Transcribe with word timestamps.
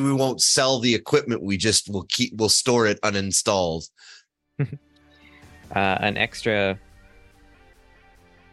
we 0.00 0.12
won't 0.12 0.40
sell 0.40 0.78
the 0.78 0.94
equipment. 0.94 1.42
We 1.42 1.56
just 1.56 1.88
will 1.90 2.06
keep 2.08 2.34
we'll 2.36 2.48
store 2.48 2.86
it 2.86 3.00
uninstalled. 3.02 3.88
Uh, 5.74 5.96
an 6.00 6.18
extra. 6.18 6.78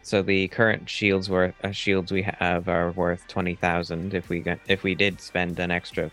So 0.04 0.21
the 0.21 0.47
current 0.47 0.89
shields 0.89 1.29
worth 1.29 1.54
uh, 1.65 1.71
shields 1.71 2.12
we 2.13 2.21
have 2.21 2.70
are 2.70 2.91
worth 2.91 3.28
twenty 3.28 3.55
thousand. 3.55 4.13
If 4.13 4.29
we 4.29 4.39
got, 4.39 4.60
if 4.67 4.83
we 4.83 4.96
did 4.96 5.20
spend 5.20 5.60
an 5.60 5.70
extra, 5.70 6.10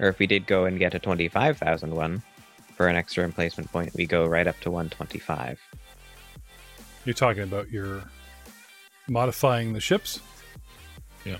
or 0.00 0.08
if 0.08 0.18
we 0.18 0.26
did 0.26 0.46
go 0.46 0.64
and 0.64 0.78
get 0.78 0.94
a 0.94 0.98
twenty 0.98 1.28
five 1.28 1.56
thousand 1.56 1.94
one 1.94 2.20
for 2.76 2.88
an 2.88 2.96
extra 2.96 3.22
emplacement 3.22 3.70
point, 3.70 3.94
we 3.94 4.06
go 4.06 4.26
right 4.26 4.48
up 4.48 4.58
to 4.60 4.72
one 4.72 4.90
twenty 4.90 5.20
five. 5.20 5.60
You're 7.04 7.14
talking 7.14 7.44
about 7.44 7.70
your 7.70 8.02
modifying 9.08 9.72
the 9.72 9.80
ships. 9.80 10.20
Yeah. 11.24 11.38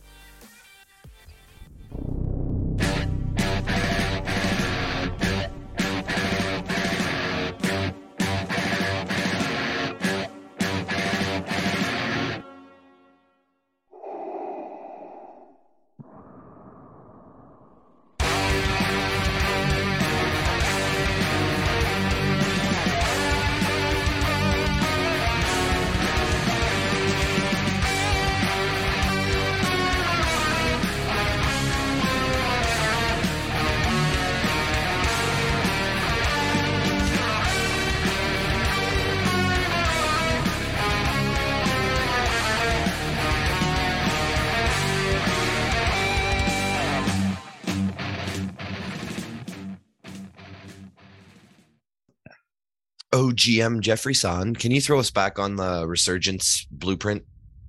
OGM 53.41 53.80
Jeffrey 53.80 54.12
San, 54.12 54.55
can 54.55 54.70
you 54.70 54.83
throw 54.83 54.98
us 54.98 55.10
back 55.10 55.38
on 55.38 55.56
the 55.56 55.86
Resurgence 55.88 56.66
blueprint 56.70 57.24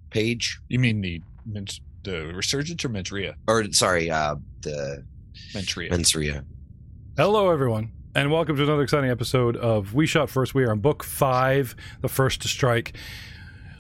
page? 0.09 0.59
You 0.67 0.79
mean 0.79 0.99
the 0.99 1.21
the 2.03 2.33
Resurgence 2.33 2.83
or 2.83 2.89
Mentria? 2.89 3.35
Or 3.47 3.63
sorry, 3.71 4.11
uh 4.11 4.35
the 4.63 5.05
Mentria. 5.53 5.89
Mensaria. 5.89 6.43
Hello, 7.15 7.49
everyone, 7.49 7.93
and 8.15 8.29
welcome 8.29 8.57
to 8.57 8.63
another 8.63 8.81
exciting 8.81 9.09
episode 9.09 9.55
of 9.55 9.93
We 9.93 10.05
Shot 10.07 10.29
First. 10.29 10.53
We 10.53 10.65
are 10.65 10.71
on 10.71 10.79
book 10.79 11.03
five, 11.03 11.73
the 12.01 12.09
first 12.09 12.41
to 12.41 12.49
strike. 12.49 12.97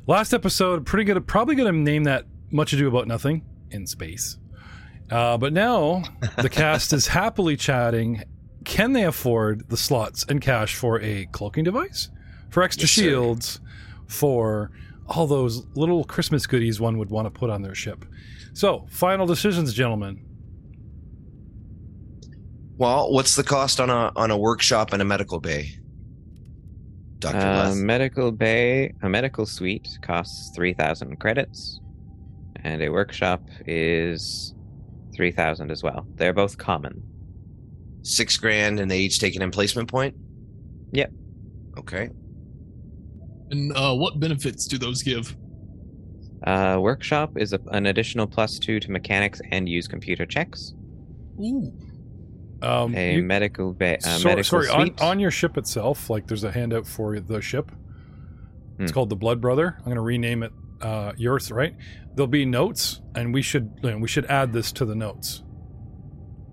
Last 0.07 0.33
episode, 0.33 0.85
pretty 0.85 1.03
good. 1.03 1.27
Probably 1.27 1.55
going 1.55 1.73
to 1.73 1.77
name 1.77 2.05
that 2.05 2.23
"Much 2.51 2.71
Ado 2.71 2.87
About 2.87 3.09
Nothing" 3.09 3.43
in 3.69 3.85
space. 3.85 4.37
Uh, 5.09 5.37
but 5.37 5.51
now 5.51 6.03
the 6.37 6.49
cast 6.49 6.93
is 6.93 7.07
happily 7.07 7.57
chatting. 7.57 8.23
Can 8.63 8.93
they 8.93 9.03
afford 9.03 9.69
the 9.69 9.77
slots 9.77 10.23
and 10.29 10.39
cash 10.41 10.75
for 10.75 10.99
a 11.01 11.25
cloaking 11.31 11.63
device, 11.63 12.09
for 12.49 12.61
extra 12.63 12.83
Yes, 12.83 12.91
sir. 12.91 13.01
shields, 13.01 13.59
for 14.07 14.71
all 15.07 15.25
those 15.27 15.65
little 15.75 16.03
Christmas 16.03 16.45
goodies 16.45 16.79
one 16.79 16.97
would 16.97 17.09
want 17.09 17.25
to 17.25 17.31
put 17.31 17.49
on 17.49 17.61
their 17.63 17.75
ship? 17.75 18.05
So, 18.53 18.85
final 18.89 19.25
decisions, 19.25 19.73
gentlemen. 19.73 20.23
Well, 22.77 23.11
what's 23.11 23.35
the 23.35 23.43
cost 23.43 23.79
on 23.79 23.89
a 23.89 24.11
on 24.15 24.31
a 24.31 24.37
workshop 24.37 24.93
and 24.93 25.01
a 25.01 25.05
medical 25.05 25.39
bay? 25.39 25.69
Doctor 27.19 27.39
Uh, 27.39 27.69
Les. 27.69 27.75
medical 27.75 28.31
bay, 28.31 28.93
a 29.03 29.09
medical 29.09 29.45
suite 29.45 29.87
costs 30.01 30.51
three 30.55 30.73
thousand 30.73 31.19
credits, 31.19 31.79
and 32.63 32.81
a 32.81 32.89
workshop 32.89 33.43
is 33.67 34.55
three 35.15 35.31
thousand 35.31 35.69
as 35.71 35.83
well. 35.83 36.07
They're 36.15 36.33
both 36.33 36.57
common. 36.57 37.03
Six 38.03 38.37
grand, 38.37 38.79
and 38.79 38.89
they 38.89 38.99
each 38.99 39.19
take 39.19 39.35
an 39.35 39.41
emplacement 39.41 39.87
point. 39.89 40.15
Yep. 40.91 41.11
Okay. 41.79 42.09
And 43.51 43.71
uh, 43.75 43.93
what 43.95 44.19
benefits 44.19 44.65
do 44.67 44.77
those 44.77 45.03
give? 45.03 45.35
Uh, 46.45 46.77
workshop 46.81 47.37
is 47.37 47.53
a, 47.53 47.59
an 47.71 47.85
additional 47.85 48.25
plus 48.25 48.57
two 48.57 48.79
to 48.79 48.89
mechanics 48.91 49.41
and 49.51 49.69
use 49.69 49.87
computer 49.87 50.25
checks. 50.25 50.73
Ooh. 51.39 51.71
Um, 52.63 52.95
A 52.95 53.15
you- 53.15 53.23
medical 53.23 53.73
bay, 53.73 53.97
a 53.97 54.01
So- 54.19 54.27
medical 54.29 54.63
sorry, 54.63 54.69
on, 54.69 54.95
on 54.99 55.19
your 55.19 55.31
ship 55.31 55.57
itself, 55.57 56.09
like 56.09 56.27
there's 56.27 56.43
a 56.43 56.51
handout 56.51 56.87
for 56.87 57.19
the 57.19 57.41
ship. 57.41 57.71
It's 58.79 58.91
Hmm. 58.91 58.93
called 58.93 59.09
the 59.09 59.15
Blood 59.15 59.41
Brother. 59.41 59.75
I'm 59.79 59.85
going 59.85 59.95
to 59.95 60.01
rename 60.01 60.43
it 60.43 60.51
uh, 60.81 61.11
yours, 61.17 61.51
right? 61.51 61.75
There'll 62.15 62.27
be 62.27 62.45
notes, 62.45 63.01
and 63.15 63.33
we 63.33 63.41
should 63.43 63.71
you 63.83 63.91
know, 63.91 63.97
we 63.99 64.07
should 64.07 64.25
add 64.25 64.51
this 64.53 64.71
to 64.73 64.85
the 64.85 64.95
notes. 64.95 65.43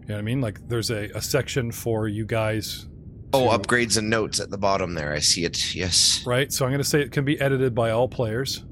You 0.09 0.15
know 0.15 0.15
what 0.15 0.19
I 0.21 0.23
mean? 0.23 0.41
Like 0.41 0.67
there's 0.67 0.91
a, 0.91 1.11
a 1.15 1.21
section 1.21 1.71
for 1.71 2.09
you 2.09 2.25
guys. 2.25 2.87
Oh, 3.35 3.51
to- 3.53 3.59
upgrades 3.59 3.99
and 3.99 4.09
notes 4.09 4.41
at 4.41 4.49
the 4.49 4.57
bottom 4.57 4.95
there. 4.95 5.13
I 5.13 5.19
see 5.19 5.45
it. 5.45 5.75
Yes. 5.75 6.25
Right. 6.27 6.51
So 6.51 6.65
I'm 6.65 6.71
going 6.71 6.83
to 6.83 6.89
say 6.89 7.03
it 7.03 7.13
can 7.13 7.27
be 7.27 7.39
edited 7.41 7.75
by 7.75 7.91
all 7.91 8.09
players. 8.09 8.65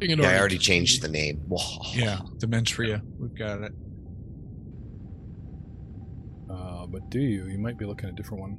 Yeah, 0.00 0.28
I 0.30 0.38
already 0.38 0.58
changed 0.58 1.02
the 1.02 1.08
name. 1.08 1.38
Whoa. 1.48 1.58
Yeah, 1.92 2.20
the 2.38 2.46
Mentria. 2.46 3.02
We've 3.18 3.34
got 3.36 3.62
it. 3.62 3.72
Uh, 6.48 6.86
but 6.86 7.10
do 7.10 7.18
you? 7.18 7.46
You 7.48 7.58
might 7.58 7.76
be 7.76 7.84
looking 7.84 8.06
at 8.08 8.12
a 8.12 8.16
different 8.16 8.40
one. 8.42 8.58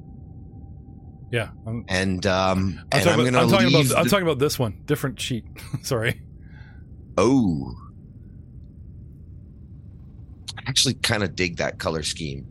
Yeah, 1.32 1.52
I'm, 1.66 1.86
And 1.88 2.26
um, 2.26 2.82
I'm 2.92 3.00
and 3.00 3.04
talking, 3.04 3.10
I'm 3.10 3.20
about, 3.20 3.24
gonna 3.32 3.40
I'm 3.44 3.50
talking 3.50 3.68
leave. 3.68 3.92
about 3.92 4.00
I'm 4.02 4.08
talking 4.08 4.24
about 4.28 4.40
this 4.40 4.60
one, 4.60 4.82
different 4.86 5.22
sheet. 5.22 5.46
sorry. 5.84 6.22
Oh. 7.18 7.74
I 10.59 10.70
actually 10.70 10.96
kind 10.96 11.24
of 11.24 11.36
dig 11.36 11.58
that 11.58 11.80
color 11.80 12.03
scheme. 12.03 12.46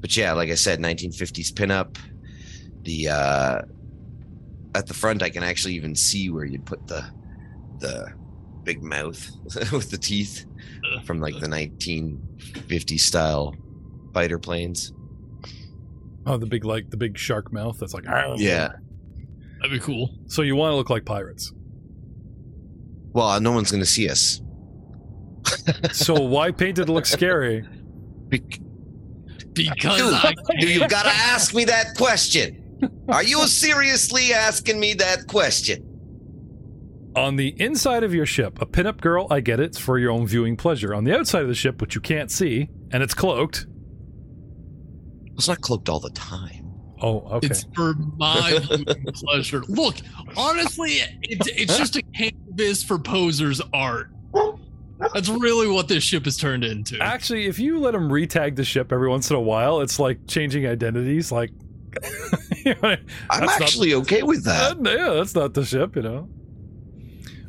But 0.00 0.16
yeah, 0.16 0.32
like 0.32 0.50
I 0.50 0.54
said, 0.54 0.78
1950s 0.78 1.52
pinup. 1.52 1.96
The 2.82 3.08
uh 3.08 3.62
at 4.74 4.86
the 4.86 4.94
front 4.94 5.22
I 5.22 5.30
can 5.30 5.42
actually 5.42 5.74
even 5.74 5.94
see 5.94 6.30
where 6.30 6.44
you'd 6.44 6.64
put 6.64 6.86
the 6.86 7.04
the 7.80 8.12
big 8.64 8.82
mouth 8.82 9.28
with 9.72 9.90
the 9.90 9.98
teeth 9.98 10.46
from 11.04 11.20
like 11.20 11.38
the 11.40 11.46
1950s 11.46 13.00
style 13.00 13.54
fighter 14.14 14.38
planes. 14.38 14.92
Oh, 16.26 16.36
the 16.36 16.46
big 16.46 16.64
like 16.64 16.90
the 16.90 16.96
big 16.96 17.18
shark 17.18 17.52
mouth. 17.52 17.78
That's 17.78 17.94
like 17.94 18.04
Yeah. 18.38 18.68
That'd 19.60 19.72
be 19.72 19.80
cool. 19.80 20.10
So 20.26 20.42
you 20.42 20.56
want 20.56 20.72
to 20.72 20.76
look 20.76 20.90
like 20.90 21.04
pirates. 21.04 21.52
Well, 23.12 23.40
no 23.40 23.52
one's 23.52 23.70
going 23.70 23.82
to 23.82 23.86
see 23.86 24.08
us. 24.08 24.40
So 25.92 26.20
why 26.20 26.50
paint 26.50 26.78
it 26.78 26.88
look 26.88 27.06
scary? 27.06 27.64
Bec- 28.28 28.60
Because 29.52 30.12
I 30.14 30.34
You've 30.58 30.88
got 30.88 31.02
to 31.04 31.10
ask 31.10 31.54
me 31.54 31.64
that 31.64 31.96
question. 31.96 32.56
Are 33.08 33.22
you 33.22 33.46
seriously 33.46 34.32
asking 34.32 34.80
me 34.80 34.94
that 34.94 35.26
question? 35.26 35.86
On 37.16 37.36
the 37.36 37.48
inside 37.60 38.04
of 38.04 38.14
your 38.14 38.24
ship, 38.26 38.62
a 38.62 38.66
pinup 38.66 39.00
girl, 39.00 39.26
I 39.30 39.40
get 39.40 39.58
it, 39.60 39.64
it's 39.64 39.78
for 39.78 39.98
your 39.98 40.12
own 40.12 40.26
viewing 40.26 40.56
pleasure. 40.56 40.94
On 40.94 41.02
the 41.04 41.12
outside 41.16 41.42
of 41.42 41.48
the 41.48 41.54
ship, 41.54 41.80
which 41.80 41.94
you 41.94 42.00
can't 42.00 42.30
see, 42.30 42.70
and 42.92 43.02
it's 43.02 43.14
cloaked. 43.14 43.66
It's 45.34 45.48
not 45.48 45.60
cloaked 45.60 45.88
all 45.88 46.00
the 46.00 46.10
time. 46.10 46.72
Oh, 47.02 47.20
okay. 47.36 47.48
it's 47.48 47.64
for 47.74 47.94
my 48.16 48.58
viewing 48.68 49.04
pleasure. 49.14 49.62
Look, 49.68 49.96
honestly, 50.36 50.98
it's 51.22 51.46
it's 51.48 51.76
just 51.78 51.96
a 51.96 52.02
canvas 52.02 52.84
for 52.84 52.98
posers 52.98 53.60
art. 53.72 54.10
That's 55.14 55.28
really 55.28 55.66
what 55.68 55.88
this 55.88 56.02
ship 56.02 56.24
has 56.26 56.36
turned 56.36 56.62
into. 56.64 56.98
Actually, 57.00 57.46
if 57.46 57.58
you 57.58 57.78
let 57.78 57.92
them 57.92 58.08
retag 58.10 58.56
the 58.56 58.64
ship 58.64 58.92
every 58.92 59.08
once 59.08 59.30
in 59.30 59.36
a 59.36 59.40
while, 59.40 59.80
it's 59.80 59.98
like 59.98 60.26
changing 60.26 60.66
identities. 60.66 61.32
Like, 61.32 61.50
you 62.64 62.74
know, 62.82 62.90
I'm 62.90 62.98
That's 63.40 63.40
not- 63.58 63.62
actually 63.62 63.94
okay 63.94 64.22
with 64.22 64.44
that. 64.44 64.76
Uh, 64.78 64.90
yeah, 64.90 65.08
that's 65.14 65.34
not 65.34 65.54
the 65.54 65.64
ship, 65.64 65.96
you 65.96 66.02
know. 66.02 66.28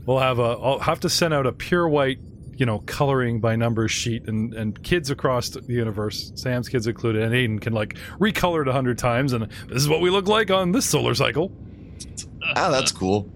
We'll 0.05 0.19
have 0.19 0.39
a. 0.39 0.43
I'll 0.61 0.79
have 0.79 0.99
to 1.01 1.09
send 1.09 1.33
out 1.33 1.45
a 1.45 1.51
pure 1.51 1.87
white, 1.87 2.19
you 2.55 2.65
know, 2.65 2.79
coloring 2.79 3.39
by 3.39 3.55
numbers 3.55 3.91
sheet, 3.91 4.27
and 4.27 4.53
and 4.55 4.81
kids 4.83 5.11
across 5.11 5.49
the 5.49 5.61
universe, 5.73 6.31
Sam's 6.35 6.67
kids 6.69 6.87
included, 6.87 7.21
and 7.21 7.33
Aiden 7.33 7.61
can 7.61 7.73
like 7.73 7.95
recolor 8.19 8.61
it 8.63 8.67
a 8.67 8.71
hundred 8.73 8.97
times, 8.97 9.33
and 9.33 9.43
this 9.67 9.77
is 9.83 9.87
what 9.89 10.01
we 10.01 10.09
look 10.09 10.27
like 10.27 10.49
on 10.49 10.71
this 10.71 10.85
solar 10.85 11.13
cycle. 11.13 11.51
Ah, 12.55 12.71
that's 12.71 12.91
cool. 12.91 13.29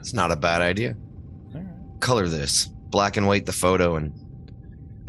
It's 0.00 0.12
not 0.12 0.30
a 0.30 0.36
bad 0.36 0.60
idea. 0.60 0.94
Color 2.00 2.28
this 2.28 2.68
black 2.92 3.16
and 3.16 3.26
white 3.26 3.44
the 3.46 3.52
photo 3.52 3.96
and 3.96 4.12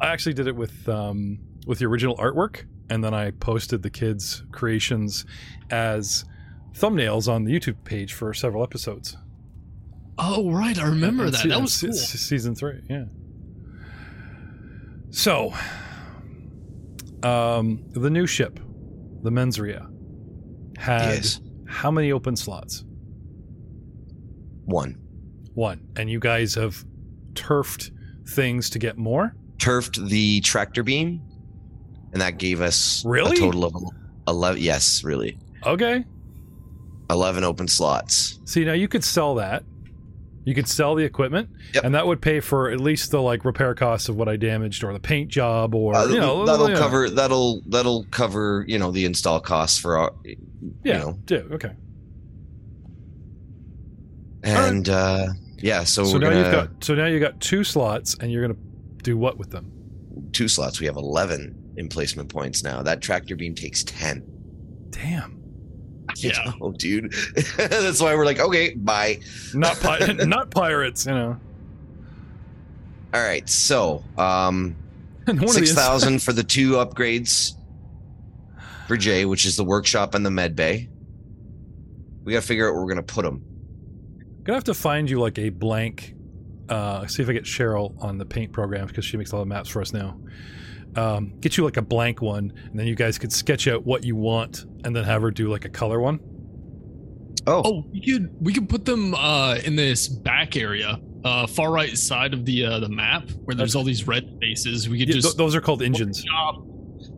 I 0.00 0.08
actually 0.08 0.34
did 0.34 0.46
it 0.46 0.56
with 0.56 0.88
um 0.88 1.38
with 1.66 1.78
the 1.78 1.86
original 1.86 2.16
artwork, 2.16 2.64
and 2.90 3.04
then 3.04 3.14
I 3.14 3.30
posted 3.30 3.82
the 3.82 3.90
kids' 3.90 4.42
creations 4.50 5.24
as 5.70 6.24
thumbnails 6.74 7.28
on 7.32 7.44
the 7.44 7.52
YouTube 7.52 7.84
page 7.84 8.12
for 8.14 8.34
several 8.34 8.64
episodes. 8.64 9.16
oh 10.18 10.50
right, 10.50 10.76
I 10.78 10.86
remember 10.88 11.24
And 11.24 11.34
that. 11.34 11.38
se- 11.38 11.48
That 11.50 11.60
was 11.60 11.72
se- 11.72 11.86
cool. 11.88 11.94
se- 11.96 12.18
season 12.18 12.54
three. 12.54 12.80
Yeah. 12.90 13.04
So, 15.10 15.52
um, 17.22 17.84
the 17.92 18.10
new 18.10 18.26
ship, 18.26 18.58
the 19.22 19.30
Mensria, 19.30 19.86
had 20.78 21.14
Yes. 21.16 21.40
how 21.66 21.90
many 21.90 22.10
open 22.12 22.34
slots? 22.34 22.84
One. 24.64 24.98
One. 25.54 25.86
And 25.96 26.08
you 26.10 26.18
guys 26.20 26.54
have 26.54 26.84
turfed 27.34 27.90
things 28.28 28.70
to 28.70 28.78
get 28.78 28.96
more? 28.96 29.34
Turfed 29.58 30.04
the 30.08 30.40
tractor 30.40 30.82
beam, 30.82 31.20
and 32.12 32.20
that 32.20 32.38
gave 32.38 32.60
us 32.60 33.04
Really? 33.04 33.36
a 33.36 33.40
total 33.40 33.64
of 33.64 33.74
11. 34.28 34.60
Yes, 34.62 35.04
really. 35.04 35.38
Okay. 35.64 36.04
11 37.10 37.44
open 37.44 37.68
slots. 37.68 38.38
See, 38.44 38.64
now 38.64 38.72
you 38.72 38.88
could 38.88 39.04
sell 39.04 39.34
that. 39.36 39.64
You 40.44 40.54
could 40.56 40.66
sell 40.66 40.96
the 40.96 41.04
equipment, 41.04 41.50
Yep. 41.74 41.84
and 41.84 41.94
that 41.94 42.04
would 42.06 42.20
pay 42.20 42.40
for 42.40 42.68
at 42.70 42.80
least 42.80 43.12
the 43.12 43.22
like 43.22 43.44
repair 43.44 43.74
costs 43.76 44.08
of 44.08 44.16
what 44.16 44.28
I 44.28 44.34
damaged, 44.36 44.82
or 44.82 44.92
the 44.92 44.98
paint 44.98 45.28
job, 45.30 45.72
or 45.72 45.94
Uh, 45.94 46.06
you 46.06 46.18
know, 46.18 46.44
that'll 46.44 46.68
you 46.68 46.74
know. 46.74 46.80
cover 46.80 47.08
that'll 47.10 47.62
that'll 47.68 48.04
cover 48.10 48.64
you 48.66 48.76
know 48.78 48.90
the 48.90 49.04
install 49.04 49.38
costs 49.38 49.78
for 49.78 49.98
our 49.98 50.12
you 50.24 50.36
Yeah, 50.82 50.98
know 50.98 51.18
yeah, 51.28 51.38
okay. 51.52 51.70
And 54.42 54.88
uh 54.88 55.28
yeah 55.58 55.84
so, 55.84 56.04
So 56.04 56.14
we're 56.14 56.18
now 56.20 56.30
gonna 56.30 56.42
you've 56.42 56.52
got 56.52 56.84
so 56.84 56.94
now 56.94 57.06
you've 57.06 57.20
got 57.20 57.40
two 57.40 57.62
slots, 57.64 58.16
and 58.20 58.30
you're 58.32 58.42
gonna 58.46 58.58
do 59.02 59.16
what 59.16 59.38
with 59.38 59.50
them? 59.50 59.70
two 60.32 60.48
slots. 60.48 60.80
We 60.80 60.86
have 60.86 60.96
11 60.96 61.74
emplacement 61.78 62.28
points 62.28 62.62
now. 62.62 62.82
That 62.82 63.00
tractor 63.00 63.36
beam 63.36 63.54
takes 63.54 63.82
10 63.84 64.22
Damn. 64.90 65.38
Yeah. 66.16 66.52
oh 66.60 66.72
dude. 66.72 67.12
That's 67.56 68.00
why 68.00 68.14
we're 68.14 68.26
like 68.26 68.40
okay 68.40 68.74
bye. 68.74 69.20
Not 69.54 69.78
pi- 69.80 69.98
not 70.26 70.50
pirates, 70.50 71.06
you 71.06 71.12
know. 71.12 71.38
all 73.14 73.22
right 73.22 73.48
so 73.48 74.02
um 74.18 74.76
And 75.26 75.38
one 75.40 75.48
of 75.50 75.54
the- 75.60 75.66
6000 75.66 76.22
for 76.22 76.32
the 76.32 76.42
two 76.44 76.72
upgrades 76.72 77.54
for 78.88 78.96
jay 78.96 79.24
which 79.24 79.44
is 79.46 79.56
the 79.56 79.64
workshop 79.64 80.14
and 80.14 80.26
the 80.26 80.30
med 80.30 80.56
bay. 80.56 80.88
We 82.24 82.32
gotta 82.32 82.46
figure 82.46 82.68
out 82.68 82.74
where 82.74 82.82
we're 82.82 82.88
gonna 82.88 83.02
put 83.02 83.24
them 83.24 83.42
Gonna 84.44 84.56
have 84.56 84.64
to 84.64 84.74
find 84.74 85.08
you 85.08 85.20
like 85.20 85.38
a 85.38 85.50
blank. 85.50 86.14
Uh, 86.68 87.06
see 87.06 87.22
if 87.22 87.28
I 87.28 87.32
get 87.32 87.44
Cheryl 87.44 87.94
on 88.02 88.18
the 88.18 88.24
paint 88.24 88.52
program 88.52 88.86
because 88.86 89.04
she 89.04 89.16
makes 89.16 89.32
all 89.32 89.40
the 89.40 89.46
maps 89.46 89.68
for 89.68 89.80
us 89.80 89.92
now. 89.92 90.18
Um, 90.96 91.34
get 91.40 91.56
you 91.56 91.64
like 91.64 91.76
a 91.76 91.82
blank 91.82 92.20
one, 92.20 92.52
and 92.70 92.78
then 92.78 92.86
you 92.86 92.94
guys 92.94 93.18
could 93.18 93.32
sketch 93.32 93.66
out 93.68 93.84
what 93.86 94.04
you 94.04 94.14
want, 94.16 94.64
and 94.84 94.94
then 94.94 95.04
have 95.04 95.22
her 95.22 95.30
do 95.30 95.48
like 95.48 95.64
a 95.64 95.68
color 95.68 96.00
one. 96.00 96.20
oh, 97.46 97.62
Oh, 97.64 97.84
we 97.92 98.00
could 98.00 98.30
we 98.40 98.52
could 98.52 98.68
put 98.68 98.84
them 98.84 99.14
uh 99.14 99.56
in 99.64 99.76
this 99.76 100.08
back 100.08 100.56
area, 100.56 100.98
uh 101.24 101.46
far 101.46 101.70
right 101.72 101.96
side 101.96 102.34
of 102.34 102.44
the 102.44 102.64
uh 102.64 102.78
the 102.80 102.88
map 102.88 103.30
where 103.44 103.54
there's 103.54 103.74
all 103.76 103.84
these 103.84 104.06
red 104.06 104.28
spaces. 104.36 104.88
We 104.88 104.98
could 104.98 105.08
Yeah, 105.08 105.14
th- 105.14 105.24
just 105.24 105.36
those 105.38 105.54
are 105.54 105.60
called 105.60 105.82
engines. 105.82 106.22
Chop. 106.24 106.62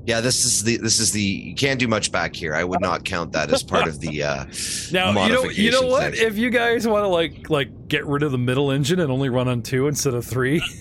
Yeah 0.06 0.20
this 0.20 0.44
is 0.44 0.62
the 0.64 0.76
this 0.78 1.00
is 1.00 1.12
the 1.12 1.20
you 1.22 1.54
can't 1.54 1.80
do 1.80 1.88
much 1.88 2.12
back 2.12 2.34
here 2.34 2.54
i 2.54 2.62
would 2.62 2.80
not 2.80 3.04
count 3.04 3.32
that 3.32 3.50
as 3.50 3.62
part 3.62 3.88
of 3.88 4.00
the 4.00 4.22
uh 4.22 4.44
Now 4.92 5.26
you 5.26 5.32
know 5.32 5.44
you 5.44 5.70
know 5.70 5.82
what? 5.82 6.02
section. 6.02 6.26
If 6.26 6.36
you 6.38 6.50
guys 6.50 6.86
want 6.86 7.04
to 7.04 7.08
like 7.08 7.50
like 7.50 7.88
get 7.88 8.06
rid 8.06 8.22
of 8.22 8.32
the 8.32 8.38
middle 8.38 8.70
engine 8.70 9.00
and 9.00 9.10
only 9.10 9.28
run 9.28 9.48
on 9.48 9.62
two 9.62 9.88
instead 9.88 10.14
of 10.14 10.24
three. 10.24 10.62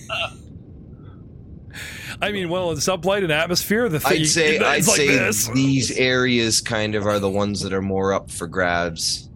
I 2.22 2.30
mean, 2.30 2.48
well, 2.48 2.70
in 2.70 2.76
sublight 2.78 3.22
and 3.22 3.32
atmosphere, 3.32 3.88
the 3.88 4.00
thing 4.00 4.22
I'd 4.22 4.26
say 4.26 4.56
it's 4.56 4.64
I'd 4.64 4.86
like 4.86 4.96
say 4.96 5.08
this. 5.08 5.48
these 5.48 5.90
areas 5.92 6.60
kind 6.60 6.94
of 6.94 7.06
are 7.06 7.18
the 7.18 7.30
ones 7.30 7.60
that 7.62 7.72
are 7.72 7.82
more 7.82 8.12
up 8.12 8.30
for 8.30 8.46
grabs. 8.46 9.28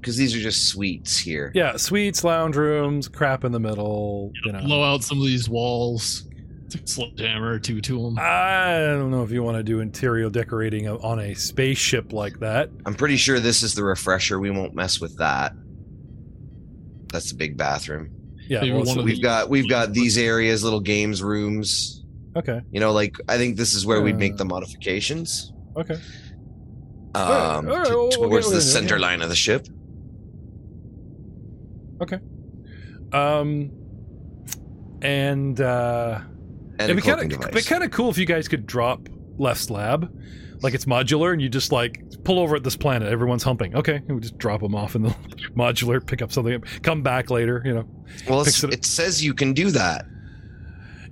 Because 0.00 0.16
these 0.16 0.36
are 0.36 0.40
just 0.40 0.68
suites 0.68 1.18
here. 1.18 1.50
Yeah, 1.52 1.76
suites, 1.76 2.22
lounge 2.22 2.54
rooms, 2.54 3.08
crap 3.08 3.42
in 3.42 3.50
the 3.50 3.58
middle. 3.58 4.30
You 4.44 4.52
know, 4.52 4.60
blow 4.60 4.84
out 4.84 5.02
some 5.02 5.18
of 5.18 5.26
these 5.26 5.48
walls. 5.48 6.28
Take 6.68 6.82
a 6.82 6.86
sledgehammer 6.86 7.52
or 7.52 7.58
two 7.60 7.80
to 7.80 8.02
them. 8.02 8.18
I 8.18 8.78
don't 8.78 9.10
know 9.12 9.22
if 9.22 9.30
you 9.30 9.42
want 9.42 9.56
to 9.56 9.62
do 9.62 9.80
interior 9.80 10.28
decorating 10.30 10.88
on 10.88 11.20
a 11.20 11.34
spaceship 11.34 12.12
like 12.12 12.40
that. 12.40 12.70
I'm 12.84 12.94
pretty 12.94 13.16
sure 13.16 13.38
this 13.38 13.62
is 13.62 13.74
the 13.74 13.84
refresher. 13.84 14.40
We 14.40 14.50
won't 14.50 14.74
mess 14.74 15.00
with 15.00 15.16
that. 15.18 15.52
That's 17.12 17.30
the 17.30 17.36
big 17.36 17.56
bathroom. 17.56 18.10
Yeah, 18.48 18.64
well, 18.74 18.84
so- 18.84 19.02
We've 19.02 19.22
got 19.22 19.48
we've 19.48 19.68
got 19.68 19.92
these 19.92 20.18
areas, 20.18 20.64
little 20.64 20.80
games 20.80 21.22
rooms. 21.22 22.04
okay, 22.36 22.60
You 22.72 22.80
know, 22.80 22.92
like 22.92 23.16
I 23.28 23.36
think 23.38 23.56
this 23.56 23.74
is 23.74 23.86
where 23.86 24.00
we'd 24.02 24.18
make 24.18 24.34
Uh, 24.34 24.36
the 24.38 24.44
modifications. 24.46 25.52
okay. 25.76 25.94
Um, 27.14 27.22
all 27.24 27.62
right, 27.62 27.86
to- 27.86 27.92
well, 27.94 28.08
we'll 28.10 28.28
towards 28.28 28.48
the 28.50 28.56
with 28.56 28.64
it, 28.64 28.68
center 28.68 28.96
yeah. 28.96 29.02
line 29.02 29.22
of 29.22 29.28
the 29.28 29.36
ship. 29.36 29.66
Okay. 32.02 32.18
Um, 33.12 33.70
and 35.00 35.60
uh, 35.60 36.20
And 36.20 36.35
it'd 36.80 36.96
be 36.96 37.02
kind 37.02 37.32
of 37.32 37.50
be 37.52 37.62
kind 37.62 37.82
of 37.84 37.90
cool 37.90 38.10
if 38.10 38.18
you 38.18 38.26
guys 38.26 38.48
could 38.48 38.66
drop 38.66 39.08
Leth's 39.38 39.70
lab, 39.70 40.10
like 40.62 40.74
it's 40.74 40.84
modular, 40.86 41.32
and 41.32 41.40
you 41.42 41.48
just 41.48 41.72
like 41.72 42.02
pull 42.24 42.38
over 42.38 42.56
at 42.56 42.64
this 42.64 42.76
planet. 42.76 43.12
Everyone's 43.12 43.42
humping. 43.42 43.74
Okay, 43.76 44.02
we 44.08 44.20
just 44.20 44.38
drop 44.38 44.60
them 44.60 44.74
off 44.74 44.94
in 44.94 45.02
the 45.02 45.10
modular, 45.56 46.04
pick 46.04 46.22
up 46.22 46.32
something, 46.32 46.60
come 46.82 47.02
back 47.02 47.30
later. 47.30 47.62
You 47.64 47.74
know. 47.74 47.88
well, 48.28 48.40
it- 48.42 48.64
it 48.64 48.84
says 48.84 49.24
you 49.24 49.34
can 49.34 49.52
do 49.52 49.70
that. 49.72 50.06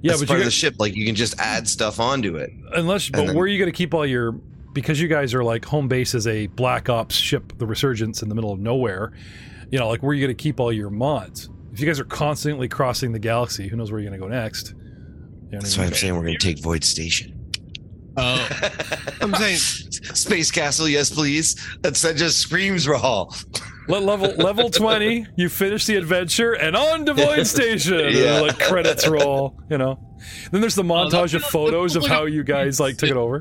Yeah, 0.03 0.13
That's 0.13 0.21
but 0.23 0.29
part 0.29 0.39
you 0.39 0.43
of 0.43 0.47
the 0.47 0.51
ship. 0.51 0.75
Like 0.79 0.95
you 0.95 1.07
can 1.07 1.15
just 1.15 1.39
add 1.39 1.67
stuff 1.67 1.99
onto 1.99 2.37
it. 2.37 2.51
unless, 2.75 3.09
but 3.09 3.27
then- 3.27 3.35
where 3.37 3.45
are 3.45 3.49
you 3.49 3.59
going 3.59 3.71
to 3.73 3.77
keep 3.77 3.95
all 3.95 4.05
your? 4.07 4.33
Because 4.75 5.01
you 5.01 5.07
guys 5.09 5.33
are 5.35 5.45
like 5.45 5.65
home 5.65 5.87
base 5.89 6.15
is 6.15 6.27
a 6.27 6.49
black 6.49 6.89
ops 6.89 7.15
ship, 7.15 7.53
the 7.59 7.67
Resurgence, 7.67 8.23
in 8.23 8.29
the 8.29 8.35
middle 8.35 8.51
of 8.53 8.59
nowhere. 8.59 9.13
You 9.71 9.79
know, 9.79 9.89
like 9.89 10.03
where 10.03 10.11
are 10.11 10.15
you 10.15 10.27
going 10.27 10.37
to 10.37 10.43
keep 10.43 10.59
all 10.61 10.73
your 10.73 10.91
mods? 10.91 11.49
If 11.73 11.81
you 11.81 11.87
guys 11.87 11.99
are 12.01 12.05
constantly 12.05 12.69
crossing 12.69 13.13
the 13.13 13.19
galaxy, 13.19 13.69
who 13.69 13.77
knows 13.77 13.91
where 13.93 14.01
you're 14.01 14.11
going 14.11 14.21
to 14.21 14.27
go 14.27 14.33
next? 14.33 14.75
You 15.55 15.61
know 15.61 15.63
That's 15.63 15.79
why 15.79 15.85
I'm 15.85 15.93
saying 15.95 16.17
we're 16.17 16.23
going 16.23 16.37
to 16.37 16.45
take 16.45 16.59
Void 16.61 16.83
Station. 16.83 17.41
Oh, 18.17 18.49
I'm 19.21 19.33
saying 19.35 19.57
Space 19.59 20.51
Castle, 20.51 20.89
yes, 20.89 21.11
please. 21.11 21.55
That's, 21.81 22.03
that 22.03 22.17
just 22.17 22.39
screams 22.39 22.87
Rahal. 22.89 23.33
Le- 23.87 23.99
level 23.99 24.31
level 24.35 24.69
twenty, 24.69 25.27
you 25.37 25.49
finish 25.49 25.87
the 25.87 25.95
adventure 25.95 26.55
and 26.55 26.75
on 26.75 27.07
to 27.07 27.15
Void 27.15 27.47
Station. 27.47 28.01
And 28.01 28.17
Yeah. 28.17 28.41
like 28.41 28.59
credits 28.59 29.07
roll, 29.07 29.57
you 29.71 29.79
know. 29.79 30.17
Then 30.51 30.61
there's 30.61 30.75
the 30.75 30.83
Oh, 30.83 30.87
montage 30.87 31.35
of 31.35 31.43
photos 31.45 31.95
of 31.95 32.05
how 32.05 32.25
you 32.25 32.43
guys 32.43 32.81
like 32.81 32.97
took 32.97 33.11
it 33.11 33.17
over. 33.17 33.41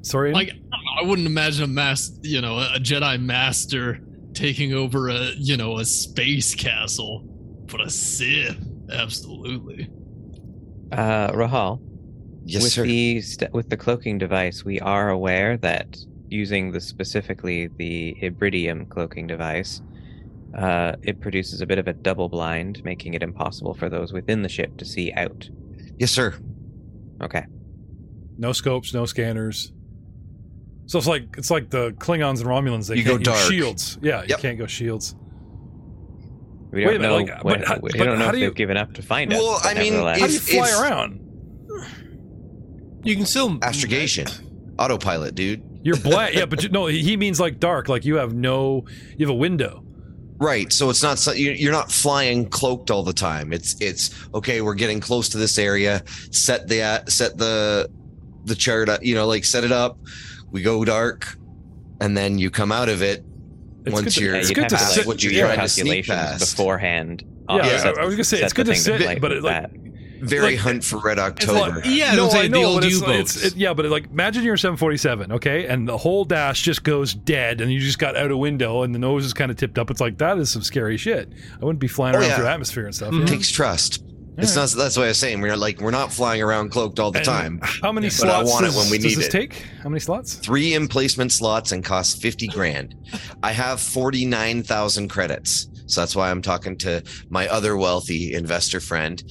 Sorry, 0.00 0.32
like 0.32 0.50
I, 0.72 1.02
I 1.02 1.04
wouldn't 1.06 1.26
imagine 1.26 1.64
a 1.64 1.66
mass, 1.66 2.10
you 2.22 2.40
know, 2.40 2.58
a 2.58 2.78
Jedi 2.78 3.20
master 3.20 4.00
taking 4.32 4.72
over 4.72 5.08
a, 5.10 5.32
you 5.36 5.58
know, 5.58 5.78
a 5.78 5.84
space 5.84 6.54
castle, 6.54 7.22
but 7.66 7.80
a 7.82 7.90
Sith, 7.90 8.56
absolutely. 8.90 9.90
Uh, 10.98 11.30
Rahal, 11.32 11.80
Yes, 12.46 12.62
with 12.62 12.72
sir. 12.72 12.84
the 12.84 13.20
st- 13.20 13.52
with 13.52 13.68
the 13.70 13.76
cloaking 13.76 14.18
device, 14.18 14.64
we 14.64 14.78
are 14.80 15.08
aware 15.10 15.56
that 15.58 15.96
using 16.28 16.72
the 16.72 16.80
specifically 16.80 17.68
the 17.78 18.16
Hibridium 18.20 18.88
cloaking 18.88 19.26
device, 19.26 19.80
uh, 20.56 20.92
it 21.02 21.20
produces 21.20 21.60
a 21.60 21.66
bit 21.66 21.78
of 21.78 21.88
a 21.88 21.92
double 21.92 22.28
blind, 22.28 22.82
making 22.84 23.14
it 23.14 23.22
impossible 23.22 23.74
for 23.74 23.88
those 23.88 24.12
within 24.12 24.42
the 24.42 24.48
ship 24.48 24.76
to 24.76 24.84
see 24.84 25.12
out. 25.12 25.48
yes, 25.98 26.10
sir. 26.10 26.34
Okay. 27.22 27.44
no 28.36 28.52
scopes, 28.52 28.92
no 28.92 29.06
scanners. 29.06 29.72
So 30.86 30.98
it's 30.98 31.06
like 31.06 31.34
it's 31.38 31.50
like 31.50 31.70
the 31.70 31.92
Klingons 31.92 32.40
and 32.40 32.48
Romulans. 32.48 32.88
They 32.88 32.96
You 32.96 33.04
can't 33.04 33.24
go 33.24 33.32
use 33.32 33.40
dark. 33.40 33.52
shields. 33.52 33.98
Yeah, 34.02 34.22
you 34.28 34.36
can't 34.36 34.58
go 34.58 34.66
shields. 34.66 35.16
We 36.74 36.84
Wait 36.86 36.96
a 36.96 36.98
don't 36.98 37.02
minute, 37.02 37.26
know. 37.28 37.34
like, 37.34 37.44
when, 37.44 37.58
but 37.60 37.68
how- 37.68 37.78
we 37.80 37.90
but 37.92 37.98
don't 38.04 38.18
know 38.18 38.24
how 38.24 38.30
if 38.30 38.32
do 38.34 38.38
you- 38.40 38.46
they've 38.46 38.54
given 38.54 38.76
up 38.76 38.92
to 38.94 39.02
find 39.02 39.32
us. 39.32 39.38
Well, 39.38 39.60
I 39.62 39.74
mean, 39.74 39.92
nevertheless- 39.94 40.20
How 40.20 40.26
do 40.26 40.32
you 40.32 40.38
fly 40.40 40.68
if- 40.68 40.80
around? 40.80 41.20
you 43.04 43.16
can 43.16 43.26
still 43.26 43.58
Astrogation. 43.62 44.26
Autopilot, 44.78 45.34
dude. 45.34 45.62
You're 45.82 45.96
black. 45.96 46.34
yeah, 46.34 46.46
but 46.46 46.62
you, 46.62 46.68
no, 46.70 46.86
he 46.86 47.16
means 47.16 47.38
like 47.38 47.60
dark. 47.60 47.88
Like 47.88 48.04
you 48.04 48.16
have 48.16 48.34
no, 48.34 48.84
you 49.16 49.26
have 49.26 49.30
a 49.34 49.38
window. 49.38 49.84
Right. 50.38 50.72
So 50.72 50.90
it's 50.90 51.02
not 51.02 51.24
you- 51.38 51.52
you're 51.52 51.72
not 51.72 51.92
flying 51.92 52.46
cloaked 52.48 52.90
all 52.90 53.02
the 53.02 53.12
time. 53.12 53.52
It's 53.52 53.76
it's 53.80 54.10
okay. 54.34 54.60
We're 54.62 54.74
getting 54.74 55.00
close 55.00 55.28
to 55.30 55.38
this 55.38 55.58
area. 55.58 56.02
Set 56.30 56.66
the 56.68 56.82
uh, 56.82 57.00
set 57.06 57.36
the 57.38 57.88
the 58.46 58.54
chart. 58.54 58.88
up, 58.88 59.04
You 59.04 59.14
know, 59.14 59.26
like 59.26 59.44
set 59.44 59.64
it 59.64 59.72
up. 59.72 59.98
We 60.50 60.62
go 60.62 60.84
dark, 60.84 61.36
and 62.00 62.16
then 62.16 62.38
you 62.38 62.50
come 62.50 62.72
out 62.72 62.88
of 62.88 63.02
it. 63.02 63.24
It's 63.84 63.92
Once 63.92 64.04
good 64.04 64.12
to, 64.14 64.24
you're 64.24 64.34
it's 64.36 64.48
you'd 64.48 64.54
good 64.54 64.68
to 64.70 64.76
to, 64.76 64.82
sit. 64.82 64.98
like, 65.00 65.06
what 65.06 65.22
you're 65.22 65.32
your 65.32 65.46
trying 65.46 65.60
to 65.60 65.68
sneak 65.68 66.06
calculations 66.06 66.40
past. 66.40 66.56
beforehand. 66.56 67.24
Yeah, 67.50 67.54
uh, 67.56 67.58
I- 67.64 67.76
set- 67.76 67.98
I 67.98 68.04
was 68.06 68.14
gonna 68.14 68.24
say, 68.24 68.40
it's 68.42 68.52
good 68.54 68.66
to 68.66 68.72
thing 68.72 68.80
sit, 68.80 69.00
light 69.02 69.20
but 69.20 69.32
it, 69.32 69.42
like- 69.42 69.62
that. 69.62 69.70
Very 70.20 70.52
Like- 70.52 70.58
hunt 70.60 70.84
for 70.84 71.00
Red 71.00 71.18
October. 71.18 71.80
like- 71.80 71.84
Yeah, 71.84 72.14
no, 72.14 72.24
I'm 72.26 72.30
saying 72.30 72.44
I 72.44 72.48
know, 72.48 72.60
the 72.60 72.64
old 72.66 72.80
but 72.80 72.84
it's, 72.86 72.94
U-boats. 73.00 73.36
it's- 73.36 73.52
it- 73.52 73.58
yeah, 73.58 73.74
but 73.74 73.84
like 73.86 74.06
imagine 74.10 74.42
you're 74.42 74.54
a 74.54 74.58
747, 74.58 75.32
okay, 75.32 75.66
and 75.66 75.86
the 75.86 75.98
whole 75.98 76.24
dash 76.24 76.62
just 76.62 76.82
goes 76.82 77.12
dead, 77.12 77.60
and 77.60 77.70
you 77.70 77.78
just 77.78 77.98
got 77.98 78.16
out 78.16 78.30
a 78.30 78.36
window, 78.36 78.84
and 78.84 78.94
the 78.94 78.98
nose 78.98 79.26
is 79.26 79.34
kind 79.34 79.50
of 79.50 79.58
tipped 79.58 79.78
up. 79.78 79.90
It's 79.90 80.00
like 80.00 80.16
that 80.18 80.38
is 80.38 80.48
some 80.50 80.62
scary 80.62 80.96
shit. 80.96 81.30
I 81.60 81.64
wouldn't 81.64 81.80
be 81.80 81.88
flying 81.88 82.16
Oh, 82.16 82.20
around 82.20 82.28
yeah. 82.30 82.36
through 82.36 82.46
atmosphere 82.46 82.86
and 82.86 82.94
stuff. 82.94 83.12
Mhm. 83.12 83.20
yeah. 83.20 83.26
takes 83.26 83.50
trust. 83.50 84.02
It's 84.36 84.54
Yeah. 84.56 84.62
not. 84.62 84.70
That's 84.70 84.96
what 84.96 85.04
I 85.04 85.08
was 85.08 85.18
saying. 85.18 85.40
We're 85.40 85.56
like 85.56 85.80
we're 85.80 85.90
not 85.92 86.12
flying 86.12 86.42
around 86.42 86.70
cloaked 86.70 86.98
all 86.98 87.12
the 87.12 87.18
And 87.18 87.24
time. 87.26 87.60
How 87.62 87.92
many 87.92 88.08
But 88.08 88.14
I 88.14 88.16
slots 88.44 88.50
want 88.50 88.64
it 88.64 88.68
does, 88.68 88.76
when 88.76 88.90
we 88.90 88.98
does 88.98 89.04
need 89.06 89.18
this 89.18 89.26
it. 89.26 89.30
take? 89.30 89.54
How 89.82 89.88
many 89.88 90.00
slots? 90.00 90.34
Three 90.34 90.74
emplacement 90.74 91.30
slots 91.32 91.70
and 91.72 91.84
cost 91.84 92.20
fifty 92.20 92.48
grand. 92.48 92.94
I 93.42 93.52
have 93.52 93.80
forty 93.80 94.24
nine 94.26 94.62
thousand 94.64 95.08
credits, 95.08 95.68
so 95.86 96.00
that's 96.00 96.16
why 96.16 96.30
I'm 96.30 96.42
talking 96.42 96.76
to 96.78 97.02
my 97.30 97.46
other 97.48 97.76
wealthy 97.76 98.34
investor 98.34 98.80
friend. 98.80 99.22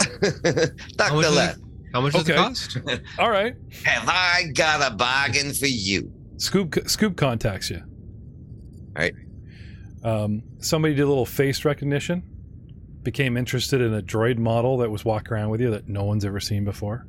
How 0.00 0.08
much 0.18 0.70
Dr. 0.96 1.20
is 1.26 1.36
Let, 1.36 1.56
How 1.94 2.00
much 2.00 2.12
does 2.14 2.22
Okay. 2.22 2.32
it 2.32 2.36
cost? 2.36 2.78
All 3.18 3.30
right. 3.30 3.54
have 3.84 4.08
I 4.08 4.44
got 4.54 4.92
a 4.92 4.94
bargain 4.94 5.52
for 5.52 5.66
you? 5.66 6.10
Scoop 6.38 6.76
Scoop 6.86 7.16
contacts 7.16 7.70
you. 7.70 7.78
All 8.96 9.02
right. 9.02 9.14
Um, 10.02 10.42
somebody 10.60 10.94
did 10.94 11.02
a 11.02 11.08
little 11.08 11.26
face 11.26 11.64
recognition, 11.64 12.22
became 13.02 13.36
interested 13.36 13.80
in 13.80 13.94
a 13.94 14.02
droid 14.02 14.38
model 14.38 14.78
that 14.78 14.90
was 14.90 15.04
walking 15.04 15.32
around 15.32 15.50
with 15.50 15.60
you 15.60 15.70
that 15.70 15.88
no 15.88 16.04
one's 16.04 16.24
ever 16.24 16.40
seen 16.40 16.64
before. 16.64 17.06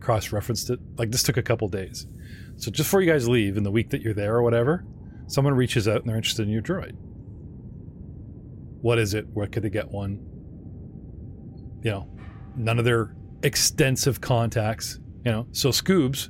Cross 0.00 0.32
referenced 0.32 0.70
it. 0.70 0.78
Like 0.96 1.10
this 1.10 1.22
took 1.22 1.36
a 1.36 1.42
couple 1.42 1.68
days. 1.68 2.06
So 2.56 2.70
just 2.70 2.88
before 2.88 3.02
you 3.02 3.10
guys 3.10 3.28
leave 3.28 3.56
in 3.56 3.64
the 3.64 3.70
week 3.70 3.90
that 3.90 4.00
you're 4.00 4.14
there 4.14 4.36
or 4.36 4.42
whatever, 4.42 4.84
someone 5.26 5.54
reaches 5.54 5.88
out 5.88 6.00
and 6.00 6.08
they're 6.08 6.16
interested 6.16 6.42
in 6.42 6.52
your 6.52 6.62
droid. 6.62 6.92
What 8.80 8.98
is 8.98 9.14
it? 9.14 9.26
Where 9.32 9.48
could 9.48 9.64
they 9.64 9.70
get 9.70 9.90
one? 9.90 10.24
You 11.82 11.90
know, 11.90 12.18
none 12.56 12.78
of 12.78 12.84
their 12.84 13.16
extensive 13.42 14.20
contacts. 14.20 15.00
You 15.24 15.32
know, 15.32 15.46
so 15.50 15.70
Scoobs 15.70 16.28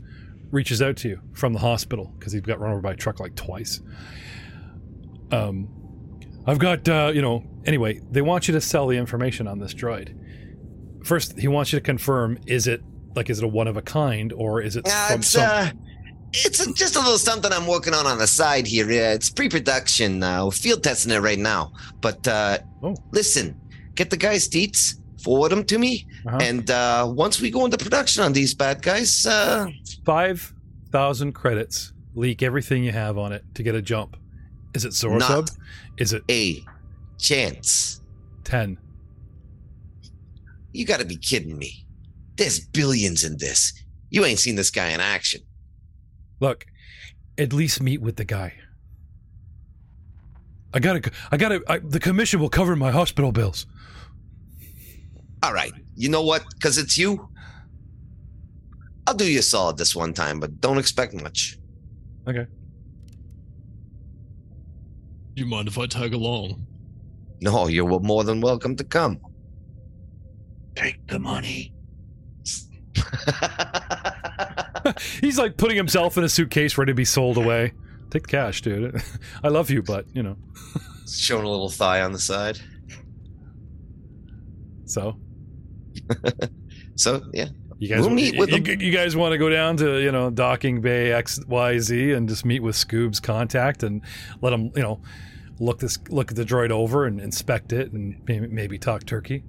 reaches 0.50 0.80
out 0.80 0.96
to 0.98 1.08
you 1.08 1.20
from 1.34 1.52
the 1.52 1.58
hospital 1.58 2.14
because 2.18 2.32
he 2.32 2.40
got 2.40 2.58
run 2.58 2.72
over 2.72 2.80
by 2.80 2.92
a 2.92 2.96
truck 2.96 3.20
like 3.20 3.34
twice. 3.34 3.82
Um, 5.30 5.68
I've 6.48 6.58
got 6.58 6.88
uh, 6.88 7.12
you 7.14 7.22
know. 7.22 7.44
Anyway, 7.66 8.00
they 8.10 8.22
want 8.22 8.48
you 8.48 8.54
to 8.54 8.60
sell 8.60 8.86
the 8.86 8.96
information 8.96 9.46
on 9.46 9.58
this 9.58 9.74
droid. 9.74 10.14
First, 11.04 11.38
he 11.38 11.48
wants 11.48 11.72
you 11.72 11.78
to 11.78 11.82
confirm: 11.84 12.38
is 12.46 12.66
it 12.66 12.82
like 13.14 13.30
is 13.30 13.38
it 13.38 13.44
a 13.44 13.48
one 13.48 13.68
of 13.68 13.76
a 13.76 13.82
kind 13.82 14.32
or 14.32 14.60
is 14.62 14.76
it 14.76 14.86
Uh, 14.88 15.08
from 15.08 15.20
it's 15.20 15.28
some? 15.28 15.42
uh, 15.44 15.70
it's 16.32 16.66
just 16.72 16.96
a 16.96 17.00
little 17.00 17.18
something 17.18 17.52
I'm 17.52 17.66
working 17.66 17.94
on 17.94 18.06
on 18.06 18.18
the 18.18 18.26
side 18.26 18.66
here. 18.66 18.90
Yeah, 18.90 19.12
it's 19.12 19.30
pre-production. 19.30 20.22
Uh, 20.22 20.46
we're 20.46 20.50
field 20.50 20.82
testing 20.82 21.12
it 21.12 21.18
right 21.20 21.38
now. 21.38 21.72
But 22.00 22.26
uh, 22.26 22.58
Oh. 22.82 22.94
listen, 23.12 23.56
get 23.94 24.10
the 24.10 24.16
guys' 24.16 24.48
deets, 24.48 24.94
forward 25.22 25.50
them 25.50 25.64
to 25.64 25.78
me, 25.78 26.06
Uh-huh. 26.26 26.38
and 26.40 26.70
uh, 26.70 27.06
once 27.14 27.40
we 27.40 27.50
go 27.50 27.64
into 27.64 27.76
production 27.78 28.22
on 28.22 28.32
these 28.32 28.54
bad 28.54 28.82
guys, 28.82 29.26
uh, 29.26 29.66
Five 30.04 30.54
thousand 30.92 31.32
credits. 31.32 31.92
Leak 32.14 32.42
everything 32.42 32.82
you 32.84 32.92
have 32.92 33.18
on 33.18 33.32
it 33.32 33.44
to 33.54 33.62
get 33.62 33.74
a 33.74 33.82
jump. 33.82 34.16
Is 34.74 34.84
it 34.84 34.92
Zora 34.92 35.18
Not. 35.18 35.28
sub? 35.28 35.48
Is 35.98 36.12
it 36.12 36.22
a 36.30 36.64
chance. 37.18 38.00
ten? 38.44 38.78
You 40.72 40.86
got 40.86 41.00
to 41.00 41.06
be 41.06 41.16
kidding 41.16 41.58
me. 41.58 41.84
There's 42.36 42.60
billions 42.60 43.24
in 43.24 43.36
this. 43.38 43.72
You 44.10 44.24
ain't 44.24 44.38
seen 44.38 44.54
this 44.54 44.70
guy 44.70 44.88
in 44.88 45.00
action. 45.00 45.42
Look, 46.40 46.66
at 47.36 47.52
least 47.52 47.82
meet 47.82 48.00
with 48.00 48.16
the 48.16 48.24
guy. 48.24 48.54
I 50.72 50.78
gotta. 50.80 51.10
I 51.32 51.36
gotta. 51.36 51.62
I, 51.68 51.78
the 51.78 51.98
commission 51.98 52.40
will 52.40 52.50
cover 52.50 52.76
my 52.76 52.90
hospital 52.90 53.32
bills. 53.32 53.66
All 55.42 55.52
right. 55.52 55.72
You 55.96 56.08
know 56.10 56.22
what? 56.22 56.44
Because 56.54 56.78
it's 56.78 56.96
you. 56.96 57.28
I'll 59.06 59.14
do 59.14 59.30
you 59.30 59.38
a 59.38 59.42
solid 59.42 59.78
this 59.78 59.96
one 59.96 60.12
time, 60.12 60.38
but 60.38 60.60
don't 60.60 60.78
expect 60.78 61.14
much. 61.14 61.58
You 65.38 65.46
mind 65.46 65.68
if 65.68 65.78
I 65.78 65.86
tag 65.86 66.14
along? 66.14 66.66
No, 67.40 67.68
you're 67.68 68.00
more 68.00 68.24
than 68.24 68.40
welcome 68.40 68.74
to 68.74 68.82
come. 68.82 69.20
Take 70.74 71.06
the 71.06 71.20
money. 71.20 71.72
He's 75.20 75.38
like 75.38 75.56
putting 75.56 75.76
himself 75.76 76.18
in 76.18 76.24
a 76.24 76.28
suitcase 76.28 76.76
ready 76.76 76.90
to 76.90 76.96
be 76.96 77.04
sold 77.04 77.36
away. 77.36 77.72
Take 78.10 78.22
the 78.22 78.28
cash, 78.28 78.62
dude. 78.62 79.00
I 79.44 79.48
love 79.48 79.70
you, 79.70 79.80
but 79.80 80.06
you 80.12 80.24
know. 80.24 80.36
Showing 81.08 81.44
a 81.44 81.48
little 81.48 81.70
thigh 81.70 82.00
on 82.02 82.10
the 82.12 82.18
side. 82.18 82.58
So 84.86 85.20
So, 86.96 87.22
yeah. 87.32 87.46
you 87.78 87.88
guys, 87.88 88.00
We'll 88.00 88.10
meet 88.10 88.36
with 88.36 88.50
you, 88.50 88.56
him. 88.56 88.80
you 88.80 88.90
guys 88.90 89.14
want 89.14 89.32
to 89.32 89.38
go 89.38 89.48
down 89.48 89.76
to 89.76 90.02
you 90.02 90.10
know 90.10 90.30
docking 90.30 90.80
bay 90.80 91.12
X 91.12 91.38
Y 91.46 91.78
Z 91.78 92.12
and 92.14 92.28
just 92.28 92.44
meet 92.44 92.60
with 92.60 92.74
Scoob's 92.74 93.20
contact 93.20 93.84
and 93.84 94.02
let 94.42 94.52
him 94.52 94.72
you 94.74 94.82
know 94.82 95.00
look 95.60 95.78
this 95.80 95.98
look 96.08 96.30
at 96.30 96.36
the 96.36 96.44
droid 96.44 96.70
over 96.70 97.04
and 97.06 97.20
inspect 97.20 97.72
it 97.72 97.92
and 97.92 98.20
maybe, 98.26 98.46
maybe 98.46 98.78
talk 98.78 99.04
turkey. 99.04 99.42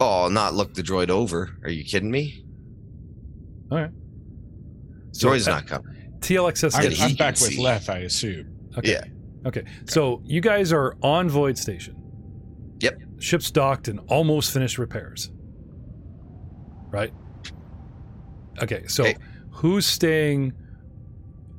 Oh, 0.00 0.28
not 0.28 0.54
look 0.54 0.74
the 0.74 0.82
droid 0.82 1.10
over. 1.10 1.50
Are 1.62 1.70
you 1.70 1.84
kidding 1.84 2.10
me? 2.10 2.44
All 3.70 3.78
right. 3.78 3.90
So 5.12 5.28
Droid's 5.28 5.46
uh, 5.48 5.52
not 5.52 5.66
coming. 5.66 5.96
TLXS. 6.20 6.74
I'm, 6.76 6.82
Did 6.82 6.92
he 6.92 7.02
I'm 7.04 7.14
back 7.16 7.36
see? 7.36 7.56
with 7.56 7.64
Leth, 7.64 7.90
I 7.90 7.98
assume. 7.98 8.70
Okay. 8.78 8.92
Yeah. 8.92 9.04
Okay. 9.46 9.64
So 9.86 10.22
you 10.24 10.40
guys 10.40 10.72
are 10.72 10.96
on 11.02 11.28
Void 11.28 11.58
Station. 11.58 11.96
Yep. 12.80 12.98
Ship's 13.18 13.50
docked 13.50 13.88
and 13.88 14.00
almost 14.08 14.52
finished 14.52 14.78
repairs. 14.78 15.30
Right? 16.90 17.12
Okay. 18.62 18.86
So 18.86 19.04
Okay. 19.04 19.16
who's 19.50 19.86
staying 19.86 20.52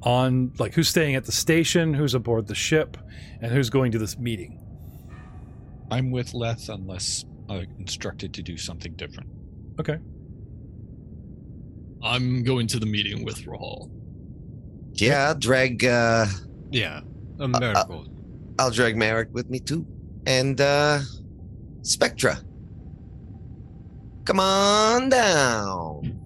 on 0.04 0.52
like 0.58 0.74
who's 0.74 0.90
staying 0.90 1.16
at 1.16 1.26
the 1.26 1.32
station, 1.32 1.94
who's 1.94 2.14
aboard 2.14 2.48
the 2.48 2.56
ship, 2.56 2.98
and 3.42 3.52
who's 3.52 3.70
going 3.70 3.92
to 3.92 4.00
this 4.00 4.18
meeting? 4.18 4.60
I'm 5.92 6.12
with 6.12 6.34
Leth 6.34 6.70
unless 6.70 7.26
uh, 7.50 7.64
instructed 7.78 8.34
to 8.36 8.42
do 8.42 8.58
something 8.58 8.94
different. 8.94 9.30
Okay. 9.80 9.98
I'm 12.04 12.44
going 12.44 12.68
to 12.68 12.80
the 12.80 12.86
meeting 12.86 13.24
with 13.26 13.46
Rahal. 13.46 13.92
Yeah, 14.94 15.28
I'll 15.30 15.36
drag 15.36 15.86
uh 15.86 16.26
Yeah, 16.72 17.02
a 17.40 17.48
miracle. 17.48 18.08
I'll 18.60 18.72
drag 18.72 18.98
Merrick 18.98 19.30
with 19.34 19.50
me 19.50 19.60
too. 19.60 19.86
And 20.26 20.60
uh 20.60 21.00
Spectra. 21.84 22.40
Come 24.26 24.40
on 24.40 25.10
down. 25.10 26.20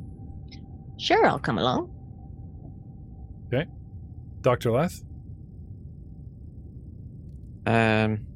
Sure, 0.98 1.26
I'll 1.26 1.40
come 1.40 1.58
along. 1.58 1.95
Dr. 4.42 4.72
Leth? 4.72 5.04
Um, 7.66 8.28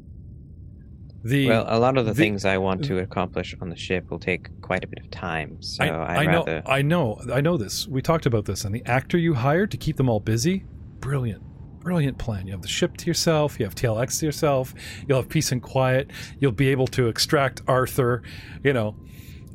The 1.23 1.47
well, 1.47 1.65
a 1.67 1.77
lot 1.79 1.97
of 1.97 2.05
the, 2.05 2.13
the- 2.13 2.21
things 2.21 2.45
I 2.45 2.57
want 2.57 2.83
to 2.85 2.97
accomplish 2.99 3.55
on 3.61 3.69
the 3.69 3.75
ship 3.75 4.09
will 4.09 4.19
take 4.19 4.49
quite 4.61 4.83
a 4.83 4.87
bit 4.87 4.99
of 4.99 5.11
time. 5.11 5.61
So 5.61 5.83
I, 5.83 6.23
I 6.23 6.25
know. 6.25 6.61
I 6.65 6.81
know 6.81 7.21
I 7.31 7.41
know 7.41 7.57
this. 7.57 7.87
We 7.87 8.01
talked 8.01 8.25
about 8.25 8.45
this 8.45 8.63
and 8.65 8.73
the 8.73 8.83
actor 8.85 9.17
you 9.17 9.33
hired 9.35 9.69
to 9.71 9.77
keep 9.77 9.97
them 9.97 10.09
all 10.09 10.19
busy, 10.19 10.65
brilliant. 10.99 11.43
Brilliant 11.81 12.17
plan. 12.17 12.45
You 12.45 12.53
have 12.53 12.61
the 12.61 12.67
ship 12.67 12.97
to 12.97 13.05
yourself, 13.05 13.57
you 13.59 13.65
have 13.65 13.73
TLX 13.75 14.19
to 14.19 14.25
yourself, 14.25 14.73
you'll 15.07 15.19
have 15.21 15.29
peace 15.29 15.51
and 15.51 15.61
quiet, 15.61 16.11
you'll 16.39 16.51
be 16.51 16.69
able 16.69 16.87
to 16.87 17.07
extract 17.07 17.61
Arthur, 17.67 18.21
you 18.63 18.73
know, 18.73 18.95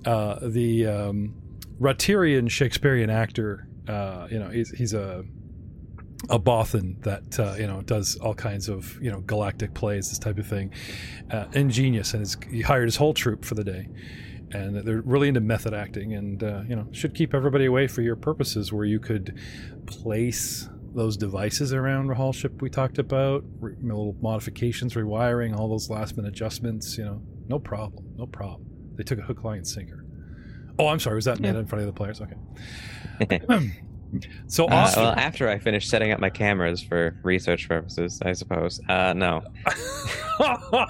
uh, 0.06 0.38
the 0.42 0.86
um, 0.86 1.34
Rotarian 1.80 2.48
Shakespearean 2.50 3.10
actor, 3.10 3.68
uh, 3.88 4.26
you 4.30 4.38
know, 4.38 4.48
he's, 4.48 4.70
he's 4.70 4.94
a 4.94 5.22
a 6.30 6.38
Bothan 6.38 7.02
that 7.02 7.38
uh, 7.38 7.54
you 7.58 7.66
know 7.66 7.82
does 7.82 8.16
all 8.16 8.34
kinds 8.34 8.68
of 8.68 9.00
you 9.02 9.10
know 9.10 9.20
galactic 9.20 9.74
plays, 9.74 10.08
this 10.08 10.18
type 10.18 10.38
of 10.38 10.46
thing. 10.46 10.72
Uh, 11.30 11.46
ingenious, 11.52 12.12
and 12.14 12.20
his, 12.20 12.36
he 12.50 12.60
hired 12.62 12.86
his 12.86 12.96
whole 12.96 13.14
troupe 13.14 13.44
for 13.44 13.54
the 13.54 13.64
day, 13.64 13.88
and 14.52 14.76
they're 14.76 15.02
really 15.02 15.28
into 15.28 15.40
method 15.40 15.74
acting, 15.74 16.14
and 16.14 16.42
uh, 16.42 16.62
you 16.68 16.76
know 16.76 16.86
should 16.92 17.14
keep 17.14 17.34
everybody 17.34 17.64
away 17.66 17.86
for 17.86 18.02
your 18.02 18.16
purposes, 18.16 18.72
where 18.72 18.84
you 18.84 18.98
could 19.00 19.38
place 19.86 20.68
those 20.94 21.16
devices 21.16 21.72
around 21.72 22.06
the 22.06 22.14
Hall 22.14 22.32
ship 22.32 22.62
we 22.62 22.70
talked 22.70 22.98
about, 22.98 23.42
re- 23.60 23.74
little 23.82 24.16
modifications, 24.22 24.94
rewiring, 24.94 25.56
all 25.56 25.68
those 25.68 25.90
last 25.90 26.16
minute 26.16 26.28
adjustments. 26.28 26.96
You 26.96 27.04
know, 27.04 27.22
no 27.48 27.58
problem, 27.58 28.04
no 28.16 28.26
problem. 28.26 28.68
They 28.96 29.02
took 29.02 29.18
a 29.18 29.22
hook, 29.22 29.42
line, 29.42 29.58
and 29.58 29.66
sinker. 29.66 30.04
Oh, 30.78 30.86
I'm 30.88 31.00
sorry. 31.00 31.16
Was 31.16 31.24
that 31.24 31.40
Yeah. 31.40 31.48
meta 31.48 31.58
in 31.60 31.66
front 31.66 31.80
of 31.80 31.86
the 31.86 31.92
players? 31.92 32.20
Okay. 32.20 33.40
so 34.46 34.66
Uh, 34.66 34.90
well, 34.96 35.12
after 35.16 35.48
I 35.48 35.58
finish 35.58 35.88
setting 35.88 36.12
up 36.12 36.20
my 36.20 36.30
cameras 36.30 36.82
for 36.82 37.16
research 37.22 37.68
purposes, 37.68 38.20
I 38.24 38.32
suppose. 38.32 38.80
Uh, 38.88 39.12
no. 39.14 39.42
oh 40.40 40.86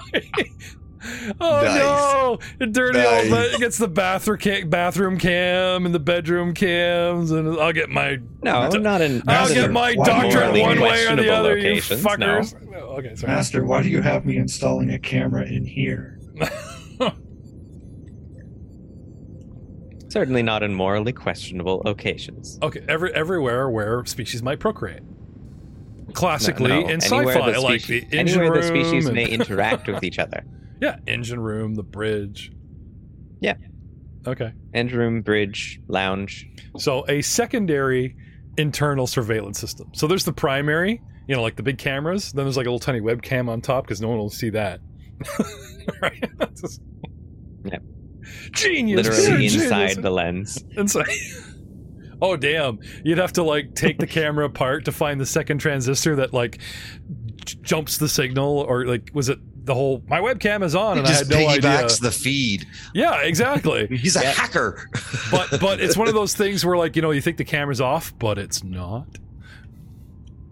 Nice. 1.61 1.75
no! 1.75 2.39
The 2.59 2.65
dirty 2.67 2.99
old 2.99 3.29
Nice. 3.29 3.53
ba- 3.53 3.57
gets 3.59 3.77
the 3.77 3.87
bathroom 3.87 4.39
cam, 4.39 4.69
bathroom 4.69 5.17
cam 5.19 5.85
and 5.85 5.93
the 5.93 5.99
bedroom 5.99 6.53
cams, 6.53 7.31
and 7.31 7.59
I'll 7.59 7.73
get 7.73 7.89
my 7.89 8.19
No, 8.43 8.67
not 8.69 9.01
in. 9.01 9.21
I'll 9.27 9.47
not 9.47 9.53
get 9.53 9.71
my 9.71 9.93
Why 9.95 10.05
doctorate 10.05 10.61
one 10.61 10.79
way 10.79 11.05
or 11.05 11.15
the 11.15 11.25
questionable 11.25 11.31
other. 11.33 11.57
You 11.57 11.69
locations, 11.75 12.03
no. 12.03 12.09
fuckers. 12.09 12.69
No, 12.71 12.77
Okay, 12.95 13.15
sorry. 13.15 13.33
Master, 13.33 13.65
why 13.65 13.83
do 13.83 13.89
you 13.89 14.01
have 14.01 14.25
me 14.25 14.37
installing 14.37 14.91
a 14.91 14.99
camera 14.99 15.45
in 15.45 15.65
here? 15.65 16.19
Certainly 20.15 20.43
not 20.43 20.63
in 20.63 20.73
morally 20.73 21.11
questionable 21.11 21.81
locations. 21.83 22.57
Okay, 22.63 22.81
every 22.87 23.13
everywhere 23.13 23.69
where 23.69 24.05
species 24.05 24.41
might 24.41 24.61
procreate. 24.61 25.01
Classically 26.13 26.69
No, 26.69 26.81
no, 26.83 26.87
in 26.87 27.01
sci-fi, 27.01 27.51
the 27.51 27.59
like 27.59 27.81
species- 27.81 28.05
the 28.09 28.17
engine 28.17 28.39
anywhere 28.39 28.61
room. 28.61 28.73
the 28.73 28.83
species 28.85 29.05
and- 29.07 29.15
may 29.15 29.27
interact 29.27 29.89
with 29.89 30.03
each 30.05 30.17
other. 30.17 30.45
yeah, 30.81 30.99
engine 31.05 31.41
room, 31.41 31.75
the 31.75 31.83
bridge. 31.83 32.53
Yeah. 33.41 33.55
Okay. 34.25 34.53
Engine 34.73 34.97
room, 34.99 35.21
bridge, 35.21 35.81
lounge. 35.89 36.47
So 36.77 37.03
a 37.09 37.21
secondary 37.21 38.15
internal 38.57 39.07
surveillance 39.07 39.59
system. 39.59 39.89
So 39.93 40.07
there's 40.07 40.23
the 40.23 40.31
primary, 40.31 41.01
you 41.27 41.35
know, 41.35 41.41
like 41.41 41.57
the 41.57 41.63
big 41.63 41.77
cameras. 41.77 42.31
Then 42.31 42.45
there's 42.45 42.55
like 42.55 42.67
a 42.67 42.69
little 42.69 42.79
tiny 42.79 43.01
webcam 43.01 43.49
on 43.49 43.59
top 43.59 43.83
because 43.83 43.99
no 43.99 44.07
one 44.07 44.17
will 44.17 44.29
see 44.29 44.51
that. 44.51 44.79
right? 46.01 46.23
Just- 46.61 46.81
Yep. 47.65 47.81
Genius. 48.51 49.07
Literally 49.07 49.47
Genius. 49.47 49.63
inside 49.63 50.01
the 50.01 50.09
lens. 50.11 50.63
Inside. 50.77 51.07
Oh 52.21 52.37
damn! 52.37 52.79
You'd 53.03 53.17
have 53.17 53.33
to 53.33 53.43
like 53.43 53.75
take 53.75 53.99
the 53.99 54.07
camera 54.07 54.45
apart 54.45 54.85
to 54.85 54.93
find 54.93 55.19
the 55.19 55.25
second 55.25 55.57
transistor 55.57 56.15
that 56.15 56.33
like 56.33 56.59
j- 57.43 57.57
jumps 57.61 57.97
the 57.97 58.07
signal, 58.07 58.59
or 58.59 58.85
like 58.85 59.11
was 59.13 59.27
it 59.27 59.37
the 59.65 59.73
whole 59.73 60.01
my 60.07 60.19
webcam 60.21 60.63
is 60.63 60.75
on 60.75 60.93
He 60.95 60.99
and 60.99 61.07
I 61.07 61.11
just 61.11 61.29
had 61.29 61.37
no 61.41 61.49
idea. 61.49 61.69
piggybacks 61.71 61.99
the 61.99 62.11
feed. 62.11 62.65
Yeah, 62.93 63.21
exactly. 63.21 63.87
He's 63.97 64.15
a 64.15 64.21
Yeah. 64.21 64.31
hacker. 64.31 64.89
but 65.31 65.59
but 65.59 65.81
it's 65.81 65.97
one 65.97 66.07
of 66.07 66.13
those 66.13 66.33
things 66.33 66.65
where 66.65 66.77
like 66.77 66.95
you 66.95 67.01
know 67.01 67.11
you 67.11 67.19
think 67.21 67.35
the 67.35 67.43
camera's 67.43 67.81
off, 67.81 68.17
but 68.17 68.37
it's 68.37 68.63
not. 68.63 69.07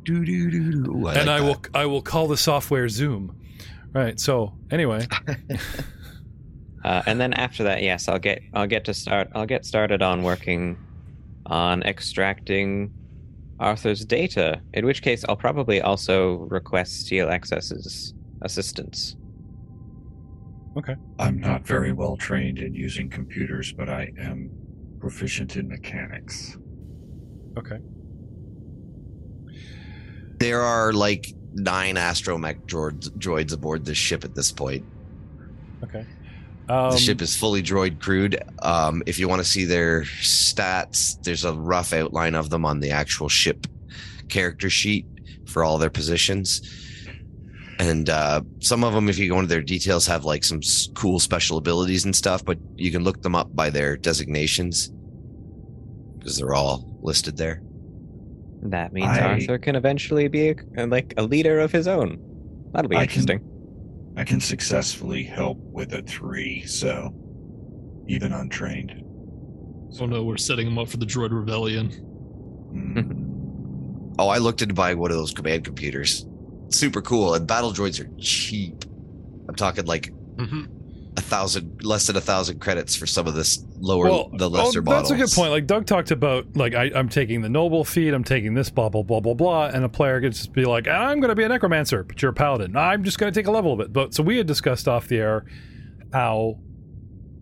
do 0.03 0.25
do 0.25 0.51
do 0.51 0.83
do. 0.83 1.07
and 1.07 1.29
I 1.29 1.39
will 1.39 1.63
I 1.73 1.85
will 1.85 2.01
call 2.01 2.27
the 2.27 2.37
software 2.37 2.89
Zoom. 2.89 3.39
Right. 3.93 4.19
So 4.19 4.53
anyway, 4.69 5.07
Uh, 6.83 7.01
and 7.05 7.19
then 7.19 7.33
after 7.33 7.63
that, 7.63 7.81
yes, 7.81 8.07
I'll 8.07 8.19
get 8.19 8.41
I'll 8.53 8.67
get 8.67 8.85
to 8.85 8.93
start 8.93 9.29
I'll 9.33 9.45
get 9.45 9.65
started 9.65 10.01
on 10.01 10.23
working 10.23 10.77
on 11.45 11.83
extracting 11.83 12.93
Arthur's 13.59 14.05
data. 14.05 14.61
In 14.73 14.85
which 14.85 15.01
case, 15.01 15.23
I'll 15.27 15.37
probably 15.37 15.81
also 15.81 16.35
request 16.49 17.07
TLXS's 17.09 18.13
assistance. 18.41 19.15
Okay. 20.77 20.95
I'm 21.19 21.39
not 21.39 21.65
very 21.65 21.93
well 21.93 22.17
trained 22.17 22.59
in 22.59 22.73
using 22.73 23.09
computers, 23.09 23.71
but 23.71 23.89
I 23.89 24.11
am 24.17 24.49
proficient 24.99 25.55
in 25.55 25.67
mechanics. 25.67 26.57
okay. 27.57 27.77
There 30.39 30.61
are 30.61 30.91
like 30.91 31.33
nine 31.53 31.95
astromech 31.95 32.65
droids, 32.65 33.09
droids 33.11 33.53
aboard 33.53 33.85
this 33.85 33.97
ship 33.97 34.25
at 34.25 34.35
this 34.35 34.51
point. 34.51 34.83
Okay. 35.83 36.05
Um, 36.69 36.91
the 36.91 36.97
ship 36.97 37.21
is 37.21 37.35
fully 37.35 37.61
droid 37.61 37.99
crewed. 37.99 38.41
Um, 38.61 39.03
if 39.05 39.19
you 39.19 39.27
want 39.27 39.39
to 39.41 39.47
see 39.47 39.65
their 39.65 40.03
stats, 40.03 41.21
there's 41.23 41.43
a 41.45 41.53
rough 41.53 41.91
outline 41.93 42.35
of 42.35 42.49
them 42.49 42.63
on 42.65 42.79
the 42.79 42.91
actual 42.91 43.27
ship 43.29 43.67
character 44.29 44.69
sheet 44.69 45.05
for 45.45 45.63
all 45.63 45.77
their 45.77 45.89
positions. 45.89 46.61
And 47.79 48.09
uh, 48.09 48.41
some 48.59 48.83
of 48.83 48.93
them, 48.93 49.09
if 49.09 49.17
you 49.17 49.27
go 49.29 49.35
into 49.39 49.49
their 49.49 49.61
details, 49.61 50.07
have 50.07 50.23
like 50.25 50.43
some 50.43 50.59
s- 50.59 50.87
cool 50.93 51.19
special 51.19 51.57
abilities 51.57 52.05
and 52.05 52.15
stuff, 52.15 52.45
but 52.45 52.57
you 52.75 52.91
can 52.91 53.03
look 53.03 53.21
them 53.23 53.35
up 53.35 53.53
by 53.55 53.69
their 53.69 53.97
designations 53.97 54.89
because 56.19 56.37
they're 56.37 56.53
all 56.53 56.97
listed 57.01 57.35
there. 57.35 57.61
That 58.61 58.93
means 58.93 59.07
I- 59.09 59.21
Arthur 59.21 59.57
can 59.57 59.75
eventually 59.75 60.27
be 60.29 60.55
a, 60.77 60.85
like 60.87 61.13
a 61.17 61.23
leader 61.23 61.59
of 61.59 61.71
his 61.71 61.87
own. 61.87 62.19
That'll 62.71 62.87
be 62.89 62.95
I 62.95 63.05
can- 63.07 63.21
interesting. 63.21 63.49
I 64.15 64.23
can 64.23 64.39
successfully 64.39 65.23
help 65.23 65.57
with 65.59 65.93
a 65.93 66.01
three, 66.03 66.65
so 66.65 67.13
even 68.07 68.31
untrained. 68.33 69.01
Oh 69.99 70.05
no, 70.05 70.23
we're 70.23 70.37
setting 70.37 70.67
him 70.67 70.77
up 70.77 70.87
for 70.89 70.97
the 70.97 71.05
droid 71.05 71.31
rebellion. 71.31 71.89
Mm, 72.73 74.15
Oh, 74.19 74.27
I 74.27 74.37
looked 74.37 74.61
into 74.61 74.75
buying 74.75 74.99
one 74.99 75.09
of 75.11 75.17
those 75.17 75.33
command 75.33 75.65
computers. 75.65 76.27
Super 76.69 77.01
cool. 77.01 77.33
And 77.33 77.47
battle 77.47 77.71
droids 77.71 77.99
are 77.99 78.09
cheap. 78.19 78.85
I'm 79.49 79.55
talking 79.55 79.85
like 79.85 80.13
Mhm. 80.35 80.67
A 81.15 81.21
thousand, 81.21 81.83
less 81.83 82.07
than 82.07 82.15
a 82.15 82.21
thousand 82.21 82.59
credits 82.59 82.95
for 82.95 83.05
some 83.05 83.27
of 83.27 83.35
this 83.35 83.63
lower, 83.79 84.05
well, 84.05 84.29
the 84.33 84.49
oh, 84.49 84.53
lesser 84.53 84.79
oh, 84.79 84.83
models. 84.83 85.09
that's 85.09 85.11
a 85.11 85.25
good 85.25 85.31
point. 85.31 85.51
Like 85.51 85.67
Doug 85.67 85.85
talked 85.85 86.11
about, 86.11 86.55
like 86.55 86.73
I, 86.73 86.91
I'm 86.95 87.09
taking 87.09 87.41
the 87.41 87.49
noble 87.49 87.83
feed, 87.83 88.13
I'm 88.13 88.23
taking 88.23 88.53
this, 88.53 88.69
blah 88.69 88.89
blah 88.89 89.03
blah 89.03 89.19
blah 89.19 89.33
blah, 89.33 89.65
and 89.67 89.85
a 89.85 89.89
player 89.89 90.19
gets 90.19 90.45
to 90.45 90.51
be 90.51 90.65
like, 90.65 90.87
I'm 90.87 91.19
going 91.19 91.29
to 91.29 91.35
be 91.35 91.43
a 91.43 91.49
necromancer, 91.49 92.03
but 92.03 92.21
you're 92.21 92.31
a 92.31 92.33
paladin. 92.33 92.75
I'm 92.75 93.03
just 93.03 93.19
going 93.19 93.31
to 93.31 93.39
take 93.39 93.47
a 93.47 93.51
level 93.51 93.73
of 93.73 93.79
it. 93.79 93.93
But 93.93 94.13
so 94.13 94.23
we 94.23 94.37
had 94.37 94.47
discussed 94.47 94.87
off 94.87 95.07
the 95.07 95.17
air 95.17 95.45
how, 96.11 96.57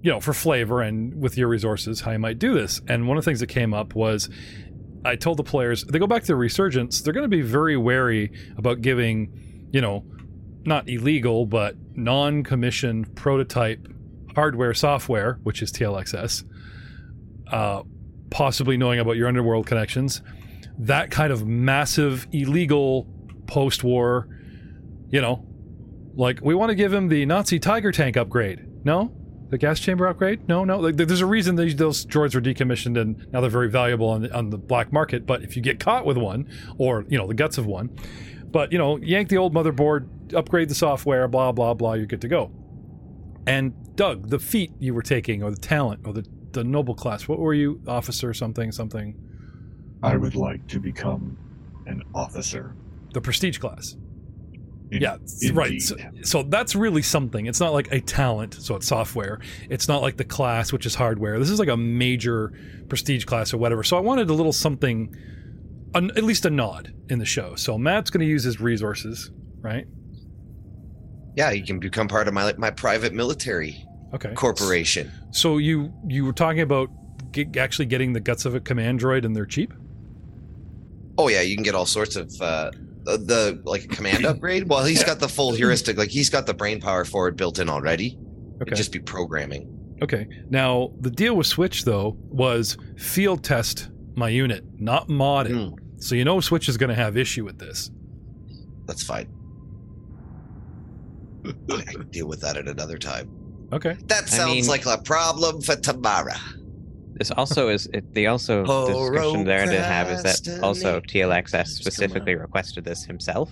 you 0.02 0.12
know, 0.12 0.20
for 0.20 0.34
flavor 0.34 0.82
and 0.82 1.22
with 1.22 1.38
your 1.38 1.48
resources, 1.48 2.02
how 2.02 2.12
you 2.12 2.20
might 2.20 2.40
do 2.40 2.54
this. 2.54 2.82
And 2.88 3.08
one 3.08 3.18
of 3.18 3.24
the 3.24 3.30
things 3.30 3.40
that 3.40 3.48
came 3.48 3.74
up 3.74 3.96
was, 3.96 4.30
I 5.06 5.16
told 5.16 5.38
the 5.38 5.44
players 5.44 5.84
they 5.86 6.00
go 6.00 6.08
back 6.08 6.24
to 6.24 6.28
the 6.28 6.36
resurgence, 6.36 7.02
they're 7.02 7.14
going 7.14 7.24
to 7.24 7.30
be 7.30 7.42
very 7.42 7.78
wary 7.78 8.32
about 8.58 8.82
giving, 8.82 9.70
you 9.72 9.82
know, 9.82 10.04
not 10.64 10.88
illegal 10.90 11.46
but 11.46 11.76
non-commissioned 12.04 13.16
prototype 13.16 13.88
hardware 14.36 14.74
software, 14.74 15.40
which 15.44 15.62
is 15.62 15.72
TLXS, 15.72 16.44
uh, 17.52 17.84
possibly 18.30 18.78
knowing 18.78 19.00
about 19.00 19.18
your 19.18 19.28
underworld 19.28 19.66
connections, 19.66 20.22
that 20.80 21.12
kind 21.12 21.32
of 21.32 21.46
massive 21.46 22.28
illegal 22.32 23.08
post-war, 23.48 24.28
you 25.10 25.22
know, 25.22 25.46
like 26.16 26.40
we 26.42 26.56
want 26.56 26.70
to 26.70 26.76
give 26.76 26.94
him 26.94 27.10
the 27.10 27.26
Nazi 27.26 27.60
Tiger 27.60 27.92
tank 27.92 28.18
upgrade. 28.18 28.66
No, 28.84 29.14
the 29.50 29.58
gas 29.58 29.80
chamber 29.80 30.08
upgrade. 30.08 30.48
No, 30.48 30.64
no. 30.64 30.80
Like, 30.80 30.96
there's 30.96 31.22
a 31.22 31.26
reason 31.26 31.56
these 31.56 31.76
those 31.76 32.06
droids 32.06 32.34
were 32.34 32.42
decommissioned 32.42 33.00
and 33.00 33.28
now 33.32 33.42
they're 33.42 33.50
very 33.50 33.70
valuable 33.70 34.10
on 34.10 34.22
the, 34.24 34.36
on 34.36 34.50
the 34.50 34.58
black 34.58 34.92
market. 34.92 35.26
But 35.26 35.44
if 35.44 35.56
you 35.56 35.62
get 35.62 35.80
caught 35.80 36.06
with 36.06 36.18
one, 36.18 36.50
or 36.78 37.06
you 37.10 37.18
know 37.18 37.28
the 37.28 37.34
guts 37.34 37.58
of 37.58 37.66
one, 37.66 37.90
but 38.52 38.72
you 38.72 38.78
know 38.78 38.98
yank 38.98 39.30
the 39.30 39.38
old 39.38 39.54
motherboard, 39.54 40.34
upgrade 40.34 40.70
the 40.70 40.76
software, 40.76 41.28
blah 41.28 41.52
blah 41.52 41.74
blah, 41.74 41.94
you're 41.94 42.06
good 42.06 42.22
to 42.22 42.28
go. 42.28 42.52
And 43.48 43.74
Doug, 43.96 44.30
the 44.30 44.40
feat 44.40 44.72
you 44.80 44.94
were 44.94 45.02
taking, 45.02 45.42
or 45.44 45.50
the 45.52 45.58
talent, 45.58 46.02
or 46.06 46.14
the 46.14 46.26
the 46.52 46.64
noble 46.64 46.94
class, 46.96 47.28
what 47.28 47.40
were 47.40 47.54
you, 47.54 47.82
officer, 47.88 48.34
something, 48.34 48.72
something, 48.72 49.16
I 50.04 50.18
would 50.18 50.36
like 50.36 50.68
to 50.68 50.80
become 50.80 51.38
an 51.88 52.04
officer. 52.14 52.76
the 53.14 53.22
prestige 53.22 53.58
class? 53.58 53.96
In- 54.92 55.02
Yeah, 55.02 55.16
s- 55.24 55.50
right. 55.52 55.82
So, 55.82 55.96
so 56.24 56.44
that's 56.44 56.76
really 56.76 57.02
something. 57.02 57.46
It's 57.46 57.60
not 57.62 57.72
like 57.72 57.90
a 57.94 58.02
talent, 58.02 58.54
so 58.56 58.76
it's 58.76 58.86
software. 58.88 59.40
It's 59.70 59.88
not 59.88 60.02
like 60.02 60.18
the 60.18 60.26
class, 60.26 60.74
which 60.74 60.86
is 60.86 60.94
hardware. 60.96 61.40
This 61.40 61.50
is 61.50 61.60
like 61.60 61.70
a 61.70 61.78
major 61.78 62.52
prestige 62.90 63.24
class 63.26 63.54
or 63.54 63.58
whatever. 63.58 63.84
So 63.84 63.96
I 63.98 64.02
wanted 64.02 64.30
a 64.30 64.34
little 64.34 64.52
something, 64.54 65.16
an, 65.96 66.12
at 66.12 66.24
least 66.24 66.46
a 66.46 66.50
nod 66.50 66.94
in 67.10 67.20
the 67.20 67.26
show. 67.26 67.56
So 67.56 67.78
Matt's 67.78 68.10
going 68.10 68.22
to 68.22 68.26
use 68.30 68.44
his 68.44 68.60
resources, 68.62 69.32
right? 69.62 69.86
Yeah, 71.36 71.52
you 71.52 71.64
can 71.66 71.80
become 71.80 72.08
part 72.08 72.28
of 72.28 72.34
my 72.34 72.54
my 72.58 72.72
private 72.72 73.14
military 73.14 73.86
Okay. 74.14 74.34
corporation. 74.34 75.12
So 75.32 75.58
you 75.58 75.94
you 76.08 76.26
were 76.26 76.34
talking 76.34 76.62
about 76.62 76.90
ge- 77.32 77.56
actually 77.58 77.86
getting 77.86 78.12
the 78.14 78.20
guts 78.20 78.46
of 78.46 78.54
a 78.56 78.60
command 78.60 79.00
droid, 79.00 79.26
and 79.26 79.36
they're 79.36 79.46
cheap. 79.46 79.74
Oh 81.18 81.30
yeah, 81.30 81.42
you 81.42 81.56
can 81.56 81.64
get 81.64 81.76
all 81.76 81.86
sorts 81.86 82.16
of 82.18 82.30
uh, 82.42 82.72
the, 83.04 83.18
the 83.18 83.62
like 83.64 83.86
a 83.86 83.88
command 83.88 84.26
upgrade. 84.32 84.68
Well, 84.68 84.84
he's 84.84 85.04
got 85.04 85.20
the 85.20 85.30
full 85.30 85.54
heuristic, 85.54 85.98
like 85.98 86.10
he's 86.10 86.30
got 86.30 86.46
the 86.46 86.54
brain 86.54 86.82
power 86.82 87.06
for 87.06 87.28
it 87.30 87.38
built 87.38 87.60
in 87.60 87.70
already. 87.70 88.18
Okay. 88.56 88.64
It'd 88.68 88.76
just 88.76 88.92
be 88.92 89.00
programming. 89.00 89.78
Okay. 90.02 90.28
Now 90.50 90.92
the 91.00 91.12
deal 91.12 91.36
with 91.36 91.48
Switch 91.48 91.86
though 91.86 92.18
was 92.30 92.78
field 92.98 93.44
test 93.44 93.90
my 94.16 94.28
unit, 94.30 94.66
not 94.78 95.08
mod 95.08 95.48
it. 95.48 95.54
Mm, 95.54 95.76
So 96.02 96.16
you 96.16 96.26
know 96.26 96.40
Switch 96.42 96.68
is 96.68 96.78
going 96.78 96.90
to 96.90 96.96
have 96.96 97.16
issue 97.16 97.46
with 97.46 97.60
this. 97.60 97.92
that's 98.88 99.04
fine. 99.04 99.30
I 101.46 101.82
can 101.84 102.08
deal 102.12 102.28
with 102.28 102.42
that 102.42 102.58
at 102.58 102.68
another 102.68 102.98
time. 102.98 103.30
Okay. 103.72 103.96
That 104.08 104.24
I 104.24 104.28
sounds 104.28 104.54
mean- 104.54 104.68
like 104.68 104.86
a 104.86 104.98
problem 105.02 105.62
for 105.62 105.76
tomorrow. 105.76 106.34
This 107.14 107.30
also 107.32 107.70
is 107.70 107.88
it, 107.94 108.14
the 108.16 108.28
also 108.28 108.64
discussion 109.12 109.46
there 109.46 109.66
to 109.66 109.82
have 109.82 110.10
is 110.10 110.24
that 110.24 110.60
also 110.64 111.00
TLXS 111.02 111.68
specifically 111.68 112.36
requested 112.36 112.84
this 112.84 113.04
himself. 113.06 113.52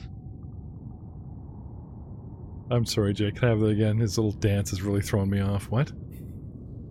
I'm 2.71 2.85
sorry, 2.85 3.13
Jake. 3.13 3.35
Can 3.35 3.45
I 3.45 3.49
have 3.51 3.59
that 3.59 3.67
again? 3.67 3.97
His 3.99 4.17
little 4.17 4.31
dance 4.31 4.73
is 4.73 4.81
really 4.81 5.01
throwing 5.01 5.29
me 5.29 5.39
off. 5.41 5.69
What? 5.69 5.91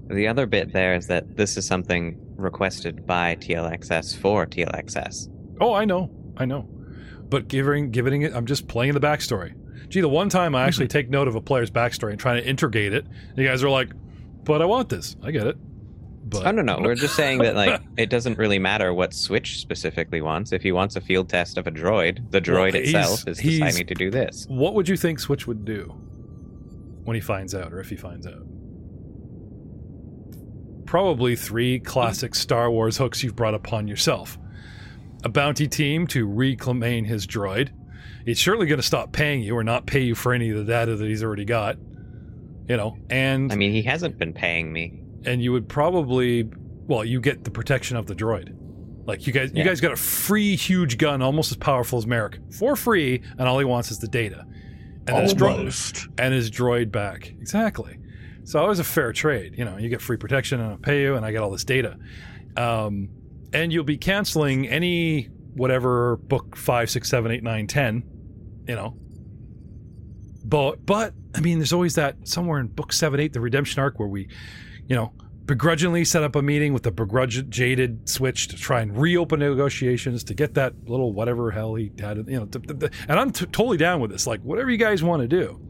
The 0.08 0.26
other 0.28 0.46
bit 0.46 0.72
there 0.72 0.94
is 0.94 1.06
that 1.08 1.36
this 1.36 1.56
is 1.56 1.66
something 1.66 2.18
requested 2.36 3.06
by 3.06 3.36
TLXS 3.36 4.16
for 4.16 4.46
TLXS. 4.46 5.28
Oh, 5.60 5.74
I 5.74 5.84
know. 5.84 6.10
I 6.36 6.44
know. 6.44 6.68
But 7.28 7.48
giving 7.48 7.90
giving 7.90 8.22
it, 8.22 8.32
I'm 8.34 8.46
just 8.46 8.68
playing 8.68 8.94
the 8.94 9.00
backstory. 9.00 9.54
Gee, 9.88 10.00
the 10.00 10.08
one 10.08 10.28
time 10.28 10.54
I 10.54 10.64
actually 10.64 10.86
hmm. 10.86 10.90
take 10.90 11.10
note 11.10 11.28
of 11.28 11.34
a 11.34 11.40
player's 11.40 11.70
backstory 11.70 12.10
and 12.10 12.20
trying 12.20 12.42
to 12.42 12.48
integrate 12.48 12.92
it, 12.92 13.06
you 13.36 13.46
guys 13.46 13.62
are 13.62 13.70
like, 13.70 13.90
"But 14.44 14.62
I 14.62 14.64
want 14.64 14.88
this. 14.88 15.16
I 15.22 15.30
get 15.30 15.46
it." 15.46 15.56
But 16.24 16.46
I 16.46 16.52
don't 16.52 16.66
know. 16.66 16.78
we're 16.82 16.94
just 16.94 17.16
saying 17.16 17.38
that 17.38 17.54
like 17.54 17.80
it 17.96 18.10
doesn't 18.10 18.36
really 18.36 18.58
matter 18.58 18.92
what 18.92 19.14
Switch 19.14 19.60
specifically 19.60 20.20
wants. 20.20 20.52
If 20.52 20.62
he 20.62 20.72
wants 20.72 20.96
a 20.96 21.00
field 21.00 21.28
test 21.28 21.56
of 21.56 21.66
a 21.66 21.70
droid, 21.70 22.30
the 22.30 22.40
droid 22.40 22.74
he's- 22.74 22.88
itself 22.88 23.26
is 23.26 23.38
he's- 23.38 23.60
deciding 23.60 23.86
to 23.86 23.94
do 23.94 24.10
this. 24.10 24.46
what 24.48 24.74
would 24.74 24.88
you 24.88 24.96
think 24.96 25.20
Switch 25.20 25.46
would 25.46 25.64
do 25.64 25.84
when 27.04 27.14
he 27.14 27.20
finds 27.20 27.54
out, 27.54 27.72
or 27.72 27.80
if 27.80 27.88
he 27.88 27.96
finds 27.96 28.26
out? 28.26 28.42
Probably 30.84 31.36
three 31.36 31.80
classic 31.80 32.34
Star 32.34 32.70
Wars 32.70 32.96
hooks 32.98 33.22
you've 33.22 33.36
brought 33.36 33.54
upon 33.54 33.88
yourself. 33.88 34.38
A 35.24 35.28
bounty 35.28 35.66
team 35.68 36.06
to 36.08 36.26
reclaim 36.26 37.04
his 37.04 37.26
droid. 37.26 37.70
He's 38.24 38.38
surely 38.38 38.66
going 38.66 38.78
to 38.80 38.86
stop 38.86 39.12
paying 39.12 39.42
you 39.42 39.56
or 39.56 39.64
not 39.64 39.86
pay 39.86 40.00
you 40.00 40.14
for 40.14 40.32
any 40.32 40.50
of 40.50 40.56
the 40.56 40.64
data 40.64 40.96
that 40.96 41.06
he's 41.08 41.22
already 41.24 41.44
got. 41.44 41.76
You 42.68 42.76
know, 42.76 42.96
and 43.10 43.50
I 43.52 43.56
mean, 43.56 43.72
he 43.72 43.82
hasn't 43.82 44.18
been 44.18 44.32
paying 44.34 44.72
me. 44.72 45.00
and 45.24 45.42
you 45.42 45.52
would 45.52 45.68
probably 45.68 46.48
well 46.86 47.04
you 47.04 47.20
get 47.20 47.44
the 47.44 47.50
protection 47.50 47.96
of 47.96 48.06
the 48.06 48.14
droid 48.14 48.54
like 49.06 49.26
you 49.26 49.32
guys 49.32 49.50
you 49.54 49.64
guys 49.64 49.80
got 49.80 49.90
a 49.92 49.96
free 49.96 50.54
huge 50.54 50.96
gun 50.98 51.20
almost 51.22 51.50
as 51.50 51.56
powerful 51.56 51.98
as 51.98 52.06
merrick 52.06 52.38
for 52.58 52.76
free 52.76 53.20
and 53.38 53.48
all 53.48 53.58
he 53.58 53.64
wants 53.64 53.90
is 53.90 53.98
the 53.98 54.06
data 54.08 54.44
and 55.06 55.16
then 55.16 55.22
his 55.22 55.34
droid 55.34 56.08
and 56.18 56.32
his 56.34 56.50
droid 56.50 56.92
back 56.92 57.28
exactly 57.40 57.98
So 58.44 58.64
it 58.64 58.68
was 58.68 58.78
a 58.78 58.84
fair 58.84 59.12
trade. 59.12 59.54
You 59.58 59.64
know, 59.66 59.76
you 59.76 59.88
get 59.88 60.00
free 60.00 60.16
protection 60.16 60.60
and 60.60 60.70
I'll 60.72 60.76
pay 60.78 61.02
you, 61.02 61.16
and 61.16 61.24
I 61.26 61.32
get 61.32 61.42
all 61.42 61.50
this 61.50 61.64
data. 61.64 61.98
Um, 62.56 63.08
and 63.52 63.72
you'll 63.72 63.84
be 63.84 63.96
canceling 63.98 64.66
any 64.68 65.24
whatever 65.54 66.16
book 66.16 66.56
five, 66.56 66.90
six, 66.90 67.08
seven, 67.08 67.30
eight, 67.32 67.42
nine, 67.42 67.66
ten. 67.66 68.02
You 68.66 68.74
know. 68.76 68.96
But 70.44 70.84
but 70.86 71.14
I 71.34 71.40
mean, 71.40 71.58
there's 71.58 71.72
always 71.72 71.94
that 71.96 72.26
somewhere 72.26 72.58
in 72.60 72.68
book 72.68 72.92
seven, 72.92 73.20
eight, 73.20 73.32
the 73.32 73.40
redemption 73.40 73.80
arc, 73.82 73.98
where 73.98 74.08
we, 74.08 74.28
you 74.86 74.96
know, 74.96 75.12
begrudgingly 75.44 76.04
set 76.04 76.22
up 76.22 76.36
a 76.36 76.42
meeting 76.42 76.72
with 76.72 76.82
the 76.84 76.90
begrudged 76.90 77.50
jaded 77.50 78.08
switch 78.08 78.48
to 78.48 78.56
try 78.56 78.80
and 78.80 78.96
reopen 78.96 79.40
negotiations 79.40 80.24
to 80.24 80.34
get 80.34 80.54
that 80.54 80.72
little 80.86 81.12
whatever 81.12 81.50
hell 81.50 81.74
he 81.74 81.92
had. 81.98 82.16
You 82.28 82.40
know, 82.40 82.46
to, 82.46 82.58
to- 82.60 82.74
to- 82.74 82.90
and 83.08 83.18
I'm 83.20 83.30
t- 83.30 83.46
totally 83.46 83.76
down 83.76 84.00
with 84.00 84.10
this. 84.10 84.26
Like 84.26 84.40
whatever 84.40 84.70
you 84.70 84.78
guys 84.78 85.02
want 85.02 85.22
to 85.22 85.28
do, 85.28 85.60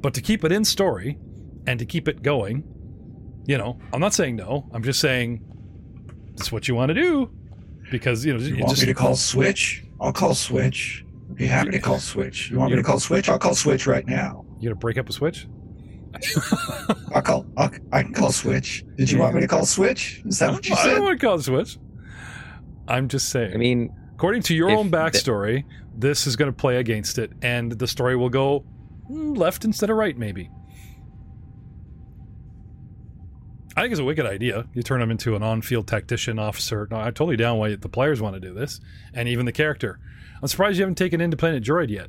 but 0.00 0.14
to 0.14 0.20
keep 0.20 0.44
it 0.44 0.52
in 0.52 0.64
story 0.64 1.18
and 1.66 1.78
to 1.80 1.86
keep 1.86 2.06
it 2.06 2.22
going, 2.22 2.62
you 3.46 3.58
know, 3.58 3.78
I'm 3.92 4.00
not 4.00 4.14
saying 4.14 4.36
no. 4.36 4.68
I'm 4.72 4.82
just 4.84 5.00
saying 5.00 5.44
it's 6.40 6.50
what 6.52 6.66
you 6.68 6.74
want 6.74 6.88
to 6.90 6.94
do 6.94 7.30
because 7.90 8.24
you 8.24 8.32
know 8.32 8.40
You 8.40 8.54
you 8.54 8.64
want 8.64 8.70
just 8.70 8.82
me 8.82 8.86
to 8.88 8.94
call 8.94 9.14
Switch? 9.16 9.84
I'll 10.00 10.12
call 10.12 10.34
Switch. 10.34 11.04
Be 11.34 11.46
happy 11.46 11.70
to 11.72 11.78
call 11.78 11.98
Switch. 11.98 12.50
You 12.50 12.58
want 12.58 12.70
me 12.72 12.76
to 12.76 12.82
call 12.82 12.98
Switch? 12.98 13.28
I'll 13.28 13.38
call 13.38 13.54
Switch 13.54 13.86
right 13.86 14.06
now. 14.06 14.44
you 14.58 14.68
gonna 14.68 14.76
break 14.76 14.98
up 14.98 15.08
a 15.08 15.12
switch. 15.12 15.46
I'll 17.14 17.22
call. 17.22 17.46
I'll, 17.56 17.70
I 17.92 18.02
can 18.02 18.12
call 18.12 18.32
Switch. 18.32 18.84
Did 18.96 19.10
you 19.10 19.18
want 19.18 19.34
me 19.34 19.40
to 19.42 19.48
call 19.48 19.64
Switch? 19.64 20.22
Is 20.26 20.38
that 20.40 20.52
what 20.52 20.68
you 20.68 20.74
I 20.74 20.82
said? 20.82 20.94
don't 20.94 21.04
want 21.04 21.20
to 21.20 21.26
call 21.26 21.36
it 21.36 21.42
switch. 21.42 21.78
I'm 22.88 23.08
just 23.08 23.28
saying. 23.28 23.54
I 23.54 23.56
mean, 23.56 23.90
According 24.14 24.42
to 24.42 24.54
your 24.54 24.70
own 24.70 24.90
the- 24.90 24.96
backstory, 24.98 25.64
this 25.96 26.26
is 26.26 26.36
going 26.36 26.50
to 26.50 26.56
play 26.56 26.76
against 26.76 27.18
it, 27.18 27.30
and 27.42 27.72
the 27.72 27.86
story 27.86 28.16
will 28.16 28.28
go 28.28 28.64
mm, 29.10 29.36
left 29.36 29.64
instead 29.64 29.88
of 29.88 29.96
right, 29.96 30.16
maybe. 30.18 30.50
I 33.76 33.82
think 33.82 33.92
it's 33.92 34.00
a 34.00 34.04
wicked 34.04 34.26
idea. 34.26 34.66
You 34.74 34.82
turn 34.82 35.00
him 35.00 35.10
into 35.10 35.36
an 35.36 35.42
on-field 35.42 35.86
tactician 35.86 36.38
officer. 36.38 36.88
No, 36.90 36.96
I'm 36.96 37.14
totally 37.14 37.36
down 37.36 37.58
why 37.58 37.74
the 37.76 37.88
players 37.88 38.20
want 38.20 38.34
to 38.34 38.40
do 38.40 38.52
this, 38.52 38.80
and 39.14 39.28
even 39.28 39.46
the 39.46 39.52
character. 39.52 39.98
I'm 40.42 40.48
surprised 40.48 40.78
you 40.78 40.82
haven't 40.82 40.96
taken 40.96 41.20
independent 41.20 41.64
droid 41.64 41.88
yet. 41.90 42.08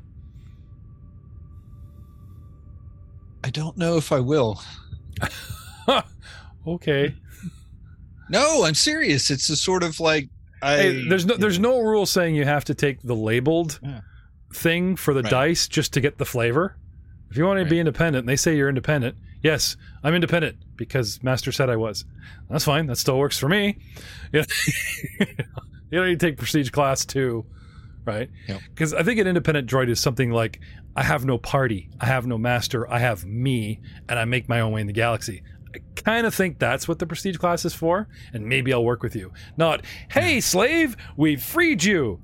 I 3.43 3.49
don't 3.49 3.77
know 3.77 3.97
if 3.97 4.11
I 4.11 4.19
will. 4.19 4.61
Okay. 6.67 7.15
No, 8.29 8.65
I'm 8.65 8.75
serious. 8.75 9.31
It's 9.31 9.49
a 9.49 9.55
sort 9.55 9.81
of 9.81 9.99
like 9.99 10.29
I. 10.61 10.77
Hey, 10.77 11.09
there's 11.09 11.25
no 11.25 11.35
there's 11.35 11.57
no 11.57 11.81
rule 11.81 12.05
saying 12.05 12.35
you 12.35 12.45
have 12.45 12.65
to 12.65 12.75
take 12.75 13.01
the 13.01 13.15
labeled 13.15 13.79
Yeah. 13.81 14.01
thing 14.53 14.95
for 14.95 15.15
the 15.15 15.23
Right. 15.23 15.31
dice 15.31 15.67
just 15.67 15.91
to 15.93 16.01
get 16.01 16.19
the 16.19 16.25
flavor. 16.25 16.77
If 17.31 17.37
you 17.37 17.45
want 17.45 17.59
to 17.63 17.65
be 17.65 17.79
independent, 17.79 18.21
and 18.23 18.29
they 18.29 18.35
say 18.35 18.55
you're 18.55 18.69
independent. 18.69 19.15
Yes, 19.41 19.75
I'm 20.03 20.13
independent 20.13 20.57
because 20.87 21.21
Master 21.23 21.51
said 21.51 21.69
I 21.69 21.75
was. 21.75 22.05
That's 22.49 22.65
fine. 22.65 22.87
That 22.87 22.97
still 22.97 23.17
works 23.17 23.37
for 23.37 23.47
me. 23.49 23.77
You 24.31 24.43
you 25.19 25.25
don't 25.91 26.07
need 26.07 26.19
to 26.19 26.25
take 26.25 26.37
Prestige 26.37 26.69
Class 26.69 27.05
two, 27.05 27.45
right? 28.05 28.29
Yep. 28.47 28.61
Because 28.73 28.93
I 28.93 29.03
think 29.03 29.19
an 29.19 29.27
independent 29.27 29.69
droid 29.69 29.89
is 29.89 29.99
something 29.99 30.31
like 30.31 30.59
I 30.95 31.03
have 31.03 31.25
no 31.25 31.37
party, 31.37 31.89
I 31.99 32.05
have 32.05 32.25
no 32.27 32.37
master, 32.37 32.89
I 32.91 32.99
have 32.99 33.25
me, 33.25 33.79
and 34.09 34.19
I 34.19 34.25
make 34.25 34.49
my 34.49 34.59
own 34.61 34.71
way 34.73 34.81
in 34.81 34.87
the 34.87 34.93
galaxy. 34.93 35.43
I 35.73 35.79
kind 35.95 36.27
of 36.27 36.35
think 36.35 36.59
that's 36.59 36.87
what 36.87 36.99
the 36.99 37.07
prestige 37.07 37.37
class 37.37 37.63
is 37.63 37.73
for, 37.73 38.09
and 38.33 38.45
maybe 38.45 38.73
I'll 38.73 38.83
work 38.83 39.01
with 39.03 39.15
you. 39.15 39.31
Not, 39.55 39.85
hey, 40.11 40.41
slave, 40.41 40.97
we've 41.15 41.41
freed 41.41 41.81
you. 41.83 42.19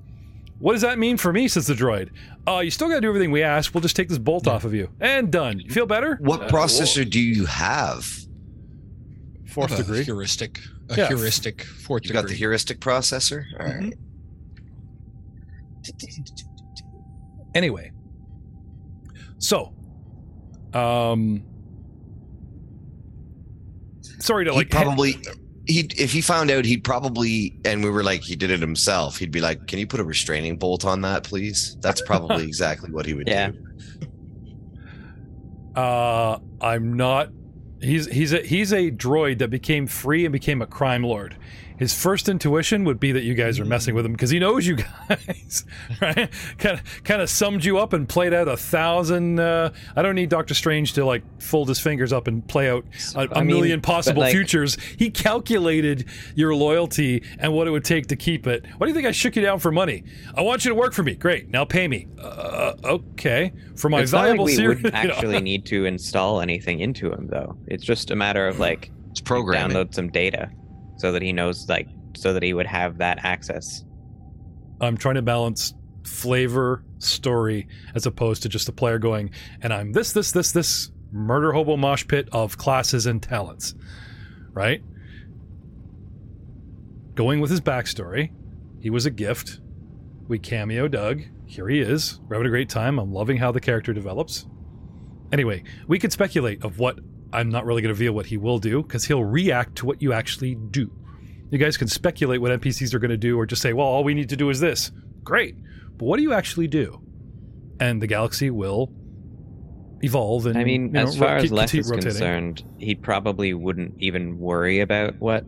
What 0.58 0.72
does 0.74 0.82
that 0.82 0.98
mean 0.98 1.16
for 1.16 1.32
me? 1.32 1.48
Says 1.48 1.66
the 1.68 1.72
droid. 1.74 2.10
Uh, 2.46 2.58
you 2.58 2.70
still 2.70 2.88
got 2.88 2.96
to 2.96 3.00
do 3.00 3.08
everything 3.08 3.30
we 3.30 3.42
asked. 3.42 3.72
We'll 3.72 3.80
just 3.80 3.94
take 3.96 4.08
this 4.08 4.18
bolt 4.18 4.46
off 4.46 4.64
of 4.64 4.74
you, 4.74 4.90
and 5.00 5.30
done. 5.30 5.60
You 5.60 5.70
feel 5.70 5.86
better? 5.86 6.16
What 6.20 6.42
Uh, 6.42 6.48
processor 6.48 7.08
do 7.08 7.20
you 7.20 7.46
have? 7.46 8.06
Fourth 9.48 9.72
a 9.72 9.76
degree. 9.78 10.04
heuristic. 10.04 10.60
A 10.90 10.96
Yeah. 10.96 11.08
heuristic 11.08 11.62
fourth 11.62 12.04
You 12.04 12.12
got 12.12 12.28
the 12.28 12.34
heuristic 12.34 12.80
processor? 12.80 13.44
All 13.58 13.66
right. 13.66 13.94
Anyway, 17.54 17.90
so, 19.38 19.72
um, 20.74 21.42
sorry 24.20 24.44
to 24.44 24.50
He 24.52 24.56
like 24.58 24.70
probably 24.70 25.16
he 25.66 25.88
if 25.96 26.12
he 26.12 26.20
found 26.20 26.50
out 26.50 26.64
he'd 26.64 26.84
probably 26.84 27.58
and 27.64 27.82
we 27.82 27.90
were 27.90 28.02
like 28.02 28.22
he 28.22 28.36
did 28.36 28.50
it 28.50 28.60
himself 28.60 29.18
he'd 29.18 29.30
be 29.30 29.40
like 29.40 29.66
can 29.66 29.78
you 29.78 29.86
put 29.86 30.00
a 30.00 30.04
restraining 30.04 30.56
bolt 30.56 30.84
on 30.84 31.02
that 31.02 31.24
please 31.24 31.76
that's 31.80 32.00
probably 32.02 32.42
exactly 32.46 32.90
what 32.90 33.04
he 33.06 33.14
would 33.14 33.28
Yeah. 33.28 33.50
do 33.50 33.58
Uh, 35.74 36.38
I'm 36.60 36.94
not. 36.96 37.28
He's 37.80 38.06
he's 38.06 38.32
a 38.32 38.40
he's 38.40 38.72
a 38.72 38.90
droid 38.90 39.38
that 39.38 39.50
became 39.50 39.86
free 39.86 40.24
and 40.24 40.32
became 40.32 40.60
a 40.60 40.66
crime 40.66 41.02
lord. 41.04 41.36
His 41.78 41.94
first 41.94 42.28
intuition 42.28 42.84
would 42.84 42.98
be 42.98 43.12
that 43.12 43.22
you 43.22 43.34
guys 43.34 43.60
are 43.60 43.64
messing 43.64 43.94
with 43.94 44.04
him 44.04 44.12
because 44.12 44.30
he 44.30 44.38
knows 44.38 44.66
you 44.66 44.76
guys, 44.76 45.64
right? 46.00 46.28
Kind 46.58 46.78
of 46.78 47.04
kind 47.04 47.22
of 47.22 47.30
summed 47.30 47.64
you 47.64 47.78
up 47.78 47.92
and 47.92 48.08
played 48.08 48.34
out 48.34 48.48
a 48.48 48.56
thousand. 48.56 49.38
Uh, 49.38 49.70
I 49.94 50.02
don't 50.02 50.14
need 50.14 50.28
Doctor 50.28 50.54
Strange 50.54 50.94
to 50.94 51.04
like 51.04 51.22
fold 51.40 51.68
his 51.68 51.78
fingers 51.78 52.12
up 52.12 52.26
and 52.26 52.46
play 52.46 52.68
out 52.68 52.84
a, 53.14 53.28
mean, 53.38 53.46
million 53.46 53.80
but, 53.80 53.86
possible 53.86 54.22
like- 54.22 54.32
futures. 54.32 54.76
He 54.98 55.10
calculated 55.10 56.06
your 56.34 56.54
loyalty 56.54 57.22
and 57.38 57.52
what 57.52 57.66
it 57.68 57.70
would 57.70 57.84
take 57.84 58.08
to 58.08 58.16
keep 58.16 58.46
it. 58.46 58.66
What 58.76 58.86
do 58.86 58.90
you 58.90 58.94
think 58.94 59.06
I 59.06 59.12
shook 59.12 59.36
you 59.36 59.42
down 59.42 59.58
for 59.60 59.70
money? 59.70 60.02
I 60.34 60.42
want 60.42 60.64
you 60.64 60.70
to 60.70 60.74
work 60.74 60.92
for 60.92 61.02
me. 61.02 61.14
Great, 61.14 61.48
now 61.48 61.64
pay 61.64 61.86
me. 61.86 62.08
Uh, 62.20 62.74
okay, 62.84 63.52
for 63.76 63.88
my 63.88 64.00
it's 64.00 64.12
not 64.12 64.18
like 64.18 64.26
valuable 64.26 64.44
we 64.46 64.54
series. 64.54 64.82
wouldn't 64.82 64.94
you 65.02 65.08
know. 65.08 65.14
actually 65.14 65.40
need 65.40 65.64
to 65.66 65.84
install 65.84 66.40
anything 66.40 66.80
into 66.80 67.12
him, 67.12 67.28
though. 67.28 67.56
It's 67.66 67.84
just 67.84 68.10
a 68.10 68.16
matter 68.16 68.48
of 68.48 68.58
like 68.58 68.90
it's 69.10 69.20
programming 69.20 69.76
download 69.76 69.94
some 69.94 70.08
data 70.10 70.50
so 70.98 71.12
that 71.12 71.22
he 71.22 71.32
knows, 71.32 71.68
like, 71.68 71.88
so 72.16 72.32
that 72.34 72.42
he 72.42 72.52
would 72.52 72.66
have 72.66 72.98
that 72.98 73.24
access. 73.24 73.84
I'm 74.80 74.96
trying 74.96 75.16
to 75.16 75.22
balance 75.22 75.74
flavor, 76.04 76.84
story, 76.98 77.66
as 77.94 78.06
opposed 78.06 78.42
to 78.42 78.48
just 78.48 78.66
the 78.66 78.72
player 78.72 78.98
going, 78.98 79.30
and 79.62 79.72
I'm 79.72 79.92
this, 79.92 80.12
this, 80.12 80.32
this, 80.32 80.52
this 80.52 80.90
murder 81.10 81.52
hobo 81.52 81.76
mosh 81.76 82.06
pit 82.06 82.28
of 82.32 82.58
classes 82.58 83.06
and 83.06 83.22
talents, 83.22 83.74
right? 84.52 84.82
Going 87.14 87.40
with 87.40 87.50
his 87.50 87.60
backstory, 87.60 88.30
he 88.80 88.90
was 88.90 89.06
a 89.06 89.10
gift. 89.10 89.60
We 90.28 90.38
cameo 90.38 90.88
Doug. 90.88 91.22
Here 91.46 91.68
he 91.68 91.80
is. 91.80 92.20
We're 92.28 92.36
having 92.36 92.46
a 92.46 92.50
great 92.50 92.68
time. 92.68 92.98
I'm 92.98 93.12
loving 93.12 93.38
how 93.38 93.50
the 93.50 93.60
character 93.60 93.92
develops. 93.92 94.46
Anyway, 95.32 95.64
we 95.86 95.98
could 95.98 96.12
speculate 96.12 96.62
of 96.64 96.78
what 96.78 96.98
I'm 97.32 97.50
not 97.50 97.66
really 97.66 97.82
going 97.82 97.94
to 97.94 97.94
reveal 97.94 98.12
what 98.12 98.26
he 98.26 98.36
will 98.36 98.58
do 98.58 98.82
because 98.82 99.04
he'll 99.04 99.24
react 99.24 99.76
to 99.76 99.86
what 99.86 100.00
you 100.00 100.12
actually 100.12 100.54
do. 100.54 100.90
You 101.50 101.58
guys 101.58 101.76
can 101.76 101.88
speculate 101.88 102.40
what 102.40 102.60
NPCs 102.60 102.92
are 102.94 102.98
going 102.98 103.10
to 103.10 103.16
do 103.16 103.38
or 103.38 103.46
just 103.46 103.62
say, 103.62 103.72
well, 103.72 103.86
all 103.86 104.04
we 104.04 104.14
need 104.14 104.28
to 104.30 104.36
do 104.36 104.50
is 104.50 104.60
this. 104.60 104.92
Great. 105.24 105.56
But 105.96 106.04
what 106.06 106.16
do 106.16 106.22
you 106.22 106.32
actually 106.32 106.68
do? 106.68 107.02
And 107.80 108.02
the 108.02 108.06
galaxy 108.06 108.50
will 108.50 108.92
evolve 110.02 110.46
and 110.46 110.58
I 110.58 110.64
mean, 110.64 110.86
you 110.86 110.92
know, 110.92 111.02
as 111.02 111.16
far 111.16 111.36
ro- 111.36 111.36
as 111.36 111.52
Les 111.52 111.74
is 111.74 111.90
rotating. 111.90 112.10
concerned, 112.10 112.64
he 112.78 112.94
probably 112.94 113.54
wouldn't 113.54 113.94
even 113.98 114.38
worry 114.38 114.80
about 114.80 115.18
what 115.18 115.44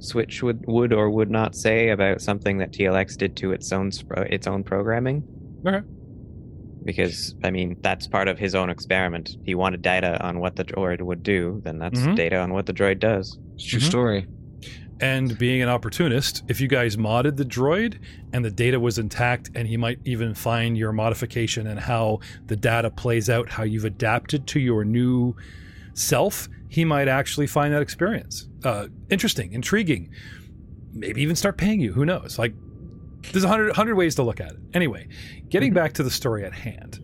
Switch 0.00 0.42
would, 0.42 0.64
would 0.66 0.92
or 0.92 1.10
would 1.10 1.30
not 1.30 1.54
say 1.54 1.90
about 1.90 2.20
something 2.20 2.58
that 2.58 2.72
TLX 2.72 3.16
did 3.16 3.36
to 3.38 3.52
its 3.52 3.72
own 3.72 3.90
its 4.26 4.46
own 4.46 4.62
programming. 4.62 5.24
Okay. 5.66 5.86
Because 6.88 7.34
I 7.44 7.50
mean, 7.50 7.76
that's 7.82 8.06
part 8.06 8.28
of 8.28 8.38
his 8.38 8.54
own 8.54 8.70
experiment. 8.70 9.36
He 9.44 9.54
wanted 9.54 9.82
data 9.82 10.18
on 10.26 10.40
what 10.40 10.56
the 10.56 10.64
droid 10.64 11.02
would 11.02 11.22
do, 11.22 11.60
then 11.62 11.78
that's 11.78 12.00
Mhm. 12.00 12.16
data 12.16 12.38
on 12.38 12.54
what 12.54 12.64
the 12.64 12.72
droid 12.72 12.98
does. 12.98 13.38
it's 13.56 13.66
a 13.66 13.68
true 13.68 13.80
Mhm. 13.80 13.82
story 13.82 14.26
And 15.00 15.36
being 15.38 15.60
an 15.62 15.68
opportunist, 15.68 16.42
if 16.48 16.60
you 16.62 16.66
guys 16.66 16.96
modded 16.96 17.36
the 17.36 17.44
droid 17.44 17.98
and 18.32 18.42
the 18.44 18.50
data 18.50 18.80
was 18.80 18.98
intact, 18.98 19.50
and 19.54 19.68
he 19.68 19.76
might 19.76 19.98
even 20.04 20.32
find 20.34 20.76
your 20.78 20.92
modification 20.92 21.66
and 21.68 21.78
how 21.78 22.18
the 22.46 22.56
data 22.56 22.90
plays 22.90 23.28
out, 23.30 23.50
how 23.50 23.62
you've 23.64 23.84
adapted 23.84 24.46
to 24.48 24.58
your 24.58 24.84
new 24.84 25.36
self, 25.94 26.48
he 26.68 26.84
might 26.84 27.06
actually 27.06 27.46
find 27.46 27.72
that 27.74 27.82
experience 27.82 28.48
uh, 28.64 28.88
interesting, 29.10 29.52
intriguing. 29.52 30.08
Maybe 30.94 31.20
even 31.22 31.36
start 31.36 31.58
paying 31.58 31.80
you. 31.80 31.92
Who 31.92 32.04
knows? 32.04 32.38
Like, 32.38 32.54
there's 33.32 33.44
a 33.44 33.48
hundred, 33.48 33.74
hundred 33.74 33.96
ways 33.96 34.14
to 34.16 34.22
look 34.22 34.40
at 34.40 34.52
it. 34.52 34.58
Anyway, 34.74 35.08
getting 35.48 35.72
back 35.72 35.94
to 35.94 36.02
the 36.02 36.10
story 36.10 36.44
at 36.44 36.52
hand. 36.52 37.00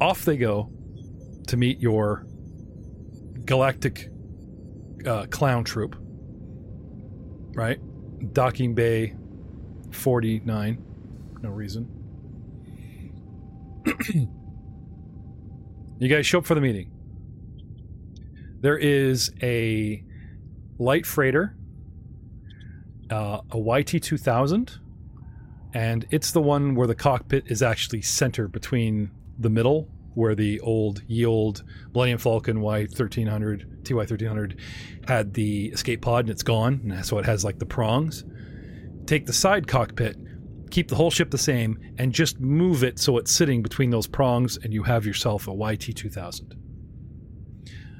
Off 0.00 0.24
they 0.24 0.36
go 0.36 0.70
to 1.46 1.56
meet 1.56 1.80
your 1.80 2.26
galactic 3.44 4.10
uh, 5.06 5.26
clown 5.30 5.64
troop. 5.64 5.96
Right? 7.54 7.78
Docking 8.32 8.74
Bay 8.74 9.14
49. 9.92 10.84
No 11.42 11.50
reason. 11.50 11.88
you 15.98 16.08
guys 16.08 16.26
show 16.26 16.38
up 16.38 16.46
for 16.46 16.54
the 16.54 16.60
meeting. 16.60 16.90
There 18.60 18.78
is 18.78 19.30
a 19.42 20.02
light 20.78 21.04
freighter, 21.04 21.54
uh, 23.10 23.40
a 23.50 23.58
YT 23.58 24.02
2000, 24.02 24.78
and 25.72 26.06
it's 26.10 26.30
the 26.30 26.40
one 26.40 26.74
where 26.74 26.86
the 26.86 26.94
cockpit 26.94 27.44
is 27.46 27.62
actually 27.62 28.02
center 28.02 28.48
between 28.48 29.10
the 29.38 29.50
middle 29.50 29.88
where 30.14 30.34
the 30.34 30.60
old 30.60 31.02
ye 31.06 31.26
old 31.26 31.64
Millennium 31.92 32.18
Falcon 32.18 32.58
Y1300 32.58 33.82
TY1300 33.82 34.58
had 35.08 35.34
the 35.34 35.66
escape 35.66 36.02
pod 36.02 36.24
and 36.24 36.30
it's 36.30 36.42
gone, 36.42 36.80
and 36.84 37.04
so 37.04 37.18
it 37.18 37.24
has 37.26 37.44
like 37.44 37.58
the 37.58 37.66
prongs. 37.66 38.24
Take 39.06 39.26
the 39.26 39.32
side 39.32 39.66
cockpit, 39.66 40.16
keep 40.70 40.88
the 40.88 40.96
whole 40.96 41.10
ship 41.10 41.30
the 41.30 41.38
same, 41.38 41.78
and 41.98 42.12
just 42.12 42.40
move 42.40 42.82
it 42.82 42.98
so 42.98 43.18
it's 43.18 43.32
sitting 43.32 43.62
between 43.62 43.90
those 43.90 44.06
prongs, 44.06 44.56
and 44.56 44.72
you 44.72 44.82
have 44.84 45.04
yourself 45.04 45.46
a 45.48 45.50
YT2000. 45.50 46.54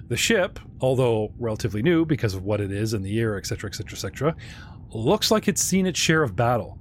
The 0.09 0.17
ship, 0.17 0.59
although 0.81 1.33
relatively 1.39 1.83
new 1.83 2.05
because 2.05 2.35
of 2.35 2.45
what 2.45 2.61
it 2.61 2.71
is 2.71 2.93
and 2.93 3.05
the 3.05 3.11
year, 3.11 3.37
etc., 3.37 3.69
etc., 3.69 3.93
etc., 3.93 4.37
looks 4.95 5.31
like 5.31 5.49
it's 5.49 5.61
seen 5.63 5.87
its 5.87 5.99
share 5.99 6.23
of 6.23 6.35
battle. 6.37 6.79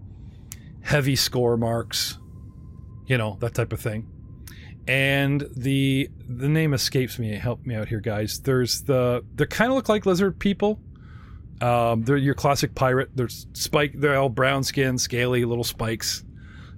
Heavy 0.82 1.15
score 1.15 1.58
marks, 1.58 2.17
you 3.08 3.17
know, 3.17 3.38
that 3.39 3.54
type 3.54 3.71
of 3.73 3.80
thing. 3.80 4.08
And 4.88 5.47
the 5.56 6.10
the 6.28 6.49
name 6.49 6.73
escapes 6.73 7.17
me. 7.17 7.34
Help 7.36 7.65
me 7.65 7.76
out 7.76 7.88
here, 7.88 8.02
guys. 8.02 8.39
There's 8.41 8.82
the 8.82 9.23
they 9.36 9.45
kind 9.45 9.71
of 9.71 9.76
look 9.76 9.88
like 9.88 10.06
lizard 10.06 10.38
people. 10.39 10.80
Um, 11.62 12.04
they're 12.04 12.17
your 12.17 12.34
classic 12.34 12.76
pirate. 12.76 13.10
They're 13.15 13.30
spike. 13.30 13.93
They're 13.95 14.17
all 14.17 14.28
brown 14.28 14.63
skin, 14.63 14.97
scaly, 14.97 15.45
little 15.45 15.63
spikes. 15.63 16.26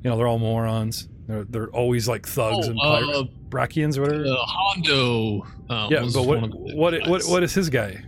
You 0.04 0.12
know, 0.12 0.17
they're 0.17 0.28
all 0.28 0.38
morons. 0.38 1.10
They're 1.26 1.45
they're 1.45 1.69
always 1.69 2.08
like 2.08 2.28
thugs 2.28 2.67
Oh, 2.67 2.71
and 2.71 2.80
uh. 2.80 3.24
Brachians 3.50 3.98
or 3.98 4.02
whatever. 4.02 4.26
Uh, 4.28 4.36
Hondo. 4.38 5.48
Uh, 5.67 5.88
yeah, 5.89 6.08
but 6.13 6.24
what 6.28 6.41
what 6.76 7.08
what 7.08 7.24
what 7.24 7.41
is 7.41 7.56
his 7.56 7.71
guy? 7.71 8.04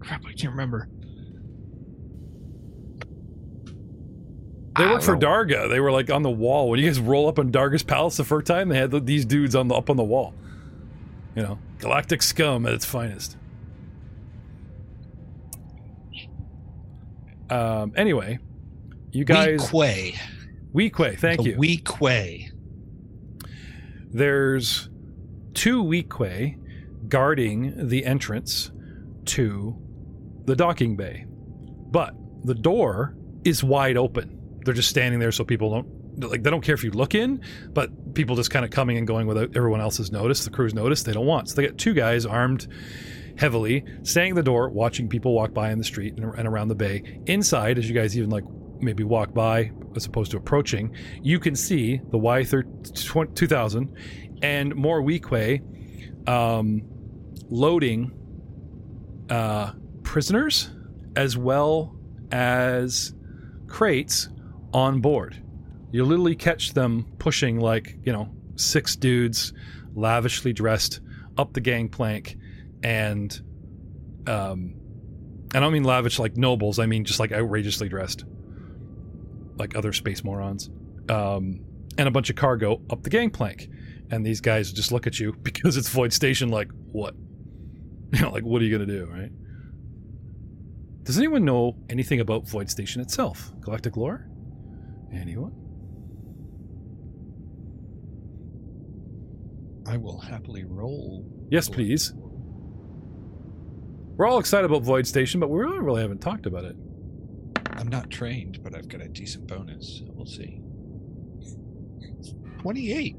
Crap, 0.00 0.22
I 0.26 0.32
can't 0.34 0.50
remember. 0.50 0.90
They 4.78 4.86
worked 4.86 5.04
for 5.04 5.16
know. 5.16 5.26
Darga. 5.26 5.68
They 5.68 5.80
were 5.80 5.92
like 5.92 6.10
on 6.10 6.22
the 6.22 6.30
wall. 6.30 6.68
When 6.68 6.80
you 6.80 6.86
guys 6.86 7.00
roll 7.00 7.28
up 7.28 7.38
on 7.38 7.50
Darga's 7.50 7.82
palace 7.82 8.16
the 8.16 8.24
first 8.24 8.46
time, 8.46 8.68
they 8.68 8.76
had 8.76 9.06
these 9.06 9.24
dudes 9.24 9.54
on 9.54 9.68
the 9.68 9.74
up 9.74 9.90
on 9.90 9.96
the 9.96 10.04
wall. 10.04 10.34
You 11.34 11.42
know, 11.42 11.58
galactic 11.78 12.22
scum 12.22 12.66
at 12.66 12.74
its 12.74 12.84
finest. 12.84 13.36
Um. 17.48 17.92
Anyway, 17.96 18.38
you 19.12 19.24
guys, 19.24 19.60
Weequay. 19.70 20.18
Weequay, 20.74 21.18
thank 21.18 21.42
The 21.42 21.50
you. 21.50 21.56
Weequay. 21.56 22.50
There's 24.10 24.88
two 25.54 25.84
Weequay 25.84 27.08
guarding 27.08 27.88
the 27.88 28.04
entrance 28.04 28.72
to 29.26 29.76
the 30.44 30.56
docking 30.56 30.96
bay, 30.96 31.24
but 31.28 32.14
the 32.44 32.54
door 32.54 33.14
is 33.44 33.62
wide 33.62 33.96
open. 33.96 34.35
They're 34.66 34.74
just 34.74 34.90
standing 34.90 35.20
there 35.20 35.32
so 35.32 35.44
people 35.44 35.70
don't 35.70 36.30
like 36.30 36.42
they 36.42 36.50
don't 36.50 36.60
care 36.60 36.74
if 36.74 36.82
you 36.82 36.90
look 36.90 37.14
in, 37.14 37.40
but 37.70 38.14
people 38.14 38.36
just 38.36 38.50
kind 38.50 38.64
of 38.64 38.70
coming 38.70 38.98
and 38.98 39.06
going 39.06 39.26
without 39.26 39.56
everyone 39.56 39.80
else's 39.80 40.10
notice. 40.10 40.44
The 40.44 40.50
crew's 40.50 40.74
notice 40.74 41.04
they 41.04 41.12
don't 41.12 41.24
want. 41.24 41.48
So 41.48 41.54
they 41.54 41.68
got 41.68 41.78
two 41.78 41.94
guys 41.94 42.26
armed 42.26 42.66
heavily, 43.38 43.84
standing 44.02 44.32
at 44.32 44.36
the 44.36 44.42
door, 44.42 44.68
watching 44.68 45.08
people 45.08 45.32
walk 45.34 45.54
by 45.54 45.70
in 45.70 45.78
the 45.78 45.84
street 45.84 46.14
and, 46.16 46.24
and 46.36 46.48
around 46.48 46.68
the 46.68 46.74
bay. 46.74 47.20
Inside, 47.26 47.78
as 47.78 47.88
you 47.88 47.94
guys 47.94 48.18
even 48.18 48.28
like 48.30 48.44
maybe 48.80 49.04
walk 49.04 49.32
by 49.32 49.70
as 49.94 50.04
opposed 50.06 50.32
to 50.32 50.36
approaching, 50.36 50.94
you 51.22 51.38
can 51.38 51.54
see 51.54 52.00
the 52.10 52.18
Y 52.18 52.42
2000 52.42 53.96
and 54.42 54.74
more 54.74 55.00
Weequay 55.00 56.28
um, 56.28 56.82
loading 57.48 58.12
uh, 59.30 59.72
prisoners 60.02 60.70
as 61.14 61.36
well 61.36 61.96
as 62.32 63.14
crates 63.68 64.28
on 64.72 65.00
board. 65.00 65.42
You 65.92 66.04
literally 66.04 66.36
catch 66.36 66.72
them 66.72 67.06
pushing 67.18 67.60
like, 67.60 67.96
you 68.02 68.12
know, 68.12 68.28
six 68.56 68.96
dudes 68.96 69.52
lavishly 69.94 70.52
dressed 70.52 71.00
up 71.38 71.52
the 71.52 71.60
gangplank 71.60 72.36
and 72.82 73.40
um 74.26 74.74
I 75.54 75.60
don't 75.60 75.72
mean 75.72 75.84
lavish 75.84 76.18
like 76.18 76.36
nobles, 76.36 76.78
I 76.78 76.86
mean 76.86 77.04
just 77.04 77.20
like 77.20 77.32
outrageously 77.32 77.88
dressed. 77.88 78.24
Like 79.56 79.76
other 79.76 79.92
space 79.92 80.24
morons. 80.24 80.68
Um 81.08 81.60
and 81.98 82.08
a 82.08 82.10
bunch 82.10 82.28
of 82.30 82.36
cargo 82.36 82.82
up 82.90 83.02
the 83.02 83.10
gangplank. 83.10 83.68
And 84.10 84.24
these 84.24 84.40
guys 84.40 84.72
just 84.72 84.92
look 84.92 85.06
at 85.06 85.18
you 85.18 85.32
because 85.42 85.76
it's 85.76 85.88
Void 85.88 86.12
Station 86.12 86.48
like, 86.48 86.68
what? 86.92 87.14
You 88.12 88.22
know, 88.22 88.30
like 88.30 88.44
what 88.44 88.62
are 88.62 88.64
you 88.64 88.70
gonna 88.70 88.86
do, 88.90 89.06
right? 89.06 89.30
Does 91.02 91.18
anyone 91.18 91.44
know 91.44 91.76
anything 91.90 92.20
about 92.20 92.48
Void 92.48 92.70
Station 92.70 93.00
itself? 93.00 93.52
Galactic 93.60 93.96
lore? 93.96 94.28
Anyone? 95.12 95.52
I 99.86 99.96
will 99.96 100.18
happily 100.18 100.64
roll. 100.64 101.24
Yes, 101.50 101.68
please. 101.68 102.12
We're 104.16 104.26
all 104.26 104.38
excited 104.38 104.64
about 104.64 104.82
Void 104.82 105.06
Station, 105.06 105.40
but 105.40 105.48
we 105.50 105.60
really, 105.60 105.78
really 105.78 106.02
haven't 106.02 106.20
talked 106.20 106.46
about 106.46 106.64
it. 106.64 106.76
I'm 107.72 107.88
not 107.88 108.10
trained, 108.10 108.62
but 108.62 108.74
I've 108.74 108.88
got 108.88 109.00
a 109.02 109.08
decent 109.08 109.46
bonus. 109.46 109.98
So 109.98 110.06
we'll 110.14 110.26
see. 110.26 110.60
28. 112.60 113.16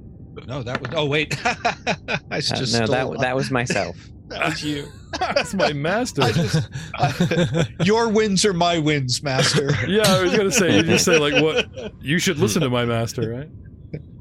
No, 0.47 0.61
that 0.63 0.81
was. 0.81 0.91
Oh, 0.93 1.05
wait. 1.05 1.35
I 1.45 1.55
Uh, 2.31 2.41
just 2.41 2.77
no, 2.79 2.85
stole- 2.85 3.11
that 3.13 3.19
that 3.21 3.35
was 3.35 3.49
myself. 3.59 3.95
That 4.27 4.45
was 4.45 4.63
you. 4.63 4.87
That's 5.19 5.53
my 5.53 5.73
master. 5.73 6.23
I 6.23 6.31
just, 6.31 6.69
your 7.83 8.09
wins 8.09 8.43
are 8.45 8.53
my 8.53 8.77
wins, 8.77 9.23
master. 9.23 9.71
yeah, 9.87 10.03
I 10.05 10.23
was 10.23 10.35
gonna 10.35 10.51
say 10.51 10.75
you 10.75 10.83
just 10.83 11.05
say 11.05 11.17
like 11.17 11.41
what 11.41 11.93
you 12.01 12.19
should 12.19 12.37
listen 12.37 12.61
to 12.61 12.69
my 12.69 12.85
master, 12.85 13.29
right? 13.29 13.49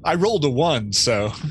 I 0.04 0.14
rolled 0.14 0.44
a 0.44 0.50
one, 0.50 0.92
so. 0.92 1.32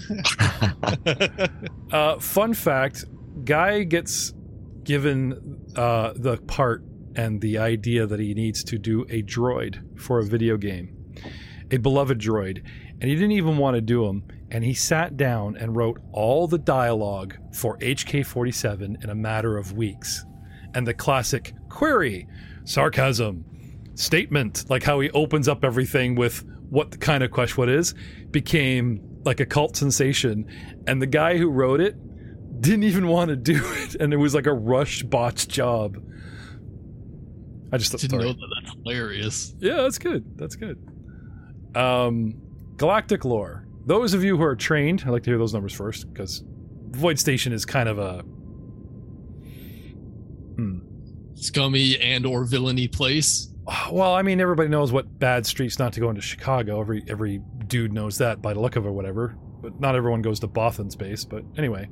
Uh, 1.91 2.19
fun 2.19 2.53
fact: 2.53 3.05
Guy 3.45 3.83
gets 3.83 4.33
given 4.83 5.61
uh, 5.75 6.13
the 6.15 6.37
part 6.47 6.83
and 7.15 7.39
the 7.39 7.57
idea 7.57 8.05
that 8.05 8.19
he 8.19 8.33
needs 8.33 8.63
to 8.65 8.77
do 8.77 9.03
a 9.09 9.21
droid 9.23 9.99
for 9.99 10.19
a 10.19 10.25
video 10.25 10.57
game, 10.57 10.95
a 11.71 11.77
beloved 11.77 12.19
droid, 12.19 12.65
and 13.05 13.11
he 13.11 13.15
didn't 13.15 13.33
even 13.33 13.59
want 13.59 13.75
to 13.75 13.81
do 13.81 14.03
them. 14.07 14.23
And 14.49 14.63
he 14.63 14.73
sat 14.73 15.15
down 15.15 15.57
and 15.57 15.75
wrote 15.75 16.01
all 16.11 16.47
the 16.47 16.57
dialogue 16.57 17.37
for 17.53 17.77
HK47 17.77 19.03
in 19.03 19.09
a 19.11 19.13
matter 19.13 19.59
of 19.59 19.73
weeks, 19.73 20.25
and 20.73 20.87
the 20.87 20.93
classic 20.95 21.53
query, 21.69 22.27
sarcasm, 22.63 23.45
statement, 23.93 24.67
like 24.71 24.81
how 24.81 24.99
he 25.01 25.11
opens 25.11 25.47
up 25.47 25.63
everything 25.63 26.15
with 26.15 26.43
what 26.71 26.89
the 26.89 26.97
kind 26.97 27.23
of 27.23 27.29
question 27.29 27.57
what 27.57 27.69
is, 27.69 27.93
became 28.31 28.99
like 29.23 29.39
a 29.39 29.45
cult 29.45 29.77
sensation. 29.77 30.47
And 30.87 30.99
the 30.99 31.05
guy 31.05 31.37
who 31.37 31.51
wrote 31.51 31.81
it 31.81 31.95
didn't 32.59 32.85
even 32.85 33.07
want 33.07 33.29
to 33.29 33.35
do 33.35 33.61
it, 33.83 33.93
and 33.93 34.13
it 34.13 34.17
was 34.17 34.33
like 34.33 34.47
a 34.47 34.53
rushed, 34.53 35.11
botched 35.11 35.49
job. 35.49 35.95
I 37.71 37.77
just 37.77 37.91
Didn't 37.91 38.17
know 38.17 38.33
that. 38.33 38.61
That's 38.63 38.75
hilarious. 38.83 39.53
Yeah, 39.59 39.83
that's 39.83 39.99
good. 39.99 40.25
That's 40.39 40.55
good. 40.55 40.79
Um, 41.75 42.41
galactic 42.77 43.25
lore. 43.25 43.65
Those 43.85 44.13
of 44.13 44.23
you 44.23 44.38
who 44.38 44.43
are 44.43 44.55
trained, 44.55 45.03
I'd 45.05 45.11
like 45.11 45.23
to 45.23 45.29
hear 45.29 45.38
those 45.38 45.53
numbers 45.53 45.73
first 45.73 46.11
because 46.11 46.43
Void 46.89 47.19
Station 47.19 47.53
is 47.53 47.65
kind 47.65 47.89
of 47.89 47.99
a. 47.99 48.21
Hmm. 50.55 50.79
Scummy 51.35 51.99
and 51.99 52.25
or 52.25 52.45
villainy 52.45 52.88
place. 52.88 53.49
Well, 53.91 54.13
I 54.13 54.21
mean, 54.21 54.39
everybody 54.39 54.69
knows 54.69 54.91
what 54.91 55.19
bad 55.19 55.45
streets 55.45 55.79
not 55.79 55.93
to 55.93 55.99
go 55.99 56.09
into 56.09 56.21
Chicago. 56.21 56.79
Every 56.79 57.03
every 57.07 57.41
dude 57.67 57.93
knows 57.93 58.17
that 58.19 58.41
by 58.41 58.53
the 58.53 58.59
look 58.59 58.75
of 58.75 58.85
it, 58.85 58.89
or 58.89 58.93
whatever. 58.93 59.35
But 59.61 59.79
not 59.79 59.95
everyone 59.95 60.21
goes 60.21 60.39
to 60.41 60.47
Bothan 60.47 60.91
space. 60.91 61.25
But 61.25 61.43
anyway, 61.57 61.89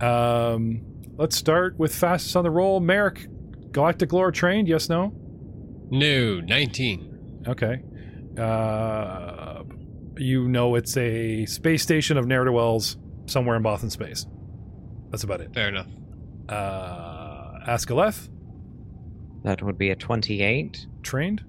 um, 0.00 0.82
let's 1.16 1.36
start 1.36 1.78
with 1.78 1.94
fastest 1.94 2.34
on 2.36 2.42
the 2.44 2.50
roll. 2.50 2.80
Merrick, 2.80 3.28
Galactic 3.72 4.12
lore 4.12 4.30
trained? 4.30 4.68
Yes, 4.68 4.88
no. 4.88 5.12
No, 5.90 6.40
19. 6.40 7.44
Okay. 7.48 7.82
Uh, 8.38 8.42
you 10.16 10.48
know 10.48 10.74
it's 10.74 10.96
a 10.96 11.46
space 11.46 11.82
station 11.82 12.16
of 12.16 12.26
ne'er 12.26 12.44
do 12.44 12.52
wells 12.52 12.96
somewhere 13.26 13.56
in 13.56 13.62
Bothan 13.62 13.90
space. 13.90 14.26
That's 15.10 15.24
about 15.24 15.40
it. 15.40 15.52
Fair 15.54 15.68
enough. 15.68 15.86
Uh, 16.48 17.60
Askaleth, 17.68 18.28
That 19.44 19.62
would 19.62 19.78
be 19.78 19.90
a 19.90 19.96
28. 19.96 20.86
trained, 21.02 21.44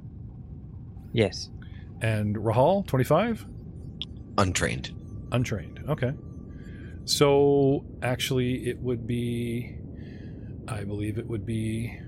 Yes. 1.11 1.49
and 2.01 2.35
Rahal, 2.35 2.85
twenty-five. 2.87 3.45
Untrained. 4.37 4.91
Untrained. 5.31 5.83
Okay. 5.87 6.11
So 7.05 7.85
actually, 8.01 8.67
it 8.67 8.79
would 8.79 9.05
be, 9.05 9.75
I 10.67 10.83
believe 10.83 11.17
it 11.17 11.27
would 11.27 11.45
be 11.45 11.99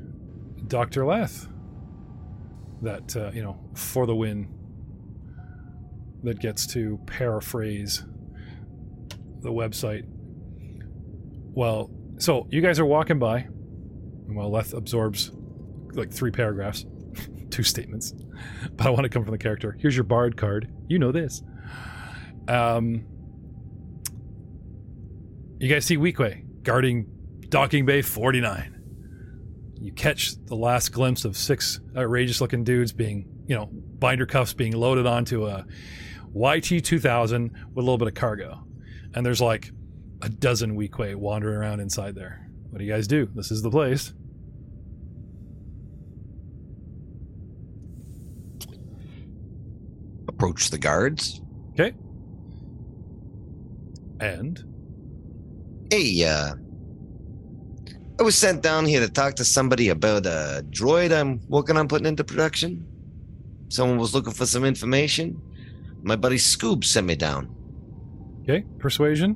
Dr. 0.68 1.06
Leth 1.06 1.48
that, 2.82 3.16
uh, 3.16 3.32
you 3.34 3.42
know, 3.44 3.60
for 3.76 4.06
the 4.06 4.16
win, 4.16 4.48
that 6.26 6.40
gets 6.40 6.68
to 6.68 7.00
paraphrase 7.08 8.04
the 9.42 9.52
website. 9.52 10.04
Well, 11.54 11.90
so 12.18 12.48
you 12.50 12.62
guys 12.62 12.80
are 12.80 12.86
walking 12.86 13.20
by, 13.20 13.38
and 13.40 14.36
while 14.36 14.50
Leth 14.52 14.74
absorbs 14.74 15.32
like 15.94 16.12
three 16.12 16.32
paragraphs, 16.32 16.86
two 17.50 17.64
statements, 17.64 18.14
but 18.74 18.88
I 18.88 18.90
want 18.90 19.04
to 19.04 19.10
come 19.10 19.24
from 19.24 19.32
the 19.32 19.38
character. 19.38 19.78
Here's 19.80 19.96
your 19.96 20.04
bard 20.04 20.36
card. 20.38 20.72
You 20.88 21.00
know 21.00 21.12
this. 21.12 21.42
Um, 22.48 23.06
You 25.60 25.70
guys 25.70 25.86
see 25.86 25.98
Weequay 25.98 26.64
guarding 26.64 27.06
docking 27.50 27.86
bay 27.86 28.02
49. 28.02 28.72
You 29.80 29.94
catch 29.94 30.36
the 30.46 30.56
last 30.56 30.90
glimpse 30.92 31.26
of 31.26 31.38
six 31.38 31.80
outrageous 31.96 32.42
looking 32.42 32.64
dudes 32.64 32.92
being, 32.92 33.26
you 33.48 33.56
know, 33.56 33.68
binder 33.72 34.26
cuffs 34.26 34.54
being 34.54 34.74
loaded 34.74 35.06
onto 35.06 35.46
a 35.48 35.66
YT 36.36 36.84
2000 36.84 37.52
with 37.52 37.78
a 37.78 37.80
little 37.80 37.98
bit 37.98 38.08
of 38.08 38.14
cargo. 38.14 38.64
And 39.14 39.26
there's 39.26 39.42
like 39.42 39.72
a 40.22 40.30
dozen 40.30 40.78
Weequay 40.78 41.16
wandering 41.16 41.58
around 41.58 41.80
inside 41.80 42.16
there. 42.16 42.50
What 42.70 42.80
do 42.80 42.86
you 42.86 42.92
guys 42.92 43.08
do? 43.08 43.30
This 43.34 43.52
is 43.52 43.62
the 43.62 43.72
place. 43.72 44.14
Approach 50.28 50.70
the 50.70 50.78
guards. 50.78 51.42
Okay. 51.74 51.94
And 54.20 54.64
Hey, 55.92 56.26
uh, 56.26 56.56
I 58.20 58.24
was 58.24 58.36
sent 58.36 58.64
down 58.64 58.86
here 58.86 59.00
to 59.02 59.08
talk 59.08 59.36
to 59.36 59.46
somebody 59.46 59.90
about 59.90 60.26
a 60.26 60.66
droid 60.72 61.16
I'm 61.16 61.40
working 61.48 61.78
on 61.78 61.88
putting 61.88 62.08
into 62.08 62.24
production. 62.24 62.84
Someone 63.70 64.00
was 64.00 64.16
looking 64.16 64.34
for 64.34 64.48
some 64.48 64.66
information. 64.66 65.40
My 66.06 66.16
buddy 66.16 66.38
Scoob 66.38 66.86
sent 66.86 67.08
me 67.08 67.16
down. 67.16 67.50
okay, 68.44 68.64
persuasion. 68.78 69.34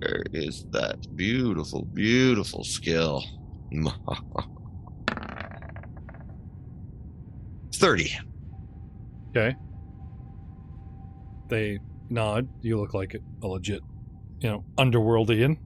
Where 0.00 0.22
is 0.32 0.64
that 0.70 1.14
beautiful, 1.16 1.84
beautiful 1.84 2.64
skill? 2.64 3.22
30. 7.74 8.18
Okay. 9.28 9.54
They 11.48 11.78
nod. 12.08 12.48
You 12.62 12.80
look 12.80 12.94
like 12.94 13.16
a 13.42 13.46
legit, 13.46 13.82
you 14.40 14.48
know, 14.48 14.64
underworldian. 14.78 15.58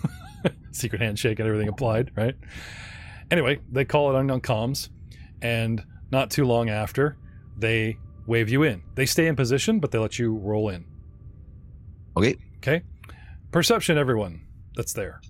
Secret 0.72 1.00
handshake 1.00 1.38
and 1.38 1.48
everything 1.48 1.68
applied, 1.68 2.10
right? 2.14 2.34
Anyway, 3.30 3.60
they 3.70 3.86
call 3.86 4.10
it 4.10 4.16
on, 4.16 4.30
on 4.30 4.42
comms, 4.42 4.90
and 5.42 5.84
not 6.10 6.30
too 6.30 6.44
long 6.44 6.70
after, 6.70 7.16
they 7.56 7.98
wave 8.26 8.48
you 8.48 8.62
in. 8.62 8.82
They 8.94 9.06
stay 9.06 9.26
in 9.26 9.36
position, 9.36 9.80
but 9.80 9.90
they 9.90 9.98
let 9.98 10.18
you 10.18 10.36
roll 10.36 10.68
in. 10.68 10.84
Okay. 12.16 12.36
Okay. 12.58 12.82
Perception, 13.50 13.98
everyone 13.98 14.46
that's 14.76 14.92
there. 14.92 15.20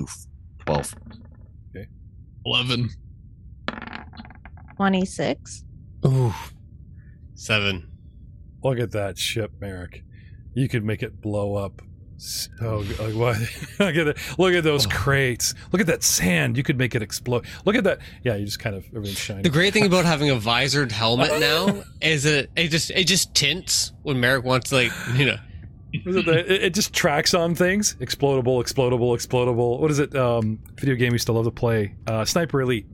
Oof. 0.00 0.26
12. 0.66 0.94
11. 2.46 2.88
26. 4.76 5.64
Ooh. 6.06 6.32
Seven. 7.34 7.90
Look 8.62 8.78
at 8.78 8.92
that 8.92 9.18
ship, 9.18 9.52
Merrick. 9.60 10.02
You 10.54 10.68
could 10.68 10.84
make 10.84 11.02
it 11.02 11.20
blow 11.20 11.54
up. 11.54 11.82
So 12.18 12.84
like 13.00 13.14
what? 13.14 13.38
look 13.78 13.96
at 13.96 14.08
it. 14.08 14.18
Look 14.38 14.52
at 14.52 14.64
those 14.64 14.86
crates. 14.86 15.54
Look 15.72 15.80
at 15.80 15.86
that 15.86 16.02
sand. 16.02 16.56
You 16.56 16.62
could 16.62 16.76
make 16.76 16.94
it 16.94 17.02
explode. 17.02 17.46
Look 17.64 17.76
at 17.76 17.84
that. 17.84 18.00
Yeah, 18.24 18.34
you 18.36 18.44
just 18.44 18.58
kind 18.58 18.74
of 18.74 18.84
everything's 18.86 19.18
shining. 19.18 19.44
The 19.44 19.50
great 19.50 19.72
thing 19.72 19.86
about 19.86 20.04
having 20.04 20.28
a 20.30 20.36
visored 20.36 20.92
helmet 20.92 21.40
now 21.40 21.82
is 22.00 22.24
that 22.24 22.48
it 22.56 22.68
just 22.68 22.90
it 22.90 23.04
just 23.04 23.34
tints 23.34 23.92
when 24.02 24.20
Merrick 24.20 24.44
wants 24.44 24.70
to 24.70 24.76
like 24.76 24.92
you 25.14 25.26
know 25.26 25.36
it, 25.92 26.28
it, 26.28 26.50
it 26.50 26.74
just 26.74 26.92
tracks 26.92 27.34
on 27.34 27.54
things. 27.54 27.94
Explodable, 27.96 28.62
explodable, 28.62 29.14
explodable. 29.14 29.80
What 29.80 29.90
is 29.90 29.98
it? 29.98 30.14
Um, 30.14 30.58
video 30.74 30.94
game 30.96 31.10
we 31.10 31.14
used 31.14 31.26
to 31.26 31.32
love 31.32 31.44
to 31.44 31.50
play. 31.50 31.94
Uh, 32.06 32.24
Sniper 32.24 32.60
Elite. 32.60 32.86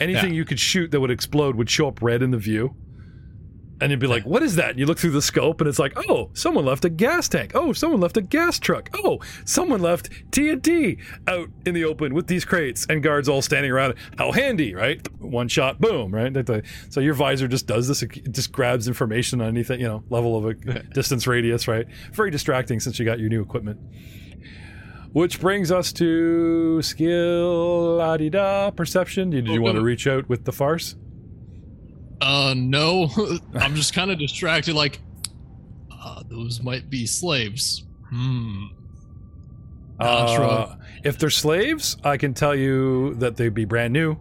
Anything 0.00 0.34
you 0.34 0.44
could 0.44 0.58
shoot 0.58 0.90
that 0.90 1.00
would 1.00 1.10
explode 1.10 1.54
would 1.56 1.70
show 1.70 1.88
up 1.88 2.02
red 2.02 2.22
in 2.22 2.30
the 2.30 2.38
view. 2.38 2.74
And 3.84 3.90
you'd 3.90 4.00
be 4.00 4.06
like, 4.06 4.24
what 4.24 4.42
is 4.42 4.56
that? 4.56 4.70
And 4.70 4.78
you 4.78 4.86
look 4.86 4.98
through 4.98 5.10
the 5.10 5.20
scope 5.20 5.60
and 5.60 5.68
it's 5.68 5.78
like, 5.78 5.92
oh, 6.08 6.30
someone 6.32 6.64
left 6.64 6.86
a 6.86 6.88
gas 6.88 7.28
tank. 7.28 7.52
Oh, 7.54 7.74
someone 7.74 8.00
left 8.00 8.16
a 8.16 8.22
gas 8.22 8.58
truck. 8.58 8.88
Oh, 8.94 9.20
someone 9.44 9.82
left 9.82 10.08
TNT 10.30 10.98
out 11.28 11.50
in 11.66 11.74
the 11.74 11.84
open 11.84 12.14
with 12.14 12.26
these 12.26 12.46
crates 12.46 12.86
and 12.88 13.02
guards 13.02 13.28
all 13.28 13.42
standing 13.42 13.70
around. 13.70 13.96
How 14.16 14.32
handy, 14.32 14.74
right? 14.74 15.06
One 15.20 15.48
shot, 15.48 15.82
boom, 15.82 16.14
right? 16.14 16.34
So 16.88 17.00
your 17.00 17.12
visor 17.12 17.46
just 17.46 17.66
does 17.66 17.86
this. 17.86 18.02
It 18.02 18.32
just 18.32 18.52
grabs 18.52 18.88
information 18.88 19.42
on 19.42 19.48
anything, 19.48 19.80
you 19.80 19.86
know, 19.86 20.02
level 20.08 20.38
of 20.38 20.46
a 20.46 20.54
distance 20.94 21.26
radius, 21.26 21.68
right? 21.68 21.86
Very 22.14 22.30
distracting 22.30 22.80
since 22.80 22.98
you 22.98 23.04
got 23.04 23.18
your 23.18 23.28
new 23.28 23.42
equipment. 23.42 23.78
Which 25.12 25.42
brings 25.42 25.70
us 25.70 25.92
to 25.92 26.80
skill 26.80 27.96
la 27.96 28.16
di 28.16 28.30
da 28.30 28.70
perception. 28.70 29.28
Did 29.28 29.46
you 29.46 29.60
want 29.60 29.76
to 29.76 29.82
reach 29.82 30.06
out 30.06 30.26
with 30.26 30.46
the 30.46 30.52
farce? 30.52 30.96
Uh, 32.20 32.54
no. 32.56 33.10
I'm 33.54 33.74
just 33.74 33.94
kind 33.94 34.10
of 34.10 34.18
distracted, 34.18 34.74
like, 34.74 35.00
uh, 35.90 36.22
those 36.28 36.62
might 36.62 36.90
be 36.90 37.06
slaves. 37.06 37.84
Hmm. 38.10 38.66
Uh, 39.98 40.76
if 41.04 41.18
they're 41.18 41.30
slaves, 41.30 41.96
I 42.02 42.16
can 42.16 42.34
tell 42.34 42.54
you 42.54 43.14
that 43.14 43.36
they'd 43.36 43.54
be 43.54 43.64
brand 43.64 43.92
new. 43.92 44.14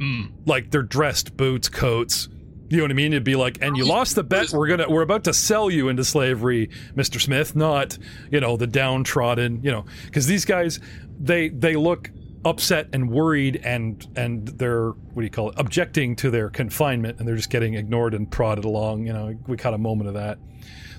Hmm. 0.00 0.22
Like 0.46 0.70
they're 0.70 0.82
dressed, 0.82 1.36
boots, 1.36 1.68
coats. 1.68 2.28
You 2.68 2.76
know 2.78 2.84
what 2.84 2.90
I 2.90 2.94
mean? 2.94 3.12
It'd 3.12 3.24
be 3.24 3.34
like, 3.34 3.58
and 3.62 3.76
you 3.76 3.86
lost 3.86 4.14
the 4.14 4.22
bet. 4.22 4.52
We're 4.52 4.68
gonna, 4.68 4.88
we're 4.88 5.02
about 5.02 5.24
to 5.24 5.32
sell 5.32 5.70
you 5.70 5.88
into 5.88 6.04
slavery, 6.04 6.68
Mister 6.94 7.18
Smith. 7.18 7.56
Not, 7.56 7.96
you 8.30 8.40
know, 8.40 8.56
the 8.56 8.66
downtrodden. 8.66 9.62
You 9.62 9.72
know, 9.72 9.84
because 10.04 10.26
these 10.26 10.44
guys, 10.44 10.78
they 11.18 11.48
they 11.48 11.76
look 11.76 12.10
upset 12.44 12.88
and 12.92 13.10
worried, 13.10 13.60
and 13.64 14.06
and 14.16 14.48
they're 14.48 14.90
what 14.90 15.22
do 15.22 15.24
you 15.24 15.30
call 15.30 15.50
it? 15.50 15.54
Objecting 15.58 16.16
to 16.16 16.30
their 16.30 16.50
confinement, 16.50 17.18
and 17.18 17.28
they're 17.28 17.36
just 17.36 17.50
getting 17.50 17.74
ignored 17.74 18.14
and 18.14 18.30
prodded 18.30 18.64
along. 18.64 19.06
You 19.06 19.12
know, 19.12 19.38
we 19.46 19.56
caught 19.56 19.74
a 19.74 19.78
moment 19.78 20.08
of 20.08 20.14
that. 20.14 20.38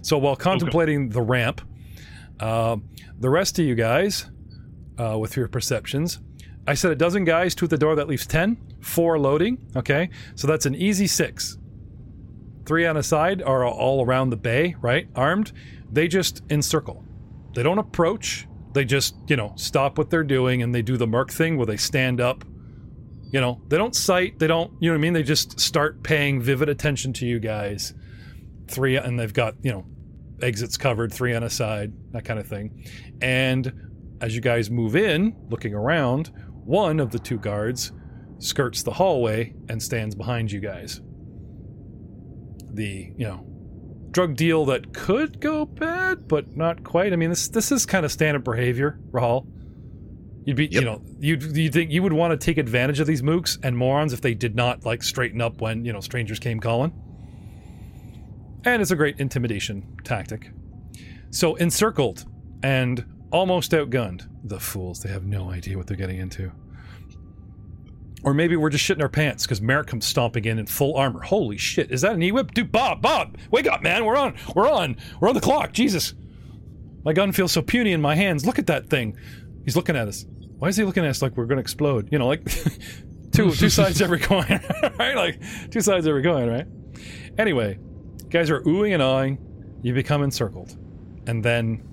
So 0.01 0.17
while 0.17 0.35
contemplating 0.35 1.09
the 1.09 1.21
ramp, 1.21 1.61
uh, 2.39 2.77
the 3.19 3.29
rest 3.29 3.59
of 3.59 3.65
you 3.65 3.75
guys, 3.75 4.29
uh, 4.97 5.17
with 5.17 5.35
your 5.35 5.47
perceptions, 5.47 6.19
I 6.67 6.73
said 6.73 6.91
a 6.91 6.95
dozen 6.95 7.25
guys, 7.25 7.55
two 7.55 7.65
at 7.65 7.69
the 7.69 7.77
door, 7.77 7.95
that 7.95 8.07
leaves 8.07 8.27
10. 8.27 8.57
Four 8.81 9.19
loading, 9.19 9.57
okay? 9.75 10.09
So 10.35 10.47
that's 10.47 10.65
an 10.65 10.75
easy 10.75 11.07
six. 11.07 11.57
Three 12.65 12.85
on 12.85 12.95
a 12.95 13.03
side 13.03 13.41
are 13.41 13.65
all 13.65 14.05
around 14.05 14.29
the 14.29 14.37
bay, 14.37 14.75
right? 14.79 15.07
Armed. 15.15 15.51
They 15.91 16.07
just 16.07 16.43
encircle. 16.49 17.03
They 17.55 17.63
don't 17.63 17.79
approach. 17.79 18.47
They 18.73 18.85
just, 18.85 19.15
you 19.27 19.35
know, 19.35 19.53
stop 19.55 19.97
what 19.97 20.09
they're 20.09 20.23
doing 20.23 20.61
and 20.61 20.73
they 20.73 20.81
do 20.81 20.97
the 20.97 21.07
Merc 21.07 21.31
thing 21.31 21.57
where 21.57 21.65
they 21.65 21.77
stand 21.77 22.21
up. 22.21 22.43
You 23.31 23.41
know, 23.41 23.61
they 23.67 23.77
don't 23.77 23.95
sight, 23.95 24.39
they 24.39 24.47
don't, 24.47 24.71
you 24.79 24.89
know 24.89 24.95
what 24.95 24.99
I 24.99 25.01
mean? 25.01 25.13
They 25.13 25.23
just 25.23 25.59
start 25.59 26.03
paying 26.03 26.41
vivid 26.41 26.69
attention 26.69 27.13
to 27.13 27.25
you 27.25 27.39
guys. 27.39 27.93
Three, 28.67 28.97
and 28.97 29.19
they've 29.19 29.33
got, 29.33 29.55
you 29.61 29.71
know, 29.71 29.85
exits 30.41 30.77
covered, 30.77 31.13
three 31.13 31.35
on 31.35 31.43
a 31.43 31.49
side, 31.49 31.93
that 32.11 32.25
kind 32.25 32.39
of 32.39 32.47
thing. 32.47 32.85
And 33.21 33.71
as 34.21 34.35
you 34.35 34.41
guys 34.41 34.69
move 34.69 34.95
in, 34.95 35.35
looking 35.49 35.73
around, 35.73 36.31
one 36.63 36.99
of 36.99 37.11
the 37.11 37.19
two 37.19 37.37
guards 37.37 37.91
skirts 38.39 38.83
the 38.83 38.93
hallway 38.93 39.53
and 39.69 39.81
stands 39.81 40.15
behind 40.15 40.51
you 40.51 40.59
guys. 40.59 41.01
The, 42.73 43.11
you 43.17 43.25
know, 43.27 43.45
drug 44.11 44.35
deal 44.35 44.65
that 44.65 44.93
could 44.93 45.39
go 45.39 45.65
bad, 45.65 46.27
but 46.27 46.55
not 46.55 46.83
quite. 46.83 47.13
I 47.13 47.15
mean, 47.15 47.29
this 47.29 47.47
this 47.49 47.71
is 47.71 47.85
kind 47.85 48.05
of 48.05 48.11
standard 48.11 48.43
behavior, 48.43 48.99
Rahal. 49.11 49.47
You'd 50.45 50.55
be, 50.55 50.67
you 50.67 50.81
know, 50.81 51.01
you'd 51.19 51.43
you 51.55 51.69
think 51.69 51.91
you 51.91 52.01
would 52.01 52.13
want 52.13 52.31
to 52.31 52.43
take 52.43 52.57
advantage 52.57 52.99
of 52.99 53.07
these 53.07 53.21
mooks 53.21 53.57
and 53.61 53.77
morons 53.77 54.13
if 54.13 54.21
they 54.21 54.33
did 54.33 54.55
not 54.55 54.85
like 54.85 55.03
straighten 55.03 55.41
up 55.41 55.61
when 55.61 55.85
you 55.85 55.93
know 55.93 55.99
strangers 55.99 56.39
came 56.39 56.59
calling. 56.59 56.91
And 58.65 58.81
it's 58.81 58.91
a 58.91 58.95
great 58.95 59.19
intimidation 59.19 59.97
tactic. 60.03 60.51
So 61.31 61.55
encircled 61.55 62.25
and 62.63 63.05
almost 63.31 63.71
outgunned. 63.71 64.27
The 64.43 64.59
fools, 64.59 65.01
they 65.01 65.09
have 65.09 65.25
no 65.25 65.51
idea 65.51 65.77
what 65.77 65.87
they're 65.87 65.97
getting 65.97 66.17
into. 66.17 66.51
Or 68.23 68.33
maybe 68.33 68.55
we're 68.55 68.69
just 68.69 68.83
shitting 68.83 69.01
our 69.01 69.09
pants 69.09 69.45
because 69.45 69.61
Merrick 69.61 69.87
comes 69.87 70.05
stomping 70.05 70.45
in 70.45 70.59
in 70.59 70.65
full 70.65 70.95
armor. 70.97 71.21
Holy 71.21 71.57
shit, 71.57 71.91
is 71.91 72.01
that 72.01 72.13
an 72.13 72.21
E-Web? 72.21 72.53
Dude, 72.53 72.71
Bob, 72.71 73.01
Bob, 73.01 73.37
wake 73.49 73.67
up, 73.67 73.81
man. 73.81 74.03
We're 74.03 74.17
on. 74.17 74.35
We're 74.55 74.69
on. 74.69 74.97
We're 75.19 75.29
on 75.29 75.35
the 75.35 75.41
clock. 75.41 75.71
Jesus. 75.71 76.13
My 77.05 77.13
gun 77.13 77.31
feels 77.31 77.53
so 77.53 77.61
puny 77.61 77.93
in 77.93 78.01
my 78.01 78.15
hands. 78.15 78.45
Look 78.45 78.59
at 78.59 78.67
that 78.67 78.89
thing. 78.89 79.17
He's 79.63 79.75
looking 79.75 79.95
at 79.95 80.07
us. 80.07 80.25
Why 80.57 80.67
is 80.67 80.75
he 80.75 80.83
looking 80.83 81.05
at 81.05 81.09
us 81.09 81.21
like 81.21 81.37
we're 81.37 81.45
to 81.45 81.57
explode? 81.57 82.09
You 82.11 82.19
know, 82.19 82.27
like 82.27 82.43
two 83.31 83.51
two 83.51 83.69
sides 83.69 84.01
every 84.01 84.19
coin, 84.19 84.59
right? 84.99 85.15
Like 85.15 85.41
two 85.71 85.81
sides 85.81 86.05
every 86.05 86.23
coin, 86.23 86.49
right? 86.49 86.67
Anyway, 87.37 87.79
guys 88.29 88.49
are 88.49 88.61
oohing 88.61 88.93
and 88.93 89.01
awing. 89.01 89.37
You 89.81 89.93
become 89.93 90.23
encircled. 90.23 90.77
And 91.25 91.43
then, 91.43 91.83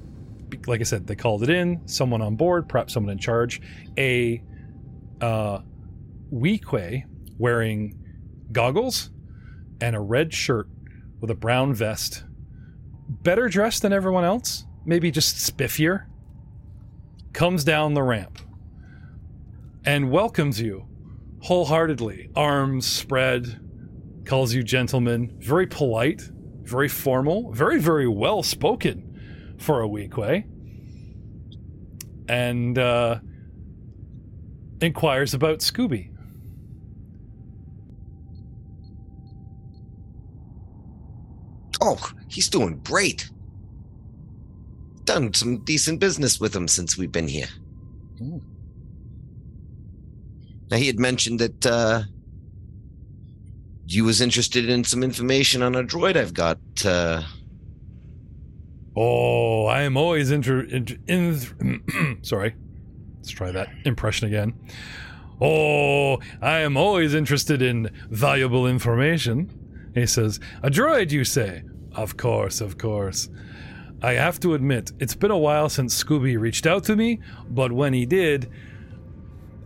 like 0.66 0.80
I 0.80 0.84
said, 0.84 1.06
they 1.06 1.14
called 1.14 1.44
it 1.44 1.50
in. 1.50 1.86
Someone 1.86 2.20
on 2.20 2.34
board, 2.34 2.68
perhaps 2.68 2.94
someone 2.94 3.12
in 3.12 3.18
charge. 3.18 3.60
A 3.96 4.42
uh, 5.20 5.60
Weequay 6.32 7.04
wearing 7.38 7.98
goggles 8.52 9.10
and 9.80 9.96
a 9.96 10.00
red 10.00 10.32
shirt 10.34 10.68
with 11.20 11.30
a 11.30 11.34
brown 11.34 11.74
vest. 11.74 12.24
Better 13.08 13.48
dressed 13.48 13.82
than 13.82 13.92
everyone 13.92 14.24
else, 14.24 14.64
maybe 14.84 15.10
just 15.10 15.36
spiffier. 15.36 16.06
Comes 17.32 17.64
down 17.64 17.94
the 17.94 18.02
ramp. 18.02 18.38
and 19.84 20.10
welcomes 20.10 20.60
you 20.60 20.86
wholeheartedly, 21.42 22.28
arms 22.34 22.86
spread, 22.86 23.60
calls 24.24 24.52
you 24.52 24.62
gentlemen, 24.64 25.36
very 25.38 25.66
polite, 25.66 26.22
very 26.62 26.88
formal, 26.88 27.52
very, 27.52 27.78
very 27.78 28.08
well 28.08 28.42
spoken 28.42 29.54
for 29.58 29.82
a 29.82 29.88
Weequay, 29.88 30.44
and 32.28 32.78
uh, 32.78 33.20
inquires 34.80 35.34
about 35.34 35.60
Scooby. 35.60 36.10
Oh, 41.80 41.98
he's 42.28 42.48
doing 42.48 42.80
great. 42.84 43.30
Done 45.04 45.32
some 45.34 45.58
decent 45.64 46.00
business 46.00 46.40
with 46.40 46.54
him 46.54 46.68
since 46.68 46.96
we've 46.98 47.12
been 47.12 47.28
here. 47.28 47.48
Ooh. 48.22 48.42
Now 50.70 50.78
he 50.78 50.86
had 50.86 50.98
mentioned 50.98 51.38
that 51.40 51.66
uh, 51.66 52.02
you 53.86 54.04
was 54.04 54.20
interested 54.20 54.68
in 54.68 54.82
some 54.84 55.02
information 55.04 55.62
on 55.62 55.74
a 55.76 55.84
droid 55.84 56.16
I've 56.16 56.34
got. 56.34 56.58
Uh, 56.84 57.22
Oh, 58.98 59.66
I 59.66 59.82
am 59.82 59.98
always 59.98 60.30
inter- 60.30 60.60
in, 60.62 60.86
in 61.06 62.18
sorry. 62.22 62.54
Let's 63.18 63.28
try 63.30 63.50
that 63.50 63.68
impression 63.84 64.26
again. 64.26 64.54
Oh, 65.38 66.16
I 66.40 66.60
am 66.60 66.78
always 66.78 67.12
interested 67.12 67.60
in 67.60 67.90
valuable 68.08 68.66
information. 68.66 69.50
He 69.96 70.06
says, 70.06 70.38
"A 70.62 70.70
droid, 70.70 71.10
you 71.10 71.24
say? 71.24 71.64
Of 71.92 72.16
course, 72.16 72.60
of 72.60 72.78
course. 72.78 73.28
I 74.02 74.12
have 74.12 74.38
to 74.40 74.54
admit, 74.54 74.92
it's 75.00 75.16
been 75.16 75.30
a 75.30 75.38
while 75.38 75.68
since 75.68 76.04
Scooby 76.04 76.38
reached 76.38 76.66
out 76.66 76.84
to 76.84 76.94
me, 76.94 77.20
but 77.48 77.72
when 77.72 77.92
he 77.94 78.04
did, 78.06 78.48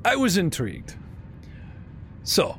I 0.04 0.16
was 0.16 0.36
intrigued. 0.38 0.94
So, 2.22 2.56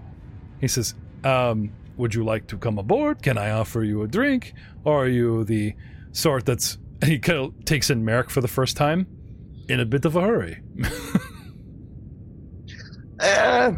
he 0.59 0.67
says, 0.67 0.93
um, 1.23 1.71
would 1.95 2.13
you 2.13 2.25
like 2.25 2.47
to 2.47 2.57
come 2.57 2.77
aboard? 2.77 3.23
Can 3.23 3.37
I 3.37 3.51
offer 3.51 3.83
you 3.83 4.03
a 4.03 4.07
drink? 4.07 4.53
Or 4.83 5.05
are 5.05 5.07
you 5.07 5.45
the 5.45 5.73
sort 6.11 6.45
that's 6.45 6.77
he 7.05 7.19
kind 7.19 7.39
of 7.39 7.65
takes 7.65 7.89
in 7.89 8.05
Merrick 8.05 8.29
for 8.29 8.41
the 8.41 8.47
first 8.47 8.77
time 8.77 9.07
in 9.67 9.79
a 9.79 9.85
bit 9.85 10.05
of 10.05 10.15
a 10.15 10.21
hurry. 10.21 10.61
uh, 13.19 13.71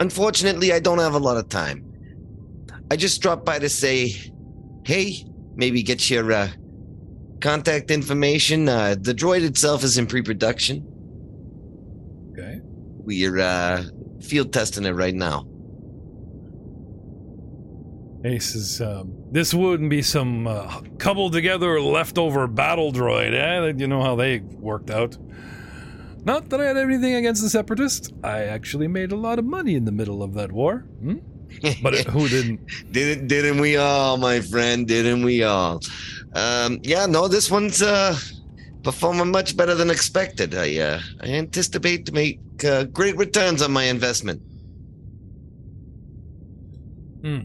unfortunately, 0.00 0.72
I 0.72 0.80
don't 0.80 0.98
have 0.98 1.14
a 1.14 1.18
lot 1.18 1.36
of 1.36 1.48
time. 1.48 1.93
I 2.94 2.96
just 2.96 3.20
dropped 3.20 3.44
by 3.44 3.58
to 3.58 3.68
say, 3.68 4.14
hey, 4.84 5.26
maybe 5.56 5.82
get 5.82 6.08
your 6.08 6.30
uh, 6.30 6.48
contact 7.40 7.90
information. 7.90 8.68
Uh, 8.68 8.94
the 8.96 9.12
droid 9.12 9.42
itself 9.42 9.82
is 9.82 9.98
in 9.98 10.06
pre-production. 10.06 10.86
Okay. 12.30 12.60
We're 12.62 13.40
uh, 13.40 13.82
field 14.22 14.52
testing 14.52 14.84
it 14.84 14.92
right 14.92 15.12
now. 15.12 15.44
He 18.22 18.38
says, 18.38 18.80
um, 18.80 19.12
"This 19.32 19.52
wouldn't 19.52 19.90
be 19.90 20.00
some 20.00 20.46
uh, 20.46 20.82
cobbled 20.98 21.32
together 21.32 21.80
leftover 21.80 22.46
battle 22.46 22.92
droid, 22.92 23.34
eh? 23.34 23.72
You 23.76 23.88
know 23.88 24.02
how 24.02 24.14
they 24.14 24.38
worked 24.38 24.92
out. 24.92 25.18
Not 26.22 26.48
that 26.50 26.60
I 26.60 26.66
had 26.66 26.76
anything 26.76 27.16
against 27.16 27.42
the 27.42 27.50
separatists. 27.50 28.12
I 28.22 28.44
actually 28.44 28.86
made 28.86 29.10
a 29.10 29.16
lot 29.16 29.40
of 29.40 29.44
money 29.44 29.74
in 29.74 29.84
the 29.84 29.90
middle 29.90 30.22
of 30.22 30.34
that 30.34 30.52
war. 30.52 30.86
Hmm? 31.00 31.16
But 31.82 31.94
who 32.06 32.28
didn't? 32.28 32.60
didn't 32.92 33.28
didn't 33.28 33.60
we 33.60 33.76
all, 33.76 34.16
my 34.16 34.40
friend? 34.40 34.86
Didn't 34.86 35.24
we 35.24 35.42
all? 35.42 35.80
Um, 36.34 36.80
yeah, 36.82 37.06
no, 37.06 37.28
this 37.28 37.50
one's 37.50 37.82
uh, 37.82 38.16
performing 38.82 39.30
much 39.30 39.56
better 39.56 39.74
than 39.74 39.90
expected. 39.90 40.54
I 40.54 40.78
uh, 40.78 41.00
I 41.20 41.28
anticipate 41.28 42.06
to 42.06 42.12
make 42.12 42.40
uh, 42.64 42.84
great 42.84 43.16
returns 43.16 43.62
on 43.62 43.72
my 43.72 43.84
investment. 43.84 44.42
Hmm. 47.22 47.40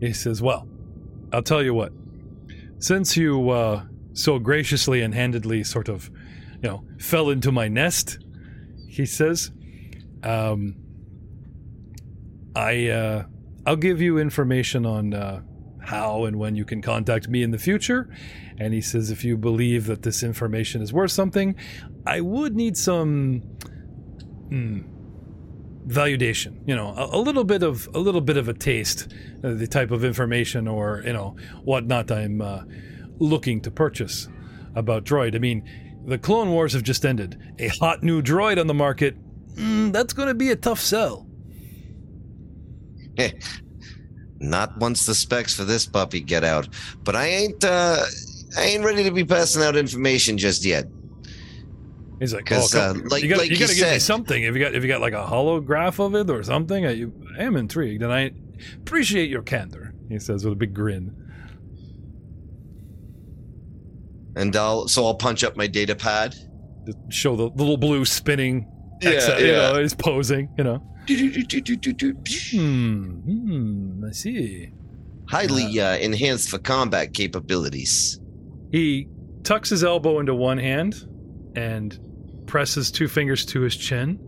He 0.00 0.12
says, 0.12 0.42
Well, 0.42 0.68
I'll 1.32 1.42
tell 1.42 1.62
you 1.62 1.74
what. 1.74 1.92
Since 2.78 3.16
you 3.16 3.50
uh, 3.50 3.84
so 4.12 4.38
graciously 4.38 5.02
and 5.02 5.14
handedly 5.14 5.64
sort 5.64 5.88
of, 5.88 6.10
you 6.62 6.68
know, 6.68 6.84
fell 7.00 7.30
into 7.30 7.50
my 7.50 7.68
nest, 7.68 8.18
he 8.88 9.06
says, 9.06 9.50
um, 10.22 10.76
I, 12.54 12.88
uh, 12.88 13.24
I'll 13.66 13.76
give 13.76 14.00
you 14.00 14.18
information 14.18 14.86
on 14.86 15.14
uh, 15.14 15.42
how 15.80 16.24
and 16.24 16.38
when 16.38 16.54
you 16.54 16.64
can 16.64 16.82
contact 16.82 17.28
me 17.28 17.42
in 17.42 17.50
the 17.50 17.58
future. 17.58 18.08
And 18.58 18.74
he 18.74 18.80
says, 18.80 19.10
if 19.10 19.24
you 19.24 19.36
believe 19.36 19.86
that 19.86 20.02
this 20.02 20.22
information 20.22 20.82
is 20.82 20.92
worth 20.92 21.12
something, 21.12 21.54
I 22.06 22.20
would 22.20 22.54
need 22.56 22.76
some. 22.76 23.42
Hmm, 24.48 24.80
validation 25.86 26.60
you 26.66 26.76
know 26.76 26.94
a, 26.96 27.16
a, 27.16 27.20
little 27.20 27.44
bit 27.44 27.62
of 27.62 27.88
a 27.94 27.98
little 27.98 28.20
bit 28.20 28.36
of 28.36 28.46
a 28.46 28.52
taste 28.52 29.10
uh, 29.42 29.54
the 29.54 29.66
type 29.66 29.90
of 29.90 30.04
information 30.04 30.68
or 30.68 31.02
you 31.06 31.14
know 31.14 31.34
whatnot 31.64 32.10
i'm 32.10 32.42
uh, 32.42 32.62
looking 33.18 33.58
to 33.58 33.70
purchase 33.70 34.28
about 34.74 35.04
droid 35.04 35.34
i 35.34 35.38
mean 35.38 35.66
the 36.04 36.18
clone 36.18 36.50
wars 36.50 36.74
have 36.74 36.82
just 36.82 37.06
ended 37.06 37.40
a 37.58 37.68
hot 37.68 38.02
new 38.02 38.20
droid 38.20 38.60
on 38.60 38.66
the 38.66 38.74
market 38.74 39.16
mm, 39.58 39.92
that's 39.92 40.12
going 40.12 40.28
to 40.28 40.34
be 40.34 40.50
a 40.50 40.56
tough 40.56 40.80
sell 40.80 41.26
not 44.40 44.76
once 44.78 45.04
the 45.06 45.14
specs 45.14 45.54
for 45.54 45.64
this 45.64 45.84
puppy 45.86 46.20
get 46.20 46.44
out 46.44 46.68
but 47.02 47.16
i 47.16 47.26
ain't 47.26 47.64
uh 47.64 47.98
i 48.56 48.62
ain't 48.62 48.84
ready 48.84 49.02
to 49.02 49.10
be 49.10 49.24
passing 49.24 49.62
out 49.62 49.76
information 49.76 50.38
just 50.38 50.64
yet 50.64 50.86
He's 52.20 52.34
like, 52.34 52.46
Because, 52.46 52.74
oh, 52.74 52.80
uh, 52.80 52.94
like- 53.10 53.22
you 53.22 53.28
gotta, 53.28 53.42
like 53.42 53.50
you 53.50 53.54
you 53.54 53.60
gotta 53.60 53.74
give 53.76 53.84
me 53.84 53.90
said- 53.92 54.02
something. 54.02 54.42
If 54.42 54.56
you 54.56 54.60
got, 54.60 54.74
if 54.74 54.82
you 54.82 54.88
got 54.88 55.00
like 55.00 55.12
a 55.12 55.24
holograph 55.24 56.04
of 56.04 56.16
it 56.16 56.28
or 56.30 56.42
something, 56.42 56.84
I, 56.84 56.90
you, 56.90 57.12
I 57.38 57.44
am 57.44 57.54
intrigued, 57.54 58.02
and 58.02 58.12
I 58.12 58.32
appreciate 58.74 59.30
your 59.30 59.42
candor. 59.42 59.94
He 60.08 60.18
says 60.18 60.42
with 60.44 60.54
a 60.54 60.56
big 60.56 60.74
grin. 60.74 61.14
and 64.34 64.56
i'll 64.56 64.88
so 64.88 65.06
i'll 65.06 65.14
punch 65.14 65.44
up 65.44 65.56
my 65.56 65.68
data 65.68 65.94
pad 65.94 66.34
Just 66.86 66.98
show 67.10 67.36
the 67.36 67.44
little 67.50 67.76
blue 67.76 68.04
spinning. 68.04 68.66
Yeah, 69.00 69.10
X- 69.10 69.40
You 69.40 69.52
know, 69.52 69.80
he's 69.80 69.94
posing. 69.94 70.48
You 70.58 70.64
know. 70.64 70.82
Hmm. 72.52 73.04
Hmm. 73.20 74.04
I 74.06 74.12
see. 74.12 74.72
highly 75.28 75.80
uh, 75.80 75.96
enhanced 75.96 76.50
for 76.50 76.58
combat 76.58 77.14
capabilities 77.14 78.20
He 78.72 79.08
tucks 79.42 79.70
his 79.70 79.82
elbow 79.84 80.18
into 80.20 80.34
one 80.34 80.58
hand 80.58 80.94
and 81.56 81.98
presses 82.46 82.90
two 82.90 83.08
fingers 83.08 83.44
to 83.46 83.60
his 83.60 83.76
chin, 83.76 84.18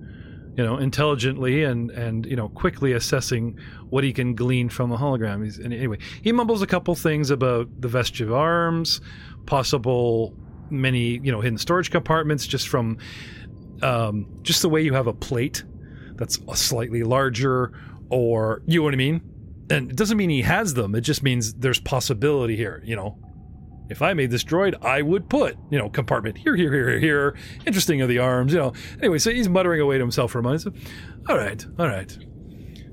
you 0.57 0.65
know, 0.65 0.79
intelligently 0.79 1.65
and 1.65 1.91
and 1.91 2.25
you 2.27 2.37
know 2.37 2.49
quickly 2.49 2.93
assessing 2.93 3.59
what 3.91 4.05
he 4.05 4.13
can 4.13 4.35
glean 4.35 4.69
from 4.71 4.89
the 4.91 4.97
hologram. 4.97 5.45
He's, 5.45 5.59
and 5.59 5.73
anyway, 5.75 5.99
he 6.23 6.33
mumbles 6.33 6.63
a 6.63 6.67
couple 6.67 6.95
things 6.95 7.31
about 7.31 7.69
the 7.81 7.89
vestige 7.89 8.23
of 8.23 8.33
arms, 8.33 9.01
possible 9.47 10.35
many 10.71 11.19
you 11.25 11.33
know 11.33 11.41
hidden 11.41 11.59
storage 11.59 11.91
compartments 11.91 12.47
just 12.47 12.69
from 12.69 12.97
um, 13.83 14.41
just 14.43 14.63
the 14.63 14.69
way 14.69 14.83
you 14.83 14.95
have 14.95 15.07
a 15.07 15.13
plate 15.13 15.65
that's 16.17 16.39
slightly 16.55 17.03
larger, 17.03 17.73
or 18.11 18.63
you 18.67 18.81
know 18.81 18.85
what 18.85 18.95
I 18.95 18.99
mean. 18.99 19.23
And 19.71 19.91
it 19.91 19.97
doesn't 19.97 20.17
mean 20.17 20.31
he 20.31 20.43
has 20.43 20.75
them. 20.75 20.95
It 20.95 21.03
just 21.03 21.23
means 21.23 21.55
there's 21.55 21.79
possibility 21.79 22.57
here. 22.57 22.83
You 22.85 22.97
know, 22.97 23.19
if 23.89 24.03
I 24.03 24.15
made 24.15 24.31
this 24.31 24.45
droid, 24.45 24.75
I 24.85 25.01
would 25.03 25.29
put, 25.29 25.57
you 25.71 25.79
know, 25.79 25.89
compartment 25.89 26.39
here, 26.39 26.57
here, 26.57 26.73
here, 26.73 26.91
here, 26.91 26.99
here. 26.99 27.37
Interesting 27.67 28.01
of 28.01 28.09
the 28.09 28.19
arms, 28.19 28.53
you 28.53 28.59
know. 28.59 28.73
Anyway, 29.01 29.19
so 29.19 29.31
he's 29.31 29.49
muttering 29.49 29.81
away 29.81 29.97
to 29.99 30.03
himself 30.03 30.33
for 30.33 30.41
a 30.41 30.43
moment. 30.43 30.63
So, 30.63 30.73
all 31.29 31.37
right, 31.37 31.65
all 31.79 31.87
right. 31.87 32.17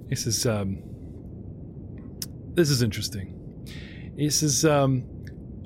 He 0.09 0.15
says, 0.15 0.45
um, 0.45 0.81
this 2.53 2.69
is 2.69 2.81
interesting. 2.81 3.33
He 4.17 4.29
says, 4.29 4.65
um, 4.65 5.01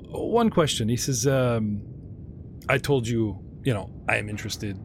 one 0.08 0.50
question. 0.50 0.88
He 0.88 0.96
says, 0.96 1.26
um, 1.26 1.82
I 2.68 2.78
told 2.78 3.06
you, 3.06 3.38
you 3.64 3.72
know, 3.72 3.90
I 4.08 4.16
am 4.16 4.28
interested 4.28 4.78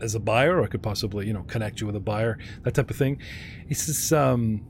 as 0.00 0.14
a 0.14 0.20
buyer, 0.20 0.58
or 0.58 0.64
I 0.64 0.66
could 0.66 0.82
possibly, 0.82 1.26
you 1.26 1.32
know, 1.32 1.42
connect 1.44 1.80
you 1.80 1.86
with 1.86 1.96
a 1.96 2.00
buyer, 2.00 2.38
that 2.64 2.74
type 2.74 2.90
of 2.90 2.96
thing. 2.96 3.20
He 3.68 3.74
says, 3.74 4.12
um, 4.12 4.64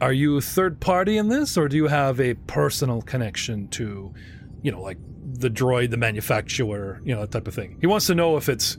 are 0.00 0.12
you 0.12 0.36
a 0.36 0.40
third 0.40 0.80
party 0.80 1.16
in 1.18 1.28
this, 1.28 1.56
or 1.56 1.68
do 1.68 1.76
you 1.76 1.88
have 1.88 2.20
a 2.20 2.34
personal 2.34 3.02
connection 3.02 3.68
to, 3.68 4.14
you 4.62 4.70
know, 4.70 4.80
like 4.80 4.98
the 5.38 5.50
droid, 5.50 5.90
the 5.90 5.96
manufacturer, 5.96 7.00
you 7.04 7.14
know, 7.14 7.22
that 7.22 7.30
type 7.30 7.48
of 7.48 7.54
thing? 7.54 7.78
He 7.80 7.86
wants 7.86 8.06
to 8.06 8.14
know 8.14 8.36
if 8.36 8.48
it's 8.48 8.76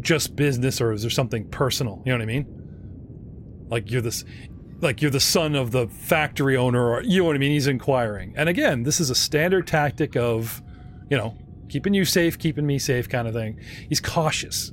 just 0.00 0.36
business 0.36 0.80
or 0.80 0.92
is 0.92 1.02
there 1.02 1.10
something 1.10 1.48
personal? 1.48 2.02
You 2.04 2.12
know 2.12 2.18
what 2.18 2.22
I 2.22 2.26
mean? 2.26 3.66
Like 3.68 3.90
you're 3.90 4.00
this, 4.02 4.24
like 4.80 5.02
you're 5.02 5.10
the 5.10 5.20
son 5.20 5.54
of 5.54 5.70
the 5.70 5.88
factory 5.88 6.56
owner, 6.56 6.88
or 6.90 7.02
you 7.02 7.20
know 7.20 7.26
what 7.26 7.36
I 7.36 7.38
mean? 7.38 7.52
He's 7.52 7.66
inquiring, 7.66 8.34
and 8.36 8.48
again, 8.48 8.84
this 8.84 9.00
is 9.00 9.10
a 9.10 9.14
standard 9.14 9.66
tactic 9.66 10.16
of, 10.16 10.62
you 11.10 11.16
know, 11.16 11.36
keeping 11.68 11.94
you 11.94 12.04
safe, 12.04 12.38
keeping 12.38 12.66
me 12.66 12.78
safe, 12.78 13.08
kind 13.08 13.28
of 13.28 13.34
thing. 13.34 13.60
He's 13.88 14.00
cautious. 14.00 14.72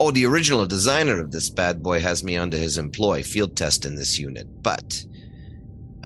Oh, 0.00 0.10
the 0.10 0.26
original 0.26 0.66
designer 0.66 1.20
of 1.20 1.30
this 1.30 1.50
bad 1.50 1.82
boy 1.82 2.00
has 2.00 2.24
me 2.24 2.36
under 2.36 2.56
his 2.56 2.78
employ, 2.78 3.22
field 3.22 3.56
testing 3.56 3.94
this 3.94 4.18
unit. 4.18 4.46
But 4.62 5.04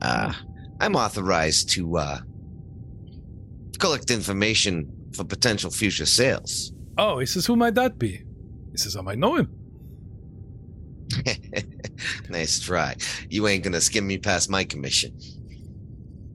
uh, 0.03 0.33
I'm 0.81 0.95
authorized 0.95 1.71
to 1.71 1.97
uh, 1.97 2.19
collect 3.79 4.11
information 4.11 4.93
for 5.15 5.25
potential 5.25 5.71
future 5.71 6.07
sales. 6.07 6.73
Oh, 6.99 7.19
he 7.19 7.27
says, 7.27 7.47
who 7.47 7.57
might 7.57 7.75
that 7.77 7.99
be? 7.99 8.23
He 8.73 8.77
says, 8.77 8.97
I 8.97 9.01
might 9.01 9.19
know 9.19 9.37
him. 9.37 9.55
nice 12.29 12.61
try. 12.61 12.95
You 13.31 13.49
ain't 13.49 13.65
gonna 13.65 13.81
skim 13.81 14.07
me 14.07 14.19
past 14.19 14.51
my 14.51 14.65
commission. 14.65 15.19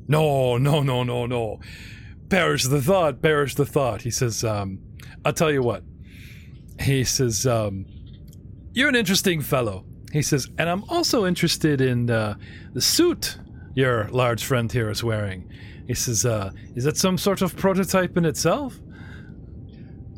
No, 0.08 0.58
no, 0.58 0.82
no, 0.82 1.04
no, 1.04 1.26
no. 1.26 1.60
Perish 2.30 2.64
the 2.64 2.82
thought, 2.82 3.22
perish 3.22 3.56
the 3.56 3.66
thought. 3.66 4.02
He 4.02 4.12
says, 4.12 4.44
um, 4.44 4.80
I'll 5.24 5.34
tell 5.34 5.52
you 5.52 5.62
what. 5.62 5.84
He 6.80 7.04
says, 7.04 7.46
um, 7.46 7.86
You're 8.74 8.90
an 8.90 8.96
interesting 8.96 9.42
fellow. 9.42 9.86
He 10.12 10.22
says, 10.22 10.48
and 10.58 10.70
I'm 10.70 10.84
also 10.90 11.26
interested 11.26 11.82
in 11.82 12.10
uh, 12.10 12.36
the 12.74 12.82
suit 12.82 13.38
your 13.76 14.08
large 14.10 14.44
friend 14.46 14.72
here 14.72 14.90
is 14.90 15.04
wearing. 15.04 15.52
He 15.88 15.94
says, 15.94 16.26
uh, 16.26 16.52
Is 16.76 16.84
that 16.84 16.98
some 16.98 17.18
sort 17.18 17.42
of 17.42 17.56
prototype 17.56 18.16
in 18.18 18.26
itself? 18.26 18.80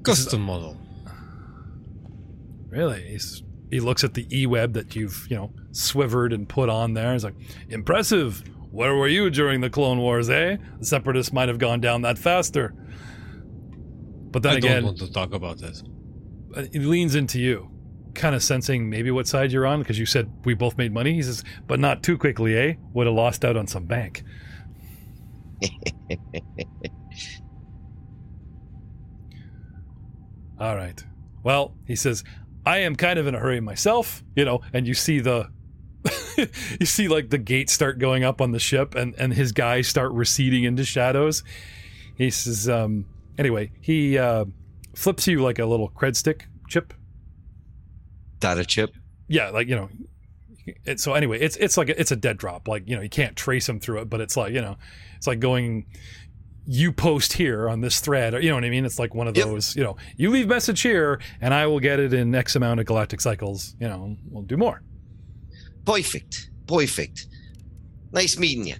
Custom 0.03 0.41
model. 0.41 0.78
Really? 2.70 3.01
He's, 3.03 3.41
he 3.72 3.80
looks 3.80 4.03
at 4.03 4.14
the 4.14 4.28
e-web 4.38 4.74
that 4.74 4.95
you've, 4.95 5.26
you 5.30 5.38
know, 5.38 5.53
swivered 5.72 6.34
and 6.34 6.47
put 6.47 6.70
on 6.70 6.93
there. 6.93 7.14
He's 7.14 7.24
like, 7.24 7.36
impressive. 7.70 8.43
Where 8.72 8.95
were 8.95 9.08
you 9.08 9.30
during 9.30 9.62
the 9.62 9.70
Clone 9.70 9.99
Wars, 9.99 10.30
eh? 10.30 10.58
The 10.80 10.86
Separatists 10.86 11.32
might 11.32 11.47
have 11.47 11.58
gone 11.58 11.80
down 11.80 12.01
that 12.01 12.18
faster. 12.18 12.74
But 14.32 14.43
then 14.43 14.53
I 14.53 14.58
again, 14.58 14.84
don't 14.84 14.86
want 14.86 14.97
to 14.97 15.12
talk 15.12 15.34
about 15.34 15.60
this. 15.60 15.82
He 16.72 16.80
leans 16.80 17.16
into 17.16 17.39
you, 17.39 17.70
kind 18.14 18.36
of 18.36 18.43
sensing 18.43 18.89
maybe 18.89 19.12
what 19.12 19.28
side 19.28 19.51
you're 19.51 19.68
on 19.68 19.80
because 19.80 19.99
you 19.99 20.06
said 20.06 20.32
we 20.45 20.53
both 20.53 20.78
made 20.78 20.93
money. 20.93 21.14
He 21.14 21.22
says, 21.22 21.43
but 21.68 21.80
not 21.80 22.03
too 22.03 22.18
quickly, 22.18 22.58
eh? 22.58 22.76
Would 22.93 23.08
have 23.08 23.16
lost 23.16 23.43
out 23.45 23.58
on 23.58 23.68
some 23.68 23.86
bank. 23.86 24.24
All 30.60 30.76
right. 30.76 31.03
Well, 31.43 31.76
he 31.86 31.95
says, 31.95 32.24
I 32.66 32.80
am 32.80 32.95
kind 32.95 33.20
of 33.20 33.28
in 33.28 33.36
a 33.36 33.39
hurry 33.39 33.60
myself, 33.60 34.24
you 34.36 34.45
know, 34.45 34.62
and 34.74 34.88
you 34.88 34.93
see 34.93 35.20
the 35.20 35.49
you 36.80 36.86
see 36.86 37.08
like 37.08 37.30
the 37.30 37.38
gates 37.38 37.74
start 37.74 37.99
going 37.99 38.24
up 38.24 38.41
on 38.41 38.51
the 38.51 38.60
ship 38.60 38.95
and 38.95 39.16
and 39.18 39.34
his 39.34 39.51
guys 39.51 39.88
start 39.88 40.12
receding 40.14 40.64
into 40.64 40.84
shadows. 40.86 41.43
He 42.16 42.30
says, 42.32 42.70
um 42.70 43.06
anyway, 43.38 43.72
he 43.82 44.18
uh 44.18 44.45
flips 44.96 45.28
you 45.28 45.41
like 45.41 45.60
a 45.60 45.66
little 45.66 45.89
cred 45.89 46.16
stick 46.16 46.48
chip. 46.68 46.93
Data 48.39 48.66
chip. 48.66 48.91
Yeah, 49.28 49.50
like, 49.50 49.68
you 49.68 49.76
know, 49.76 49.89
it, 50.86 51.00
so 51.00 51.14
anyway, 51.14 51.39
it's 51.39 51.56
it's 51.58 51.78
like 51.78 51.89
a, 51.89 52.00
it's 52.00 52.12
a 52.12 52.16
dead 52.16 52.38
drop. 52.38 52.68
Like, 52.68 52.88
you 52.88 52.96
know, 52.96 53.02
you 53.02 53.10
can't 53.10 53.36
trace 53.36 53.68
him 53.70 53.80
through 53.80 54.02
it, 54.02 54.10
but 54.10 54.22
it's 54.22 54.36
like, 54.36 54.54
you 54.54 54.62
know, 54.62 54.78
it's 55.18 55.28
like 55.28 55.39
going 55.39 55.86
you 56.68 56.91
post 56.91 57.34
here 57.34 57.70
on 57.70 57.82
this 57.82 58.00
thread, 58.00 58.34
or 58.34 58.39
you 58.39 58.50
know 58.50 58.56
what 58.56 58.66
I 58.66 58.70
mean? 58.72 58.86
It's 58.86 58.98
like 58.98 59.14
one 59.14 59.28
of 59.28 59.38
Yep. 59.38 59.46
those, 59.46 59.76
you 59.76 59.84
know, 59.84 59.98
you 60.18 60.32
leave 60.32 60.48
message 60.48 60.82
here 60.82 61.20
and 61.39 61.54
I 61.54 61.68
will 61.68 61.80
get 61.80 62.00
it 62.00 62.12
in 62.14 62.34
X 62.34 62.56
amount 62.56 62.80
of 62.80 62.88
galactic 62.88 63.22
cycles, 63.22 63.76
you 63.80 63.88
know, 63.88 64.18
we'll 64.32 64.43
do 64.43 64.58
more. 64.58 64.82
Perfect. 65.86 66.50
Perfect. 66.68 67.28
Nice 68.12 68.39
meeting 68.39 68.66
you. 68.66 68.76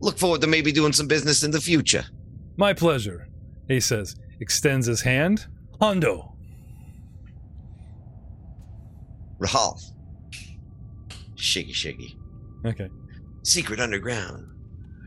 Look 0.00 0.18
forward 0.18 0.42
to 0.42 0.46
maybe 0.46 0.72
doing 0.72 0.92
some 0.92 1.06
business 1.06 1.42
in 1.42 1.50
the 1.50 1.60
future. 1.60 2.04
My 2.58 2.74
pleasure, 2.74 3.28
he 3.68 3.80
says, 3.80 4.16
extends 4.40 4.86
his 4.86 5.02
hand. 5.02 5.46
Hondo. 5.80 6.34
Rahal. 9.40 9.80
Shiggy 11.36 11.70
shiggy. 11.72 12.16
Okay. 12.66 12.88
Secret 13.42 13.80
underground. 13.80 14.46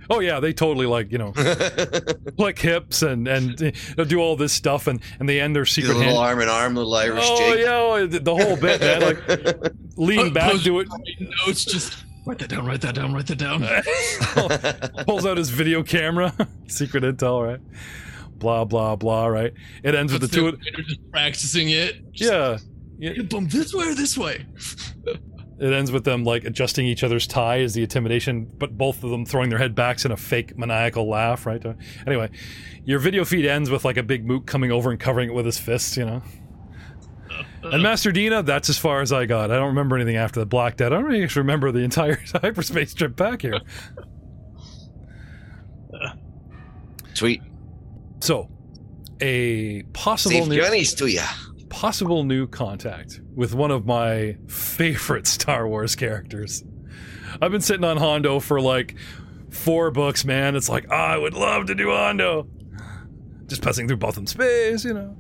Oh 0.10 0.20
yeah, 0.20 0.40
they 0.40 0.52
totally 0.52 0.86
like, 0.86 1.12
you 1.12 1.18
know, 1.18 1.32
flick 2.38 2.60
hips 2.60 3.04
and 3.04 3.28
and 3.28 3.58
they'll 3.96 4.06
do 4.06 4.20
all 4.20 4.36
this 4.36 4.52
stuff 4.52 4.88
and 4.88 5.00
and 5.20 5.30
they 5.30 5.40
end 5.40 5.56
their 5.56 5.64
Do 5.64 5.68
the 5.68 5.72
secret 5.72 5.94
little 5.98 6.16
hand. 6.16 6.18
arm 6.18 6.42
in 6.42 6.50
arm, 6.50 6.76
little 6.76 6.94
Irish 6.94 7.24
Oh 7.26 7.38
jig. 7.54 7.60
yeah, 7.64 7.70
oh, 7.72 8.08
the, 8.08 8.20
the 8.20 8.36
whole 8.36 8.58
bit, 8.58 8.82
man. 8.82 9.02
Like 9.02 9.74
lean 9.98 10.28
Po- 10.30 10.34
back, 10.34 10.52
post- 10.54 10.64
do 10.66 10.80
it. 10.80 10.88
Notes 11.48 11.64
just 11.64 12.04
write 12.26 12.40
that 12.40 12.50
down, 12.50 12.66
write 12.66 12.82
that 12.82 12.96
down, 12.96 13.14
write 13.14 13.28
that 13.28 13.38
down. 13.38 15.04
pulls 15.06 15.26
out 15.26 15.38
his 15.38 15.50
video 15.52 15.84
camera, 15.84 16.34
secret 16.68 17.04
intel, 17.04 17.46
right? 17.46 17.62
Blah 18.44 18.66
blah 18.66 18.98
blah, 18.98 19.28
right? 19.28 19.54
It 19.84 19.96
ends 19.96 20.12
with 20.12 20.22
the 20.22 20.28
two. 20.28 20.52
They're 20.52 20.84
just 20.84 21.10
practicing 21.12 21.70
it. 21.70 22.12
Just, 22.12 22.30
Yeah, 22.30 22.58
yeah. 23.00 23.22
Boom, 23.24 23.48
this 23.48 23.74
way 23.74 23.88
or 23.88 23.96
this 23.96 24.18
way? 24.18 24.46
It 25.60 25.72
ends 25.72 25.94
with 25.94 26.04
them 26.04 26.26
like 26.26 26.44
adjusting 26.44 26.86
each 26.86 27.06
other's 27.06 27.26
tie 27.26 27.62
as 27.62 27.74
the 27.74 27.84
intimidation, 27.84 28.52
but 28.58 28.78
both 28.78 29.02
of 29.02 29.12
them 29.12 29.26
throwing 29.26 29.50
their 29.50 29.60
head 29.60 29.76
backs 29.76 30.04
in 30.04 30.12
a 30.12 30.18
fake 30.18 30.58
maniacal 30.58 31.08
laugh, 31.08 31.46
right? 31.46 31.64
Anyway, 32.06 32.32
your 32.84 33.00
video 33.00 33.24
feed 33.24 33.46
ends 33.46 33.70
with 33.70 33.86
like 33.86 33.96
a 33.96 34.04
big 34.04 34.28
mook 34.28 34.46
coming 34.46 34.74
over 34.74 34.92
and 34.92 35.00
covering 35.00 35.30
it 35.30 35.34
with 35.34 35.46
his 35.46 35.58
fists, 35.58 35.96
you 35.96 36.06
know. 36.06 36.22
And 37.64 37.82
Master 37.82 38.12
Dena, 38.12 38.44
that's 38.44 38.70
as 38.70 38.78
far 38.78 39.00
as 39.00 39.14
I 39.14 39.26
got. 39.26 39.52
I 39.52 39.56
don't 39.56 39.68
remember 39.68 39.96
anything 39.96 40.18
after 40.18 40.42
the 40.42 40.46
Black 40.46 40.76
Dead. 40.76 40.92
I 40.92 40.98
don't 40.98 41.06
really 41.06 41.26
remember 41.28 41.72
the 41.72 41.80
entire 41.80 42.20
hyperspace 42.34 42.94
trip 42.94 43.16
back 43.16 43.42
here. 43.42 43.62
Sweet. 47.14 47.42
So, 48.24 48.48
a 49.20 49.84
possible 49.92 50.46
new 50.46 50.56
journeys 50.56 50.94
to 50.94 51.08
ya. 51.08 51.26
possible 51.68 52.24
new 52.24 52.48
contact 52.48 53.20
with 53.36 53.54
one 53.54 53.70
of 53.70 53.86
my 53.86 54.38
favorite 54.48 55.28
Star 55.38 55.68
Wars 55.68 55.98
characters. 55.98 56.64
I've 57.42 57.52
been 57.52 57.60
sitting 57.60 57.84
on 57.84 57.98
Hondo 57.98 58.40
for 58.40 58.62
like 58.62 58.96
four 59.50 59.92
books, 59.92 60.24
man. 60.24 60.56
It's 60.56 60.70
like, 60.70 60.86
ah, 60.90 61.08
I 61.08 61.18
would 61.18 61.34
love 61.34 61.66
to 61.66 61.76
do 61.76 61.90
Hondo. 61.90 62.48
Just 63.48 63.62
passing 63.62 63.90
through 63.90 63.98
Bothan 63.98 64.30
space, 64.30 64.86
you 64.86 64.94
know. 64.94 65.18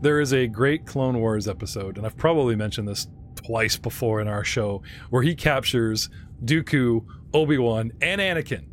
There 0.00 0.20
is 0.20 0.32
a 0.32 0.46
great 0.46 0.86
Clone 0.86 1.18
Wars 1.18 1.46
episode, 1.46 1.98
and 1.98 2.06
I've 2.06 2.16
probably 2.16 2.56
mentioned 2.56 2.88
this 2.88 3.08
twice 3.34 3.76
before 3.76 4.22
in 4.22 4.26
our 4.26 4.42
show, 4.42 4.82
where 5.10 5.22
he 5.22 5.34
captures 5.34 6.08
Dooku, 6.42 7.04
Obi 7.34 7.58
Wan, 7.58 7.92
and 8.00 8.22
Anakin. 8.22 8.68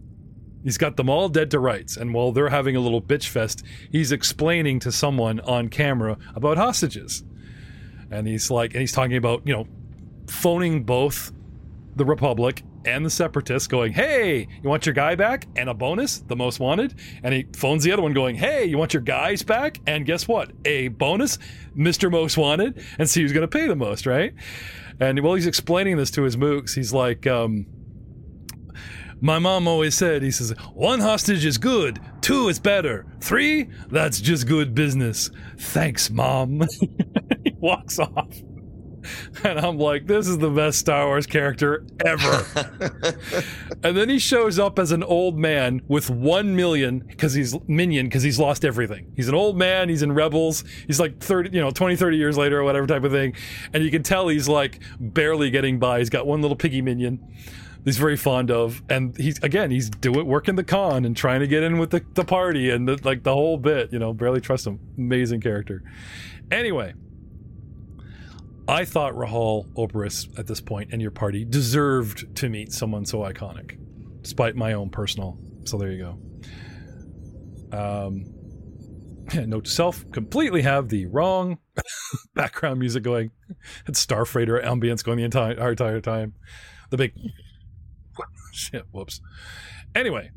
He's 0.64 0.78
got 0.78 0.98
them 0.98 1.10
all 1.10 1.30
dead 1.30 1.52
to 1.52 1.60
rights, 1.60 1.98
and 1.98 2.14
while 2.14 2.32
they're 2.32 2.50
having 2.50 2.76
a 2.76 2.80
little 2.80 3.02
bitch 3.02 3.28
fest, 3.28 3.64
he's 3.92 4.12
explaining 4.12 4.80
to 4.82 4.92
someone 4.92 5.40
on 5.42 5.70
camera 5.70 6.18
about 6.36 6.58
hostages. 6.58 7.24
And 8.12 8.28
he's 8.28 8.52
like, 8.52 8.74
and 8.74 8.82
he's 8.82 8.92
talking 8.92 9.18
about, 9.18 9.42
you 9.46 9.54
know, 9.54 9.68
phoning 10.28 10.84
both 10.84 11.32
the 11.96 12.06
Republic 12.06 12.64
and 12.86 13.06
the 13.06 13.10
Separatists, 13.10 13.68
going, 13.68 13.94
Hey, 13.94 14.48
you 14.62 14.70
want 14.70 14.86
your 14.86 14.94
guy 14.94 15.16
back? 15.16 15.48
And 15.56 15.70
a 15.70 15.74
bonus, 15.74 16.20
the 16.20 16.36
most 16.36 16.60
wanted. 16.60 16.96
And 17.24 17.34
he 17.34 17.46
phones 17.56 17.84
the 17.84 17.92
other 17.92 18.02
one, 18.02 18.14
going, 18.14 18.36
Hey, 18.36 18.66
you 18.66 18.78
want 18.78 18.94
your 18.94 19.04
guys 19.04 19.44
back? 19.44 19.80
And 19.88 20.06
guess 20.06 20.28
what? 20.28 20.52
A 20.66 20.88
bonus, 20.90 21.38
Mr. 21.76 22.12
Most 22.12 22.38
Wanted, 22.38 22.84
and 22.98 23.10
see 23.10 23.22
who's 23.22 23.34
going 23.34 23.48
to 23.48 23.48
pay 23.48 23.68
the 23.68 23.76
most, 23.76 24.06
right? 24.06 24.34
And 25.00 25.20
while 25.22 25.36
he's 25.36 25.48
explaining 25.48 25.98
this 25.98 26.12
to 26.12 26.24
his 26.24 26.38
mooks, 26.38 26.76
he's 26.76 26.94
like, 26.94 27.28
um, 27.28 27.66
my 29.22 29.38
mom 29.38 29.68
always 29.68 29.96
said, 29.96 30.24
he 30.24 30.32
says, 30.32 30.52
one 30.74 31.00
hostage 31.00 31.46
is 31.46 31.58
good, 31.58 32.00
two 32.22 32.50
is 32.50 32.60
better, 32.60 33.06
three, 33.20 33.70
that's 33.90 34.20
just 34.20 34.48
good 34.48 34.74
business. 34.74 35.30
Thanks, 35.58 36.10
mom. 36.10 36.64
he 37.44 37.56
walks 37.60 38.00
off. 38.00 38.36
And 39.44 39.60
I'm 39.60 39.78
like, 39.78 40.06
this 40.08 40.28
is 40.28 40.38
the 40.38 40.50
best 40.50 40.80
Star 40.80 41.08
Wars 41.08 41.26
character 41.26 41.86
ever. 42.06 42.46
and 43.84 43.98
then 43.98 44.10
he 44.10 44.20
shows 44.20 44.60
up 44.60 44.78
as 44.78 44.92
an 44.92 45.04
old 45.04 45.38
man 45.38 45.82
with 45.88 46.10
one 46.10 46.56
million 46.56 47.00
because 47.00 47.34
he's 47.34 47.56
minion 47.68 48.08
because 48.08 48.24
he's 48.24 48.40
lost 48.40 48.64
everything. 48.64 49.12
He's 49.16 49.28
an 49.28 49.36
old 49.36 49.58
man. 49.58 49.90
He's 49.90 50.04
in 50.04 50.12
Rebels. 50.12 50.64
He's 50.86 51.00
like 51.00 51.20
30, 51.20 51.50
you 51.52 51.62
know, 51.62 51.72
20, 51.72 51.96
30 51.96 52.18
years 52.18 52.38
later 52.38 52.60
or 52.60 52.64
whatever 52.64 52.86
type 52.86 53.04
of 53.04 53.12
thing. 53.12 53.34
And 53.74 53.84
you 53.84 53.92
can 53.92 54.04
tell 54.04 54.28
he's 54.28 54.48
like 54.48 54.80
barely 55.00 55.50
getting 55.50 55.80
by. 55.80 56.00
He's 56.00 56.10
got 56.10 56.28
one 56.28 56.42
little 56.42 56.58
piggy 56.58 56.82
minion 56.82 57.20
he's 57.86 57.98
very 57.98 58.18
fond 58.18 58.52
of 58.52 58.82
and 58.90 59.18
he's 59.18 59.42
again 59.44 59.72
he's 59.72 59.90
doing 59.90 60.26
working 60.26 60.56
the 60.56 60.64
con 60.64 61.06
and 61.06 61.16
trying 61.16 61.40
to 61.40 61.48
get 61.48 61.64
in 61.64 61.78
with 61.78 61.90
the, 61.92 62.04
the 62.14 62.24
party 62.24 62.70
and 62.70 62.88
the, 62.88 63.00
like 63.04 63.24
the 63.24 63.34
whole 63.34 63.58
bit 63.58 63.92
you 63.92 64.00
know 64.00 64.14
barely 64.14 64.42
trust 64.42 64.68
him. 64.68 64.80
Amazing 64.98 65.42
character. 65.42 65.84
Anyway 66.50 66.94
i 68.68 68.86
thought 68.86 69.14
rahal 69.14 69.66
oberus 69.76 70.28
at 70.38 70.46
this 70.46 70.62
point 70.62 70.90
and 70.94 71.02
your 71.02 71.12
party 71.12 71.44
deserved 71.44 72.34
to 72.36 72.48
meet 72.48 72.72
someone 72.72 73.04
so 73.04 73.20
iconic 73.20 73.78
despite 74.22 74.56
my 74.56 74.74
own 74.74 74.88
personal 74.90 75.38
so 75.64 75.78
there 75.78 75.92
you 75.92 76.18
go. 77.72 77.78
Um 77.78 78.26
note 79.34 79.66
to 79.66 79.72
self 79.72 80.10
completely 80.12 80.62
have 80.62 80.90
the 80.90 81.06
wrong 81.08 81.58
background 82.36 82.80
music 82.80 83.04
going. 83.04 83.32
It's 83.88 84.06
starfreighter 84.06 84.64
ambience 84.64 85.04
going 85.04 85.18
the 85.18 85.24
entire, 85.24 85.70
entire 85.70 86.02
time. 86.02 86.34
The 86.90 86.98
big 86.98 87.14
shit 88.54 88.86
whoops. 88.92 89.22
Anyway. 89.96 90.32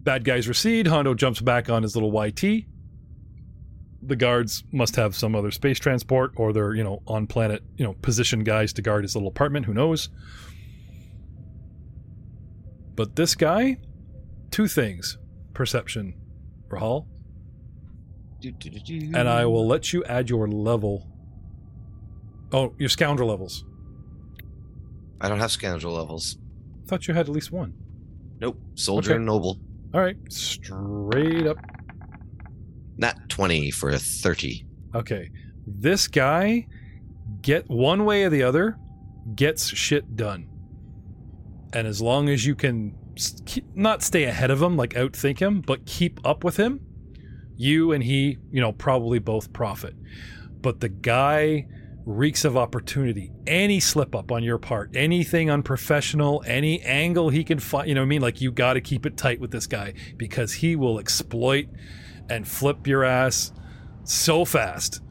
Bad 0.00 0.24
guys 0.24 0.48
recede. 0.48 0.86
Hondo 0.86 1.14
jumps 1.14 1.40
back 1.40 1.68
on 1.68 1.82
his 1.82 1.94
little 1.94 2.12
yt 2.12 2.64
the 4.02 4.16
guards 4.16 4.64
must 4.72 4.96
have 4.96 5.14
some 5.14 5.34
other 5.34 5.50
space 5.50 5.78
transport 5.78 6.32
or 6.36 6.52
they're 6.52 6.74
you 6.74 6.84
know 6.84 7.02
on 7.06 7.26
planet 7.26 7.62
you 7.76 7.84
know 7.84 7.94
position 7.94 8.40
guys 8.44 8.72
to 8.72 8.82
guard 8.82 9.04
his 9.04 9.14
little 9.14 9.28
apartment. 9.28 9.66
Who 9.66 9.74
knows? 9.74 10.08
But 12.94 13.16
this 13.16 13.34
guy 13.34 13.78
two 14.50 14.66
things. 14.68 15.18
Perception, 15.54 16.14
Rahal, 16.68 17.06
and 18.42 19.28
I 19.28 19.44
will 19.46 19.66
let 19.66 19.92
you 19.92 20.04
add 20.04 20.30
your 20.30 20.46
level. 20.46 21.04
Oh, 22.52 22.74
your 22.78 22.88
scoundrel 22.88 23.28
levels. 23.28 23.64
I 25.20 25.28
don't 25.28 25.38
have 25.40 25.50
scoundrel 25.52 25.94
levels. 25.94 26.38
Thought 26.86 27.08
you 27.08 27.14
had 27.14 27.26
at 27.28 27.34
least 27.34 27.52
one. 27.52 27.74
Nope. 28.40 28.58
Soldier 28.74 29.10
Okay. 29.12 29.16
and 29.16 29.26
noble. 29.26 29.58
All 29.94 30.00
right, 30.00 30.16
straight 30.30 31.46
up. 31.46 31.56
Not 32.96 33.28
20 33.28 33.70
for 33.70 33.90
a 33.90 33.98
30. 33.98 34.66
Okay, 34.94 35.30
this 35.66 36.06
guy 36.08 36.66
get 37.42 37.68
one 37.68 38.04
way 38.04 38.24
or 38.24 38.30
the 38.30 38.42
other 38.42 38.76
gets 39.34 39.66
shit 39.66 40.16
done, 40.16 40.48
and 41.72 41.86
as 41.86 42.00
long 42.00 42.28
as 42.28 42.44
you 42.46 42.54
can 42.54 42.94
keep, 43.44 43.64
not 43.74 44.02
stay 44.02 44.24
ahead 44.24 44.50
of 44.50 44.62
him, 44.62 44.76
like 44.76 44.90
outthink 44.94 45.38
him, 45.38 45.60
but 45.60 45.84
keep 45.86 46.20
up 46.26 46.44
with 46.44 46.56
him, 46.56 46.80
you 47.56 47.92
and 47.92 48.02
he, 48.04 48.38
you 48.50 48.60
know, 48.60 48.72
probably 48.72 49.18
both 49.18 49.52
profit. 49.52 49.94
But 50.60 50.80
the 50.80 50.88
guy 50.88 51.66
reeks 52.08 52.46
of 52.46 52.56
opportunity. 52.56 53.30
Any 53.46 53.80
slip 53.80 54.14
up 54.14 54.32
on 54.32 54.42
your 54.42 54.56
part, 54.56 54.96
anything 54.96 55.50
unprofessional, 55.50 56.42
any 56.46 56.80
angle 56.80 57.28
he 57.28 57.44
can 57.44 57.58
find, 57.58 57.86
you 57.86 57.94
know 57.94 58.00
what 58.00 58.06
I 58.06 58.08
mean? 58.08 58.22
Like 58.22 58.40
you 58.40 58.50
got 58.50 58.74
to 58.74 58.80
keep 58.80 59.04
it 59.04 59.16
tight 59.18 59.40
with 59.40 59.50
this 59.50 59.66
guy 59.66 59.92
because 60.16 60.54
he 60.54 60.74
will 60.74 60.98
exploit 60.98 61.68
and 62.30 62.48
flip 62.48 62.86
your 62.86 63.04
ass 63.04 63.52
so 64.04 64.46
fast. 64.46 65.02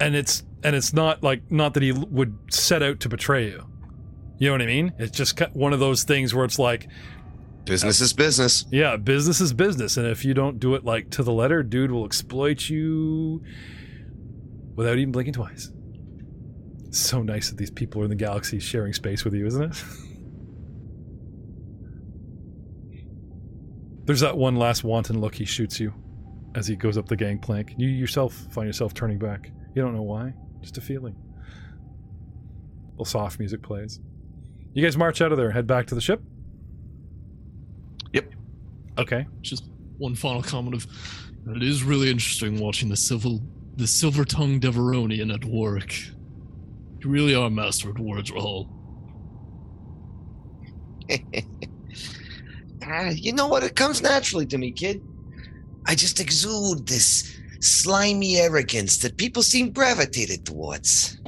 And 0.00 0.16
it's 0.16 0.44
and 0.62 0.74
it's 0.74 0.94
not 0.94 1.22
like 1.22 1.50
not 1.50 1.74
that 1.74 1.82
he 1.82 1.92
would 1.92 2.38
set 2.50 2.82
out 2.82 3.00
to 3.00 3.08
betray 3.10 3.48
you. 3.48 3.66
You 4.38 4.48
know 4.48 4.54
what 4.54 4.62
I 4.62 4.66
mean? 4.66 4.94
It's 4.98 5.16
just 5.16 5.38
one 5.52 5.74
of 5.74 5.80
those 5.80 6.04
things 6.04 6.34
where 6.34 6.44
it's 6.44 6.58
like, 6.58 6.88
Business 7.64 8.00
is 8.00 8.12
business. 8.12 8.64
yeah, 8.70 8.96
business 8.96 9.40
is 9.40 9.52
business, 9.52 9.96
and 9.96 10.06
if 10.06 10.24
you 10.24 10.34
don't 10.34 10.60
do 10.60 10.74
it 10.74 10.84
like 10.84 11.10
to 11.10 11.22
the 11.22 11.32
letter, 11.32 11.62
dude 11.62 11.90
will 11.90 12.04
exploit 12.06 12.68
you 12.68 13.42
without 14.76 14.98
even 14.98 15.10
blinking 15.10 15.34
twice. 15.34 15.72
So 16.96 17.22
nice 17.22 17.50
that 17.50 17.58
these 17.58 17.70
people 17.70 18.00
are 18.00 18.04
in 18.04 18.10
the 18.10 18.16
galaxy 18.16 18.58
sharing 18.58 18.94
space 18.94 19.22
with 19.22 19.34
you, 19.34 19.44
isn't 19.44 19.62
it? 19.62 19.84
There's 24.06 24.20
that 24.20 24.38
one 24.38 24.56
last 24.56 24.82
wanton 24.82 25.20
look 25.20 25.34
he 25.34 25.44
shoots 25.44 25.78
you 25.78 25.92
as 26.54 26.66
he 26.66 26.74
goes 26.74 26.96
up 26.96 27.06
the 27.06 27.16
gangplank. 27.16 27.74
You 27.76 27.88
yourself 27.88 28.32
find 28.50 28.66
yourself 28.66 28.94
turning 28.94 29.18
back. 29.18 29.52
You 29.74 29.82
don't 29.82 29.94
know 29.94 30.04
why, 30.04 30.32
just 30.62 30.78
a 30.78 30.80
feeling. 30.80 31.14
little 32.92 33.04
soft 33.04 33.38
music 33.40 33.60
plays. 33.62 34.00
You 34.72 34.82
guys 34.82 34.96
march 34.96 35.20
out 35.20 35.32
of 35.32 35.38
there 35.38 35.50
head 35.50 35.66
back 35.66 35.86
to 35.88 35.94
the 35.94 36.00
ship. 36.00 36.22
Yep. 38.14 38.32
Okay. 38.96 39.26
Just 39.42 39.68
one 39.98 40.14
final 40.14 40.42
comment 40.42 40.74
of 40.74 40.86
it 41.54 41.62
is 41.62 41.84
really 41.84 42.10
interesting 42.10 42.58
watching 42.58 42.88
the 42.88 42.96
silver 42.96 43.28
the 43.76 43.86
silver 43.86 44.24
tongued 44.24 44.62
Devaronian 44.62 45.34
at 45.34 45.44
work. 45.44 45.92
You 47.02 47.10
really 47.10 47.34
are 47.34 47.46
a 47.46 47.50
master 47.50 47.90
at 47.90 47.98
words, 47.98 48.30
Rahul. 48.30 48.68
Ah, 52.88 53.08
you 53.08 53.32
know 53.32 53.48
what? 53.48 53.64
It 53.64 53.74
comes 53.74 54.00
naturally 54.00 54.46
to 54.46 54.58
me, 54.58 54.70
kid. 54.70 55.02
I 55.86 55.96
just 55.96 56.20
exude 56.20 56.86
this 56.86 57.36
slimy 57.60 58.36
arrogance 58.36 58.98
that 58.98 59.16
people 59.16 59.42
seem 59.42 59.72
gravitated 59.72 60.46
towards. 60.46 61.18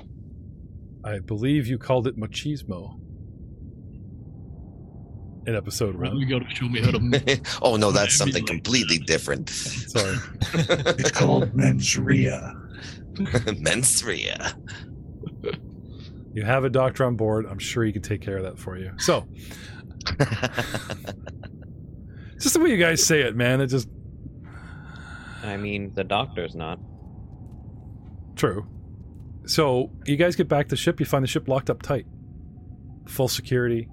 I 1.05 1.19
believe 1.19 1.67
you 1.67 1.77
called 1.79 2.07
it 2.07 2.17
machismo 2.17 3.01
in 5.49 5.57
episode 5.57 5.95
Really 5.97 6.27
one. 6.27 6.29
gotta 6.29 6.55
show 6.55 6.69
me 6.69 6.81
how 6.81 6.91
to 6.93 7.41
oh 7.63 7.77
no, 7.77 7.91
that's 7.91 8.15
something 8.19 8.47
completely 8.47 8.99
different. 8.99 9.49
Sorry. 9.51 10.17
It's 10.53 11.11
called 11.11 11.55
mensria. 11.57 12.55
Menstria. 13.15 14.55
You 16.39 16.45
have 16.45 16.63
a 16.63 16.71
doctor 16.71 17.05
on 17.05 17.17
board. 17.17 17.47
I'm 17.51 17.59
sure 17.59 17.83
he 17.83 17.91
can 17.93 18.01
take 18.01 18.23
care 18.23 18.37
of 18.37 18.45
that 18.45 18.61
for 18.61 18.79
you. 18.79 18.93
So, 18.99 19.27
just 22.39 22.55
the 22.55 22.61
way 22.61 22.71
you 22.71 22.77
guys 22.77 23.05
say 23.05 23.23
it, 23.23 23.35
man. 23.35 23.61
It 23.61 23.67
just 23.67 23.89
I 25.43 25.57
mean, 25.57 25.93
the 25.97 26.05
doctor's 26.05 26.55
not. 26.55 26.79
true. 28.37 28.69
So, 29.47 29.91
you 30.07 30.15
guys 30.17 30.37
get 30.37 30.47
back 30.47 30.67
to 30.67 30.71
the 30.71 30.77
ship. 30.77 31.01
You 31.01 31.07
find 31.07 31.25
the 31.25 31.29
ship 31.29 31.49
locked 31.49 31.71
up 31.71 31.83
tight, 31.83 32.07
full 33.09 33.27
security. 33.27 33.89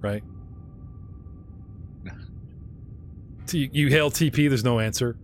Right. 0.00 0.22
T- 3.46 3.68
you 3.70 3.88
hail 3.88 4.10
TP. 4.10 4.48
There's 4.48 4.64
no 4.64 4.80
answer. 4.80 5.18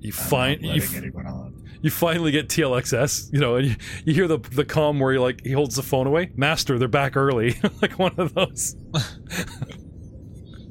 You 0.00 0.08
I'm 0.08 0.12
find 0.12 0.60
you, 0.62 0.68
letting 0.70 0.82
f- 0.82 0.96
anyone 0.96 1.26
on. 1.28 1.51
You 1.82 1.90
finally 1.90 2.30
get 2.30 2.48
TLXS, 2.48 3.32
you 3.32 3.40
know, 3.40 3.56
and 3.56 3.66
you, 3.68 3.76
you 4.04 4.14
hear 4.14 4.28
the 4.28 4.38
the 4.38 4.64
comm 4.64 5.00
where 5.00 5.12
he 5.12 5.18
like 5.18 5.42
he 5.44 5.52
holds 5.52 5.76
the 5.76 5.82
phone 5.82 6.06
away. 6.06 6.30
Master, 6.36 6.78
they're 6.78 6.88
back 6.88 7.16
early, 7.16 7.56
like 7.82 7.98
one 7.98 8.14
of 8.18 8.34
those. 8.34 8.76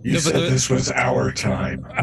You 0.03 0.13
No, 0.13 0.19
said 0.19 0.33
the- 0.35 0.49
this 0.49 0.69
was 0.69 0.91
our 0.91 1.31
time. 1.31 1.85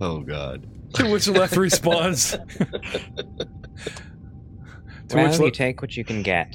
oh 0.00 0.20
god. 0.20 0.66
to 0.94 1.10
which 1.10 1.28
Leth 1.28 1.56
responds. 1.56 2.32
to 2.32 2.46
well, 5.14 5.28
which 5.30 5.38
you 5.40 5.50
take 5.50 5.82
what 5.82 5.96
you 5.96 6.04
can 6.04 6.22
get. 6.22 6.54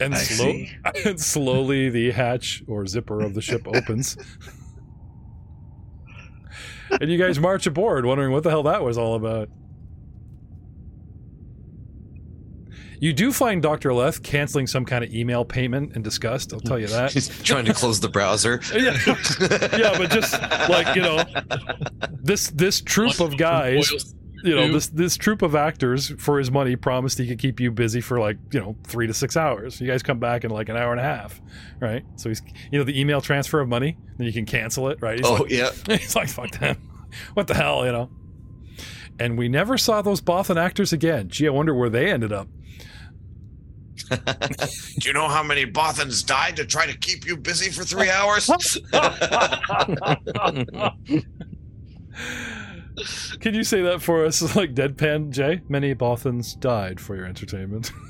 And, 0.00 0.14
I 0.14 0.18
slow- 0.18 0.52
see. 0.52 0.70
and 1.04 1.20
slowly 1.20 1.90
the 1.90 2.10
hatch 2.10 2.62
or 2.66 2.86
zipper 2.86 3.20
of 3.20 3.34
the 3.34 3.42
ship 3.42 3.66
opens. 3.66 4.16
and 7.00 7.10
you 7.10 7.18
guys 7.18 7.38
march 7.38 7.66
aboard, 7.66 8.04
wondering 8.04 8.32
what 8.32 8.42
the 8.42 8.50
hell 8.50 8.62
that 8.64 8.82
was 8.82 8.98
all 8.98 9.14
about. 9.14 9.48
You 12.98 13.12
do 13.12 13.30
find 13.30 13.62
Dr. 13.62 13.92
Leth 13.92 14.22
canceling 14.22 14.66
some 14.66 14.84
kind 14.86 15.04
of 15.04 15.12
email 15.12 15.44
payment 15.44 15.94
in 15.96 16.02
disgust, 16.02 16.52
I'll 16.54 16.60
tell 16.60 16.78
you 16.78 16.86
that. 16.86 17.12
He's 17.14 17.28
trying 17.42 17.66
to 17.66 17.74
close 17.74 18.00
the 18.00 18.08
browser. 18.08 18.60
yeah. 18.74 18.96
Yeah, 19.76 19.98
but 19.98 20.10
just 20.10 20.40
like, 20.70 20.96
you 20.96 21.02
know, 21.02 21.22
this 22.22 22.50
this 22.50 22.80
troop 22.80 23.20
of 23.20 23.36
guys 23.36 24.14
you 24.46 24.54
know 24.54 24.72
this 24.72 24.86
this 24.88 25.16
troop 25.16 25.42
of 25.42 25.54
actors 25.54 26.12
for 26.18 26.38
his 26.38 26.50
money 26.50 26.76
promised 26.76 27.18
he 27.18 27.26
could 27.26 27.38
keep 27.38 27.60
you 27.60 27.70
busy 27.70 28.00
for 28.00 28.18
like 28.20 28.38
you 28.52 28.60
know 28.60 28.76
three 28.84 29.06
to 29.06 29.14
six 29.14 29.36
hours. 29.36 29.80
You 29.80 29.86
guys 29.86 30.02
come 30.02 30.18
back 30.18 30.44
in 30.44 30.50
like 30.50 30.68
an 30.68 30.76
hour 30.76 30.92
and 30.92 31.00
a 31.00 31.04
half 31.04 31.40
right? 31.80 32.04
So 32.16 32.28
he's 32.28 32.42
you 32.70 32.78
know 32.78 32.84
the 32.84 32.98
email 32.98 33.20
transfer 33.20 33.60
of 33.60 33.68
money 33.68 33.96
then 34.16 34.26
you 34.26 34.32
can 34.32 34.46
cancel 34.46 34.88
it 34.88 35.00
right? 35.02 35.18
He's, 35.18 35.26
Oh 35.26 35.34
like, 35.34 35.50
yeah. 35.50 35.70
he's 35.88 36.16
like 36.16 36.28
fuck 36.28 36.50
them. 36.58 36.76
What 37.34 37.46
the 37.46 37.54
hell 37.54 37.84
you 37.84 37.92
know? 37.92 38.10
And 39.18 39.38
we 39.38 39.48
never 39.48 39.78
saw 39.78 40.02
those 40.02 40.20
Bothan 40.20 40.56
actors 40.56 40.92
again. 40.92 41.28
Gee 41.28 41.46
i 41.46 41.50
wonder 41.50 41.74
where 41.74 41.88
they 41.88 42.10
ended 42.10 42.32
up. 42.32 42.48
Do 44.10 45.08
you 45.08 45.12
know 45.12 45.26
how 45.26 45.42
many 45.42 45.64
Bothans 45.66 46.24
died 46.24 46.56
to 46.56 46.64
try 46.66 46.86
to 46.86 46.96
keep 46.98 47.26
you 47.26 47.36
busy 47.36 47.70
for 47.70 47.82
three 47.82 48.10
hours? 48.10 48.48
can 53.40 53.54
you 53.54 53.62
say 53.62 53.82
that 53.82 54.00
for 54.00 54.24
us 54.24 54.40
like 54.56 54.74
deadpan 54.74 55.30
jay 55.30 55.60
many 55.68 55.94
Bothans 55.94 56.58
died 56.58 57.00
for 57.00 57.14
your 57.16 57.26
entertainment 57.26 57.92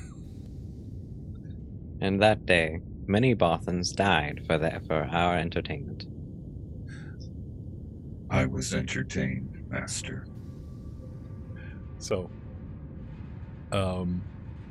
And 2.01 2.21
that 2.23 2.45
day, 2.47 2.81
many 3.07 3.35
Bothans 3.35 3.95
died 3.95 4.43
for 4.47 4.59
the, 4.59 4.81
for 4.87 5.05
our 5.05 5.37
entertainment. 5.37 6.05
I 8.31 8.45
was 8.45 8.75
entertained, 8.75 9.65
Master. 9.69 10.27
So, 11.99 12.31
um, 13.73 14.23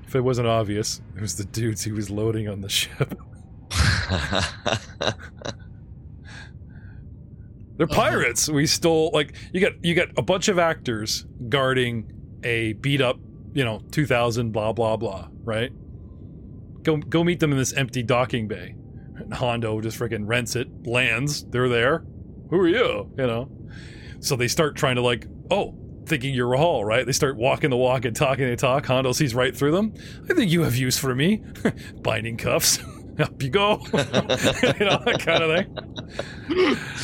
if 0.05 0.15
it 0.15 0.21
wasn't 0.21 0.47
obvious, 0.47 1.01
it 1.15 1.21
was 1.21 1.35
the 1.35 1.45
dudes 1.45 1.83
he 1.83 1.91
was 1.91 2.09
loading 2.11 2.47
on 2.47 2.61
the 2.61 2.69
ship. 2.69 3.19
They're 7.77 7.87
Uh-huh. 7.87 8.01
pirates. 8.01 8.47
We 8.49 8.65
stole 8.67 9.11
like 9.13 9.35
you 9.53 9.59
got 9.61 9.73
you 9.83 9.95
got 9.95 10.09
a 10.17 10.21
bunch 10.21 10.47
of 10.47 10.57
actors 10.59 11.25
guarding 11.49 12.11
a 12.43 12.73
beat 12.73 13.01
up, 13.01 13.17
you 13.53 13.63
know, 13.65 13.81
two 13.91 14.05
thousand 14.05 14.51
blah 14.51 14.71
blah 14.73 14.95
blah, 14.97 15.27
right? 15.43 15.71
Go 16.83 16.97
go 16.97 17.23
meet 17.23 17.39
them 17.39 17.51
in 17.51 17.57
this 17.57 17.73
empty 17.73 18.03
docking 18.03 18.47
bay. 18.47 18.75
And 19.17 19.33
Hondo 19.33 19.79
just 19.81 19.97
freaking 19.99 20.23
rents 20.27 20.55
it, 20.55 20.67
lands. 20.87 21.45
They're 21.49 21.69
there. 21.69 22.05
Who 22.49 22.57
are 22.59 22.67
you? 22.67 23.11
You 23.17 23.27
know. 23.27 23.49
So 24.19 24.35
they 24.35 24.47
start 24.47 24.75
trying 24.75 24.95
to 24.95 25.01
like, 25.01 25.27
oh, 25.51 25.75
thinking 26.05 26.33
you're 26.33 26.49
Rahal, 26.49 26.83
right? 26.85 27.05
They 27.05 27.11
start 27.11 27.35
walking 27.37 27.69
the 27.69 27.77
walk 27.77 28.05
and 28.05 28.15
talking 28.15 28.47
the 28.47 28.55
talk. 28.55 28.85
Hondo 28.85 29.11
sees 29.11 29.33
right 29.35 29.55
through 29.55 29.71
them. 29.71 29.93
I 30.29 30.33
think 30.33 30.51
you 30.51 30.61
have 30.63 30.75
use 30.75 30.97
for 30.97 31.15
me. 31.15 31.43
Binding 32.01 32.37
cuffs. 32.37 32.79
up 33.19 33.41
you 33.41 33.49
go, 33.49 33.79
you 33.93 34.85
know 34.85 35.01
that 35.05 35.21
kind 35.25 35.43
of 35.43 35.55
thing. 35.55 35.77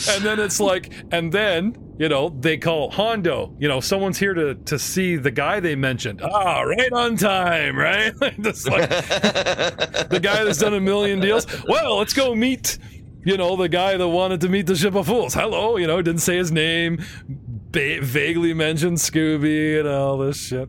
And 0.09 0.24
then 0.24 0.39
it's 0.39 0.59
like, 0.59 0.93
and 1.12 1.32
then 1.32 1.76
you 1.97 2.09
know 2.09 2.30
they 2.30 2.57
call 2.57 2.91
Hondo. 2.91 3.55
You 3.59 3.68
know, 3.68 3.80
someone's 3.80 4.18
here 4.18 4.34
to 4.34 4.55
to 4.55 4.80
see 4.80 5.16
the 5.16 5.32
guy 5.32 5.59
they 5.59 5.76
mentioned. 5.76 6.22
Ah, 6.24 6.62
right 6.62 6.91
on 6.91 7.18
time, 7.18 7.78
right? 7.78 8.14
Just 8.41 8.70
like 8.70 8.89
the 8.89 10.20
guy 10.22 10.43
that's 10.43 10.59
done 10.59 10.74
a 10.74 10.80
million 10.82 11.20
deals. 11.20 11.45
Well, 11.68 11.97
let's 11.97 12.14
go 12.14 12.36
meet. 12.36 12.78
You 13.24 13.38
know, 13.38 13.55
the 13.55 13.70
guy 13.70 13.97
that 13.97 14.07
wanted 14.07 14.41
to 14.41 14.49
meet 14.49 14.66
the 14.66 14.76
ship 14.76 14.95
of 14.95 15.05
fools. 15.05 15.36
Hello, 15.36 15.78
you 15.78 15.86
know, 15.86 16.01
didn't 16.01 16.22
say 16.22 16.38
his 16.38 16.51
name, 16.51 17.05
ba- 17.28 18.01
vaguely 18.01 18.55
mentioned 18.55 18.97
Scooby 18.97 19.80
and 19.80 19.88
all 19.88 20.18
this 20.18 20.38
shit. 20.47 20.68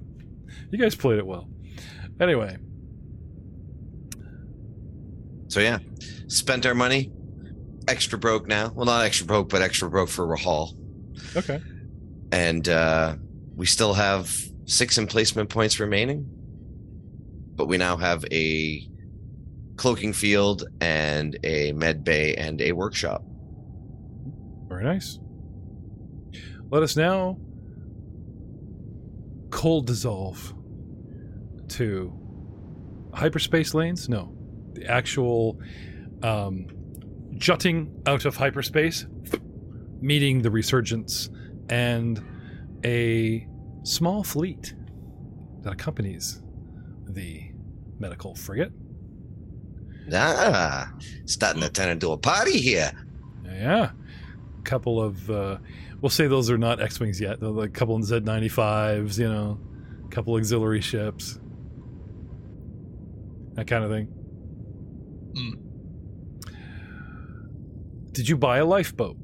You 0.71 0.79
guys 0.79 0.95
played 0.95 1.19
it 1.19 1.27
well. 1.27 1.49
Anyway, 2.21 2.59
So 5.53 5.61
yeah, 5.61 5.81
spent 6.29 6.65
our 6.65 6.75
money. 6.75 7.13
Extra 7.87 8.19
broke 8.19 8.47
now. 8.47 8.73
Well, 8.75 8.87
not 8.87 9.05
extra 9.05 9.27
broke, 9.27 9.51
but 9.51 9.61
extra 9.61 9.91
broke 9.91 10.09
for 10.09 10.27
Rahal. 10.27 10.73
okay. 11.37 11.61
And 12.33 12.67
uh, 12.71 13.17
we 13.55 13.67
still 13.67 13.93
have 13.93 14.35
six 14.65 14.97
emplacement 14.97 15.51
points 15.51 15.79
remaining. 15.79 16.25
But 17.55 17.67
we 17.67 17.77
now 17.77 17.99
have 17.99 18.25
a 18.33 18.89
cloaking 19.77 20.15
field 20.15 20.65
and 20.81 21.39
a 21.45 21.73
med 21.73 22.03
bay 22.03 22.35
and 22.35 22.63
a 22.63 22.73
workshop. 22.73 23.23
Very 24.69 24.85
nice. 24.85 25.19
Let 26.71 26.83
us 26.83 26.97
now 26.97 27.37
cold 29.51 29.87
dissolve 29.87 30.55
to 31.69 32.11
hyperspace 33.13 33.75
lanes. 33.75 34.09
No, 34.09 34.35
the 34.75 34.87
actual 34.87 35.61
um, 36.23 36.67
jutting 37.37 38.03
out 38.07 38.25
of 38.25 38.37
hyperspace, 38.37 39.07
meeting 40.01 40.43
the 40.43 40.51
resurgence 40.51 41.31
and 41.69 42.23
a 42.85 43.47
small 43.85 44.25
fleet 44.25 44.75
that 45.63 45.73
accompanies 45.73 46.43
the 47.07 47.51
medical 47.99 48.35
frigate. 48.35 48.73
Ah, 50.13 50.93
starting 51.25 51.63
to 51.63 51.71
turn 51.71 51.91
into 51.91 52.13
a 52.13 52.19
party 52.19 52.59
here. 52.59 52.93
Yeah. 53.45 53.91
A 54.59 54.63
couple 54.63 55.01
of, 55.01 55.31
uh, 55.31 55.59
we'll 56.01 56.11
say 56.11 56.27
those 56.27 56.51
are 56.51 56.59
not 56.59 56.81
X 56.81 56.99
Wings 56.99 57.21
yet. 57.21 57.41
They're 57.41 57.51
like 57.51 57.71
a 57.71 57.73
couple 57.73 57.97
of 57.97 58.05
Z 58.05 58.21
95s, 58.21 59.19
you 59.19 59.29
know, 59.29 59.61
a 60.05 60.09
couple 60.09 60.35
auxiliary 60.35 60.81
ships. 60.81 61.39
That 63.55 63.67
kind 63.67 63.85
of 63.85 63.91
thing. 63.91 64.13
Mm. 65.35 65.59
Did 68.13 68.29
you 68.29 68.37
buy 68.37 68.59
a 68.59 68.65
lifeboat? 68.65 69.17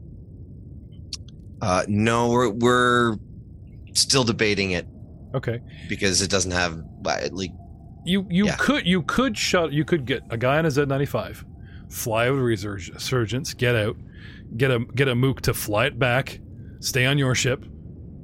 Uh, 1.60 1.84
no, 1.88 2.30
we're, 2.30 2.50
we're 2.50 3.16
still 3.92 4.24
debating 4.24 4.70
it. 4.70 4.86
Okay. 5.34 5.60
Because 5.88 6.22
it 6.22 6.30
doesn't 6.30 6.52
have 6.52 6.82
like 7.32 7.50
you 8.04 8.26
you 8.30 8.46
yeah. 8.46 8.56
could 8.56 8.86
you 8.86 9.02
could 9.02 9.36
shut 9.36 9.72
you 9.72 9.84
could 9.84 10.06
get 10.06 10.22
a 10.30 10.38
guy 10.38 10.58
on 10.58 10.64
a 10.64 10.68
Z95, 10.68 11.44
fly 11.90 12.28
over 12.28 12.42
resurgence, 12.42 13.52
get 13.52 13.76
out, 13.76 13.96
get 14.56 14.70
a 14.70 14.80
get 14.94 15.08
a 15.08 15.14
mook 15.14 15.42
to 15.42 15.52
fly 15.52 15.86
it 15.86 15.98
back, 15.98 16.40
stay 16.80 17.04
on 17.04 17.18
your 17.18 17.34
ship, 17.34 17.64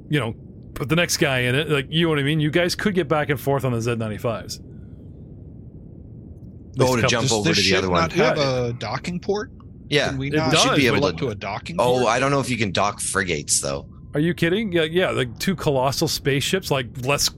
you 0.09 0.19
know, 0.19 0.33
put 0.73 0.89
the 0.89 0.95
next 0.95 1.17
guy 1.17 1.41
in 1.41 1.53
it. 1.53 1.69
Like 1.69 1.87
you 1.89 2.05
know 2.05 2.09
what 2.09 2.19
I 2.19 2.23
mean. 2.23 2.39
You 2.39 2.49
guys 2.49 2.73
could 2.73 2.95
get 2.95 3.07
back 3.07 3.29
and 3.29 3.39
forth 3.39 3.63
on 3.63 3.71
the 3.71 3.77
Z95s. 3.77 4.59
Oh, 6.79 6.95
to 6.95 7.07
jump 7.07 7.31
over 7.31 7.53
to 7.53 7.61
the 7.61 7.75
other 7.75 7.89
one. 7.89 8.01
Not 8.01 8.13
have 8.13 8.37
a 8.37 8.73
docking 8.73 9.19
port. 9.19 9.51
Yeah, 9.87 10.09
Can 10.09 10.17
we 10.17 10.29
not? 10.29 10.51
Does, 10.51 10.63
should 10.63 10.75
be 10.75 10.87
able 10.87 11.11
to, 11.11 11.17
to 11.17 11.29
a 11.29 11.35
docking. 11.35 11.75
Oh, 11.79 11.99
port? 11.99 12.07
I 12.07 12.19
don't 12.19 12.31
know 12.31 12.39
if 12.39 12.49
you 12.49 12.57
can 12.57 12.71
dock 12.71 12.99
frigates 12.99 13.61
though. 13.61 13.87
Are 14.13 14.19
you 14.19 14.33
kidding? 14.33 14.71
Yeah, 14.71 14.83
yeah, 14.83 15.09
like 15.11 15.37
two 15.39 15.55
colossal 15.55 16.07
spaceships. 16.07 16.71
Like 16.71 16.87
less, 17.05 17.29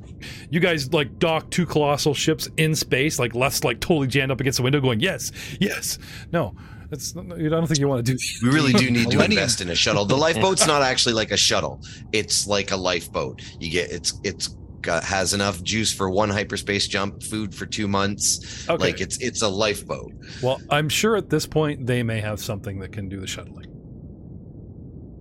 you 0.49 0.59
guys 0.59 0.93
like 0.93 1.17
dock 1.19 1.49
two 1.49 1.65
colossal 1.65 2.13
ships 2.13 2.47
in 2.57 2.75
space. 2.75 3.19
Like 3.19 3.35
less, 3.35 3.63
like 3.63 3.79
totally 3.79 4.07
jammed 4.07 4.31
up 4.31 4.39
against 4.39 4.57
the 4.57 4.63
window, 4.63 4.79
going 4.79 4.99
yes, 4.99 5.31
yes, 5.59 5.97
no. 6.31 6.55
That's 6.89 7.17
I 7.17 7.21
don't 7.21 7.67
think 7.67 7.79
you 7.79 7.87
want 7.87 8.05
to 8.05 8.13
do. 8.13 8.17
We 8.41 8.49
really 8.49 8.71
do 8.71 8.89
need 8.89 9.11
to 9.11 9.23
invest 9.23 9.59
in 9.59 9.69
a 9.69 9.75
shuttle. 9.75 10.05
The 10.05 10.15
lifeboat's 10.15 10.65
not 10.65 10.81
actually 10.81 11.15
like 11.15 11.31
a 11.31 11.37
shuttle. 11.37 11.81
It's 12.13 12.47
like 12.47 12.71
a 12.71 12.77
lifeboat. 12.77 13.41
You 13.59 13.69
get 13.69 13.91
it's 13.91 14.19
it's 14.23 14.55
got 14.81 15.03
has 15.03 15.33
enough 15.33 15.61
juice 15.63 15.91
for 15.93 16.09
one 16.09 16.29
hyperspace 16.29 16.87
jump, 16.87 17.23
food 17.23 17.53
for 17.53 17.65
two 17.65 17.87
months. 17.87 18.67
Okay. 18.69 18.81
Like 18.81 19.01
it's 19.01 19.17
it's 19.19 19.41
a 19.41 19.47
lifeboat. 19.47 20.13
Well, 20.41 20.61
I'm 20.69 20.89
sure 20.89 21.15
at 21.15 21.29
this 21.29 21.45
point 21.45 21.85
they 21.87 22.03
may 22.03 22.19
have 22.21 22.39
something 22.39 22.79
that 22.79 22.91
can 22.91 23.09
do 23.09 23.19
the 23.19 23.27
shuttling. 23.27 23.65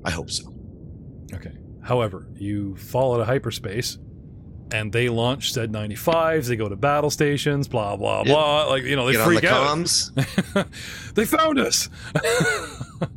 I 0.05 0.11
hope 0.11 0.31
so. 0.31 0.53
Okay. 1.35 1.53
However, 1.83 2.29
you 2.35 2.77
fall 2.77 3.15
out 3.15 3.21
of 3.21 3.27
hyperspace, 3.27 3.99
and 4.73 4.93
they 4.93 5.09
launch 5.09 5.53
Z 5.53 5.63
95s. 5.63 6.47
They 6.49 6.57
go 6.57 6.69
to 6.69 6.77
battle 6.77 7.11
stations. 7.11 7.67
Blah 7.69 7.97
blah 7.97 8.23
Yeah. 8.27 8.33
blah. 8.33 8.65
Like 8.67 8.85
you 8.85 8.97
know, 8.97 9.07
they 9.07 9.13
Get 9.13 9.21
on 9.23 9.35
the 9.35 9.41
freak 9.41 9.51
out. 9.51 9.67
comms. 9.79 10.65
they 11.15 11.25
found 11.25 11.59
us. 11.59 11.89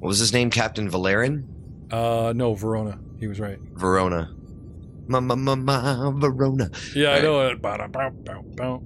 What 0.00 0.08
was 0.08 0.18
his 0.20 0.32
name? 0.32 0.50
Captain 0.50 0.88
Valerian? 0.88 1.48
uh, 1.90 2.32
no, 2.36 2.54
Verona. 2.54 3.00
He 3.18 3.26
was 3.26 3.40
right. 3.40 3.58
Verona. 3.74 4.32
Ma 5.08 5.20
ma 5.20 5.34
ma 5.34 5.54
ma 5.56 6.10
Verona. 6.12 6.70
Yeah, 6.94 7.12
I 7.12 7.20
know 7.20 7.46
it. 7.48 7.60
Bow, 7.62 7.86
bow, 7.88 8.10
bow, 8.10 8.42
bow. 8.54 8.82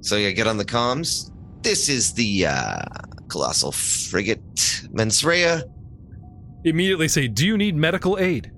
So 0.00 0.16
yeah, 0.16 0.30
get 0.30 0.46
on 0.46 0.56
the 0.56 0.64
comms. 0.64 1.30
This 1.62 1.88
is 1.88 2.14
the 2.14 2.46
uh 2.46 2.82
colossal 3.28 3.72
frigate 3.72 4.40
Mensrea. 4.92 5.62
Immediately 6.64 7.08
say, 7.08 7.28
"Do 7.28 7.46
you 7.46 7.56
need 7.56 7.76
medical 7.76 8.18
aid?" 8.18 8.52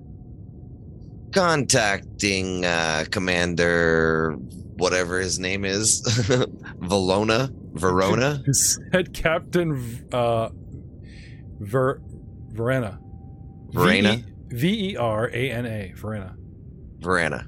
contacting 1.33 2.63
uh 2.63 3.03
commander 3.11 4.37
whatever 4.77 5.19
his 5.19 5.37
name 5.37 5.65
is 5.65 6.01
Valona 6.79 7.49
Verona 7.73 8.41
Said 8.53 9.13
Captain 9.13 10.07
uh, 10.13 10.49
Ver 11.59 11.99
Verena. 12.51 12.99
Verena 13.71 14.15
V 14.17 14.34
E 14.53 14.95
R 14.97 15.29
A 15.33 15.51
N 15.51 15.65
A. 15.65 15.93
Verena. 15.95 16.35
Verena 16.99 17.47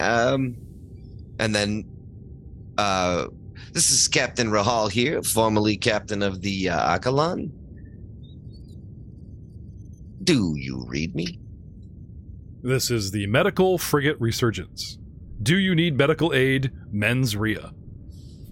um 0.00 0.56
and 1.40 1.54
then 1.54 1.84
uh 2.76 3.26
this 3.72 3.90
is 3.90 4.06
Captain 4.06 4.48
Rahal 4.50 4.90
here 4.90 5.22
formerly 5.22 5.76
captain 5.76 6.22
of 6.22 6.40
the 6.42 6.68
uh, 6.68 6.98
Akalan 6.98 7.50
do 10.22 10.54
you 10.56 10.84
read 10.88 11.14
me 11.14 11.38
This 12.62 12.90
is 12.90 13.10
the 13.12 13.26
medical 13.28 13.78
frigate 13.78 14.20
resurgence. 14.20 14.98
Do 15.42 15.56
you 15.58 15.74
need 15.74 15.96
medical 15.96 16.32
aid, 16.34 16.70
mens 16.92 17.34
rea? 17.36 17.58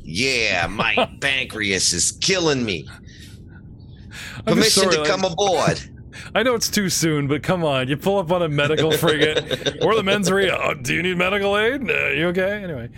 yeah 0.02 0.66
my 0.68 0.94
pancreas 1.20 1.92
is 1.92 2.12
killing 2.12 2.64
me 2.64 2.88
I'm 4.38 4.44
permission 4.44 4.82
sorry, 4.84 4.94
to 4.94 5.00
like- 5.02 5.08
come 5.10 5.24
aboard 5.24 5.80
I 6.34 6.42
know 6.42 6.54
it's 6.54 6.70
too 6.70 6.88
soon, 6.88 7.28
but 7.28 7.42
come 7.42 7.64
on, 7.64 7.88
you 7.88 7.96
pull 7.96 8.18
up 8.18 8.30
on 8.32 8.42
a 8.42 8.48
medical 8.48 8.92
frigate 8.92 9.82
or 9.82 9.94
the 9.94 10.02
mens. 10.02 10.30
Oh, 10.30 10.74
do 10.74 10.94
you 10.94 11.02
need 11.02 11.16
medical 11.16 11.56
aid? 11.56 11.82
No, 11.82 12.08
you 12.08 12.28
okay? 12.28 12.62
Anyway, 12.62 12.90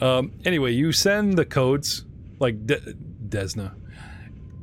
um, 0.00 0.32
anyway, 0.44 0.72
you 0.72 0.92
send 0.92 1.36
the 1.36 1.44
codes 1.44 2.04
like 2.38 2.66
De- 2.66 2.94
Desna, 3.28 3.74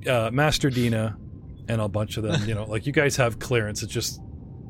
uh, 0.07 0.29
Master 0.31 0.69
Dena, 0.69 1.17
and 1.67 1.81
a 1.81 1.87
bunch 1.87 2.17
of 2.17 2.23
them. 2.23 2.47
You 2.47 2.55
know, 2.55 2.65
like 2.65 2.85
you 2.85 2.93
guys 2.93 3.15
have 3.17 3.39
clearance. 3.39 3.83
It's 3.83 3.93
just 3.93 4.21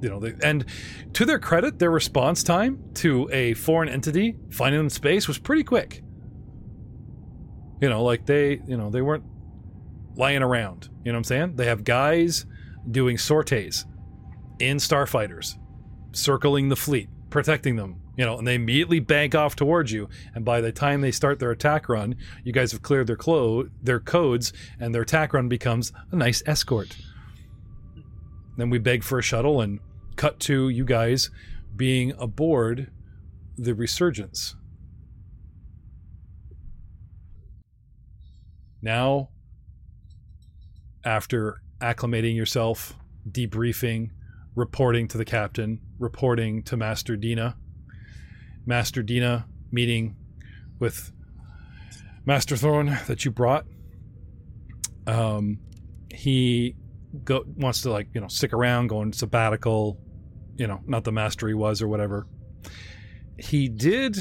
you 0.01 0.09
know, 0.09 0.19
they, 0.19 0.36
and 0.43 0.65
to 1.13 1.26
their 1.26 1.39
credit, 1.39 1.80
their 1.80 1.91
response 1.91 2.43
time 2.43 2.80
to 2.95 3.30
a 3.32 3.53
foreign 3.55 3.89
entity 3.89 4.36
finding 4.51 4.80
them 4.80 4.89
space 4.89 5.28
was 5.28 5.38
pretty 5.38 5.63
quick. 5.63 6.03
You 7.82 7.89
know, 7.89 8.03
like 8.03 8.26
they, 8.26 8.61
you 8.67 8.78
know, 8.78 8.89
they 8.89 9.01
weren't 9.01 9.23
lying 10.15 10.41
around. 10.41 10.89
You 11.03 11.11
know 11.11 11.17
what 11.17 11.19
I'm 11.19 11.23
saying? 11.26 11.55
They 11.55 11.65
have 11.65 11.84
guys 11.84 12.45
doing 12.90 13.18
sorties 13.18 13.86
in 14.60 14.78
starfighters, 14.78 15.56
circling 16.12 16.70
the 16.70 16.76
fleet, 16.76 17.10
protecting 17.30 17.76
them. 17.76 18.02
You 18.18 18.24
know, 18.24 18.38
and 18.38 18.48
they 18.48 18.56
immediately 18.56 19.02
bank 19.02 19.36
off 19.36 19.58
towards 19.58 19.92
you. 19.92 20.08
And 20.34 20.46
by 20.46 20.62
the 20.62 20.72
time 20.72 21.02
they 21.02 21.12
start 21.12 21.40
their 21.40 21.52
attack 21.52 21.90
run, 21.90 22.16
you 22.46 22.54
guys 22.54 22.72
have 22.72 22.82
cleared 22.82 23.08
their 23.08 23.18
clo- 23.18 23.68
their 23.84 24.00
codes, 24.00 24.54
and 24.80 24.96
their 24.96 25.02
attack 25.02 25.34
run 25.34 25.50
becomes 25.50 25.92
a 26.12 26.16
nice 26.16 26.42
escort. 26.46 26.96
Then 28.56 28.70
we 28.70 28.80
beg 28.80 29.04
for 29.04 29.20
a 29.20 29.22
shuttle 29.22 29.60
and 29.60 29.82
cut 30.16 30.40
to 30.42 30.70
you 30.70 30.86
guys 30.86 31.30
being 31.76 32.14
aboard 32.18 32.90
the 33.58 33.76
resurgence. 33.76 34.56
Now, 38.82 39.30
after 41.04 41.62
acclimating 41.86 42.36
yourself, 42.36 42.96
debriefing, 43.30 44.10
reporting 44.56 45.08
to 45.10 45.18
the 45.18 45.26
captain, 45.26 45.80
reporting 46.00 46.64
to 46.64 46.76
Master 46.76 47.16
Dena, 47.16 47.56
Master 48.66 49.04
Dena 49.04 49.46
meeting 49.72 50.16
with 50.80 51.12
Master 52.26 52.58
Thorn 52.58 52.98
that 53.08 53.24
you 53.24 53.32
brought. 53.32 53.66
Um, 55.06 55.60
he 56.12 56.76
go 57.24 57.44
wants 57.56 57.82
to 57.84 57.92
like 57.92 58.08
you 58.14 58.22
know 58.22 58.28
stick 58.28 58.54
around, 58.54 58.88
go 58.88 59.00
on 59.00 59.14
sabbatical. 59.14 60.00
You 60.58 60.68
know, 60.68 60.80
not 60.88 61.04
the 61.04 61.12
master 61.12 61.50
he 61.50 61.54
was 61.54 61.82
or 61.82 61.88
whatever. 61.88 62.28
He 63.38 63.68
did. 63.68 64.18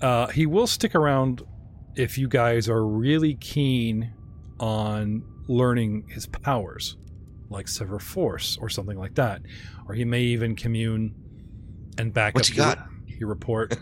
Uh, 0.00 0.28
he 0.28 0.46
will 0.46 0.66
stick 0.66 0.94
around 0.94 1.42
if 1.94 2.16
you 2.16 2.28
guys 2.28 2.68
are 2.68 2.84
really 2.84 3.34
keen 3.34 4.14
on 4.58 5.22
learning 5.48 6.04
his 6.08 6.26
powers, 6.26 6.96
like 7.50 7.68
Sever 7.68 7.98
Force 7.98 8.58
or 8.60 8.68
something 8.68 8.98
like 8.98 9.14
that, 9.16 9.42
or 9.88 9.94
he 9.94 10.04
may 10.04 10.22
even 10.22 10.56
commune 10.56 11.14
and 11.98 12.12
back 12.12 12.34
What 12.34 12.44
up 12.44 12.50
you 12.50 12.62
your, 12.62 12.74
got? 12.74 12.88
your 13.06 13.28
report 13.28 13.76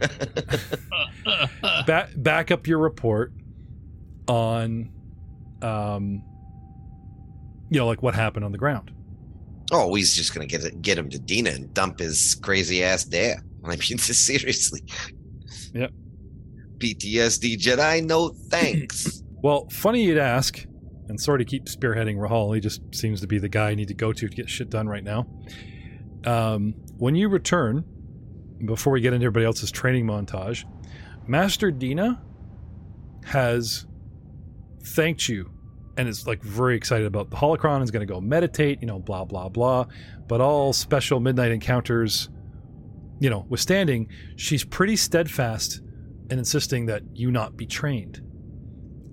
back 1.86 2.10
back 2.16 2.50
up 2.50 2.66
your 2.66 2.78
report 2.78 3.32
on 4.26 4.90
um 5.62 6.22
you 7.70 7.78
know 7.78 7.86
like 7.86 8.02
what 8.02 8.14
happened 8.14 8.44
on 8.44 8.50
the 8.50 8.58
ground 8.58 8.90
oh, 9.72 9.94
he's 9.94 10.14
just 10.14 10.34
gonna 10.34 10.46
get 10.46 10.64
it, 10.64 10.82
get 10.82 10.98
him 10.98 11.08
to 11.10 11.18
Dena 11.18 11.50
and 11.50 11.72
dump 11.74 12.00
his 12.00 12.34
crazy 12.36 12.82
ass 12.82 13.04
there. 13.04 13.42
I 13.64 13.68
mean, 13.68 13.78
seriously. 13.98 14.82
Yep. 15.74 15.92
PTSD 16.78 17.58
Jedi, 17.58 18.04
no 18.04 18.30
thanks. 18.48 19.22
well 19.42 19.68
funny 19.70 20.02
you'd 20.02 20.18
ask 20.18 20.64
and 21.10 21.20
sorry 21.20 21.38
to 21.38 21.44
keep 21.44 21.66
spearheading 21.66 22.16
rahal 22.16 22.54
he 22.54 22.60
just 22.60 22.80
seems 22.94 23.20
to 23.20 23.26
be 23.26 23.38
the 23.38 23.48
guy 23.48 23.70
i 23.70 23.74
need 23.74 23.88
to 23.88 23.94
go 23.94 24.12
to 24.12 24.28
to 24.28 24.34
get 24.34 24.48
shit 24.48 24.70
done 24.70 24.88
right 24.88 25.04
now. 25.04 25.26
Um, 26.24 26.74
when 26.98 27.14
you 27.14 27.28
return 27.28 27.84
before 28.64 28.92
we 28.92 29.00
get 29.00 29.14
into 29.14 29.24
everybody 29.24 29.46
else's 29.46 29.70
training 29.70 30.06
montage 30.06 30.64
master 31.26 31.70
dena 31.70 32.22
has 33.24 33.86
thanked 34.82 35.28
you 35.28 35.50
and 35.96 36.08
is 36.08 36.26
like 36.26 36.42
very 36.42 36.76
excited 36.76 37.06
about 37.06 37.30
the 37.30 37.36
holocron 37.36 37.82
is 37.82 37.90
going 37.90 38.06
to 38.06 38.12
go 38.12 38.20
meditate 38.20 38.80
you 38.80 38.86
know 38.86 38.98
blah 38.98 39.24
blah 39.24 39.48
blah. 39.48 39.86
But 40.28 40.40
all 40.40 40.72
special 40.72 41.20
midnight 41.20 41.50
encounters 41.52 42.28
you 43.18 43.30
know 43.30 43.46
withstanding 43.48 44.08
she's 44.36 44.64
pretty 44.64 44.96
steadfast 44.96 45.80
in 46.30 46.38
insisting 46.38 46.86
that 46.86 47.02
you 47.14 47.30
not 47.30 47.56
be 47.56 47.66
trained. 47.66 48.20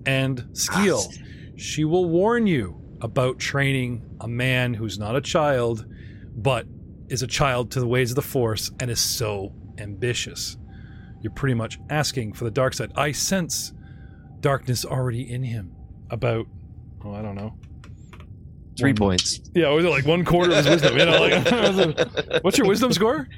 And 0.06 0.48
skill 0.52 1.02
she 1.58 1.84
will 1.84 2.06
warn 2.08 2.46
you 2.46 2.80
about 3.00 3.38
training 3.38 4.02
a 4.20 4.28
man 4.28 4.74
who's 4.74 4.98
not 4.98 5.14
a 5.16 5.20
child 5.20 5.84
but 6.36 6.66
is 7.08 7.22
a 7.22 7.26
child 7.26 7.70
to 7.72 7.80
the 7.80 7.86
ways 7.86 8.10
of 8.10 8.16
the 8.16 8.22
force 8.22 8.70
and 8.80 8.90
is 8.90 9.00
so 9.00 9.52
ambitious. 9.78 10.56
You're 11.20 11.32
pretty 11.32 11.54
much 11.54 11.78
asking 11.90 12.34
for 12.34 12.44
the 12.44 12.50
dark 12.50 12.74
side. 12.74 12.92
I 12.94 13.12
sense 13.12 13.72
darkness 14.40 14.84
already 14.84 15.28
in 15.30 15.42
him. 15.42 15.74
About 16.10 16.46
oh 17.04 17.12
i 17.14 17.22
don't 17.22 17.34
know. 17.34 17.54
Three 18.78 18.92
One- 18.92 18.96
points. 18.96 19.40
yeah 19.54 19.68
was 19.70 19.84
it 19.84 19.88
like 19.90 20.06
one 20.06 20.24
quarter 20.24 20.52
of 20.52 20.56
his 20.64 20.68
wisdom? 20.68 20.96
You 20.96 21.06
know 21.06 21.20
like 21.20 22.42
what's 22.44 22.56
your 22.58 22.68
wisdom 22.68 22.92
score 22.92 23.28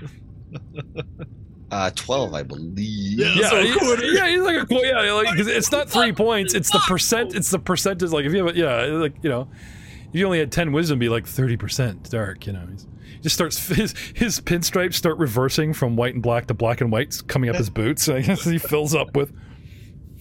Uh, 1.71 1.91
twelve, 1.95 2.35
I 2.35 2.43
believe. 2.43 3.18
Yeah. 3.18 3.33
yeah, 3.37 3.49
so 3.49 3.57
a 3.59 3.62
he- 3.62 3.79
quarter. 3.79 4.05
yeah, 4.07 4.29
he's 4.29 4.41
like 4.41 4.57
a 4.62 4.66
qu- 4.66 4.85
yeah, 4.85 5.12
like 5.12 5.31
because 5.31 5.47
it's 5.47 5.71
not 5.71 5.89
three 5.89 6.12
points. 6.12 6.53
It's 6.55 6.71
the 6.71 6.81
percent. 6.81 7.35
It's 7.35 7.51
the 7.51 7.59
percentage. 7.61 8.11
Like 8.11 8.25
if 8.25 8.33
you 8.33 8.45
have, 8.45 8.57
a, 8.57 8.59
yeah, 8.59 8.85
like 8.99 9.14
you 9.23 9.31
know, 9.31 9.49
if 10.09 10.14
you 10.14 10.25
only 10.27 10.41
had 10.41 10.51
ten 10.51 10.73
wisdom, 10.73 10.99
be 10.99 11.09
like 11.09 11.27
thirty 11.27 11.57
percent 11.57 12.11
dark. 12.11 12.47
You 12.47 12.55
know, 12.55 12.66
he's, 12.71 12.87
he 13.12 13.18
just 13.21 13.35
starts 13.37 13.68
his 13.75 13.95
his 14.14 14.41
pinstripes 14.41 14.95
start 14.95 15.18
reversing 15.18 15.73
from 15.73 15.95
white 15.95 16.14
and 16.14 16.23
black 16.23 16.47
to 16.49 16.55
black 16.55 16.81
and 16.81 16.91
white, 16.91 17.21
coming 17.29 17.49
up 17.51 17.57
his 17.57 17.71
boots. 17.71 18.09
I 18.11 18.21
guess 18.23 18.43
he 18.45 18.59
fills 18.59 18.95
up 18.95 19.14
with 19.16 19.33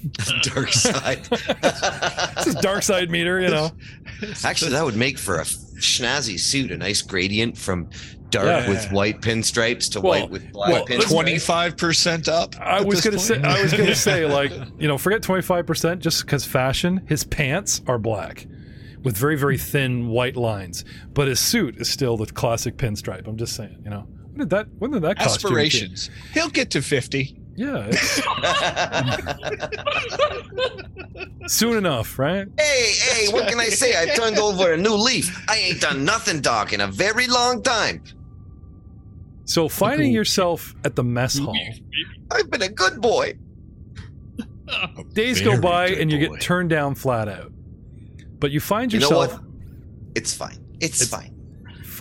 Dark 0.44 0.72
side. 0.72 1.28
it's 1.32 2.46
his 2.46 2.56
dark 2.56 2.84
side 2.84 3.10
meter. 3.10 3.42
You 3.42 3.50
know, 3.50 3.72
Actually, 4.46 4.72
that 4.72 4.86
would 4.86 4.96
make 4.96 5.18
for 5.18 5.38
a 5.40 5.44
snazzy 5.44 6.40
suit, 6.40 6.72
a 6.72 6.78
nice 6.78 7.02
gradient 7.02 7.58
from 7.58 7.90
dark 8.32 8.48
Yeah. 8.48 8.70
with 8.70 8.92
white 8.92 9.22
pinstripes 9.22 9.92
to 9.94 10.02
Well, 10.02 10.22
white 10.22 10.30
with 10.30 10.52
black 10.52 10.74
well, 10.74 10.86
pinstripes. 10.86 11.12
Twenty-five 11.12 11.78
percent 11.78 12.28
up. 12.28 12.56
I 12.60 12.82
was 12.82 13.02
gonna 13.02 13.20
say. 13.20 13.42
I 13.42 13.62
was 13.62 13.72
gonna 13.74 13.96
say, 14.10 14.26
like 14.26 14.52
you 14.78 14.88
know, 14.88 14.98
forget 14.98 15.22
twenty 15.22 15.42
five 15.42 15.66
percent 15.66 16.02
just 16.02 16.26
because 16.26 16.46
fashion. 16.46 17.06
His 17.08 17.24
pants 17.24 17.82
are 17.88 17.98
black. 17.98 18.46
With 19.02 19.16
very, 19.16 19.38
very 19.38 19.58
thin 19.58 20.10
white 20.10 20.36
lines, 20.36 20.84
but 21.14 21.30
his 21.30 21.40
suit 21.40 21.78
is 21.78 21.90
still 21.90 22.18
the 22.18 22.26
classic 22.26 22.76
pinstripe. 22.76 23.28
I'm 23.28 23.38
just 23.38 23.56
saying, 23.56 23.78
you 23.86 23.90
know, 23.90 24.06
when 24.32 24.40
did 24.40 24.50
that? 24.50 24.68
When 24.80 24.92
did 24.92 25.04
that 25.04 25.18
costume 25.18 25.52
get- 25.52 25.58
aspirations. 25.58 26.10
He'll 26.34 26.50
get 26.50 26.72
to 26.72 26.82
fifty. 26.82 27.38
Yeah, 27.56 27.90
soon 31.48 31.78
enough, 31.78 32.18
right? 32.20 32.48
hey, 32.58 32.92
hey, 32.94 33.34
what 33.34 33.48
can 33.50 33.60
I 33.60 33.66
say? 33.66 33.96
I've 33.96 34.16
turned 34.16 34.38
over 34.38 34.74
a 34.74 34.78
new 34.78 34.94
leaf. 34.94 35.44
I 35.50 35.58
ain't 35.58 35.82
done 35.82 36.06
nothing 36.06 36.42
Doc, 36.42 36.74
in 36.74 36.82
a 36.82 36.88
very 36.88 37.28
long 37.28 37.62
time. 37.62 38.04
So 39.50 39.68
finding 39.68 40.12
yourself 40.12 40.76
at 40.84 40.96
the 40.96 41.04
mess 41.04 41.40
hall, 41.40 41.58
I've 42.30 42.52
been 42.52 42.62
a 42.62 42.70
good 42.70 43.02
boy. 43.02 43.34
days 45.14 45.42
go 45.42 45.60
by 45.60 45.88
and 45.88 46.12
you 46.12 46.28
boy. 46.28 46.34
get 46.36 46.42
turned 46.42 46.70
down 46.70 46.94
flat 46.94 47.28
out. 47.28 47.52
But 48.38 48.52
you 48.52 48.60
find 48.60 48.94
You 48.94 49.00
know 49.00 49.08
yourself 49.10 49.42
what? 49.42 49.52
It's 50.14 50.36
fine. 50.36 50.64
It's, 50.80 51.02
It's- 51.02 51.10
fine. 51.10 51.36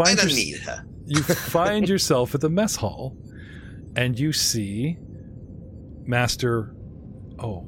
I 0.00 0.14
don't 0.14 0.24
yours- 0.24 0.36
need 0.36 0.58
her. 0.58 0.84
you 1.06 1.22
find 1.22 1.88
yourself 1.88 2.34
at 2.34 2.42
the 2.42 2.50
mess 2.50 2.76
hall 2.76 3.16
and 3.96 4.18
you 4.18 4.32
see 4.34 4.98
Master 6.04 6.76
oh, 7.38 7.60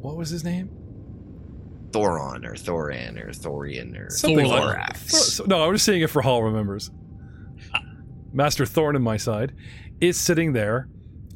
what 0.00 0.16
was 0.18 0.28
his 0.28 0.44
name? 0.44 0.68
Thoron 1.90 2.44
or 2.44 2.52
Thoran 2.54 3.18
or 3.18 3.30
Thorian 3.30 3.98
or 3.98 4.10
Something 4.10 4.46
like 4.46 4.62
Thorax. 4.62 5.36
Thor- 5.38 5.46
no, 5.46 5.64
I'm 5.66 5.72
just 5.72 5.86
saying 5.86 6.02
it 6.02 6.10
for 6.10 6.20
Hall 6.20 6.42
remembers. 6.42 6.90
Master 8.32 8.64
Thorn 8.66 8.96
on 8.96 9.02
my 9.02 9.16
side 9.16 9.52
is 10.00 10.18
sitting 10.18 10.52
there, 10.52 10.88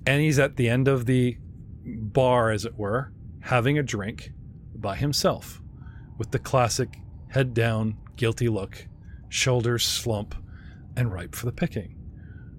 and 0.06 0.20
he's 0.20 0.38
at 0.38 0.56
the 0.56 0.68
end 0.68 0.88
of 0.88 1.06
the 1.06 1.36
bar, 1.84 2.50
as 2.50 2.64
it 2.64 2.76
were, 2.76 3.12
having 3.40 3.78
a 3.78 3.82
drink 3.82 4.30
by 4.74 4.96
himself, 4.96 5.60
with 6.18 6.30
the 6.30 6.38
classic 6.38 6.96
head 7.28 7.54
down, 7.54 7.96
guilty 8.16 8.48
look, 8.48 8.86
shoulders 9.28 9.84
slump, 9.84 10.34
and 10.96 11.12
ripe 11.12 11.34
for 11.34 11.46
the 11.46 11.52
picking. 11.52 11.94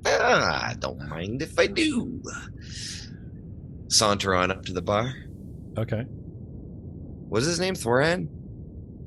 Ah, 0.06 0.74
don't 0.80 1.08
mind 1.10 1.42
if 1.42 1.58
I 1.58 1.68
do. 1.68 2.22
Saunter 3.88 4.36
on 4.36 4.52
up 4.52 4.64
to 4.66 4.74
the 4.74 4.82
bar. 4.82 5.14
Okay, 5.78 6.06
What's 7.30 7.46
his 7.46 7.60
name? 7.60 7.76
Thoran? 7.76 8.30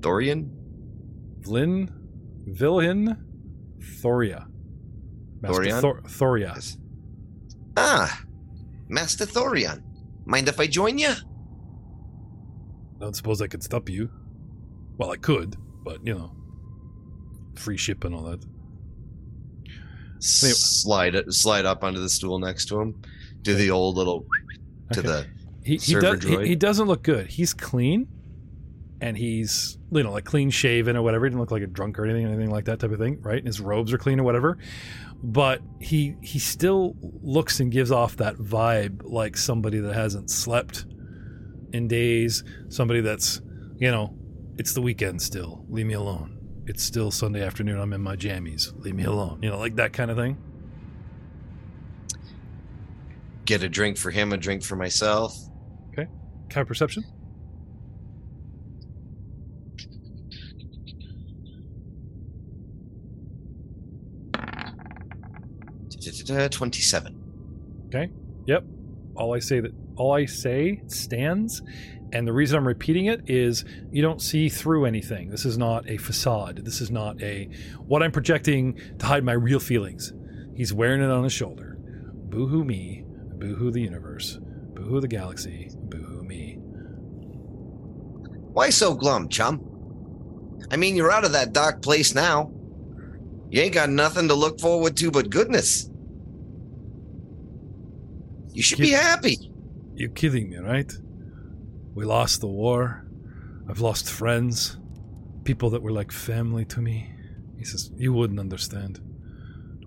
Thorian? 0.00 0.50
Vlin, 1.40 1.90
Vilhin, 2.46 3.16
Thoria, 4.02 4.46
Master 5.40 5.62
Thorian? 5.62 5.80
Thor- 5.80 6.02
Thoria. 6.02 6.54
Yes. 6.54 6.76
Ah, 7.76 8.22
Master 8.88 9.24
Thorion. 9.26 9.82
Mind 10.26 10.48
if 10.48 10.60
I 10.60 10.66
join 10.66 10.98
you? 10.98 11.08
I 11.10 11.14
don't 13.00 13.16
suppose 13.16 13.40
I 13.40 13.46
could 13.46 13.62
stop 13.62 13.88
you. 13.88 14.10
Well, 14.98 15.10
I 15.10 15.16
could, 15.16 15.56
but 15.84 16.04
you 16.06 16.14
know, 16.14 16.36
free 17.56 17.76
ship 17.78 18.04
and 18.04 18.14
all 18.14 18.22
that. 18.24 18.44
Anyway. 20.42 20.52
Slide 20.52 21.32
slide 21.32 21.64
up 21.64 21.82
onto 21.82 22.00
the 22.00 22.08
stool 22.10 22.38
next 22.38 22.66
to 22.66 22.80
him. 22.80 23.00
Do 23.42 23.54
the 23.54 23.70
old 23.70 23.96
little 23.96 24.26
to 24.92 25.00
Okay. 25.00 25.08
the 25.08 25.26
He 25.64 25.76
he, 25.78 25.94
does, 25.94 26.22
he 26.22 26.48
he 26.48 26.56
doesn't 26.56 26.86
look 26.86 27.02
good. 27.02 27.28
He's 27.28 27.54
clean, 27.54 28.06
and 29.00 29.16
he's 29.16 29.78
you 29.90 30.02
know 30.02 30.12
like 30.12 30.24
clean 30.24 30.50
shaven 30.50 30.96
or 30.96 31.02
whatever. 31.02 31.26
He 31.26 31.30
didn't 31.30 31.40
look 31.40 31.50
like 31.50 31.62
a 31.62 31.66
drunk 31.66 31.98
or 31.98 32.04
anything, 32.04 32.26
anything 32.26 32.50
like 32.50 32.66
that 32.66 32.80
type 32.80 32.90
of 32.90 32.98
thing, 32.98 33.20
right? 33.20 33.38
And 33.38 33.46
his 33.46 33.60
robes 33.60 33.92
are 33.92 33.98
clean 33.98 34.20
or 34.20 34.24
whatever. 34.24 34.58
But 35.22 35.62
he 35.80 36.16
he 36.22 36.38
still 36.38 36.96
looks 37.00 37.60
and 37.60 37.70
gives 37.70 37.90
off 37.90 38.16
that 38.16 38.36
vibe 38.36 39.02
like 39.04 39.36
somebody 39.36 39.78
that 39.80 39.94
hasn't 39.94 40.30
slept 40.30 40.86
in 41.72 41.88
days. 41.88 42.44
Somebody 42.68 43.00
that's 43.00 43.40
you 43.78 43.90
know 43.90 44.14
it's 44.58 44.74
the 44.74 44.82
weekend 44.82 45.22
still. 45.22 45.64
Leave 45.68 45.86
me 45.86 45.94
alone. 45.94 46.38
It's 46.66 46.82
still 46.82 47.10
Sunday 47.10 47.44
afternoon. 47.44 47.80
I'm 47.80 47.92
in 47.92 48.00
my 48.00 48.16
jammies. 48.16 48.72
Leave 48.84 48.94
me 48.94 49.04
alone. 49.04 49.40
You 49.42 49.50
know, 49.50 49.58
like 49.58 49.76
that 49.76 49.92
kind 49.92 50.10
of 50.10 50.16
thing. 50.16 50.36
get 53.50 53.64
a 53.64 53.68
drink 53.68 53.98
for 53.98 54.12
him, 54.12 54.32
a 54.32 54.36
drink 54.36 54.62
for 54.62 54.76
myself. 54.76 55.36
Okay. 55.88 56.08
Kind 56.50 56.62
of 56.62 56.68
perception. 56.68 57.02
Twenty-seven. 66.48 67.86
Okay. 67.86 68.10
Yep. 68.46 68.64
All 69.16 69.34
I 69.34 69.38
say 69.38 69.60
that 69.60 69.72
all 69.96 70.12
I 70.12 70.24
say 70.26 70.82
stands, 70.86 71.62
and 72.12 72.26
the 72.26 72.32
reason 72.32 72.56
I'm 72.56 72.66
repeating 72.66 73.06
it 73.06 73.28
is 73.28 73.64
you 73.90 74.02
don't 74.02 74.22
see 74.22 74.48
through 74.48 74.86
anything. 74.86 75.30
This 75.30 75.44
is 75.44 75.58
not 75.58 75.88
a 75.90 75.96
facade. 75.96 76.64
This 76.64 76.80
is 76.80 76.90
not 76.90 77.20
a 77.22 77.48
what 77.86 78.02
I'm 78.02 78.12
projecting 78.12 78.80
to 78.98 79.06
hide 79.06 79.24
my 79.24 79.32
real 79.32 79.60
feelings. 79.60 80.12
He's 80.54 80.72
wearing 80.72 81.02
it 81.02 81.10
on 81.10 81.24
his 81.24 81.32
shoulder. 81.32 81.76
Boohoo 81.78 82.64
me, 82.64 83.04
boohoo 83.38 83.70
the 83.70 83.80
universe, 83.80 84.38
Boo-hoo 84.80 85.00
the 85.00 85.08
galaxy. 85.08 85.68
Boo-hoo 85.74 86.22
me. 86.24 86.56
Why 88.52 88.70
so 88.70 88.94
glum, 88.94 89.28
chum? 89.28 89.60
I 90.70 90.76
mean, 90.76 90.96
you're 90.96 91.12
out 91.12 91.24
of 91.24 91.32
that 91.32 91.52
dark 91.52 91.82
place 91.82 92.14
now. 92.14 92.50
You 93.50 93.60
ain't 93.62 93.74
got 93.74 93.90
nothing 93.90 94.28
to 94.28 94.34
look 94.34 94.58
forward 94.60 94.96
to 94.98 95.10
but 95.10 95.28
goodness. 95.28 95.89
You 98.52 98.62
should 98.62 98.78
be 98.78 98.90
happy. 98.90 99.50
You're 99.94 100.10
kidding 100.10 100.50
me, 100.50 100.58
right? 100.58 100.92
We 101.94 102.04
lost 102.04 102.40
the 102.40 102.48
war. 102.48 103.04
I've 103.68 103.80
lost 103.80 104.10
friends. 104.10 104.76
People 105.44 105.70
that 105.70 105.82
were 105.82 105.92
like 105.92 106.12
family 106.12 106.64
to 106.66 106.80
me. 106.80 107.10
He 107.58 107.64
says, 107.64 107.90
You 107.96 108.12
wouldn't 108.12 108.40
understand. 108.40 109.00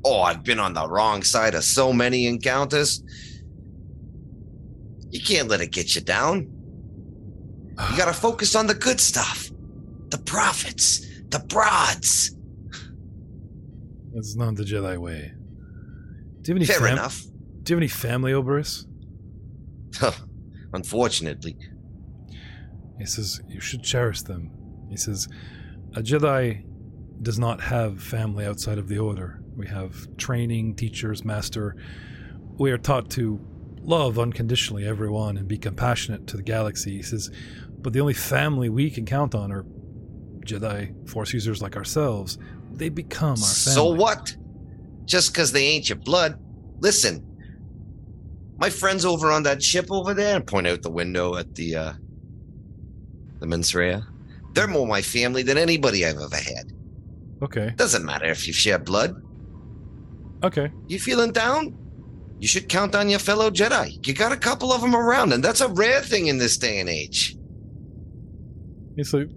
Oh, 0.04 0.22
I've 0.22 0.44
been 0.44 0.60
on 0.60 0.74
the 0.74 0.88
wrong 0.88 1.24
side 1.24 1.56
of 1.56 1.64
so 1.64 1.94
many 1.94 2.26
encounters. 2.28 3.04
You 5.10 5.22
can't 5.22 5.48
let 5.48 5.62
it 5.62 5.72
get 5.72 5.96
you 5.96 6.02
down. 6.02 6.52
You 7.92 7.98
gotta 7.98 8.14
focus 8.28 8.56
on 8.56 8.68
the 8.68 8.74
good 8.76 9.00
stuff. 9.00 9.50
The 10.10 10.18
profits, 10.20 11.06
the 11.30 11.40
broads. 11.40 12.36
That's 14.14 14.36
not 14.36 14.56
the 14.56 14.64
Jedi 14.64 14.98
way. 14.98 15.34
Do 16.42 16.52
you 16.52 16.54
have 16.54 16.58
any 16.58 16.66
Fair 16.66 16.80
fam- 16.80 16.94
enough. 16.94 17.24
Do 17.64 17.72
you 17.72 17.76
have 17.78 17.82
any 17.82 17.88
family, 17.88 18.34
Oberus? 18.34 18.86
Unfortunately. 20.74 21.58
He 23.00 23.06
says, 23.06 23.42
You 23.48 23.62
should 23.62 23.84
cherish 23.84 24.22
them. 24.22 24.52
He 24.90 24.98
says, 24.98 25.28
A 25.96 26.02
Jedi 26.02 26.66
does 27.22 27.40
not 27.40 27.62
have 27.62 28.02
family 28.02 28.46
outside 28.46 28.78
of 28.78 28.90
the 28.90 29.00
Order. 29.00 29.42
We 29.56 29.68
have 29.68 30.18
training, 30.18 30.76
teachers, 30.76 31.24
master. 31.24 31.76
We 32.58 32.72
are 32.72 32.78
taught 32.78 33.10
to 33.12 33.40
love 33.82 34.20
unconditionally 34.20 34.86
everyone 34.86 35.38
and 35.38 35.48
be 35.48 35.58
compassionate 35.58 36.28
to 36.28 36.38
the 36.38 36.44
galaxy. 36.44 36.98
He 36.98 37.02
says, 37.04 37.32
But 37.80 37.94
the 37.94 38.02
only 38.02 38.14
family 38.14 38.70
we 38.70 38.90
can 38.90 39.06
count 39.06 39.36
on 39.36 39.52
are 39.52 39.66
Jedi, 40.46 41.10
Force 41.10 41.32
users 41.34 41.62
like 41.62 41.78
ourselves. 41.78 42.38
They 42.74 42.90
become 42.90 43.30
our 43.30 43.36
family. 43.38 43.74
So 43.74 43.86
what? 43.86 44.36
Just 45.06 45.32
because 45.32 45.52
they 45.52 45.66
ain't 45.66 45.88
your 45.88 45.98
blood. 45.98 46.40
Listen, 46.80 47.26
my 48.58 48.70
friends 48.70 49.06
over 49.06 49.32
on 49.32 49.44
that 49.44 49.62
ship 49.62 49.88
over 49.92 50.14
there, 50.14 50.36
and 50.36 50.46
point 50.46 50.68
out 50.68 50.82
the 50.82 50.92
window 50.92 51.36
at 51.36 51.56
the 51.56 51.76
uh 51.76 51.94
the 53.40 53.46
Mensreya. 53.46 54.04
They're 54.54 54.68
more 54.68 54.88
my 54.88 55.02
family 55.02 55.44
than 55.44 55.58
anybody 55.58 56.06
I've 56.06 56.18
ever 56.18 56.36
had. 56.36 56.72
Okay. 57.42 57.74
Doesn't 57.76 58.06
matter 58.06 58.26
if 58.26 58.48
you 58.48 58.54
share 58.54 58.80
blood. 58.80 59.22
Okay. 60.44 60.72
You 60.88 61.00
feeling 61.00 61.32
down? 61.32 61.78
You 62.40 62.48
should 62.48 62.70
count 62.70 62.94
on 62.96 63.10
your 63.10 63.20
fellow 63.20 63.50
Jedi. 63.50 64.06
You 64.06 64.14
got 64.14 64.32
a 64.32 64.38
couple 64.38 64.72
of 64.72 64.82
them 64.82 64.96
around, 64.96 65.34
and 65.34 65.44
that's 65.44 65.62
a 65.62 65.70
rare 65.70 66.02
thing 66.02 66.28
in 66.28 66.38
this 66.38 66.58
day 66.58 66.80
and 66.80 66.90
age. 66.90 67.36
He's 68.96 69.14
like, 69.14 69.30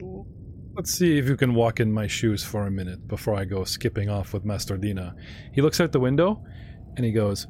let's 0.75 0.93
see 0.93 1.19
if 1.19 1.27
you 1.27 1.37
can 1.37 1.55
walk 1.55 1.81
in 1.81 1.91
my 1.91 2.07
shoes 2.07 2.45
for 2.45 2.67
a 2.67 2.71
minute 2.71 3.09
before 3.09 3.35
I 3.35 3.45
go 3.45 3.64
skipping 3.64 4.11
off 4.11 4.35
with 4.35 4.45
Master 4.45 4.77
Dena. 4.77 5.14
He 5.53 5.62
looks 5.62 5.81
out 5.81 5.93
the 5.93 6.01
window 6.01 6.45
and 6.97 7.05
he 7.05 7.12
goes, 7.12 7.47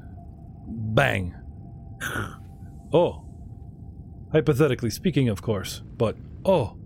bang. 0.69 1.35
Oh. 2.93 3.25
Hypothetically 4.33 4.91
speaking, 4.91 5.29
of 5.29 5.41
course, 5.41 5.83
but 5.97 6.17
oh, 6.45 6.77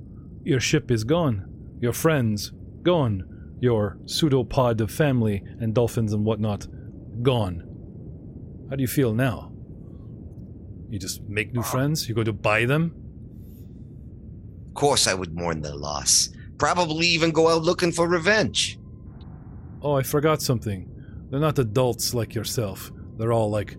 your 0.43 0.61
ship 0.61 0.91
is 0.91 1.05
gone. 1.05 1.47
Your 1.81 1.93
friends, 1.93 2.53
gone. 2.83 3.57
Your 3.61 3.99
pseudopod 4.07 4.81
of 4.81 4.91
family 4.91 5.43
and 5.59 5.75
dolphins 5.75 6.13
and 6.13 6.25
whatnot, 6.25 6.67
gone. 7.23 7.65
How 8.71 8.77
do 8.77 8.83
you 8.83 8.89
feel 8.89 9.15
now? 9.15 9.53
You 10.89 10.99
just 10.99 11.23
make 11.29 11.53
new 11.53 11.63
friends? 11.63 12.09
You 12.09 12.15
go 12.15 12.25
to 12.25 12.33
buy 12.33 12.65
them? 12.65 12.95
Of 14.69 14.75
course, 14.75 15.07
I 15.07 15.15
would 15.15 15.35
mourn 15.35 15.61
their 15.61 15.75
loss. 15.75 16.31
Probably 16.59 17.07
even 17.09 17.31
go 17.31 17.49
out 17.49 17.63
looking 17.63 17.93
for 17.93 18.09
revenge. 18.09 18.79
Oh, 19.83 19.95
I 19.95 20.03
forgot 20.03 20.43
something. 20.43 20.89
They're 21.31 21.41
not 21.41 21.59
adults 21.59 22.13
like 22.13 22.35
yourself. 22.35 22.91
They're 23.17 23.33
all 23.33 23.51
like 23.51 23.77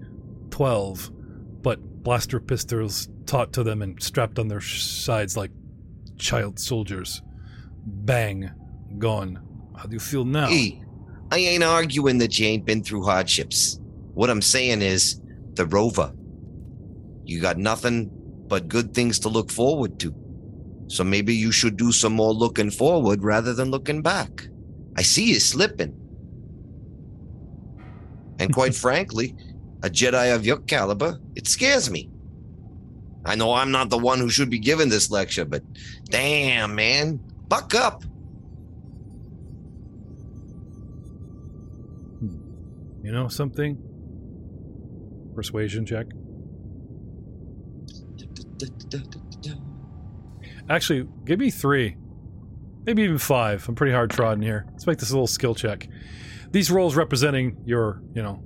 12, 0.52 1.12
but 1.12 1.21
blaster 2.04 2.40
pistols 2.40 3.10
taught 3.26 3.54
to 3.54 3.64
them 3.64 3.82
and 3.82 4.02
strapped 4.02 4.40
on 4.40 4.48
their 4.48 4.62
sides 4.62 5.38
like 5.38 5.52
child 6.18 6.60
soldiers. 6.60 7.22
Bang. 7.86 8.52
Gone. 8.98 9.40
How 9.78 9.86
do 9.86 9.94
you 9.94 10.00
feel 10.00 10.26
now? 10.26 10.48
Hey, 10.48 10.84
I 11.32 11.38
ain't 11.38 11.64
arguing 11.64 12.18
that 12.18 12.38
you 12.38 12.48
ain't 12.48 12.66
been 12.66 12.84
through 12.84 13.04
hardships. 13.04 13.80
What 14.14 14.30
I'm 14.30 14.42
saying 14.42 14.82
is, 14.82 15.22
the 15.54 15.66
rover. 15.66 16.14
You 17.26 17.40
got 17.40 17.58
nothing 17.58 18.12
but 18.48 18.68
good 18.68 18.94
things 18.94 19.20
to 19.20 19.30
look 19.30 19.50
forward 19.50 20.00
to. 20.02 20.14
So 20.88 21.06
maybe 21.06 21.34
you 21.34 21.54
should 21.54 21.78
do 21.78 21.92
some 21.94 22.14
more 22.14 22.34
looking 22.34 22.70
forward 22.70 23.24
rather 23.24 23.54
than 23.54 23.72
looking 23.72 24.02
back. 24.02 24.48
I 24.98 25.04
see 25.04 25.30
you 25.30 25.40
slipping. 25.40 25.98
And 28.40 28.54
quite 28.54 28.76
frankly, 28.86 29.36
a 29.84 29.90
Jedi 29.90 30.34
of 30.36 30.46
your 30.46 30.58
caliber, 30.58 31.20
it 31.36 31.48
scares 31.48 31.90
me. 31.90 32.10
I 33.26 33.36
know 33.36 33.54
I'm 33.54 33.72
not 33.72 33.90
the 33.90 33.98
one 33.98 34.20
who 34.20 34.30
should 34.30 34.50
be 34.50 34.60
giving 34.60 34.90
this 34.90 35.12
lecture, 35.12 35.46
but 35.46 35.64
damn, 36.06 36.74
man, 36.76 37.20
buck 37.48 37.76
up. 37.76 38.04
Hmm. 42.20 42.38
You 43.04 43.12
know 43.12 43.28
something? 43.28 43.78
Persuasion 45.36 45.86
check. 45.86 46.08
Actually, 50.70 51.08
give 51.26 51.40
me 51.40 51.52
three. 51.52 51.98
Maybe 52.86 53.04
even 53.04 53.18
five. 53.20 53.68
I'm 53.68 53.76
pretty 53.76 53.94
hard 53.94 54.10
trodden 54.10 54.42
here. 54.42 54.66
Let's 54.72 54.88
make 54.88 54.98
this 54.98 55.12
a 55.12 55.14
little 55.14 55.28
skill 55.28 55.54
check. 55.54 55.88
These 56.52 56.72
rolls 56.72 56.96
representing 56.96 57.58
your, 57.66 58.02
you 58.16 58.24
know, 58.24 58.44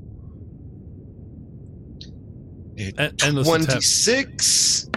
Eh, 2.78 2.92
eh, 2.98 3.10
endless 3.24 3.48
26 3.48 4.90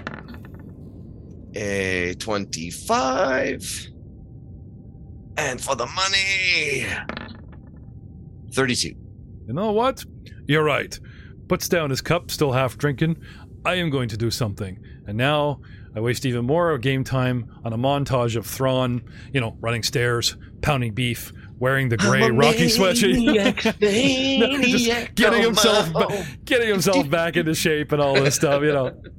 a 1.54 2.14
25 2.18 3.86
and 5.36 5.60
for 5.60 5.76
the 5.76 5.86
money 5.86 6.86
32 8.52 8.88
You 9.46 9.54
know 9.54 9.72
what? 9.72 10.04
You're 10.46 10.64
right. 10.64 10.98
Puts 11.48 11.68
down 11.68 11.90
his 11.90 12.00
cup, 12.00 12.30
still 12.30 12.52
half 12.52 12.76
drinking. 12.76 13.16
I 13.64 13.74
am 13.76 13.90
going 13.90 14.08
to 14.08 14.16
do 14.16 14.30
something. 14.30 14.78
And 15.06 15.16
now 15.16 15.60
I 15.94 16.00
waste 16.00 16.26
even 16.26 16.44
more 16.44 16.76
game 16.78 17.04
time 17.04 17.50
on 17.64 17.72
a 17.72 17.78
montage 17.78 18.36
of 18.36 18.46
Thrawn, 18.46 19.02
you 19.32 19.40
know, 19.40 19.56
running 19.60 19.82
stairs, 19.82 20.36
pounding 20.60 20.94
beef, 20.94 21.32
wearing 21.59 21.88
the 21.88 21.96
gray 21.96 22.30
Rocky 22.30 22.66
sweatshirt. 22.66 23.18
No, 24.38 25.06
getting 25.14 25.42
himself 25.42 25.92
ba- 25.92 26.26
getting 26.44 26.68
himself 26.68 27.09
back 27.11 27.36
into 27.36 27.54
shape 27.54 27.92
and 27.92 28.00
all 28.00 28.14
this 28.14 28.34
stuff, 28.36 28.62
you 28.62 28.72
know. 28.72 28.92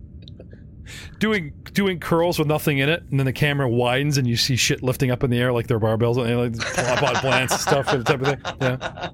Doing 1.19 1.53
doing 1.73 1.99
curls 1.99 2.39
with 2.39 2.47
nothing 2.47 2.79
in 2.79 2.89
it, 2.89 3.03
and 3.09 3.19
then 3.19 3.25
the 3.25 3.33
camera 3.33 3.69
widens 3.69 4.17
and 4.17 4.27
you 4.27 4.35
see 4.35 4.55
shit 4.55 4.83
lifting 4.83 5.11
up 5.11 5.23
in 5.23 5.29
the 5.29 5.37
air 5.37 5.51
like 5.51 5.67
they're 5.67 5.79
barbells 5.79 6.17
and 6.17 6.55
like 6.55 6.67
tripod 6.73 7.15
plants 7.15 7.53
and 7.53 7.61
stuff, 7.61 7.85
type 8.05 8.21
of 8.21 8.27
thing. 8.27 8.41
Yeah. 8.61 9.09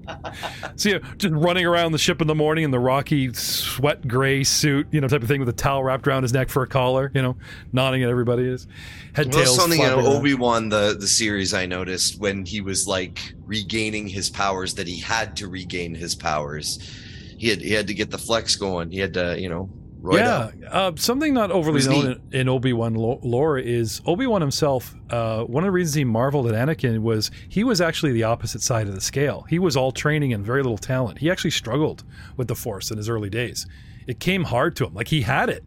So 0.76 0.90
yeah, 0.90 1.00
just 1.18 1.34
running 1.34 1.66
around 1.66 1.92
the 1.92 1.98
ship 1.98 2.22
in 2.22 2.28
the 2.28 2.36
morning 2.36 2.64
in 2.64 2.72
the 2.72 2.80
rocky 2.80 3.34
sweat 3.34 4.08
gray 4.08 4.44
suit, 4.44 4.88
you 4.92 5.02
know, 5.02 5.08
type 5.08 5.22
of 5.22 5.28
thing 5.28 5.40
with 5.40 5.50
a 5.50 5.54
towel 5.54 5.84
wrapped 5.84 6.08
around 6.08 6.24
his 6.24 6.34
neck 6.34 6.50
for 6.50 6.64
a 6.64 6.68
collar, 6.68 7.12
you 7.14 7.22
know, 7.22 7.38
nodding 7.72 8.04
at 8.04 8.10
everybody 8.10 8.44
is 8.44 8.68
head 9.16 9.34
well, 9.34 9.44
tails. 9.44 9.56
something 9.56 9.82
in 9.82 9.90
obi-wan 9.90 10.70
the, 10.70 10.96
the 11.00 11.08
series 11.08 11.54
i 11.54 11.66
noticed 11.66 12.20
when 12.20 12.46
he 12.46 12.62
was 12.62 12.88
like 12.88 13.34
regaining 13.46 14.08
his 14.08 14.30
powers 14.30 14.74
that 14.76 14.88
he 14.88 15.00
had 15.00 15.36
to 15.38 15.48
regain 15.48 15.96
his 15.96 16.16
powers 16.16 16.80
he 17.38 17.48
had 17.48 17.62
he 17.62 17.72
had 17.72 17.88
to 17.88 17.94
get 17.94 18.12
the 18.12 18.18
flex 18.18 18.56
going 18.56 18.92
he 18.92 19.00
had 19.00 19.14
to 19.14 19.40
you 19.40 19.50
know 19.50 19.70
yeah, 20.14 20.52
uh, 20.70 20.92
something 20.96 21.34
not 21.34 21.52
overly 21.52 21.86
known 21.86 22.22
in, 22.32 22.42
in 22.42 22.50
Obi 22.50 22.74
Wan 22.74 22.94
lore 22.94 23.58
is 23.58 24.02
Obi 24.06 24.28
Wan 24.28 24.42
himself. 24.42 24.96
Uh, 25.10 25.44
one 25.44 25.64
of 25.64 25.68
the 25.68 25.72
reasons 25.72 25.96
he 25.96 26.04
marveled 26.04 26.48
at 26.48 26.54
Anakin 26.54 27.00
was 27.00 27.32
he 27.50 27.64
was 27.64 27.82
actually 27.82 28.12
the 28.12 28.24
opposite 28.24 28.62
side 28.62 28.88
of 28.88 28.94
the 28.94 29.02
scale. 29.02 29.46
He 29.50 29.60
was 29.60 29.76
all 29.76 29.92
training 29.92 30.34
and 30.34 30.46
very 30.46 30.62
little 30.62 30.78
talent. 30.78 31.20
He 31.20 31.30
actually 31.30 31.52
struggled 31.52 32.04
with 32.38 32.48
the 32.48 32.56
Force 32.56 32.92
in 32.92 32.98
his 32.98 33.10
early 33.10 33.30
days. 33.30 33.66
It 34.08 34.20
came 34.20 34.44
hard 34.44 34.76
to 34.78 34.86
him, 34.86 34.94
like 34.94 35.08
he 35.08 35.22
had 35.22 35.50
it, 35.50 35.64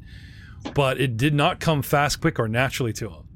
but 0.75 1.01
it 1.01 1.17
did 1.17 1.35
not 1.35 1.61
come 1.61 1.83
fast, 1.83 2.21
quick, 2.21 2.39
or 2.39 2.49
naturally 2.49 2.93
to 2.95 3.09
him. 3.11 3.29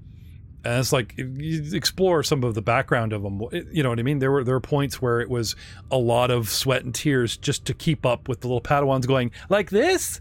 And 0.65 0.79
it's 0.79 0.93
like 0.93 1.15
you 1.17 1.75
explore 1.75 2.23
some 2.23 2.45
of 2.45 2.55
the 2.55 2.63
background 2.63 3.13
of 3.13 3.25
him. 3.25 3.43
You 3.73 3.83
know 3.83 3.89
what 3.89 3.99
I 3.99 4.03
mean? 4.03 4.21
There 4.21 4.31
were 4.31 4.45
there 4.45 4.55
were 4.55 4.61
points 4.61 5.03
where 5.03 5.21
it 5.21 5.29
was 5.29 5.57
a 5.91 5.99
lot 5.99 6.31
of 6.31 6.49
sweat 6.49 6.85
and 6.85 6.95
tears 6.95 7.37
just 7.37 7.65
to 7.65 7.75
keep 7.75 8.07
up 8.07 8.29
with 8.29 8.43
the 8.43 8.47
little 8.47 8.61
Padawans 8.61 9.07
going 9.07 9.33
like 9.49 9.71
this. 9.71 10.21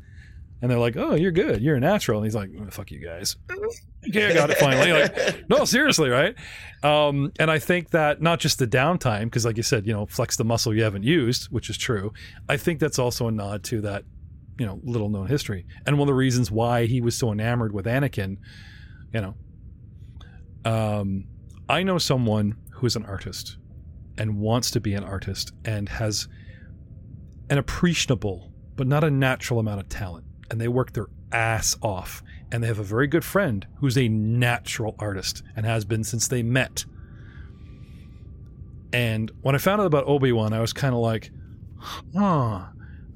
And 0.61 0.69
they're 0.69 0.79
like, 0.79 0.95
"Oh, 0.95 1.15
you're 1.15 1.31
good. 1.31 1.61
You're 1.61 1.75
a 1.75 1.79
natural." 1.79 2.19
And 2.19 2.25
he's 2.25 2.35
like, 2.35 2.51
"Oh, 2.59 2.69
"Fuck 2.69 2.91
you 2.91 2.99
guys." 2.99 3.35
okay, 4.07 4.31
I 4.31 4.33
got 4.33 4.49
it 4.51 4.57
finally. 4.57 4.91
Like, 4.91 5.49
no, 5.49 5.65
seriously, 5.65 6.09
right? 6.09 6.35
Um, 6.83 7.31
and 7.39 7.49
I 7.49 7.57
think 7.57 7.89
that 7.91 8.21
not 8.21 8.39
just 8.39 8.59
the 8.59 8.67
downtime, 8.67 9.25
because 9.25 9.45
like 9.45 9.57
you 9.57 9.63
said, 9.63 9.87
you 9.87 9.93
know, 9.93 10.05
flex 10.05 10.37
the 10.37 10.43
muscle 10.43 10.73
you 10.73 10.83
haven't 10.83 11.03
used, 11.03 11.45
which 11.45 11.69
is 11.69 11.77
true. 11.77 12.13
I 12.47 12.57
think 12.57 12.79
that's 12.79 12.99
also 12.99 13.27
a 13.27 13.31
nod 13.31 13.63
to 13.65 13.81
that, 13.81 14.03
you 14.59 14.65
know 14.65 14.79
little 14.83 15.09
known 15.09 15.27
history, 15.27 15.65
and 15.87 15.97
one 15.97 16.07
of 16.07 16.07
the 16.07 16.13
reasons 16.17 16.51
why 16.51 16.85
he 16.85 17.01
was 17.01 17.17
so 17.17 17.31
enamored 17.31 17.73
with 17.73 17.85
Anakin, 17.85 18.37
you 19.13 19.21
know. 19.21 19.35
Um, 20.63 21.25
I 21.67 21.81
know 21.81 21.97
someone 21.97 22.55
who 22.73 22.85
is 22.85 22.95
an 22.95 23.05
artist 23.05 23.57
and 24.17 24.37
wants 24.37 24.69
to 24.71 24.79
be 24.79 24.93
an 24.93 25.03
artist 25.03 25.53
and 25.65 25.89
has 25.89 26.27
an 27.49 27.57
appreciable 27.57 28.51
but 28.75 28.87
not 28.87 29.03
a 29.03 29.11
natural 29.11 29.59
amount 29.59 29.79
of 29.79 29.89
talent, 29.89 30.25
and 30.51 30.61
they 30.61 30.67
work 30.67 30.91
their 30.93 31.07
ass 31.31 31.77
off, 31.81 32.21
and 32.51 32.61
they 32.61 32.67
have 32.67 32.77
a 32.77 32.83
very 32.83 33.07
good 33.07 33.23
friend 33.23 33.65
who's 33.77 33.97
a 33.97 34.09
natural 34.09 34.95
artist 34.99 35.41
and 35.55 35.65
has 35.65 35.85
been 35.85 36.03
since 36.03 36.27
they 36.27 36.43
met. 36.43 36.85
And 38.93 39.31
when 39.41 39.55
I 39.55 39.57
found 39.57 39.79
out 39.79 39.87
about 39.87 40.05
Obi 40.07 40.33
Wan, 40.33 40.51
I 40.51 40.59
was 40.59 40.73
kind 40.73 40.93
of 40.93 40.99
like, 40.99 41.31
huh, 41.79 42.65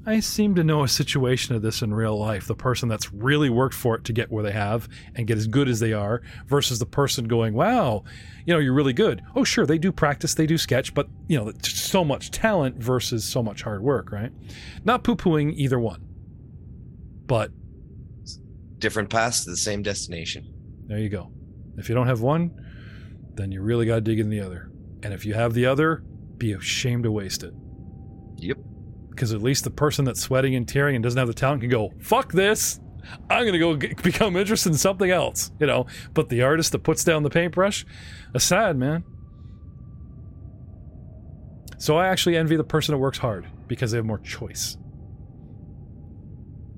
I 0.06 0.20
seem 0.20 0.54
to 0.54 0.64
know 0.64 0.82
a 0.82 0.88
situation 0.88 1.54
of 1.54 1.60
this 1.60 1.82
in 1.82 1.92
real 1.92 2.18
life. 2.18 2.46
The 2.46 2.54
person 2.54 2.88
that's 2.88 3.12
really 3.12 3.50
worked 3.50 3.74
for 3.74 3.96
it 3.96 4.04
to 4.04 4.14
get 4.14 4.30
where 4.30 4.42
they 4.42 4.52
have 4.52 4.88
and 5.14 5.26
get 5.26 5.36
as 5.36 5.46
good 5.46 5.68
as 5.68 5.80
they 5.80 5.92
are 5.92 6.22
versus 6.46 6.78
the 6.78 6.86
person 6.86 7.28
going, 7.28 7.52
wow, 7.52 8.04
you 8.46 8.54
know, 8.54 8.60
you're 8.60 8.72
really 8.72 8.94
good. 8.94 9.20
Oh, 9.34 9.44
sure, 9.44 9.66
they 9.66 9.78
do 9.78 9.92
practice, 9.92 10.32
they 10.32 10.46
do 10.46 10.56
sketch, 10.56 10.94
but, 10.94 11.08
you 11.28 11.36
know, 11.36 11.52
so 11.62 12.02
much 12.02 12.30
talent 12.30 12.76
versus 12.76 13.24
so 13.24 13.42
much 13.42 13.62
hard 13.62 13.82
work, 13.82 14.10
right? 14.10 14.32
Not 14.84 15.04
poo 15.04 15.16
pooing 15.16 15.52
either 15.56 15.78
one. 15.78 16.02
But 17.26 17.50
Different 18.78 19.08
paths 19.10 19.44
to 19.44 19.50
the 19.50 19.56
same 19.56 19.82
destination. 19.82 20.52
there 20.86 20.98
you 20.98 21.08
go. 21.08 21.32
If 21.78 21.88
you 21.88 21.94
don't 21.94 22.06
have 22.06 22.20
one, 22.20 22.50
then 23.34 23.50
you 23.52 23.62
really 23.62 23.86
got 23.86 23.96
to 23.96 24.00
dig 24.02 24.20
in 24.20 24.28
the 24.28 24.40
other. 24.40 24.70
And 25.02 25.12
if 25.14 25.24
you 25.24 25.34
have 25.34 25.54
the 25.54 25.66
other, 25.66 26.02
be 26.36 26.52
ashamed 26.52 27.04
to 27.04 27.10
waste 27.10 27.42
it. 27.42 27.52
Yep. 28.38 28.58
because 29.10 29.32
at 29.32 29.42
least 29.42 29.64
the 29.64 29.70
person 29.70 30.04
that's 30.04 30.20
sweating 30.20 30.54
and 30.54 30.68
tearing 30.68 30.94
and 30.94 31.02
doesn't 31.02 31.18
have 31.18 31.26
the 31.26 31.32
talent 31.32 31.62
can 31.62 31.70
go 31.70 31.90
fuck 32.00 32.32
this 32.32 32.78
i'm 33.30 33.44
going 33.44 33.54
to 33.54 33.58
go 33.58 33.74
get, 33.74 34.02
become 34.02 34.36
interested 34.36 34.68
in 34.70 34.76
something 34.76 35.10
else 35.10 35.50
you 35.58 35.66
know 35.66 35.86
but 36.12 36.28
the 36.28 36.42
artist 36.42 36.72
that 36.72 36.80
puts 36.80 37.02
down 37.02 37.22
the 37.22 37.30
paintbrush 37.30 37.86
is 38.34 38.42
sad 38.42 38.76
man 38.76 39.02
so 41.78 41.96
i 41.96 42.06
actually 42.08 42.36
envy 42.36 42.56
the 42.56 42.64
person 42.64 42.92
that 42.92 42.98
works 42.98 43.16
hard 43.16 43.46
because 43.68 43.90
they 43.90 43.96
have 43.96 44.04
more 44.04 44.18
choice 44.18 44.76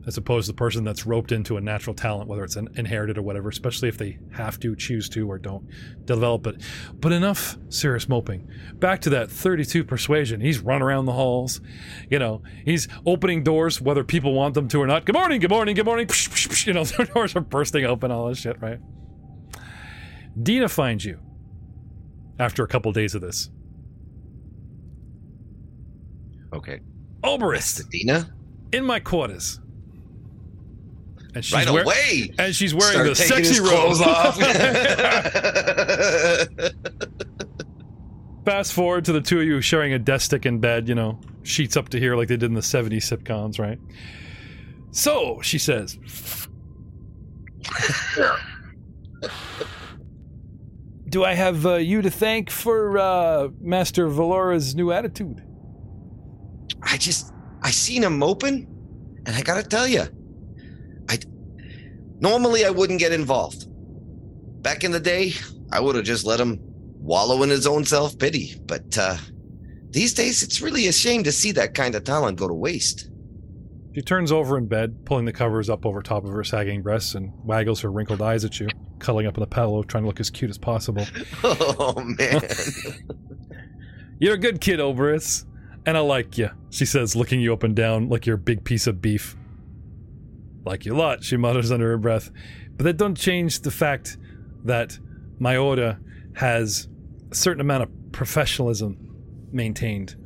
as 0.09 0.16
opposed 0.16 0.46
to 0.46 0.52
the 0.52 0.56
person 0.56 0.84
that's 0.84 1.04
roped 1.04 1.32
into 1.32 1.59
a 1.59 1.61
natural 1.61 1.94
talent 1.94 2.28
whether 2.28 2.42
it's 2.42 2.56
an 2.56 2.66
inherited 2.76 3.18
or 3.18 3.22
whatever 3.22 3.50
especially 3.50 3.88
if 3.88 3.98
they 3.98 4.18
have 4.32 4.59
to 4.59 4.74
choose 4.74 5.06
to 5.11 5.30
or 5.30 5.38
don't 5.38 5.68
develop 6.06 6.46
it. 6.46 6.62
But 6.94 7.12
enough 7.12 7.59
serious 7.68 8.09
moping. 8.09 8.48
Back 8.74 9.02
to 9.02 9.11
that 9.11 9.30
32 9.30 9.84
persuasion. 9.84 10.40
He's 10.40 10.61
run 10.61 10.80
around 10.80 11.04
the 11.04 11.12
halls. 11.12 11.61
You 12.11 12.18
know 12.18 12.42
he's 12.64 12.88
opening 13.04 13.44
doors 13.44 13.82
whether 13.82 14.02
people 14.02 14.32
want 14.32 14.54
them 14.54 14.66
to 14.68 14.80
or 14.80 14.86
not. 14.86 15.04
Good 15.04 15.14
morning 15.14 15.40
good 15.40 15.50
morning 15.50 15.76
good 15.76 15.84
morning. 15.84 16.06
Psh, 16.06 16.30
psh, 16.30 16.48
psh, 16.48 16.66
you 16.66 16.72
know 16.72 16.84
the 16.84 17.04
doors 17.04 17.36
are 17.36 17.40
bursting 17.40 17.84
open 17.84 18.11
all 18.11 18.28
this 18.28 18.38
shit 18.38 18.61
right? 18.62 18.80
Dena 20.42 20.68
finds 20.68 21.04
you 21.04 21.20
after 22.38 22.64
a 22.64 22.68
couple 22.68 22.90
days 22.92 23.14
of 23.14 23.20
this. 23.20 23.50
Okay. 26.54 26.80
oberist. 27.22 27.90
Dena? 27.90 28.32
in 28.72 28.84
my 28.84 29.00
quarters 29.00 29.61
and 31.34 31.44
she's 31.44 31.54
Right 31.54 31.70
wear- 31.70 31.82
away. 31.84 32.32
and 32.38 32.54
she's 32.54 32.74
wearing 32.74 32.92
Start 32.94 33.08
the 33.08 33.14
sexy 33.14 33.48
his 33.48 33.60
clothes 33.60 34.00
robe 34.00 34.08
off. 34.08 34.38
Fast 38.44 38.72
forward 38.72 39.04
to 39.04 39.12
the 39.12 39.20
two 39.20 39.40
of 39.40 39.46
you 39.46 39.60
sharing 39.60 39.92
a 39.92 39.98
desk 39.98 40.26
stick 40.26 40.46
in 40.46 40.58
bed, 40.58 40.88
you 40.88 40.94
know, 40.94 41.20
sheets 41.42 41.76
up 41.76 41.90
to 41.90 41.98
here 42.00 42.16
like 42.16 42.28
they 42.28 42.36
did 42.36 42.44
in 42.44 42.54
the 42.54 42.60
70s 42.62 43.02
sitcoms, 43.02 43.58
right? 43.58 43.78
So, 44.90 45.40
she 45.42 45.58
says, 45.58 45.98
Do 51.08 51.24
I 51.24 51.34
have 51.34 51.64
uh, 51.66 51.74
you 51.76 52.02
to 52.02 52.10
thank 52.10 52.50
for 52.50 52.98
uh, 52.98 53.48
Master 53.60 54.08
Valora's 54.08 54.74
new 54.74 54.92
attitude? 54.92 55.42
I 56.82 56.96
just 56.98 57.32
I 57.62 57.70
seen 57.70 58.02
him 58.04 58.18
moping, 58.18 58.66
and 59.26 59.34
I 59.34 59.40
gotta 59.42 59.62
tell 59.62 59.88
you, 59.88 60.02
I 60.02 60.08
normally 62.20 62.64
I 62.64 62.70
wouldn't 62.70 63.00
get 63.00 63.12
involved. 63.12 63.66
Back 64.62 64.84
in 64.84 64.90
the 64.90 65.00
day, 65.00 65.32
I 65.72 65.80
would 65.80 65.96
have 65.96 66.04
just 66.04 66.26
let 66.26 66.40
him 66.40 66.58
wallow 66.60 67.42
in 67.42 67.50
his 67.50 67.66
own 67.66 67.84
self 67.84 68.18
pity. 68.18 68.56
But 68.66 68.96
uh, 68.98 69.16
these 69.90 70.14
days, 70.14 70.42
it's 70.42 70.60
really 70.60 70.86
a 70.86 70.92
shame 70.92 71.22
to 71.24 71.32
see 71.32 71.52
that 71.52 71.74
kind 71.74 71.94
of 71.94 72.04
talent 72.04 72.38
go 72.38 72.48
to 72.48 72.54
waste. 72.54 73.10
She 73.94 74.02
turns 74.02 74.30
over 74.30 74.56
in 74.58 74.66
bed, 74.66 75.04
pulling 75.04 75.24
the 75.24 75.32
covers 75.32 75.68
up 75.68 75.84
over 75.84 76.02
top 76.02 76.24
of 76.24 76.30
her 76.30 76.44
sagging 76.44 76.82
breasts, 76.82 77.14
and 77.14 77.32
waggles 77.44 77.80
her 77.80 77.90
wrinkled 77.90 78.22
eyes 78.22 78.44
at 78.44 78.60
you, 78.60 78.68
cuddling 78.98 79.26
up 79.26 79.36
on 79.36 79.40
the 79.40 79.46
pillow, 79.46 79.82
trying 79.82 80.04
to 80.04 80.06
look 80.06 80.20
as 80.20 80.30
cute 80.30 80.50
as 80.50 80.58
possible. 80.58 81.04
Oh 81.42 82.00
man, 82.18 82.42
You're 84.20 84.34
a 84.34 84.38
good 84.38 84.60
kid, 84.60 84.80
Oberus, 84.80 85.46
and 85.86 85.96
I 85.96 86.00
like 86.00 86.36
you, 86.36 86.50
she 86.70 86.84
says, 86.84 87.16
looking 87.16 87.40
you 87.40 87.52
up 87.52 87.62
and 87.62 87.74
down 87.74 88.08
like 88.08 88.26
you're 88.26 88.36
a 88.36 88.38
big 88.38 88.64
piece 88.64 88.86
of 88.86 89.00
beef. 89.00 89.36
Like 90.64 90.84
you 90.84 90.94
a 90.94 90.96
lot, 90.96 91.24
she 91.24 91.36
mutters 91.36 91.70
under 91.72 91.88
her 91.90 91.98
breath. 91.98 92.30
But 92.76 92.84
that 92.84 92.96
don't 92.96 93.16
change 93.16 93.61
the 93.61 93.70
fact 93.70 94.16
that 94.64 94.98
my 95.38 95.56
order 95.56 95.98
has 96.34 96.88
a 97.30 97.34
certain 97.34 97.61
amount 97.61 97.84
of 97.84 97.90
professionalism 98.12 98.96
maintained. 99.52 100.16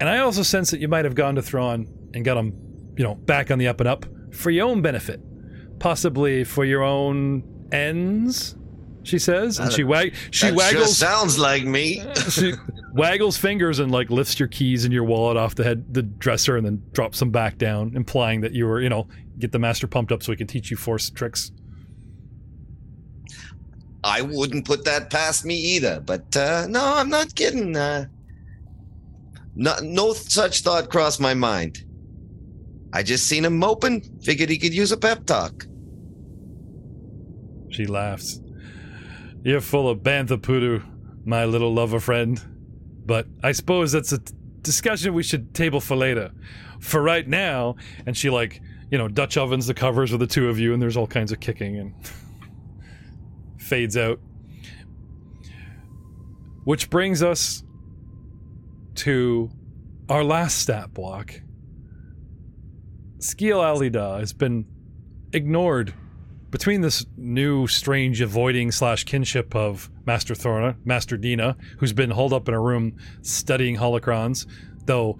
And 0.00 0.08
I 0.08 0.18
also 0.18 0.42
sense 0.42 0.70
that 0.70 0.80
you 0.80 0.88
might 0.88 1.04
have 1.04 1.14
gone 1.14 1.34
to 1.34 1.42
Thrawn 1.42 1.86
and 2.14 2.24
got 2.24 2.36
him, 2.36 2.54
you 2.96 3.04
know, 3.04 3.14
back 3.14 3.50
on 3.50 3.58
the 3.58 3.68
up 3.68 3.80
and 3.80 3.88
up 3.88 4.06
for 4.32 4.50
your 4.50 4.66
own 4.66 4.82
benefit. 4.82 5.20
Possibly 5.78 6.44
for 6.44 6.64
your 6.64 6.82
own 6.82 7.68
ends, 7.72 8.56
she 9.02 9.18
says. 9.18 9.58
And 9.58 9.72
she 9.72 9.84
wag 9.84 10.14
she 10.30 10.50
waggles 10.52 10.96
sounds 10.96 11.38
like 11.38 11.64
me. 11.64 12.02
she 12.30 12.52
waggles 12.92 13.36
fingers 13.36 13.78
and 13.78 13.90
like 13.90 14.10
lifts 14.10 14.38
your 14.38 14.48
keys 14.48 14.84
and 14.84 14.92
your 14.92 15.04
wallet 15.04 15.36
off 15.36 15.54
the 15.54 15.64
head 15.64 15.92
the 15.94 16.02
dresser 16.02 16.56
and 16.56 16.66
then 16.66 16.82
drops 16.92 17.18
them 17.18 17.30
back 17.30 17.58
down 17.58 17.92
implying 17.94 18.40
that 18.40 18.52
you 18.52 18.66
were 18.66 18.80
you 18.80 18.88
know 18.88 19.06
get 19.38 19.52
the 19.52 19.58
master 19.58 19.86
pumped 19.86 20.12
up 20.12 20.22
so 20.22 20.32
he 20.32 20.36
can 20.36 20.46
teach 20.46 20.70
you 20.70 20.76
force 20.76 21.10
tricks 21.10 21.52
I 24.02 24.22
wouldn't 24.22 24.64
put 24.64 24.86
that 24.86 25.10
past 25.10 25.44
me 25.44 25.56
either. 25.56 26.00
But 26.00 26.34
uh, 26.34 26.66
no, 26.70 26.82
I'm 26.82 27.10
not 27.10 27.34
kidding. 27.34 27.76
Uh, 27.76 28.06
no, 29.54 29.74
no 29.82 30.14
such 30.14 30.62
thought 30.62 30.88
crossed 30.88 31.20
my 31.20 31.34
mind. 31.34 31.84
I 32.94 33.02
just 33.02 33.26
seen 33.26 33.44
him 33.44 33.58
moping. 33.58 34.00
Figured 34.22 34.48
he 34.48 34.56
could 34.56 34.72
use 34.72 34.90
a 34.90 34.96
pep 34.96 35.26
talk. 35.26 35.66
she 37.70 37.86
laughs 37.86 38.40
you're 39.42 39.60
full 39.60 39.88
of 39.88 40.00
bantha 40.00 40.40
poodoo 40.40 40.80
my 41.24 41.44
little 41.44 41.72
lover 41.72 42.00
friend 42.00 42.42
but 43.10 43.26
i 43.42 43.50
suppose 43.50 43.90
that's 43.90 44.12
a 44.12 44.18
t- 44.18 44.32
discussion 44.62 45.12
we 45.14 45.22
should 45.22 45.52
table 45.52 45.80
for 45.80 45.96
later. 45.96 46.30
For 46.78 47.02
right 47.02 47.26
now 47.26 47.74
and 48.06 48.16
she 48.16 48.30
like 48.30 48.62
you 48.88 48.98
know 48.98 49.08
dutch 49.08 49.36
ovens 49.36 49.66
the 49.66 49.74
covers 49.74 50.12
with 50.12 50.20
the 50.20 50.28
two 50.28 50.48
of 50.48 50.60
you 50.60 50.72
and 50.72 50.80
there's 50.80 50.96
all 50.96 51.08
kinds 51.08 51.32
of 51.32 51.40
kicking 51.40 51.76
and 51.76 51.94
fades 53.58 53.96
out. 53.96 54.20
Which 56.62 56.88
brings 56.88 57.20
us 57.20 57.64
to 58.96 59.50
our 60.08 60.22
last 60.22 60.58
stat 60.58 60.94
block. 60.94 61.42
Skiel 63.18 63.60
Alida 63.64 64.18
has 64.20 64.32
been 64.32 64.66
ignored 65.32 65.94
between 66.50 66.80
this 66.80 67.06
new 67.16 67.66
strange 67.66 68.20
avoiding 68.20 68.72
slash 68.72 69.04
kinship 69.04 69.54
of 69.54 69.90
Master 70.04 70.34
Thorna, 70.34 70.76
Master 70.84 71.16
Dena, 71.16 71.56
who's 71.78 71.92
been 71.92 72.10
holed 72.10 72.32
up 72.32 72.48
in 72.48 72.54
a 72.54 72.60
room 72.60 72.96
studying 73.22 73.76
holocrons, 73.76 74.46
though 74.84 75.18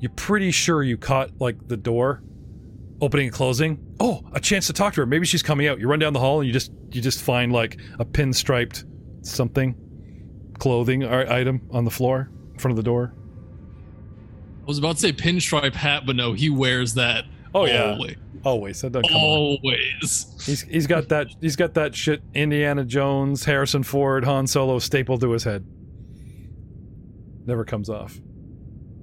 you're 0.00 0.12
pretty 0.12 0.50
sure 0.50 0.82
you 0.82 0.96
caught 0.96 1.30
like 1.40 1.68
the 1.68 1.76
door 1.76 2.22
opening 3.00 3.26
and 3.26 3.34
closing. 3.34 3.78
Oh, 4.00 4.22
a 4.32 4.40
chance 4.40 4.66
to 4.68 4.72
talk 4.72 4.94
to 4.94 5.00
her. 5.02 5.06
Maybe 5.06 5.26
she's 5.26 5.42
coming 5.42 5.66
out. 5.66 5.78
You 5.78 5.88
run 5.88 5.98
down 5.98 6.12
the 6.12 6.20
hall 6.20 6.40
and 6.40 6.46
you 6.46 6.52
just 6.52 6.72
you 6.90 7.00
just 7.00 7.22
find 7.22 7.52
like 7.52 7.80
a 7.98 8.04
pinstriped 8.04 8.84
something 9.22 9.74
clothing 10.58 11.04
or 11.04 11.30
item 11.30 11.60
on 11.70 11.84
the 11.84 11.90
floor 11.90 12.30
in 12.52 12.58
front 12.58 12.72
of 12.72 12.76
the 12.76 12.82
door. 12.82 13.14
I 14.62 14.66
was 14.66 14.78
about 14.78 14.96
to 14.96 15.00
say 15.00 15.12
pinstripe 15.12 15.74
hat, 15.74 16.04
but 16.06 16.16
no, 16.16 16.32
he 16.32 16.48
wears 16.48 16.94
that 16.94 17.24
Oh 17.54 17.66
yeah, 17.66 17.92
always. 17.92 18.16
always. 18.44 18.80
That 18.80 18.92
doesn't 18.92 19.08
come 19.08 19.16
on. 19.20 19.58
always. 19.62 20.26
He's 20.44 20.62
he's 20.62 20.86
got 20.86 21.08
that 21.08 21.28
he's 21.40 21.56
got 21.56 21.74
that 21.74 21.94
shit 21.94 22.22
Indiana 22.34 22.84
Jones, 22.84 23.44
Harrison 23.44 23.82
Ford, 23.82 24.24
Han 24.24 24.46
Solo 24.46 24.78
stapled 24.78 25.20
to 25.20 25.30
his 25.30 25.44
head. 25.44 25.64
Never 27.46 27.64
comes 27.64 27.88
off. 27.90 28.18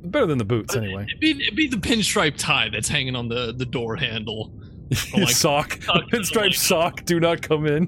Better 0.03 0.25
than 0.25 0.39
the 0.39 0.45
boots 0.45 0.75
anyway. 0.75 1.05
It'd 1.07 1.19
be, 1.19 1.31
it'd 1.31 1.55
be 1.55 1.67
the 1.67 1.77
pinstripe 1.77 2.35
tie 2.35 2.69
that's 2.69 2.87
hanging 2.89 3.15
on 3.15 3.27
the, 3.27 3.53
the 3.55 3.67
door 3.67 3.95
handle. 3.95 4.51
like- 5.13 5.29
sock, 5.29 5.69
pinstripe 6.11 6.55
sock. 6.55 7.05
Do 7.05 7.19
not 7.19 7.41
come 7.43 7.67
in. 7.67 7.87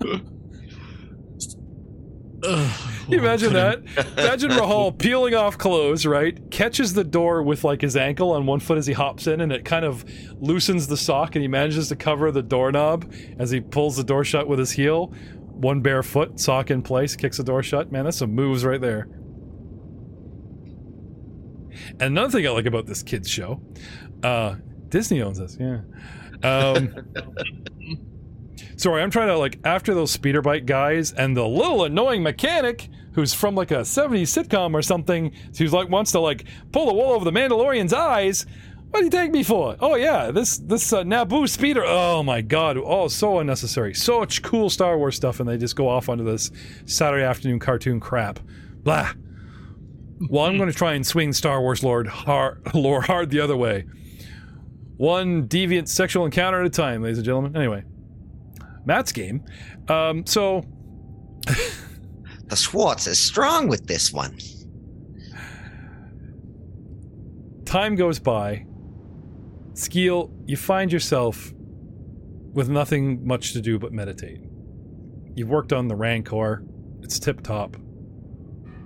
Ugh, 2.42 2.80
you 3.08 3.18
imagine 3.18 3.52
that? 3.52 3.82
Imagine 4.16 4.50
Rahal 4.50 4.96
peeling 4.98 5.34
off 5.34 5.58
clothes, 5.58 6.06
right? 6.06 6.50
Catches 6.50 6.94
the 6.94 7.04
door 7.04 7.42
with 7.42 7.64
like 7.64 7.80
his 7.82 7.96
ankle 7.96 8.32
on 8.32 8.46
one 8.46 8.60
foot 8.60 8.78
as 8.78 8.86
he 8.86 8.92
hops 8.92 9.26
in, 9.26 9.40
and 9.40 9.52
it 9.52 9.64
kind 9.64 9.84
of 9.84 10.04
loosens 10.40 10.86
the 10.86 10.96
sock, 10.96 11.34
and 11.34 11.42
he 11.42 11.48
manages 11.48 11.88
to 11.88 11.96
cover 11.96 12.30
the 12.32 12.42
doorknob 12.42 13.12
as 13.38 13.50
he 13.50 13.60
pulls 13.60 13.96
the 13.96 14.04
door 14.04 14.24
shut 14.24 14.48
with 14.48 14.58
his 14.58 14.70
heel. 14.70 15.12
One 15.48 15.80
bare 15.82 16.02
foot, 16.02 16.40
sock 16.40 16.70
in 16.70 16.82
place, 16.82 17.16
kicks 17.16 17.36
the 17.36 17.44
door 17.44 17.62
shut. 17.62 17.92
Man, 17.92 18.04
that's 18.04 18.18
some 18.18 18.34
moves 18.34 18.64
right 18.64 18.80
there. 18.80 19.08
And 21.92 22.02
another 22.02 22.30
thing 22.30 22.46
I 22.46 22.50
like 22.50 22.66
about 22.66 22.86
this 22.86 23.02
kids 23.02 23.28
show, 23.28 23.60
uh, 24.22 24.56
Disney 24.88 25.20
owns 25.20 25.38
this, 25.38 25.56
yeah. 25.60 25.80
Um, 26.42 26.94
sorry, 28.76 29.02
I'm 29.02 29.10
trying 29.10 29.28
to 29.28 29.38
like 29.38 29.58
after 29.64 29.94
those 29.94 30.10
speeder 30.10 30.42
bike 30.42 30.66
guys 30.66 31.12
and 31.12 31.36
the 31.36 31.46
little 31.46 31.84
annoying 31.84 32.22
mechanic 32.22 32.88
who's 33.12 33.34
from 33.34 33.54
like 33.54 33.70
a 33.70 33.80
70s 33.80 34.22
sitcom 34.22 34.74
or 34.74 34.82
something, 34.82 35.32
who's 35.58 35.72
like 35.72 35.88
wants 35.88 36.12
to 36.12 36.20
like 36.20 36.44
pull 36.72 36.86
the 36.86 36.94
wool 36.94 37.12
over 37.12 37.24
the 37.24 37.32
Mandalorian's 37.32 37.92
eyes. 37.92 38.46
What 38.90 39.00
do 39.00 39.04
you 39.04 39.10
take 39.10 39.30
me 39.30 39.44
for? 39.44 39.76
Oh 39.80 39.94
yeah, 39.94 40.32
this 40.32 40.58
this 40.58 40.92
uh, 40.92 41.04
Naboo 41.04 41.48
speeder. 41.48 41.84
Oh 41.84 42.24
my 42.24 42.40
god! 42.40 42.76
Oh, 42.76 43.06
so 43.06 43.38
unnecessary. 43.38 43.94
So 43.94 44.18
much 44.18 44.42
cool 44.42 44.68
Star 44.68 44.98
Wars 44.98 45.14
stuff, 45.14 45.38
and 45.38 45.48
they 45.48 45.56
just 45.56 45.76
go 45.76 45.88
off 45.88 46.08
onto 46.08 46.24
this 46.24 46.50
Saturday 46.86 47.22
afternoon 47.24 47.60
cartoon 47.60 48.00
crap. 48.00 48.40
Blah. 48.82 49.12
Well, 50.28 50.44
I'm 50.44 50.56
going 50.56 50.68
to 50.68 50.76
try 50.76 50.94
and 50.94 51.06
swing 51.06 51.32
Star 51.32 51.60
Wars 51.60 51.82
Lord 51.82 52.06
hard, 52.06 52.74
lore 52.74 53.00
hard 53.00 53.30
the 53.30 53.40
other 53.40 53.56
way. 53.56 53.86
One 54.96 55.48
deviant 55.48 55.88
sexual 55.88 56.26
encounter 56.26 56.60
at 56.60 56.66
a 56.66 56.70
time, 56.70 57.00
ladies 57.00 57.18
and 57.18 57.24
gentlemen. 57.24 57.56
Anyway, 57.56 57.84
Matt's 58.84 59.12
game. 59.12 59.44
Um, 59.88 60.24
so 60.26 60.64
The 62.48 62.56
Schwartz 62.56 63.06
is 63.06 63.18
strong 63.18 63.68
with 63.68 63.86
this 63.86 64.12
one. 64.12 64.36
time 67.64 67.94
goes 67.94 68.18
by. 68.18 68.66
Skeel, 69.74 70.30
you 70.46 70.56
find 70.56 70.92
yourself 70.92 71.52
with 72.52 72.68
nothing 72.68 73.24
much 73.26 73.52
to 73.52 73.60
do 73.60 73.78
but 73.78 73.92
meditate. 73.92 74.40
You've 75.36 75.48
worked 75.48 75.72
on 75.72 75.86
the 75.86 75.94
Rancor, 75.94 76.64
it's 77.02 77.18
tip 77.20 77.42
top. 77.42 77.76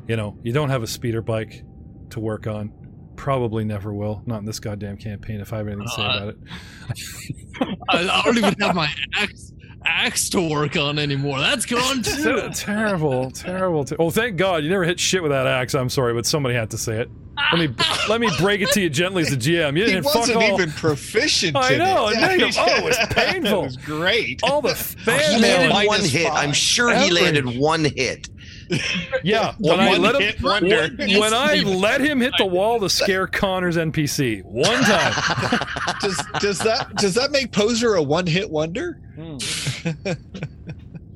You 0.07 0.17
know, 0.17 0.39
you 0.43 0.53
don't 0.53 0.69
have 0.69 0.83
a 0.83 0.87
speeder 0.87 1.23
bike 1.23 1.65
to 2.11 2.21
work 2.21 2.47
on. 2.47 2.73
Probably 3.17 3.65
never 3.65 3.95
will. 3.95 4.23
Not 4.27 4.41
in 4.41 4.45
this 4.45 4.61
goddamn 4.61 4.99
campaign 4.99 5.41
if 5.41 5.53
I 5.55 5.57
have 5.59 5.67
anything 5.69 5.85
to 5.87 5.91
say 5.91 6.03
Uh, 6.03 6.17
about 6.17 6.29
it. 6.29 7.79
I, 7.89 7.99
I 8.19 8.23
don't 8.23 8.37
even 8.37 8.55
have 8.61 8.75
my 8.75 8.91
axe 9.17 9.53
axe 9.87 10.29
to 10.31 10.49
work 10.49 10.77
on 10.77 10.99
anymore. 10.99 11.39
That's 11.41 11.67
gone 11.67 12.03
too. 12.03 12.23
Ter- 12.23 12.51
terrible, 12.51 13.31
terrible. 13.31 13.85
Ter- 13.85 13.97
oh, 13.99 14.11
thank 14.11 14.37
God 14.37 14.63
you 14.65 14.71
never 14.71 14.85
hit 14.85 14.99
shit 15.01 15.23
with 15.23 15.33
that 15.33 15.47
axe. 15.47 15.75
I'm 15.75 15.89
sorry, 15.91 16.15
but 16.15 16.27
somebody 16.27 16.55
had 16.55 16.71
to 16.71 16.79
say 16.79 17.01
it. 17.01 17.11
Let 17.53 17.59
me 17.71 17.75
let 18.09 18.21
me 18.21 18.29
break 18.39 18.61
it 18.61 18.71
to 18.73 18.81
you 18.81 18.89
gently 18.89 19.23
as 19.23 19.33
a 19.33 19.37
GM. 19.37 19.77
You 19.77 19.85
He 19.85 19.91
didn't 19.91 19.95
hit 19.95 20.05
fuck 20.05 20.15
wasn't 20.15 20.37
all. 20.39 20.53
even 20.61 20.71
proficient. 20.71 21.57
I 21.57 21.77
know, 21.77 22.09
It. 22.09 22.19
it 22.19 22.21
made 22.39 22.55
oh, 22.57 22.77
it 22.77 22.85
was 22.85 22.97
That 22.99 23.11
painful. 23.11 23.63
was 23.65 23.77
great. 23.77 24.41
all 24.45 24.61
the 24.63 24.69
He 24.75 25.05
fan 25.05 25.41
landed 25.41 25.75
one 25.75 25.87
minus 25.87 26.13
hit. 26.13 26.31
I'm 26.31 26.51
five. 26.51 26.57
sure 26.57 26.95
he 26.97 27.11
landed 27.11 27.59
one 27.59 27.85
hit. 27.85 28.29
Yeah, 29.23 29.55
when 29.59 29.79
One 29.79 29.81
I 29.81 29.97
let 29.97 30.15
him 30.17 30.21
hit 30.21 30.43
wonder. 30.43 30.89
when, 30.97 31.19
when 31.19 31.35
I 31.35 31.55
let 31.65 32.01
him 32.01 32.21
hit 32.21 32.35
the 32.37 32.45
wall 32.47 32.79
to 32.81 32.89
scare 32.91 33.27
Connor's 33.27 33.77
NPC 33.77 34.45
one 34.45 34.83
time. 34.83 35.13
does 36.01 36.23
does 36.41 36.59
that 36.59 36.95
does 36.97 37.15
that 37.15 37.31
make 37.31 37.53
Poser 37.53 37.95
a 37.95 38.03
one 38.03 38.27
hit 38.27 38.51
wonder? 38.51 39.01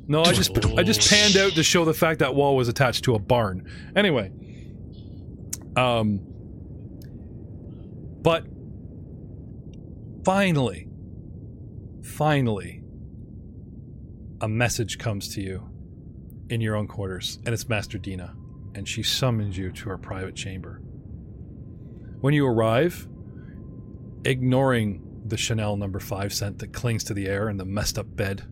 No, 0.07 0.23
I 0.23 0.33
just 0.33 0.57
I 0.79 0.83
just 0.83 1.11
panned 1.11 1.37
out 1.37 1.53
to 1.53 1.63
show 1.63 1.85
the 1.85 1.93
fact 1.93 2.21
that 2.21 2.35
wall 2.35 2.57
was 2.57 2.69
attached 2.69 3.05
to 3.05 3.15
a 3.15 3.19
barn. 3.19 3.71
Anyway, 3.95 4.33
um, 5.77 6.21
but 8.23 8.47
finally, 10.25 10.89
finally, 12.03 12.83
a 14.41 14.49
message 14.49 14.99
comes 14.99 15.35
to 15.35 15.43
you 15.43 15.69
in 16.51 16.61
your 16.61 16.77
own 16.77 16.87
quarters, 16.87 17.39
and 17.45 17.53
it's 17.53 17.69
Master 17.69 17.99
Dena, 17.99 18.35
and 18.75 18.89
she 18.89 19.03
summons 19.03 19.57
you 19.57 19.71
to 19.73 19.89
her 19.89 19.99
private 19.99 20.35
chamber. 20.35 20.81
When 22.21 22.35
you 22.35 22.47
arrive, 22.47 23.09
ignoring 24.25 25.23
the 25.27 25.37
Chanel 25.37 25.77
number 25.77 26.01
five 26.01 26.33
scent 26.33 26.59
that 26.59 26.73
clings 26.73 27.05
to 27.05 27.15
the 27.15 27.27
air 27.27 27.49
and 27.49 27.61
the 27.61 27.65
messed 27.65 27.99
up 27.99 28.17
bed, 28.17 28.43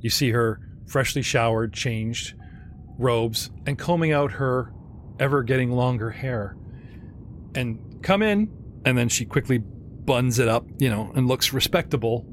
you 0.00 0.10
see 0.10 0.30
her 0.30 0.60
freshly 0.86 1.22
showered, 1.22 1.72
changed 1.72 2.34
robes, 2.98 3.50
and 3.66 3.78
combing 3.78 4.12
out 4.12 4.32
her 4.32 4.72
ever 5.18 5.42
getting 5.42 5.70
longer 5.70 6.10
hair. 6.10 6.56
And 7.54 8.02
come 8.02 8.22
in, 8.22 8.50
and 8.84 8.96
then 8.96 9.08
she 9.08 9.24
quickly 9.24 9.58
buns 9.58 10.38
it 10.38 10.48
up, 10.48 10.66
you 10.78 10.88
know, 10.88 11.12
and 11.14 11.28
looks 11.28 11.52
respectable 11.52 12.26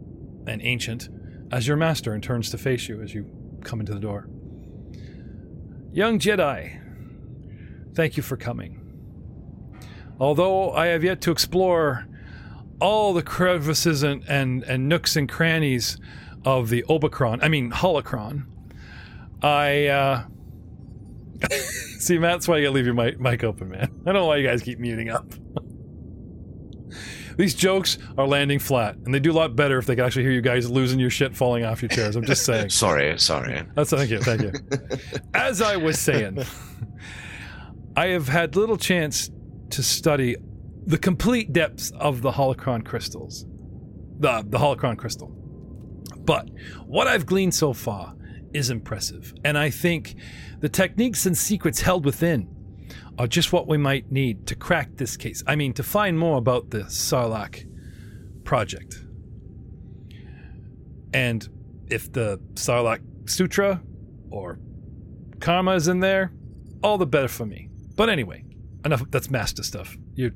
and 0.48 0.62
ancient 0.62 1.10
as 1.52 1.68
your 1.68 1.78
master 1.78 2.14
and 2.14 2.24
turns 2.24 2.50
to 2.52 2.58
face 2.58 2.88
you 2.88 3.02
as 3.02 3.14
you 3.14 3.26
come 3.64 3.80
into 3.80 3.94
the 3.94 4.00
door. 4.00 4.30
Young 5.98 6.20
Jedi, 6.20 6.80
thank 7.96 8.18
you 8.18 8.22
for 8.22 8.38
coming. 8.38 8.80
Although 10.20 10.72
I 10.74 10.86
have 10.90 11.04
yet 11.04 11.22
to 11.22 11.32
explore 11.32 12.06
all 12.80 13.16
the 13.16 13.24
crevices 13.24 14.04
and, 14.04 14.24
and, 14.28 14.62
and 14.66 14.88
nooks 14.88 15.16
and 15.16 15.28
crannies 15.28 15.98
of 16.46 16.70
the 16.70 16.86
Obicron, 16.88 17.40
I 17.42 17.48
mean 17.48 17.72
Holocron, 17.72 18.46
I 19.42 19.88
uh 19.88 20.26
see 21.98 22.18
that's 22.18 22.48
why 22.48 22.60
you 22.60 22.70
leave 22.70 22.86
your 22.86 22.94
mic, 22.94 23.20
mic 23.20 23.44
open, 23.44 23.70
man. 23.70 23.90
I 24.02 24.12
don't 24.12 24.22
know 24.22 24.28
why 24.28 24.38
you 24.38 24.46
guys 24.46 24.62
keep 24.62 24.78
muting 24.78 25.10
up. 25.10 25.26
These 27.38 27.54
jokes 27.54 28.00
are 28.18 28.28
landing 28.28 28.58
flat, 28.58 28.96
and 29.06 29.14
they 29.14 29.20
do 29.20 29.32
a 29.32 29.34
lot 29.34 29.56
better 29.56 29.78
if 29.78 29.86
they 29.86 29.96
can 29.96 30.06
actually 30.06 30.24
hear 30.24 30.32
you 30.32 30.42
guys 30.42 30.70
losing 30.70 31.00
your 31.00 31.12
shit, 31.12 31.36
falling 31.36 31.64
off 31.64 31.84
your 31.84 31.90
chairs. 31.90 32.16
I'm 32.16 32.26
just 32.26 32.46
saying. 32.46 32.70
Sorry, 32.78 33.18
sorry. 33.20 33.64
That's 33.76 33.92
thank 33.92 34.10
you, 34.10 34.20
thank 34.20 34.42
you. 34.42 34.52
As 35.34 35.62
I 35.62 35.78
was 35.78 36.00
saying, 36.00 36.44
I 37.96 38.08
have 38.08 38.28
had 38.28 38.56
little 38.56 38.78
chance 38.78 39.30
to 39.70 39.84
study 39.84 40.36
the 40.86 40.98
complete 40.98 41.54
depths 41.54 41.92
of 42.00 42.22
the 42.22 42.32
holocron 42.32 42.84
crystals, 42.84 43.46
the 44.20 44.44
the 44.48 44.58
holocron 44.58 44.98
crystal. 44.98 45.30
But 46.18 46.50
what 46.86 47.08
I've 47.08 47.26
gleaned 47.26 47.54
so 47.54 47.72
far 47.72 48.16
is 48.54 48.72
impressive, 48.72 49.34
and 49.46 49.58
I 49.58 49.70
think 49.70 50.16
the 50.60 50.70
techniques 50.70 51.28
and 51.28 51.38
secrets 51.38 51.82
held 51.82 52.04
within 52.04 52.50
are 53.18 53.28
just 53.28 53.52
what 53.52 53.68
we 53.68 53.78
might 53.78 54.12
need 54.12 54.48
to 54.48 54.56
crack 54.56 54.96
this 54.96 55.18
case. 55.18 55.44
I 55.48 55.56
mean, 55.56 55.74
to 55.74 55.84
find 55.84 56.18
more 56.18 56.38
about 56.38 56.70
the 56.70 56.82
Sarlacc 56.82 57.66
project. 58.44 59.04
And 61.14 61.48
if 61.90 62.12
the 62.12 62.40
Sarlacc 62.54 63.02
Sutra 63.30 63.82
or 64.30 64.60
Karma 65.40 65.72
is 65.72 65.88
in 65.88 66.00
there, 66.00 66.32
all 66.84 66.98
the 66.98 67.08
better 67.08 67.28
for 67.28 67.46
me. 67.46 67.70
But 67.96 68.10
anyway, 68.10 68.44
enough. 68.86 69.04
That's 69.10 69.32
master 69.32 69.64
stuff. 69.64 69.98
You're 70.14 70.32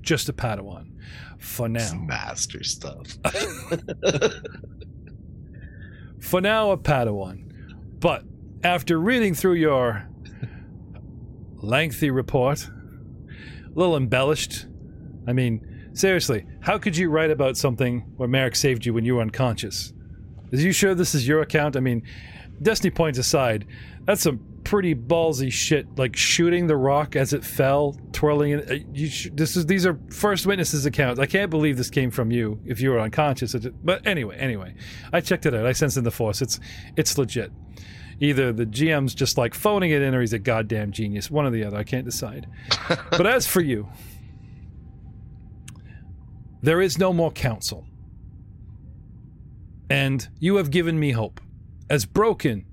just 0.00 0.28
a 0.28 0.32
Padawan 0.32 0.92
for 1.38 1.68
now. 1.68 1.92
Master 1.94 2.62
stuff. 2.62 3.16
For 6.20 6.40
now, 6.40 6.70
a 6.70 6.76
Padawan. 6.76 7.50
But 7.98 8.24
after 8.62 8.98
reading 9.00 9.34
through 9.34 9.54
your 9.54 10.09
lengthy 11.62 12.10
report, 12.10 12.66
a 12.66 13.78
little 13.78 13.96
embellished, 13.96 14.66
I 15.26 15.32
mean, 15.32 15.90
seriously, 15.92 16.46
how 16.60 16.78
could 16.78 16.96
you 16.96 17.10
write 17.10 17.30
about 17.30 17.56
something 17.56 18.00
where 18.16 18.28
Merrick 18.28 18.56
saved 18.56 18.86
you 18.86 18.94
when 18.94 19.04
you 19.04 19.16
were 19.16 19.22
unconscious? 19.22 19.92
Are 20.52 20.56
you 20.56 20.72
sure 20.72 20.94
this 20.94 21.14
is 21.14 21.26
your 21.28 21.42
account? 21.42 21.76
I 21.76 21.80
mean, 21.80 22.02
Destiny 22.62 22.90
points 22.90 23.18
aside, 23.18 23.66
that's 24.04 24.20
some 24.20 24.38
pretty 24.64 24.94
ballsy 24.94 25.50
shit. 25.50 25.86
Like 25.96 26.14
shooting 26.14 26.66
the 26.66 26.76
rock 26.76 27.16
as 27.16 27.32
it 27.32 27.42
fell, 27.42 27.96
twirling 28.12 28.52
it. 28.52 28.70
uh, 28.70 28.74
You 28.92 29.08
sh- 29.08 29.30
this 29.32 29.56
is 29.56 29.64
these 29.64 29.86
are 29.86 29.98
first 30.10 30.44
witnesses 30.46 30.84
accounts. 30.84 31.18
I 31.18 31.24
can't 31.24 31.50
believe 31.50 31.78
this 31.78 31.88
came 31.88 32.10
from 32.10 32.30
you 32.30 32.60
if 32.66 32.78
you 32.82 32.90
were 32.90 33.00
unconscious. 33.00 33.54
But 33.82 34.06
anyway, 34.06 34.36
anyway, 34.36 34.74
I 35.10 35.22
checked 35.22 35.46
it 35.46 35.54
out. 35.54 35.64
I 35.64 35.72
sensed 35.72 35.96
in 35.96 36.04
the 36.04 36.10
force. 36.10 36.42
It's 36.42 36.60
it's 36.98 37.16
legit. 37.16 37.50
Either 38.20 38.52
the 38.52 38.66
GM's 38.66 39.14
just 39.14 39.38
like 39.38 39.54
phoning 39.54 39.90
it 39.90 40.02
in, 40.02 40.14
or 40.14 40.20
he's 40.20 40.34
a 40.34 40.38
goddamn 40.38 40.92
genius. 40.92 41.30
One 41.30 41.46
or 41.46 41.50
the 41.50 41.64
other. 41.64 41.78
I 41.78 41.84
can't 41.84 42.04
decide. 42.04 42.46
but 43.10 43.26
as 43.26 43.46
for 43.46 43.62
you, 43.62 43.88
there 46.62 46.82
is 46.82 46.98
no 46.98 47.12
more 47.12 47.32
counsel. 47.32 47.86
And 49.88 50.28
you 50.38 50.56
have 50.56 50.70
given 50.70 51.00
me 51.00 51.12
hope. 51.12 51.40
As 51.88 52.04
broken 52.04 52.66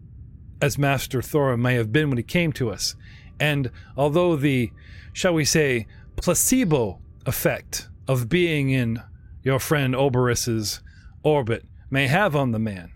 as 0.61 0.77
Master 0.77 1.21
Thora 1.21 1.57
may 1.57 1.75
have 1.75 1.91
been 1.91 2.09
when 2.09 2.17
he 2.17 2.23
came 2.23 2.51
to 2.53 2.69
us, 2.69 2.95
and 3.39 3.71
although 3.95 4.35
the, 4.35 4.71
shall 5.13 5.33
we 5.33 5.45
say, 5.45 5.87
placebo 6.17 6.99
effect 7.25 7.87
of 8.07 8.29
being 8.29 8.69
in 8.69 9.01
your 9.43 9.59
friend 9.59 9.95
Oberis's 9.95 10.81
orbit 11.23 11.65
may 11.89 12.07
have 12.07 12.35
on 12.35 12.51
the 12.51 12.59
man, 12.59 12.91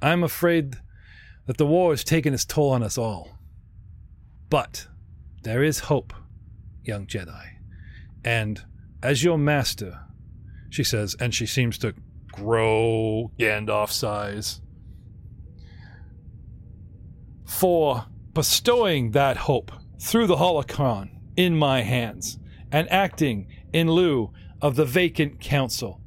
I'm 0.00 0.22
afraid 0.24 0.76
that 1.46 1.58
the 1.58 1.66
war 1.66 1.90
has 1.90 2.04
taken 2.04 2.34
its 2.34 2.44
toll 2.44 2.70
on 2.70 2.82
us 2.82 2.98
all. 2.98 3.38
But 4.48 4.86
there 5.42 5.62
is 5.62 5.80
hope, 5.80 6.12
young 6.82 7.06
Jedi. 7.06 7.44
And 8.24 8.62
as 9.02 9.22
your 9.22 9.38
master, 9.38 10.00
she 10.70 10.84
says, 10.84 11.14
and 11.20 11.34
she 11.34 11.46
seems 11.46 11.78
to 11.78 11.94
grow 12.32 13.30
Gandalf 13.38 13.90
size, 13.90 14.60
for 17.44 18.06
bestowing 18.32 19.12
that 19.12 19.36
hope 19.36 19.70
through 20.00 20.26
the 20.26 20.36
holocron 20.36 21.10
in 21.36 21.56
my 21.56 21.82
hands 21.82 22.38
and 22.72 22.90
acting 22.90 23.46
in 23.72 23.90
lieu 23.90 24.32
of 24.60 24.76
the 24.76 24.84
vacant 24.84 25.40
council, 25.40 26.00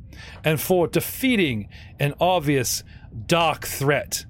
and 0.44 0.60
for 0.60 0.88
defeating 0.88 1.70
an 2.00 2.14
obvious 2.20 2.84
dark 3.28 3.66
threat 3.66 4.26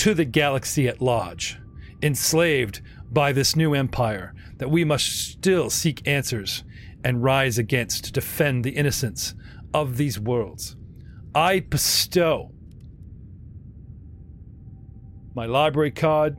to 0.00 0.14
the 0.14 0.24
galaxy 0.24 0.88
at 0.88 1.02
large, 1.02 1.58
enslaved 2.02 2.80
by 3.10 3.32
this 3.32 3.54
new 3.54 3.74
empire 3.74 4.34
that 4.56 4.70
we 4.70 4.82
must 4.82 5.30
still 5.30 5.68
seek 5.68 6.08
answers 6.08 6.64
and 7.04 7.22
rise 7.22 7.58
against 7.58 8.04
to 8.06 8.12
defend 8.12 8.64
the 8.64 8.70
innocence 8.70 9.34
of 9.74 9.98
these 9.98 10.18
worlds. 10.18 10.74
I 11.34 11.60
bestow 11.60 12.50
my 15.34 15.44
library 15.44 15.90
card, 15.90 16.38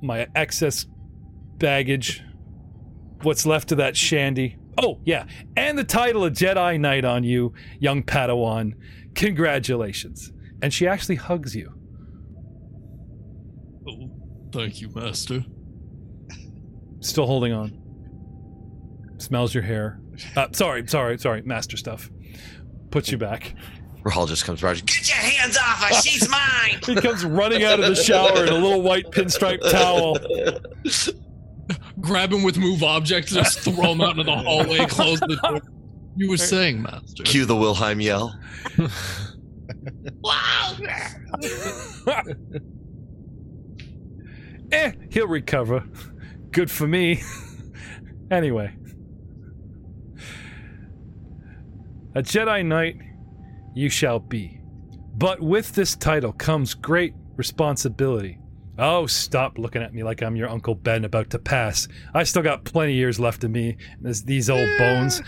my 0.00 0.26
excess 0.34 0.86
baggage, 1.58 2.24
what's 3.20 3.44
left 3.44 3.72
of 3.72 3.76
that 3.76 3.94
shandy. 3.94 4.56
Oh, 4.78 5.02
yeah, 5.04 5.26
and 5.54 5.76
the 5.76 5.84
title 5.84 6.24
of 6.24 6.32
Jedi 6.32 6.80
Knight 6.80 7.04
on 7.04 7.24
you, 7.24 7.52
young 7.78 8.02
Padawan. 8.02 8.72
Congratulations. 9.14 10.32
And 10.62 10.72
she 10.72 10.88
actually 10.88 11.16
hugs 11.16 11.54
you. 11.54 11.79
Oh, 13.90 14.10
thank 14.52 14.80
you, 14.80 14.90
Master. 14.94 15.44
Still 17.00 17.26
holding 17.26 17.52
on. 17.52 17.76
Smells 19.18 19.54
your 19.54 19.62
hair. 19.62 20.00
Uh, 20.36 20.48
sorry, 20.52 20.86
sorry, 20.86 21.18
sorry. 21.18 21.42
Master 21.42 21.76
stuff. 21.76 22.10
Puts 22.90 23.10
you 23.10 23.18
back. 23.18 23.54
Rahal 24.02 24.28
just 24.28 24.44
comes 24.44 24.62
around. 24.62 24.86
Get 24.86 25.08
your 25.08 25.18
hands 25.18 25.56
off 25.58 25.82
her! 25.82 25.94
She's 26.00 26.28
mine. 26.30 26.80
He 26.84 26.94
comes 26.94 27.24
running 27.24 27.64
out 27.64 27.80
of 27.80 27.86
the 27.86 27.94
shower 27.94 28.44
in 28.44 28.48
a 28.48 28.54
little 28.54 28.82
white 28.82 29.10
pinstripe 29.10 29.60
towel. 29.70 30.18
Grab 32.00 32.32
him 32.32 32.42
with 32.42 32.56
move 32.56 32.82
objects, 32.82 33.32
just 33.32 33.60
throw 33.60 33.92
him 33.92 34.00
out 34.00 34.12
into 34.12 34.24
the 34.24 34.36
hallway, 34.36 34.86
close 34.86 35.20
the 35.20 35.38
door. 35.42 35.60
You 36.16 36.30
were 36.30 36.38
saying, 36.38 36.82
Master. 36.82 37.22
Cue 37.22 37.44
the 37.44 37.56
Wilhelm 37.56 38.00
yell. 38.00 38.38
Eh, 44.72 44.92
he'll 45.10 45.26
recover. 45.26 45.84
Good 46.50 46.70
for 46.70 46.86
me. 46.86 47.22
anyway. 48.30 48.74
A 52.14 52.22
Jedi 52.22 52.64
Knight 52.64 52.96
you 53.74 53.88
shall 53.88 54.18
be. 54.18 54.60
But 55.16 55.40
with 55.40 55.72
this 55.72 55.96
title 55.96 56.32
comes 56.32 56.74
great 56.74 57.14
responsibility. 57.36 58.38
Oh, 58.78 59.06
stop 59.06 59.58
looking 59.58 59.82
at 59.82 59.92
me 59.92 60.02
like 60.02 60.22
I'm 60.22 60.36
your 60.36 60.48
Uncle 60.48 60.74
Ben 60.74 61.04
about 61.04 61.28
to 61.30 61.38
pass. 61.38 61.86
I 62.14 62.22
still 62.22 62.42
got 62.42 62.64
plenty 62.64 62.92
of 62.92 62.96
years 62.96 63.20
left 63.20 63.44
of 63.44 63.50
me, 63.50 63.76
as 64.06 64.22
these 64.22 64.48
old 64.48 64.68
bones. 64.78 65.20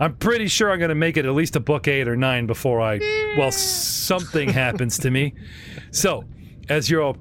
I'm 0.00 0.16
pretty 0.16 0.48
sure 0.48 0.72
I'm 0.72 0.78
going 0.78 0.88
to 0.88 0.94
make 0.94 1.18
it 1.18 1.26
at 1.26 1.34
least 1.34 1.54
a 1.54 1.60
book 1.60 1.86
eight 1.86 2.08
or 2.08 2.16
nine 2.16 2.46
before 2.46 2.80
I, 2.80 2.98
well, 3.36 3.52
something 3.52 4.48
happens 4.48 4.98
to 4.98 5.10
me. 5.10 5.34
So, 5.90 6.24
as 6.68 6.90
your 6.90 7.14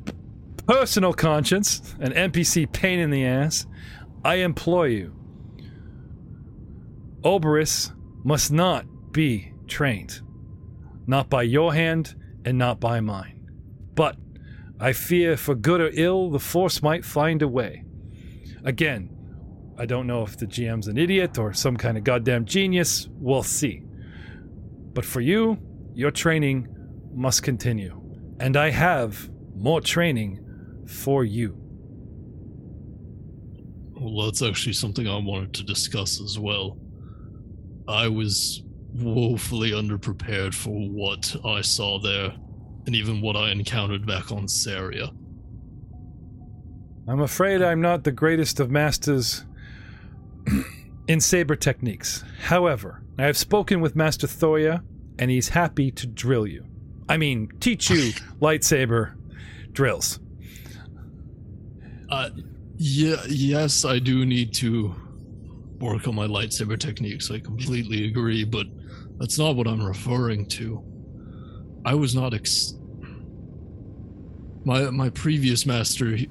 personal 0.68 1.14
conscience, 1.14 1.96
an 2.00 2.12
NPC 2.14 2.72
pain 2.72 3.00
in 3.00 3.10
the 3.10 3.26
ass, 3.26 3.66
I 4.24 4.36
implore 4.36 4.88
you. 4.88 5.14
Oberys 7.24 7.92
must 8.24 8.52
not 8.52 8.86
be 9.12 9.54
trained. 9.68 10.22
Not 11.08 11.30
by 11.30 11.44
your 11.44 11.74
hand 11.74 12.16
and 12.46 12.58
not 12.58 12.80
by 12.80 13.00
mine. 13.00 13.50
But 13.96 14.18
I 14.80 14.94
fear 14.94 15.38
for 15.38 15.56
good 15.56 15.82
or 15.82 15.90
ill, 15.94 16.30
the 16.30 16.40
Force 16.40 16.82
might 16.82 17.06
find 17.06 17.42
a 17.42 17.48
way. 17.48 17.86
Again, 18.64 19.10
I 19.78 19.86
don't 19.86 20.08
know 20.08 20.24
if 20.24 20.38
the 20.38 20.46
GM's 20.46 20.88
an 20.88 20.98
idiot 20.98 21.38
or 21.38 21.54
some 21.54 21.78
kind 21.78 21.98
of 21.98 22.04
goddamn 22.04 22.46
genius. 22.46 23.10
We'll 23.12 23.44
see. 23.44 23.84
But 24.94 25.06
for 25.06 25.22
you, 25.22 25.58
your 25.94 26.12
training 26.12 26.68
must 27.14 27.44
continue. 27.44 28.00
And 28.40 28.56
I 28.56 28.70
have 28.70 29.30
more 29.56 29.82
training 29.82 30.44
for 30.88 31.24
you. 31.24 31.58
Well, 33.92 34.26
that's 34.26 34.42
actually 34.42 34.74
something 34.74 35.08
I 35.08 35.18
wanted 35.18 35.54
to 35.54 35.64
discuss 35.64 36.22
as 36.22 36.38
well. 36.38 36.78
I 37.88 38.08
was 38.08 38.64
woefully 38.94 39.72
underprepared 39.72 40.54
for 40.54 40.90
what 40.90 41.36
I 41.46 41.62
saw 41.62 42.00
there, 42.00 42.34
and 42.86 42.96
even 42.96 43.22
what 43.22 43.36
I 43.36 43.52
encountered 43.52 44.06
back 44.06 44.32
on 44.32 44.48
Saria. 44.48 45.12
I'm 47.08 47.22
afraid 47.22 47.62
I'm 47.62 47.82
not 47.82 48.04
the 48.04 48.12
greatest 48.12 48.60
of 48.60 48.72
masters 48.72 49.44
in 51.08 51.20
saber 51.20 51.56
techniques. 51.56 52.24
However, 52.44 53.04
I 53.18 53.24
have 53.24 53.38
spoken 53.38 53.82
with 53.82 53.96
Master 53.96 54.28
Thoria, 54.28 54.84
and 55.20 55.30
he's 55.30 55.50
happy 55.50 55.92
to 55.92 56.08
drill 56.08 56.48
you. 56.48 56.66
I 57.10 57.18
mean, 57.18 57.50
teach 57.60 57.90
you 57.90 58.12
lightsaber 58.42 59.14
drills. 59.72 60.20
Uh, 62.14 62.30
yeah, 62.78 63.16
yes, 63.28 63.86
I 63.86 63.98
do 63.98 64.24
need 64.24 64.54
to 64.56 64.94
work 65.80 66.08
on 66.08 66.14
my 66.14 66.28
lightsaber 66.28 66.80
techniques. 66.80 67.32
I 67.32 67.40
completely 67.40 68.06
agree, 68.06 68.44
but 68.44 68.68
that's 69.18 69.40
not 69.40 69.56
what 69.56 69.68
I'm 69.68 69.84
referring 69.84 70.46
to. 70.50 70.84
I 71.84 71.96
was 71.96 72.14
not 72.14 72.36
ex. 72.36 72.76
My 74.64 74.92
my 74.92 75.10
previous 75.10 75.66
master, 75.66 76.16
he- 76.16 76.30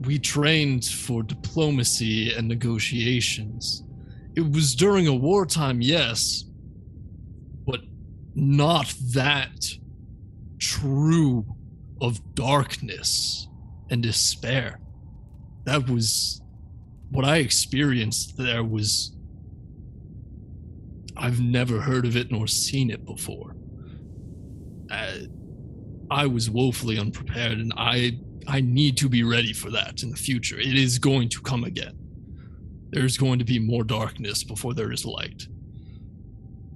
we 0.00 0.18
trained 0.18 0.86
for 0.86 1.22
diplomacy 1.22 2.32
and 2.32 2.48
negotiations. 2.48 3.84
It 4.34 4.50
was 4.52 4.74
during 4.74 5.06
a 5.06 5.14
wartime, 5.14 5.82
yes, 5.82 6.44
but 7.66 7.80
not 8.34 8.94
that 9.12 9.66
true 10.58 11.44
of 12.00 12.34
darkness 12.34 13.48
and 13.90 14.02
despair. 14.02 14.80
That 15.64 15.88
was 15.88 16.42
what 17.10 17.24
I 17.24 17.38
experienced 17.38 18.36
there 18.36 18.64
was 18.64 19.12
I've 21.16 21.40
never 21.40 21.80
heard 21.80 22.06
of 22.06 22.16
it 22.16 22.30
nor 22.30 22.46
seen 22.46 22.90
it 22.90 23.04
before. 23.04 23.54
Uh, 24.90 25.18
I 26.10 26.26
was 26.26 26.50
woefully 26.50 26.98
unprepared, 26.98 27.58
and 27.58 27.72
I 27.76 28.18
I 28.46 28.60
need 28.60 28.96
to 28.98 29.08
be 29.08 29.22
ready 29.22 29.52
for 29.52 29.70
that 29.70 30.02
in 30.02 30.10
the 30.10 30.16
future. 30.16 30.58
It 30.58 30.76
is 30.76 30.98
going 30.98 31.28
to 31.30 31.40
come 31.40 31.64
again. 31.64 31.96
There's 32.90 33.16
going 33.16 33.38
to 33.38 33.44
be 33.44 33.58
more 33.58 33.84
darkness 33.84 34.44
before 34.44 34.74
there 34.74 34.92
is 34.92 35.04
light, 35.04 35.46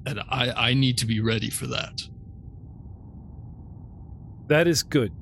and 0.06 0.20
I 0.30 0.50
I 0.70 0.74
need 0.74 0.98
to 0.98 1.06
be 1.06 1.20
ready 1.20 1.50
for 1.50 1.66
that. 1.66 2.00
That 4.48 4.66
is 4.66 4.82
good. 4.82 5.12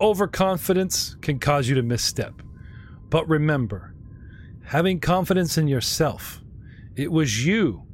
Overconfidence 0.00 1.16
can 1.20 1.38
cause 1.38 1.68
you 1.68 1.74
to 1.74 1.82
misstep. 1.82 2.40
But 3.10 3.28
remember, 3.28 3.94
having 4.64 5.00
confidence 5.00 5.56
in 5.56 5.68
yourself, 5.68 6.40
it 6.96 7.10
was 7.10 7.44
you 7.44 7.84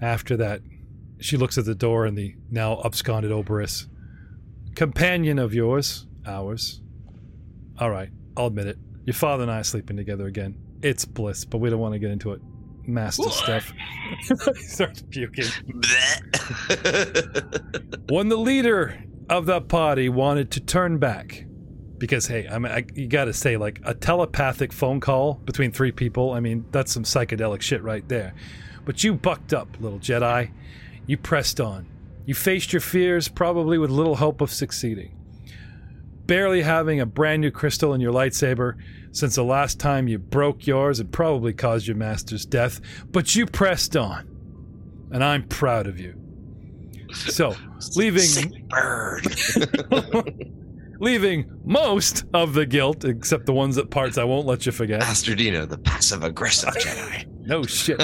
after 0.00 0.36
that. 0.36 0.60
She 1.20 1.36
looks 1.36 1.58
at 1.58 1.64
the 1.64 1.74
door 1.74 2.06
and 2.06 2.16
the 2.16 2.34
now 2.50 2.80
absconded 2.84 3.30
Oberys. 3.30 3.86
Companion 4.74 5.38
of 5.38 5.52
yours, 5.52 6.06
ours. 6.26 6.80
All 7.78 7.90
right, 7.90 8.10
I'll 8.36 8.46
admit 8.46 8.66
it. 8.66 8.78
Your 9.04 9.14
father 9.14 9.42
and 9.42 9.52
I 9.52 9.60
are 9.60 9.64
sleeping 9.64 9.96
together 9.96 10.26
again. 10.26 10.54
It's 10.82 11.04
bliss, 11.04 11.44
but 11.44 11.58
we 11.58 11.70
don't 11.70 11.80
want 11.80 11.94
to 11.94 11.98
get 11.98 12.10
into 12.10 12.32
it. 12.32 12.40
Master 12.86 13.28
stuff. 13.30 13.72
he 14.28 14.62
starts 14.62 15.02
puking. 15.02 15.44
when 18.08 18.28
the 18.28 18.36
leader 18.36 19.04
of 19.28 19.46
the 19.46 19.60
party 19.60 20.08
wanted 20.08 20.50
to 20.52 20.60
turn 20.60 20.98
back, 20.98 21.44
because 22.00 22.26
hey, 22.26 22.48
I 22.48 22.58
mean, 22.58 22.72
I, 22.72 22.84
you 22.94 23.06
got 23.06 23.26
to 23.26 23.32
say, 23.32 23.56
like 23.56 23.80
a 23.84 23.94
telepathic 23.94 24.72
phone 24.72 24.98
call 24.98 25.34
between 25.34 25.70
three 25.70 25.92
people. 25.92 26.32
I 26.32 26.40
mean, 26.40 26.64
that's 26.72 26.92
some 26.92 27.04
psychedelic 27.04 27.60
shit 27.60 27.82
right 27.84 28.06
there. 28.08 28.34
But 28.84 29.04
you 29.04 29.14
bucked 29.14 29.52
up, 29.52 29.68
little 29.78 30.00
Jedi. 30.00 30.50
You 31.06 31.16
pressed 31.18 31.60
on. 31.60 31.86
You 32.24 32.34
faced 32.34 32.72
your 32.72 32.80
fears, 32.80 33.28
probably 33.28 33.78
with 33.78 33.90
little 33.90 34.16
hope 34.16 34.40
of 34.40 34.50
succeeding. 34.50 35.14
Barely 36.26 36.62
having 36.62 37.00
a 37.00 37.06
brand 37.06 37.42
new 37.42 37.50
crystal 37.50 37.92
in 37.92 38.00
your 38.00 38.12
lightsaber 38.12 38.74
since 39.12 39.34
the 39.34 39.44
last 39.44 39.78
time 39.78 40.08
you 40.08 40.18
broke 40.18 40.66
yours 40.66 41.00
and 41.00 41.12
probably 41.12 41.52
caused 41.52 41.86
your 41.86 41.96
master's 41.96 42.46
death, 42.46 42.80
but 43.10 43.34
you 43.34 43.46
pressed 43.46 43.96
on. 43.96 44.26
And 45.12 45.22
I'm 45.22 45.42
proud 45.48 45.86
of 45.86 45.98
you. 45.98 46.14
So, 47.12 47.56
leaving 47.96 48.22
Sick 48.22 48.68
bird. 48.68 49.26
leaving 51.00 51.50
most 51.64 52.24
of 52.32 52.54
the 52.54 52.64
guilt, 52.66 53.04
except 53.04 53.46
the 53.46 53.52
ones 53.52 53.76
that 53.76 53.90
parts 53.90 54.18
I 54.18 54.24
won't 54.24 54.46
let 54.46 54.66
you 54.66 54.72
forget. 54.72 55.00
Master 55.00 55.34
Dino, 55.34 55.66
the 55.66 55.78
passive 55.78 56.22
aggressive 56.22 56.74
Jedi. 56.74 57.26
No 57.46 57.64
shit. 57.64 58.00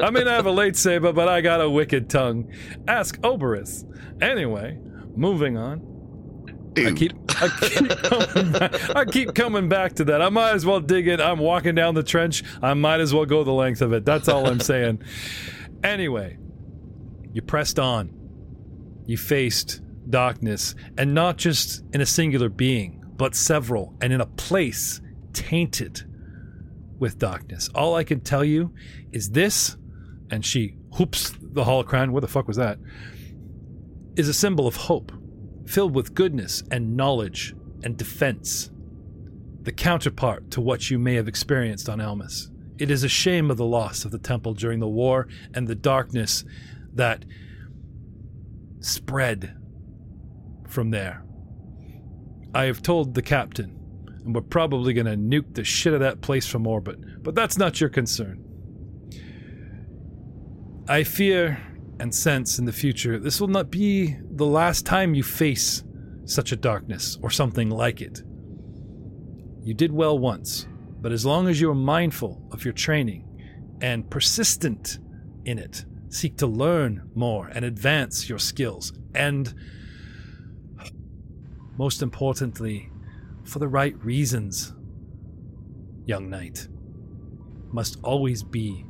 I 0.00 0.10
may 0.10 0.24
not 0.24 0.34
have 0.34 0.46
a 0.46 0.52
lightsaber, 0.52 1.14
but 1.14 1.28
I 1.28 1.40
got 1.40 1.60
a 1.60 1.70
wicked 1.70 2.10
tongue. 2.10 2.52
Ask 2.86 3.18
Oberus. 3.22 3.84
Anyway, 4.20 4.78
moving 5.16 5.56
on. 5.56 5.86
I 6.76 6.92
keep, 6.92 7.12
I 7.28 7.48
keep. 7.48 8.96
I 8.96 9.04
keep 9.04 9.34
coming 9.34 9.68
back 9.68 9.94
to 9.94 10.04
that. 10.04 10.22
I 10.22 10.28
might 10.28 10.52
as 10.52 10.64
well 10.64 10.80
dig 10.80 11.08
it. 11.08 11.20
I'm 11.20 11.38
walking 11.38 11.74
down 11.74 11.94
the 11.94 12.02
trench. 12.02 12.44
I 12.62 12.74
might 12.74 13.00
as 13.00 13.12
well 13.12 13.26
go 13.26 13.42
the 13.42 13.52
length 13.52 13.82
of 13.82 13.92
it. 13.92 14.04
That's 14.04 14.28
all 14.28 14.46
I'm 14.46 14.60
saying. 14.60 15.02
Anyway, 15.82 16.38
you 17.32 17.42
pressed 17.42 17.78
on. 17.78 18.10
You 19.06 19.16
faced 19.16 19.80
darkness, 20.10 20.74
and 20.98 21.14
not 21.14 21.36
just 21.36 21.84
in 21.92 22.00
a 22.00 22.06
singular 22.06 22.48
being, 22.48 23.04
but 23.16 23.34
several, 23.34 23.94
and 24.00 24.12
in 24.12 24.20
a 24.20 24.26
place 24.26 25.00
tainted 25.32 26.02
with 26.98 27.18
darkness. 27.18 27.68
All 27.74 27.94
I 27.94 28.04
can 28.04 28.20
tell 28.20 28.44
you 28.44 28.72
is 29.12 29.30
this, 29.30 29.76
and 30.30 30.44
she 30.44 30.76
hoops 30.94 31.32
the 31.40 31.64
holocron. 31.64 32.10
What 32.10 32.20
the 32.20 32.28
fuck 32.28 32.46
was 32.46 32.56
that? 32.56 32.78
Is 34.16 34.28
a 34.28 34.34
symbol 34.34 34.66
of 34.66 34.76
hope 34.76 35.12
filled 35.66 35.94
with 35.94 36.14
goodness 36.14 36.62
and 36.70 36.96
knowledge 36.96 37.54
and 37.82 37.96
defense. 37.96 38.70
The 39.62 39.72
counterpart 39.72 40.50
to 40.52 40.60
what 40.60 40.90
you 40.90 40.98
may 40.98 41.14
have 41.14 41.28
experienced 41.28 41.88
on 41.88 41.98
Elmas. 42.00 42.50
It 42.78 42.90
is 42.90 43.04
a 43.04 43.08
shame 43.08 43.50
of 43.50 43.58
the 43.58 43.66
loss 43.66 44.04
of 44.04 44.10
the 44.10 44.18
temple 44.18 44.54
during 44.54 44.80
the 44.80 44.88
war 44.88 45.28
and 45.54 45.68
the 45.68 45.74
darkness 45.74 46.44
that 46.94 47.24
spread 48.80 49.59
from 50.70 50.90
there. 50.90 51.24
I 52.54 52.64
have 52.64 52.82
told 52.82 53.14
the 53.14 53.22
captain, 53.22 53.76
and 54.24 54.34
we're 54.34 54.40
probably 54.40 54.92
going 54.92 55.06
to 55.06 55.16
nuke 55.16 55.54
the 55.54 55.64
shit 55.64 55.92
out 55.92 55.96
of 55.96 56.00
that 56.00 56.20
place 56.20 56.46
from 56.46 56.66
orbit, 56.66 57.22
but 57.22 57.34
that's 57.34 57.58
not 57.58 57.80
your 57.80 57.90
concern. 57.90 58.44
I 60.88 61.04
fear 61.04 61.60
and 62.00 62.14
sense 62.14 62.58
in 62.58 62.64
the 62.64 62.72
future 62.72 63.18
this 63.18 63.40
will 63.40 63.48
not 63.48 63.70
be 63.70 64.16
the 64.32 64.46
last 64.46 64.86
time 64.86 65.14
you 65.14 65.22
face 65.22 65.84
such 66.24 66.50
a 66.50 66.56
darkness 66.56 67.18
or 67.22 67.30
something 67.30 67.70
like 67.70 68.00
it. 68.00 68.22
You 69.62 69.74
did 69.74 69.92
well 69.92 70.18
once, 70.18 70.66
but 71.00 71.12
as 71.12 71.26
long 71.26 71.46
as 71.46 71.60
you 71.60 71.70
are 71.70 71.74
mindful 71.74 72.42
of 72.50 72.64
your 72.64 72.72
training 72.72 73.26
and 73.80 74.10
persistent 74.10 74.98
in 75.44 75.58
it, 75.58 75.84
seek 76.08 76.36
to 76.38 76.46
learn 76.46 77.08
more 77.14 77.48
and 77.48 77.64
advance 77.64 78.28
your 78.28 78.38
skills, 78.38 78.92
and 79.14 79.54
most 81.80 82.02
importantly, 82.02 82.90
for 83.42 83.58
the 83.58 83.66
right 83.66 83.96
reasons, 84.04 84.74
young 86.04 86.28
knight, 86.28 86.68
must 87.72 87.96
always 88.02 88.42
be 88.42 88.84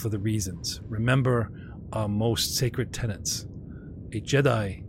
for 0.00 0.08
the 0.08 0.18
reasons. 0.18 0.80
Remember 0.88 1.48
our 1.92 2.08
most 2.08 2.56
sacred 2.56 2.92
tenets. 2.92 3.46
A 4.12 4.20
Jedi 4.20 4.82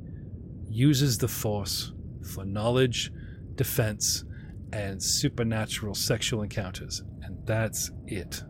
uses 0.72 1.20
the 1.20 1.28
Force 1.28 1.94
for 2.34 2.46
knowledge, 2.46 3.12
defense, 3.54 4.26
and 4.74 5.00
supernatural 5.00 5.94
sexual 5.94 6.42
encounters, 6.42 7.04
and 7.22 7.38
that's 7.46 7.92
it. 8.08 8.44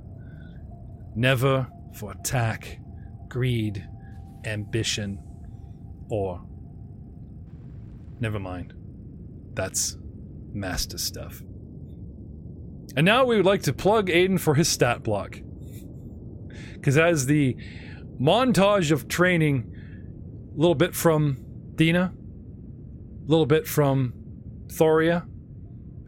Never 1.17 1.67
for 1.97 2.13
attack, 2.13 2.79
greed, 3.27 3.85
ambition, 4.45 5.19
or. 6.09 6.45
Never 8.19 8.39
mind. 8.39 8.73
That's 9.53 9.97
master 10.53 10.97
stuff. 10.97 11.41
And 12.95 13.05
now 13.05 13.25
we 13.25 13.37
would 13.37 13.45
like 13.45 13.63
to 13.63 13.73
plug 13.73 14.07
Aiden 14.07 14.39
for 14.39 14.55
his 14.55 14.67
stat 14.67 15.03
block. 15.03 15.39
Because 16.73 16.97
as 16.97 17.25
the 17.25 17.55
montage 18.19 18.91
of 18.91 19.07
training, 19.07 19.71
a 20.53 20.59
little 20.59 20.75
bit 20.75 20.95
from 20.95 21.37
Dena, 21.75 22.13
a 22.13 23.29
little 23.29 23.45
bit 23.45 23.67
from 23.67 24.13
Thoria, 24.67 25.25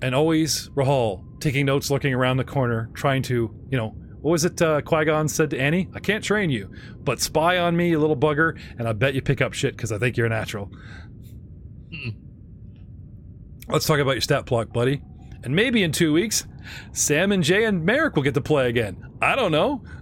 and 0.01 0.15
always 0.15 0.69
Rahal 0.69 1.39
taking 1.39 1.65
notes, 1.65 1.91
looking 1.91 2.13
around 2.13 2.37
the 2.37 2.43
corner, 2.43 2.89
trying 2.93 3.21
to, 3.23 3.53
you 3.69 3.77
know, 3.77 3.95
what 4.21 4.31
was 4.31 4.45
it 4.45 4.61
uh, 4.61 4.81
Qui 4.81 5.05
Gon 5.05 5.27
said 5.27 5.49
to 5.49 5.59
Annie? 5.59 5.89
I 5.95 5.99
can't 5.99 6.23
train 6.23 6.49
you, 6.49 6.71
but 6.99 7.19
spy 7.19 7.57
on 7.57 7.75
me, 7.75 7.89
you 7.89 7.99
little 7.99 8.17
bugger, 8.17 8.59
and 8.77 8.87
I 8.87 8.93
bet 8.93 9.15
you 9.15 9.21
pick 9.21 9.41
up 9.41 9.53
shit 9.53 9.75
because 9.75 9.91
I 9.91 9.97
think 9.97 10.15
you're 10.15 10.27
a 10.27 10.29
natural. 10.29 10.71
Let's 13.71 13.85
talk 13.85 13.99
about 13.99 14.11
your 14.11 14.21
stat 14.21 14.45
block, 14.45 14.73
buddy. 14.73 15.01
And 15.43 15.55
maybe 15.55 15.83
in 15.83 15.91
two 15.91 16.13
weeks, 16.13 16.45
Sam 16.91 17.31
and 17.31 17.43
Jay 17.43 17.63
and 17.65 17.83
Merrick 17.83 18.15
will 18.15 18.23
get 18.23 18.33
to 18.35 18.41
play 18.41 18.69
again. 18.69 18.97
I 19.21 19.35
don't 19.35 19.51
know. 19.51 19.83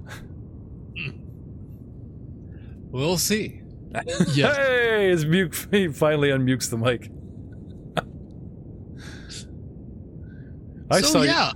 We'll 2.92 3.18
see. 3.20 3.62
Yeah. 4.34 4.54
Hey, 4.56 5.10
his 5.10 5.26
mute, 5.26 5.68
he 5.72 5.88
finally 5.90 6.30
unmutes 6.30 6.70
the 6.72 6.78
mic. 6.78 7.10
I 10.92 11.02
so 11.02 11.08
saw 11.08 11.22
you- 11.22 11.32
um, 11.32 11.56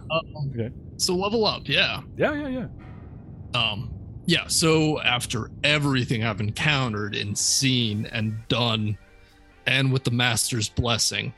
Okay. 0.52 0.69
So 0.98 1.15
level 1.15 1.45
up, 1.45 1.68
yeah. 1.68 2.02
Yeah, 2.18 2.34
yeah, 2.35 2.48
yeah. 2.48 3.60
Um, 3.60 3.91
yeah. 4.27 4.45
So 4.48 5.02
after 5.02 5.49
everything 5.64 6.23
I've 6.23 6.40
encountered 6.40 7.15
and 7.15 7.35
seen 7.38 8.06
and 8.07 8.35
done, 8.48 8.95
and 9.65 9.91
with 9.91 10.03
the 10.03 10.11
master's 10.11 10.69
blessing, 10.69 11.34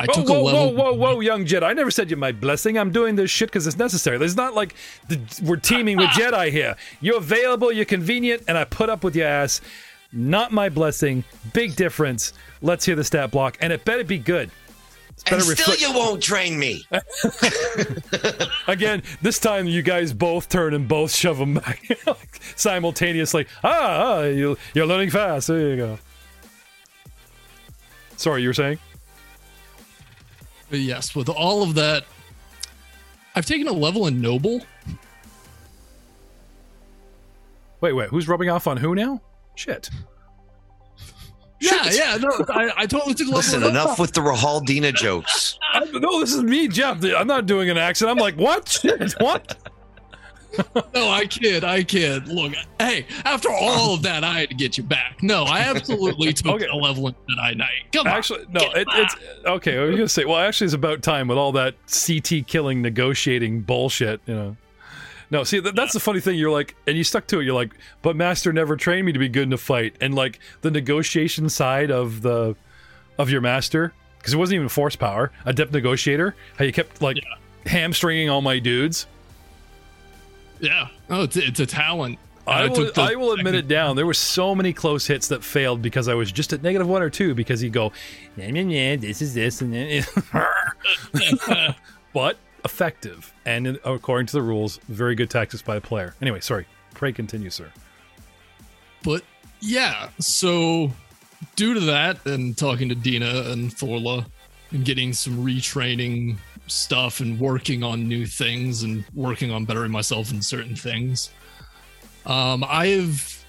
I 0.00 0.06
Whoa, 0.06 0.12
took 0.14 0.28
whoa, 0.28 0.40
a 0.40 0.42
level. 0.42 0.74
whoa, 0.74 0.92
whoa, 0.92 1.14
whoa, 1.14 1.20
young 1.20 1.44
Jedi. 1.44 1.64
I 1.64 1.72
never 1.72 1.90
said 1.90 2.08
you 2.10 2.16
my 2.16 2.30
blessing. 2.30 2.78
I'm 2.78 2.92
doing 2.92 3.16
this 3.16 3.30
shit 3.30 3.48
because 3.48 3.66
it's 3.66 3.76
necessary. 3.78 4.24
It's 4.24 4.36
not 4.36 4.54
like 4.54 4.74
the, 5.08 5.18
we're 5.42 5.56
teaming 5.56 5.96
with 5.96 6.06
Jedi 6.10 6.50
here. 6.52 6.76
You're 7.00 7.16
available, 7.18 7.72
you're 7.72 7.84
convenient, 7.84 8.44
and 8.46 8.56
I 8.56 8.64
put 8.64 8.90
up 8.90 9.02
with 9.02 9.16
your 9.16 9.26
ass. 9.26 9.60
Not 10.12 10.52
my 10.52 10.68
blessing. 10.68 11.24
Big 11.52 11.74
difference. 11.74 12.32
Let's 12.62 12.84
hear 12.84 12.94
the 12.94 13.02
stat 13.04 13.30
block, 13.32 13.58
and 13.60 13.72
it 13.72 13.84
better 13.84 14.04
be 14.04 14.18
good. 14.18 14.50
It's 15.10 15.24
And 15.32 15.42
still 15.42 15.50
reflect- 15.50 15.80
you 15.80 15.92
won't 15.92 16.22
train 16.22 16.56
me. 16.58 16.86
Again, 18.68 19.02
this 19.20 19.40
time 19.40 19.66
you 19.66 19.82
guys 19.82 20.12
both 20.12 20.48
turn 20.48 20.74
and 20.74 20.86
both 20.86 21.12
shove 21.12 21.38
them 21.38 21.54
back 21.54 21.82
simultaneously. 22.56 23.46
Ah, 23.64 23.70
ah 24.20 24.22
you, 24.22 24.56
you're 24.74 24.86
learning 24.86 25.10
fast. 25.10 25.48
There 25.48 25.70
you 25.70 25.76
go. 25.76 25.98
Sorry, 28.16 28.42
you 28.42 28.48
were 28.48 28.54
saying? 28.54 28.78
But 30.70 30.80
yes, 30.80 31.14
with 31.14 31.28
all 31.28 31.62
of 31.62 31.74
that, 31.74 32.04
I've 33.34 33.46
taken 33.46 33.68
a 33.68 33.72
level 33.72 34.06
in 34.06 34.20
noble. 34.20 34.60
Wait, 37.80 37.92
wait. 37.92 38.08
Who's 38.10 38.28
rubbing 38.28 38.50
off 38.50 38.66
on 38.66 38.76
who 38.76 38.94
now? 38.94 39.22
Shit. 39.54 39.90
Yeah, 41.60 41.90
yeah. 41.90 42.16
No, 42.16 42.28
I, 42.48 42.70
I 42.76 42.86
totally 42.86 43.14
took 43.14 43.26
a 43.26 43.30
level. 43.30 43.38
Listen, 43.38 43.62
in 43.62 43.70
enough 43.70 43.98
with 43.98 44.12
the 44.12 44.20
Rahal 44.20 44.64
Dena 44.64 44.92
jokes. 44.92 45.58
I, 45.72 45.84
no, 45.84 46.20
this 46.20 46.32
is 46.32 46.42
me, 46.42 46.68
Jeff. 46.68 47.02
I'm 47.04 47.26
not 47.26 47.46
doing 47.46 47.68
an 47.70 47.78
accent. 47.78 48.10
I'm 48.10 48.16
like, 48.16 48.36
what? 48.36 48.68
Shit, 48.82 49.14
what? 49.20 49.56
No, 50.94 51.08
I 51.10 51.26
kid. 51.26 51.62
I 51.62 51.82
kid. 51.84 52.26
Look, 52.28 52.54
hey, 52.80 53.06
after 53.24 53.48
all 53.50 53.94
of 53.94 54.02
that, 54.02 54.24
I 54.24 54.40
had 54.40 54.48
to 54.48 54.54
get 54.54 54.76
you 54.78 54.84
back. 54.84 55.22
No, 55.22 55.44
I 55.44 55.60
absolutely 55.60 56.32
took 56.32 56.54
Okay. 56.54 56.66
a 56.66 56.74
level 56.74 57.08
in 57.08 57.14
Jedi 57.28 57.56
Knight. 57.56 57.92
Come 57.92 58.06
on. 58.06 58.12
Actually, 58.14 58.46
no. 58.50 58.60
It, 58.74 58.88
it's 58.90 59.14
okay. 59.44 59.78
I 59.78 59.84
was 59.84 59.96
gonna 59.96 60.08
say. 60.08 60.24
Well, 60.24 60.38
actually, 60.38 60.66
it's 60.66 60.74
about 60.74 61.02
time 61.02 61.28
with 61.28 61.38
all 61.38 61.52
that 61.52 61.74
CT 61.86 62.46
killing, 62.46 62.82
negotiating 62.82 63.60
bullshit. 63.60 64.20
You 64.26 64.34
know. 64.34 64.56
No, 65.30 65.44
see, 65.44 65.60
that, 65.60 65.76
that's 65.76 65.92
the 65.92 66.00
funny 66.00 66.20
thing. 66.20 66.38
You're 66.38 66.50
like, 66.50 66.74
and 66.86 66.96
you 66.96 67.04
stuck 67.04 67.26
to 67.28 67.40
it. 67.40 67.44
You're 67.44 67.54
like, 67.54 67.72
but 68.00 68.16
Master 68.16 68.50
never 68.52 68.76
trained 68.76 69.04
me 69.04 69.12
to 69.12 69.18
be 69.18 69.28
good 69.28 69.42
in 69.42 69.52
a 69.52 69.58
fight, 69.58 69.94
and 70.00 70.14
like 70.14 70.38
the 70.62 70.70
negotiation 70.70 71.50
side 71.50 71.90
of 71.90 72.22
the 72.22 72.56
of 73.18 73.28
your 73.30 73.42
master, 73.42 73.92
because 74.18 74.32
it 74.32 74.38
wasn't 74.38 74.54
even 74.56 74.68
force 74.68 74.96
power, 74.96 75.30
adept 75.44 75.72
negotiator. 75.72 76.34
How 76.58 76.64
you 76.64 76.72
kept 76.72 77.02
like 77.02 77.18
hamstringing 77.66 78.30
all 78.30 78.40
my 78.40 78.58
dudes. 78.58 79.06
Yeah. 80.60 80.88
Oh, 81.08 81.22
it's, 81.24 81.36
it's 81.36 81.60
a 81.60 81.66
talent. 81.66 82.18
Uh, 82.46 82.50
I 82.50 82.64
And 82.64 82.76
will, 82.76 82.90
I 82.96 83.14
will 83.14 83.32
admit 83.32 83.54
it 83.54 83.68
down. 83.68 83.96
There 83.96 84.06
were 84.06 84.14
so 84.14 84.54
many 84.54 84.72
close 84.72 85.06
hits 85.06 85.28
that 85.28 85.44
failed 85.44 85.82
because 85.82 86.08
I 86.08 86.14
was 86.14 86.32
just 86.32 86.52
at 86.52 86.62
negative 86.62 86.88
one 86.88 87.02
or 87.02 87.10
two 87.10 87.34
because 87.34 87.60
he'd 87.60 87.72
go, 87.72 87.92
yeah, 88.36 88.46
yeah, 88.46 88.62
yeah, 88.62 88.96
this 88.96 89.20
is 89.20 89.34
this, 89.34 89.60
and 89.60 89.74
then 89.74 90.04
but 92.14 92.38
effective 92.64 93.32
and 93.44 93.78
according 93.84 94.26
to 94.28 94.32
the 94.32 94.42
rules, 94.42 94.78
very 94.88 95.14
good 95.14 95.30
tactics 95.30 95.62
by 95.62 95.74
the 95.74 95.80
player. 95.80 96.14
Anyway, 96.22 96.40
sorry. 96.40 96.66
Pray 96.94 97.12
continue, 97.12 97.50
sir. 97.50 97.70
But 99.02 99.22
yeah, 99.60 100.08
so 100.18 100.90
due 101.54 101.74
to 101.74 101.80
that 101.80 102.24
and 102.26 102.56
talking 102.56 102.88
to 102.88 102.94
Dena 102.94 103.42
and 103.50 103.70
Thorla 103.70 104.26
and 104.70 104.84
getting 104.84 105.12
some 105.12 105.44
retraining 105.44 106.38
stuff 106.70 107.20
and 107.20 107.38
working 107.38 107.82
on 107.82 108.06
new 108.06 108.26
things 108.26 108.82
and 108.82 109.04
working 109.14 109.50
on 109.50 109.64
bettering 109.64 109.90
myself 109.90 110.30
in 110.30 110.42
certain 110.42 110.76
things, 110.76 111.30
um, 112.26 112.64
I've 112.68 113.44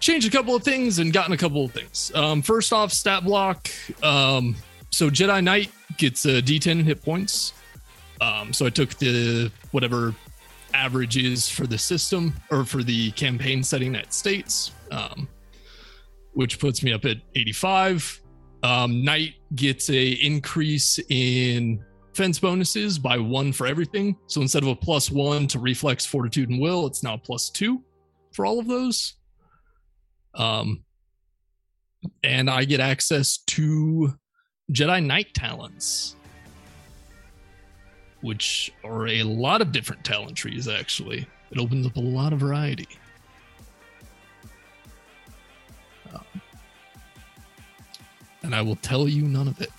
changed 0.00 0.26
a 0.26 0.30
couple 0.30 0.54
of 0.54 0.62
things 0.64 0.98
and 0.98 1.12
gotten 1.12 1.32
a 1.32 1.36
couple 1.36 1.64
of 1.64 1.72
things. 1.72 2.10
Um, 2.14 2.42
first 2.42 2.72
off, 2.72 2.92
stat 2.92 3.24
block. 3.24 3.70
Um, 4.02 4.56
so 4.90 5.08
Jedi 5.08 5.42
Knight 5.42 5.70
gets 5.96 6.24
a 6.24 6.42
D10 6.42 6.82
hit 6.82 7.02
points. 7.02 7.52
Um, 8.20 8.52
so 8.52 8.66
I 8.66 8.70
took 8.70 8.94
the 8.94 9.50
whatever 9.70 10.14
average 10.74 11.16
is 11.16 11.48
for 11.48 11.66
the 11.66 11.78
system 11.78 12.34
or 12.50 12.64
for 12.64 12.82
the 12.82 13.10
campaign 13.12 13.62
setting 13.62 13.92
that 13.92 14.12
states, 14.14 14.72
um, 14.90 15.28
which 16.32 16.58
puts 16.58 16.82
me 16.82 16.92
up 16.92 17.04
at 17.04 17.18
85. 17.34 18.20
Um, 18.62 19.04
Knight 19.04 19.34
gets 19.54 19.90
a 19.90 20.10
increase 20.12 20.98
in 21.08 21.84
fence 22.14 22.38
bonuses 22.38 22.98
by 22.98 23.18
one 23.18 23.52
for 23.52 23.66
everything. 23.66 24.16
So 24.26 24.40
instead 24.42 24.62
of 24.62 24.68
a 24.68 24.76
plus 24.76 25.10
one 25.10 25.46
to 25.48 25.58
reflex, 25.58 26.04
fortitude, 26.04 26.50
and 26.50 26.60
will, 26.60 26.86
it's 26.86 27.02
now 27.02 27.16
plus 27.16 27.50
two 27.50 27.82
for 28.32 28.46
all 28.46 28.58
of 28.58 28.66
those. 28.66 29.14
Um, 30.34 30.84
and 32.22 32.50
I 32.50 32.64
get 32.64 32.80
access 32.80 33.38
to 33.48 34.14
Jedi 34.72 35.04
Knight 35.04 35.34
talents, 35.34 36.16
which 38.20 38.72
are 38.84 39.06
a 39.08 39.22
lot 39.22 39.60
of 39.60 39.72
different 39.72 40.04
talent 40.04 40.36
trees. 40.36 40.68
Actually, 40.68 41.26
it 41.50 41.58
opens 41.58 41.86
up 41.86 41.96
a 41.96 42.00
lot 42.00 42.32
of 42.32 42.40
variety. 42.40 42.88
Um, 46.12 46.41
and 48.42 48.54
I 48.54 48.62
will 48.62 48.76
tell 48.76 49.06
you 49.08 49.22
none 49.22 49.48
of 49.48 49.60
it. 49.60 49.70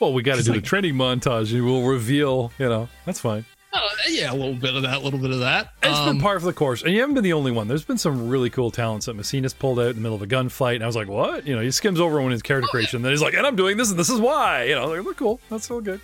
Well, 0.00 0.12
we 0.12 0.22
got 0.22 0.36
to 0.36 0.42
do 0.42 0.52
like- 0.52 0.62
the 0.62 0.66
training 0.66 0.94
montage, 0.94 1.52
and 1.54 1.64
we'll 1.64 1.82
reveal. 1.86 2.52
You 2.58 2.68
know, 2.68 2.88
that's 3.06 3.20
fine. 3.20 3.44
Oh, 3.76 3.88
yeah, 4.08 4.30
a 4.32 4.34
little 4.34 4.54
bit 4.54 4.76
of 4.76 4.82
that, 4.82 4.98
a 4.98 5.00
little 5.00 5.18
bit 5.18 5.32
of 5.32 5.40
that. 5.40 5.72
It's 5.82 5.98
Um, 5.98 6.06
been 6.06 6.20
part 6.20 6.36
of 6.36 6.44
the 6.44 6.52
course, 6.52 6.82
and 6.82 6.92
you 6.92 7.00
haven't 7.00 7.14
been 7.16 7.24
the 7.24 7.32
only 7.32 7.50
one. 7.50 7.66
There's 7.66 7.84
been 7.84 7.98
some 7.98 8.28
really 8.28 8.48
cool 8.48 8.70
talents 8.70 9.06
that 9.06 9.14
Messina's 9.14 9.52
pulled 9.52 9.80
out 9.80 9.88
in 9.88 9.94
the 9.96 10.00
middle 10.00 10.14
of 10.14 10.22
a 10.22 10.26
gunfight, 10.28 10.76
and 10.76 10.84
I 10.84 10.86
was 10.86 10.94
like, 10.94 11.08
"What?" 11.08 11.44
You 11.46 11.56
know, 11.56 11.60
he 11.60 11.72
skims 11.72 11.98
over 11.98 12.20
when 12.22 12.30
his 12.30 12.40
character 12.42 12.68
creation, 12.68 13.02
then 13.02 13.10
he's 13.10 13.20
like, 13.22 13.34
"And 13.34 13.44
I'm 13.44 13.56
doing 13.56 13.76
this, 13.76 13.90
and 13.90 13.98
this 13.98 14.10
is 14.10 14.20
why." 14.20 14.64
You 14.64 14.76
know, 14.76 14.88
they're, 14.90 15.02
they're 15.02 15.12
cool. 15.14 15.40
That's 15.50 15.68
all 15.72 15.80
good. 15.80 16.00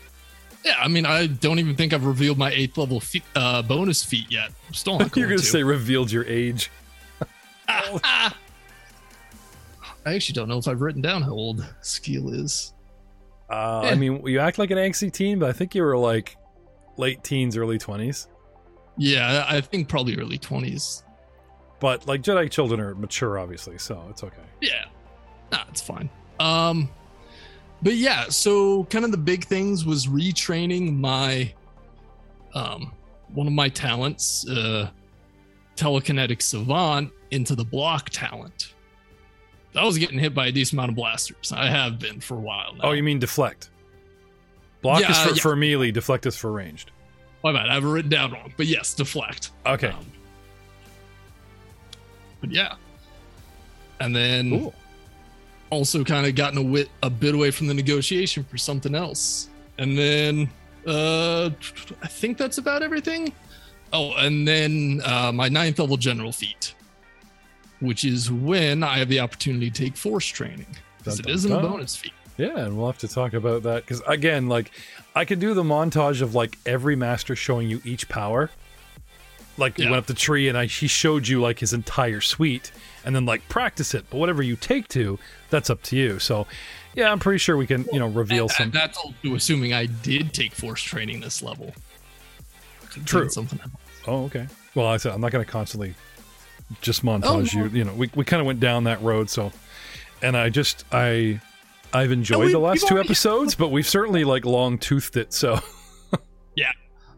Yeah, 0.65 0.77
I 0.83 0.89
mean, 0.89 1.07
I 1.07 1.27
don't 1.29 1.59
even 1.61 1.77
think 1.77 1.93
I've 1.93 2.05
revealed 2.05 2.39
my 2.39 2.51
eighth 2.51 2.77
level 2.77 2.99
feat, 3.01 3.23
uh, 3.37 3.63
bonus 3.63 4.03
feat 4.05 4.27
yet. 4.31 4.51
I'm 4.67 4.75
still 4.75 4.99
not 4.99 5.01
You're 5.17 5.27
going 5.29 5.37
gonna 5.39 5.43
to. 5.47 5.51
say 5.53 5.63
revealed 5.63 6.11
your 6.11 6.25
age. 6.25 6.71
I 10.07 10.15
actually 10.15 10.35
don't 10.35 10.49
know 10.49 10.59
if 10.59 10.67
I've 10.69 10.81
written 10.81 11.03
down 11.03 11.23
how 11.23 11.33
old 11.33 11.65
Skill 11.83 12.33
is. 12.33 12.73
Uh, 13.51 13.83
Yeah. 13.85 13.91
I 13.91 13.95
mean, 13.97 14.27
you 14.27 14.39
act 14.39 14.59
like 14.59 14.71
an 14.71 14.79
angsty 14.79 15.13
teen, 15.13 15.39
but 15.39 15.49
I 15.51 15.53
think 15.53 15.75
you 15.75 15.83
were 15.83 15.97
like 15.99 16.37
late 16.97 17.23
teens, 17.23 17.57
early 17.57 17.79
twenties. 17.79 18.29
Yeah, 18.97 19.45
I 19.49 19.57
I 19.57 19.61
think 19.61 19.89
probably 19.89 20.17
early 20.17 20.39
20s. 20.39 21.05
But 21.81 22.07
like 22.07 22.21
Jedi 22.23 22.51
children 22.51 22.81
are 22.81 22.95
mature, 22.95 23.39
obviously, 23.39 23.79
so 23.79 24.05
it's 24.11 24.23
okay. 24.23 24.43
Yeah. 24.61 24.85
Nah, 25.53 25.65
it's 25.69 25.81
fine. 25.81 26.11
Um 26.39 26.89
but 27.83 27.95
yeah, 27.95 28.29
so 28.29 28.85
kind 28.85 29.05
of 29.07 29.11
the 29.11 29.17
big 29.17 29.45
things 29.45 29.87
was 29.87 30.07
retraining 30.07 30.97
my 30.97 31.53
um 32.55 32.93
one 33.33 33.47
of 33.47 33.53
my 33.53 33.69
talents, 33.69 34.47
uh 34.49 34.91
telekinetic 35.77 36.43
savant 36.43 37.11
into 37.31 37.55
the 37.55 37.65
block 37.65 38.11
talent. 38.11 38.75
I 39.75 39.85
was 39.85 39.99
getting 39.99 40.19
hit 40.19 40.35
by 40.35 40.47
a 40.49 40.53
decent 40.53 40.75
amount 40.75 40.91
of 40.91 40.97
blasters. 40.97 41.53
I 41.55 41.67
have 41.69 41.99
been 41.99 42.21
for 42.21 42.35
a 42.35 42.41
while 42.41 42.75
now. 42.75 42.81
Oh, 42.85 42.93
you 42.93 43.03
mean 43.03 43.19
deflect? 43.21 43.71
Block 44.83 45.01
Yeah, 45.01 45.11
is 45.13 45.19
for, 45.19 45.29
yeah. 45.35 45.43
for 45.43 45.57
melee, 45.57 45.91
deflect 45.93 46.27
is 46.27 46.37
for 46.37 46.51
ranged. 46.53 46.91
My 47.45 47.53
bad. 47.53 47.69
I 47.69 47.75
have 47.75 47.85
it 47.85 47.89
written 47.89 48.11
down 48.11 48.33
wrong. 48.33 48.53
But 48.57 48.67
yes, 48.67 48.95
deflect. 48.95 49.51
Okay. 49.67 49.89
Um, 49.89 50.07
but 52.41 52.51
yeah. 52.51 52.75
And 54.01 54.15
then 54.17 54.51
Cool. 54.51 54.75
also 55.71 56.03
kind 56.05 56.27
of 56.27 56.35
gotten 56.35 56.59
a, 56.59 56.63
wit, 56.63 56.89
a 57.03 57.11
bit 57.11 57.35
away 57.35 57.51
from 57.51 57.67
the 57.67 57.75
negotiation 57.75 58.45
for 58.45 58.59
something 58.59 58.95
else. 58.95 59.49
And 59.79 59.97
then 59.97 60.51
uh 60.87 61.51
I 62.03 62.07
think 62.09 62.39
that's 62.39 62.57
about 62.59 62.83
everything. 62.83 63.33
Oh, 63.93 64.13
and 64.17 64.47
then 64.49 65.03
uh, 65.05 65.31
my 65.33 65.49
ninth 65.49 65.79
level 65.79 65.97
general 65.99 66.33
feat, 66.33 66.75
which 67.81 68.05
is 68.05 68.31
when 68.31 68.83
I 68.83 68.99
have 68.99 69.09
the 69.09 69.21
opportunity 69.21 69.71
to 69.71 69.85
take 69.85 69.97
force 69.97 70.27
training. 70.27 70.67
Because 70.99 71.19
it 71.21 71.29
isn't 71.29 71.51
a 71.51 71.61
bonus 71.61 71.97
feat. 71.97 72.13
Yeah, 72.37 72.59
and 72.59 72.77
we'll 72.77 72.87
have 72.87 72.99
to 72.99 73.09
talk 73.09 73.35
about 73.35 73.65
that 73.65 73.85
because 73.85 74.01
again, 74.07 74.49
like, 74.49 74.71
I 75.15 75.25
could 75.25 75.41
do 75.41 75.53
the 75.53 75.63
montage 75.63 76.23
of 76.23 76.35
like 76.35 76.57
every 76.65 76.97
master 76.97 77.37
showing 77.37 77.69
you 77.69 77.83
each 77.85 78.09
power. 78.09 78.51
Like 79.59 79.79
you 79.79 79.87
went 79.87 79.97
up 79.97 80.07
the 80.07 80.15
tree 80.15 80.49
and 80.49 80.57
I 80.57 80.65
he 80.67 80.87
showed 80.87 81.29
you 81.29 81.41
like 81.43 81.59
his 81.59 81.75
entire 81.75 82.23
suite, 82.23 82.73
and 83.05 83.15
then 83.15 83.27
like 83.27 83.47
practice 83.51 83.93
it. 83.95 84.07
But 84.09 84.17
whatever 84.19 84.43
you 84.43 84.57
take 84.57 84.89
to, 84.89 85.19
that's 85.51 85.69
up 85.69 85.83
to 85.85 85.97
you. 85.97 86.19
So, 86.19 86.47
yeah, 86.95 87.13
I'm 87.13 87.19
pretty 87.19 87.39
sure 87.39 87.59
we 87.59 87.67
can 87.67 87.85
you 87.93 87.99
know 87.99 88.07
reveal 88.09 88.45
And- 88.45 88.53
some. 88.53 88.71
that's 88.71 88.97
also 88.97 89.35
assuming 89.35 89.75
I 89.75 89.85
did 89.87 90.33
take 90.33 90.53
force 90.55 90.81
training 90.83 91.21
this 91.21 91.43
level. 91.43 91.75
True. 93.05 93.29
Something 93.29 93.61
else. 93.61 93.71
Oh, 94.07 94.25
okay. 94.25 94.47
Well, 94.75 94.87
I 94.87 94.97
said 94.97 95.13
I'm 95.13 95.21
not 95.21 95.31
going 95.31 95.45
to 95.45 95.51
constantly 95.51 95.95
just 96.81 97.05
montage 97.05 97.25
Oh, 97.57 97.65
you. 97.65 97.69
You 97.69 97.85
know, 97.85 97.95
we 97.95 98.11
we 98.15 98.25
kind 98.25 98.41
of 98.41 98.47
went 98.47 98.61
down 98.61 98.85
that 98.85 99.01
road. 99.03 99.29
So, 99.31 99.53
and 100.23 100.37
I 100.37 100.49
just 100.51 100.85
I 100.93 101.41
I've 101.93 102.13
enjoyed 102.13 102.47
we- 102.47 102.53
the 102.53 102.59
last 102.59 102.87
two 102.87 102.95
already- 102.95 103.09
episodes, 103.09 103.55
but 103.55 103.69
we've 103.71 103.89
certainly 103.89 104.25
like 104.25 104.45
long 104.45 104.79
toothed 104.79 105.17
it. 105.17 105.33
So, 105.33 105.59
yeah, 106.57 106.71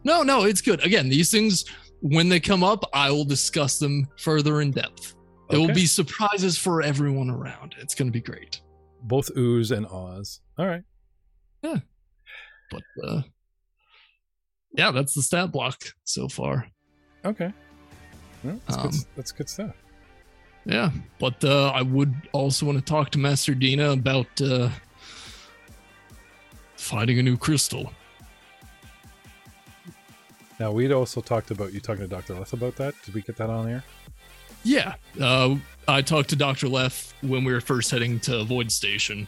No, 0.03 0.23
no, 0.23 0.43
it's 0.45 0.61
good. 0.61 0.83
Again, 0.83 1.09
these 1.09 1.29
things 1.31 1.65
when 2.01 2.27
they 2.29 2.39
come 2.39 2.63
up, 2.63 2.83
I 2.93 3.11
will 3.11 3.25
discuss 3.25 3.79
them 3.79 4.07
further 4.17 4.61
in 4.61 4.71
depth. 4.71 5.15
There 5.49 5.59
will 5.59 5.67
be 5.73 5.85
surprises 5.85 6.57
for 6.57 6.81
everyone 6.81 7.29
around. 7.29 7.75
It's 7.79 7.93
going 7.93 8.07
to 8.07 8.11
be 8.11 8.21
great. 8.21 8.59
both 9.03 9.29
ooze 9.37 9.69
and 9.71 9.85
ahs. 9.85 10.39
All 10.57 10.65
right. 10.65 10.81
Yeah. 11.61 11.77
But 12.71 12.81
uh 13.05 13.21
yeah, 14.75 14.89
that's 14.91 15.13
the 15.13 15.21
stat 15.21 15.51
block 15.51 15.79
so 16.03 16.27
far. 16.27 16.67
Okay. 17.23 17.53
That's, 18.43 18.77
Um, 18.77 18.89
good, 18.89 18.99
that's 19.15 19.31
good 19.31 19.49
stuff. 19.49 19.75
Yeah, 20.65 20.91
but 21.19 21.43
uh 21.43 21.69
I 21.69 21.81
would 21.81 22.13
also 22.31 22.65
want 22.65 22.77
to 22.77 22.83
talk 22.83 23.09
to 23.11 23.19
Master 23.19 23.53
Dena 23.55 23.91
about 23.91 24.41
uh 24.41 24.69
finding 26.75 27.19
a 27.19 27.23
new 27.23 27.37
crystal. 27.37 27.91
Now 30.59 30.71
we'd 30.71 30.91
also 30.91 31.19
talked 31.21 31.51
about 31.51 31.73
you 31.73 31.79
talking 31.79 32.03
to 32.03 32.07
Doctor 32.07 32.33
Leth 32.35 32.53
about 32.53 32.75
that. 32.77 32.93
Did 33.03 33.13
we 33.13 33.21
get 33.21 33.35
that 33.37 33.49
on 33.49 33.67
air? 33.69 33.83
Yeah, 34.63 34.95
uh, 35.19 35.55
I 35.89 36.01
talked 36.01 36.29
to 36.29 36.37
Doctor 36.37 36.69
Leth 36.69 37.13
when 37.21 37.43
we 37.43 37.51
were 37.51 37.59
first 37.59 37.91
heading 37.91 38.17
to 38.21 38.45
Void 38.45 38.71
Station. 38.71 39.27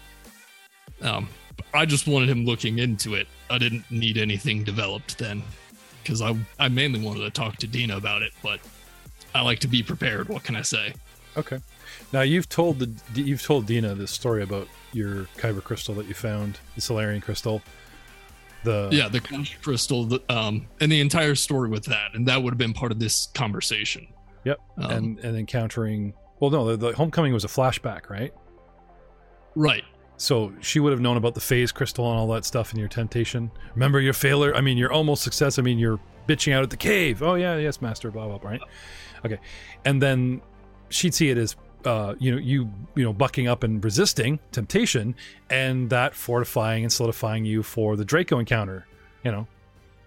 Um, 1.01 1.27
I 1.73 1.85
just 1.85 2.07
wanted 2.07 2.29
him 2.29 2.45
looking 2.45 2.79
into 2.79 3.15
it. 3.15 3.27
I 3.49 3.57
didn't 3.57 3.89
need 3.91 4.17
anything 4.17 4.63
developed 4.63 5.17
then, 5.17 5.43
because 6.01 6.21
I 6.21 6.37
I 6.57 6.69
mainly 6.69 7.01
wanted 7.01 7.21
to 7.21 7.31
talk 7.31 7.57
to 7.57 7.67
Dena 7.67 7.97
about 7.97 8.21
it. 8.21 8.31
But 8.41 8.61
I 9.35 9.41
like 9.41 9.59
to 9.59 9.67
be 9.67 9.83
prepared. 9.83 10.29
What 10.29 10.43
can 10.43 10.55
I 10.55 10.61
say? 10.61 10.93
Okay. 11.35 11.59
Now 12.13 12.21
you've 12.21 12.47
told 12.47 12.79
the 12.79 13.21
you've 13.21 13.43
told 13.43 13.65
Dena 13.65 13.93
this 13.93 14.11
story 14.11 14.41
about 14.41 14.69
your 14.93 15.25
kyber 15.37 15.61
crystal 15.61 15.93
that 15.95 16.07
you 16.07 16.13
found, 16.13 16.59
the 16.75 16.81
Solarian 16.81 17.21
crystal. 17.21 17.61
The 18.63 18.89
Yeah, 18.91 19.09
the 19.09 19.19
crystal, 19.61 20.05
the, 20.05 20.21
um, 20.29 20.67
and 20.79 20.89
the 20.89 21.01
entire 21.01 21.35
story 21.35 21.69
with 21.69 21.83
that, 21.85 22.15
and 22.15 22.25
that 22.27 22.41
would 22.41 22.51
have 22.51 22.57
been 22.57 22.73
part 22.73 22.93
of 22.93 22.99
this 22.99 23.27
conversation. 23.35 24.07
Yep. 24.45 24.59
Um, 24.77 24.91
and 24.91 25.19
and 25.19 25.37
encountering. 25.37 26.13
Well, 26.39 26.49
no, 26.49 26.65
the, 26.75 26.77
the 26.77 26.95
homecoming 26.95 27.33
was 27.33 27.43
a 27.43 27.49
flashback, 27.49 28.09
right? 28.09 28.33
right. 29.55 29.83
So 30.17 30.53
she 30.61 30.79
would 30.79 30.91
have 30.91 31.01
known 31.01 31.17
about 31.17 31.33
the 31.33 31.41
phase 31.41 31.73
crystal 31.73 32.09
and 32.09 32.17
all 32.17 32.27
that 32.29 32.45
stuff 32.45 32.73
in 32.73 32.79
your 32.79 32.87
temptation. 32.87 33.51
Remember 33.73 33.99
your 33.99 34.13
failure? 34.13 34.55
I 34.55 34.61
mean, 34.61 34.77
your 34.77 34.93
almost 34.93 35.23
success. 35.23 35.59
I 35.59 35.61
mean, 35.61 35.77
you're 35.77 35.99
bitching 36.27 36.53
out 36.53 36.63
at 36.63 36.69
the 36.69 36.77
cave. 36.77 37.21
Oh 37.21 37.35
yeah, 37.35 37.57
yes, 37.57 37.81
master. 37.81 38.11
Blah 38.11 38.27
blah. 38.27 38.37
blah 38.37 38.51
right. 38.51 38.61
Okay. 39.25 39.39
And 39.83 40.01
then 40.01 40.41
she'd 40.89 41.13
see 41.13 41.29
it 41.29 41.37
as, 41.37 41.55
uh, 41.83 42.15
you 42.19 42.31
know, 42.31 42.37
you 42.37 42.69
you 42.95 43.03
know, 43.03 43.13
bucking 43.13 43.47
up 43.47 43.63
and 43.63 43.83
resisting 43.83 44.39
temptation, 44.51 45.15
and 45.49 45.89
that 45.89 46.15
fortifying 46.15 46.83
and 46.83 46.91
solidifying 46.93 47.45
you 47.45 47.61
for 47.63 47.95
the 47.95 48.05
Draco 48.05 48.39
encounter. 48.39 48.85
You 49.23 49.31
know, 49.31 49.47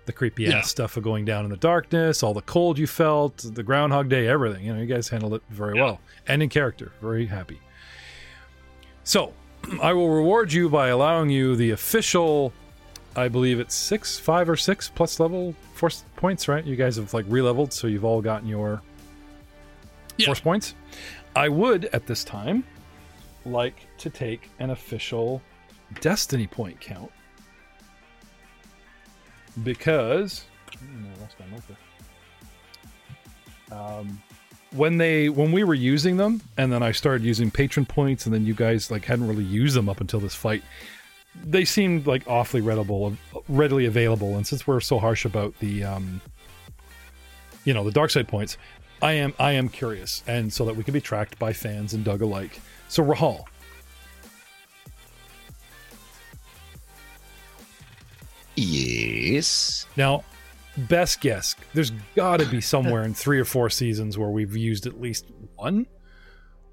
the 0.07 0.13
creepy 0.13 0.47
ass 0.47 0.53
Yeah. 0.53 0.61
stuff 0.63 0.97
of 0.97 1.03
going 1.03 1.25
down 1.25 1.45
in 1.45 1.51
the 1.51 1.57
darkness, 1.57 2.23
all 2.23 2.33
the 2.35 2.43
cold 2.43 2.79
you 2.79 2.87
felt, 2.87 3.37
the 3.39 3.63
Groundhog 3.63 4.09
Day, 4.09 4.27
everything. 4.29 4.65
You 4.65 4.75
know, 4.75 4.81
you 4.81 4.87
guys 4.87 5.09
handled 5.09 5.35
it 5.35 5.43
very 5.51 5.77
Yeah. 5.77 5.83
well 5.85 6.01
and 6.27 6.43
in 6.43 6.49
character. 6.49 6.93
Very 7.03 7.27
happy. 7.27 7.61
So, 9.05 9.33
I 9.83 9.93
will 9.93 10.09
reward 10.11 10.53
you 10.53 10.69
by 10.69 10.89
allowing 10.89 11.31
you 11.31 11.57
the 11.57 11.71
official, 11.73 12.53
I 13.17 13.29
believe 13.29 13.59
it's 13.61 13.75
six, 13.75 14.19
five 14.19 14.49
or 14.49 14.57
six 14.57 14.89
plus 14.95 15.19
level 15.21 15.55
force 15.75 16.05
points, 16.17 16.49
right? 16.49 16.65
You 16.65 16.77
guys 16.77 16.97
have 16.97 17.13
like 17.15 17.25
re-leveled, 17.29 17.73
so 17.73 17.87
you've 17.87 18.05
all 18.05 18.21
gotten 18.23 18.49
your 18.49 18.81
Yeah. 20.19 20.27
force 20.27 20.41
points. 20.41 20.75
I 21.35 21.49
would 21.49 21.87
at 21.87 22.07
this 22.07 22.25
time 22.25 22.65
like 23.45 23.87
to 23.99 24.11
take 24.11 24.51
an 24.59 24.71
official 24.71 25.43
destiny 26.01 26.47
point 26.47 26.81
count 26.81 27.11
because 29.63 30.45
I 30.75 31.21
lost 31.21 31.37
my 31.41 31.47
note 31.47 31.63
there. 31.69 33.79
Um, 33.79 34.23
when 34.73 34.99
they 34.99 35.29
when 35.29 35.53
we 35.53 35.65
were 35.65 35.75
using 35.75 36.17
them, 36.17 36.43
and 36.57 36.73
then 36.73 36.83
I 36.83 36.93
started 36.93 37.25
using 37.25 37.51
patron 37.51 37.87
points, 37.87 38.27
and 38.27 38.35
then 38.35 38.45
you 38.45 38.55
guys 38.55 38.91
like 38.91 39.05
hadn't 39.05 39.27
really 39.27 39.45
used 39.45 39.77
them 39.77 39.89
up 39.89 40.01
until 40.01 40.21
this 40.21 40.35
fight. 40.35 40.63
They 41.45 41.65
seemed 41.65 42.07
like 42.07 42.27
awfully 42.27 42.63
readable, 42.63 43.17
readily 43.49 43.87
available, 43.87 44.37
and 44.37 44.47
since 44.47 44.67
we're 44.67 44.81
so 44.81 44.99
harsh 44.99 45.25
about 45.25 45.57
the, 45.61 45.85
um, 45.85 46.21
you 47.65 47.73
know, 47.73 47.85
the 47.85 47.93
dark 47.93 48.11
side 48.11 48.27
points, 48.27 48.57
I 49.01 49.13
am 49.13 49.35
I 49.39 49.53
am 49.53 49.69
curious, 49.69 50.23
and 50.27 50.53
so 50.53 50.65
that 50.65 50.77
we 50.77 50.85
can 50.85 50.93
be 50.93 51.01
tracked 51.01 51.39
by 51.39 51.53
fans 51.53 51.95
and 51.95 52.05
Doug 52.05 52.23
alike. 52.23 52.61
So 52.89 53.05
Rahal, 53.05 53.45
Yes. 58.59 59.87
Now, 59.97 60.25
best 60.77 61.21
guess. 61.21 61.55
There's 61.75 61.93
got 62.17 62.41
to 62.41 62.47
be 62.47 62.61
somewhere 62.61 63.05
in 63.05 63.15
three 63.15 63.39
or 63.39 63.45
four 63.45 63.71
seasons 63.71 64.19
where 64.19 64.31
we've 64.31 64.57
used 64.57 64.87
at 64.87 65.01
least 65.01 65.27
one 65.55 65.87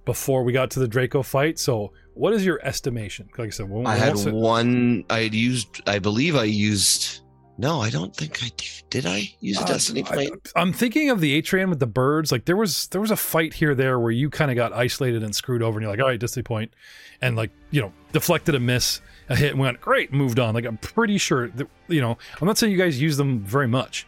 before 0.03 0.43
we 0.43 0.52
got 0.52 0.72
to 0.72 0.80
the 0.80 0.88
Draco 0.88 1.22
fight. 1.22 1.60
So, 1.60 1.93
what 2.15 2.34
is 2.34 2.43
your 2.43 2.60
estimation? 2.65 3.30
Like 3.38 3.47
I 3.47 3.49
said, 3.52 3.69
when, 3.69 3.85
I 3.85 3.95
had 3.97 4.15
one. 4.15 5.06
I 5.11 5.19
had 5.19 5.35
used. 5.35 5.88
I 5.88 5.99
believe 5.99 6.35
I 6.35 6.45
used. 6.45 7.22
No, 7.57 7.80
I 7.82 7.90
don't 7.90 8.14
think 8.15 8.44
I 8.44 8.49
did. 8.57 8.84
Did 8.90 9.06
I 9.06 9.30
use 9.40 9.57
a 9.57 9.64
Uh, 9.64 9.68
Destiny 9.68 10.03
I- 10.10 10.15
point? 10.15 10.52
I'm 10.57 10.73
thinking 10.73 11.10
of 11.10 11.22
the 11.22 11.41
Atrian 11.41 11.69
with 11.69 11.80
the 11.80 11.88
birds. 11.88 12.32
Like 12.32 12.45
there 12.45 12.57
was 12.57 12.88
there 12.88 12.99
was 13.02 13.11
a 13.11 13.15
fight 13.15 13.53
here 13.53 13.73
there 13.73 13.98
where 13.99 14.11
you 14.11 14.30
kind 14.30 14.52
of 14.52 14.56
got 14.56 14.73
isolated 14.73 15.23
and 15.23 15.34
screwed 15.36 15.61
over, 15.61 15.77
and 15.80 15.84
you're 15.84 15.91
like, 15.91 16.02
all 16.02 16.07
right, 16.07 16.19
Destiny 16.19 16.44
point, 16.44 16.73
and 17.22 17.36
like 17.38 17.52
you 17.72 17.82
know 17.82 17.94
deflected 18.11 18.56
a 18.56 18.60
miss, 18.60 18.99
a 19.30 19.36
hit, 19.38 19.52
and 19.52 19.60
went 19.60 19.80
great, 19.80 20.11
moved 20.11 20.38
on. 20.40 20.53
Like 20.53 20.65
I'm 20.65 20.77
pretty 20.77 21.18
sure 21.18 21.48
that 21.49 21.68
you 21.88 22.02
know 22.02 22.18
I'm 22.41 22.48
not 22.48 22.57
saying 22.57 22.72
you 22.73 22.77
guys 22.77 23.02
use 23.02 23.15
them 23.15 23.40
very 23.40 23.68
much. 23.68 24.06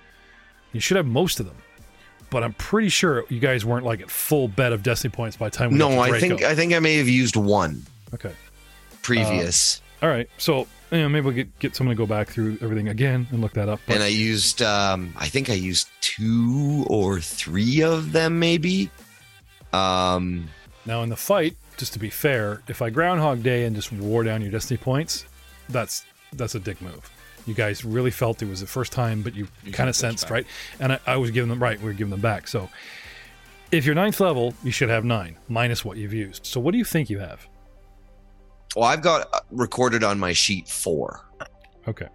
You 0.74 0.82
should 0.82 0.98
have 0.98 1.06
most 1.06 1.40
of 1.40 1.46
them, 1.46 1.56
but 2.30 2.44
I'm 2.44 2.54
pretty 2.54 2.90
sure 2.90 3.24
you 3.30 3.40
guys 3.40 3.64
weren't 3.64 3.86
like 3.86 4.02
at 4.02 4.12
full 4.12 4.50
bet 4.50 4.74
of 4.74 4.84
Destiny 4.84 5.12
points 5.14 5.38
by 5.38 5.48
the 5.50 5.56
time. 5.56 5.72
We 5.72 5.78
No, 5.78 6.00
I 6.02 6.20
think 6.20 6.44
I 6.44 6.54
think 6.54 6.74
I 6.74 6.80
may 6.80 6.98
have 6.98 7.08
used 7.08 7.38
one 7.38 7.86
okay. 8.14 8.34
previous, 9.02 9.82
All 10.04 10.10
right, 10.10 10.30
so 10.38 10.68
you 10.92 11.00
know, 11.00 11.10
maybe 11.10 11.26
we'll 11.26 11.34
get 11.36 11.60
get 11.60 11.76
someone 11.76 11.96
to 11.96 11.98
go 11.98 12.06
back 12.08 12.30
through 12.30 12.58
everything 12.62 12.88
again 12.90 13.28
and 13.32 13.42
look 13.42 13.54
that 13.54 13.68
up. 13.70 13.80
But 13.88 13.96
and 13.96 14.04
I 14.04 14.08
used. 14.08 14.62
um 14.62 15.14
I 15.18 15.28
think 15.28 15.50
I 15.50 15.54
used 15.54 15.90
two 16.02 16.86
or 16.90 17.20
three 17.20 17.82
of 17.84 18.12
them, 18.12 18.40
maybe. 18.40 18.90
Um, 19.74 20.48
Now 20.86 21.04
in 21.04 21.10
the 21.10 21.16
fight, 21.18 21.56
just 21.78 21.94
to 21.94 22.00
be 22.00 22.10
fair, 22.10 22.62
if 22.68 22.82
I 22.82 22.90
Groundhog 22.90 23.44
Day 23.44 23.66
and 23.66 23.76
just 23.76 23.92
wore 23.92 24.24
down 24.24 24.42
your 24.42 24.52
destiny 24.52 24.78
points, 24.78 25.26
that's 25.70 26.06
that's 26.34 26.56
a 26.56 26.60
dick 26.60 26.82
move. 26.82 27.10
You 27.46 27.54
guys 27.54 27.86
really 27.86 28.12
felt 28.12 28.42
it 28.42 28.50
was 28.50 28.60
the 28.60 28.68
first 28.68 28.92
time, 28.92 29.22
but 29.22 29.34
you, 29.34 29.48
You 29.64 29.72
kind 29.72 29.90
of 29.90 29.96
sensed, 29.96 30.26
back. 30.26 30.32
right? 30.32 30.46
And 30.82 30.94
I, 30.94 31.00
I 31.08 31.16
was 31.16 31.32
giving 31.32 31.50
them 31.50 31.64
right. 31.64 31.80
We 31.80 31.86
were 31.86 31.94
giving 31.94 32.12
them 32.12 32.20
back. 32.20 32.46
So 32.48 32.70
if 33.72 33.86
you're 33.86 33.96
ninth 33.96 34.20
level, 34.20 34.54
you 34.64 34.72
should 34.72 34.90
have 34.90 35.06
nine 35.06 35.38
minus 35.48 35.86
what 35.86 35.96
you've 35.98 36.14
used. 36.14 36.46
So 36.46 36.60
what 36.60 36.72
do 36.74 36.78
you 36.78 36.84
think 36.84 37.10
you 37.10 37.20
have? 37.20 37.48
Well, 38.76 38.86
I've 38.86 39.02
got 39.02 39.30
uh, 39.34 39.40
recorded 39.52 40.04
on 40.04 40.20
my 40.20 40.34
sheet 40.34 40.68
four. 40.68 41.26
Okay. 41.88 42.08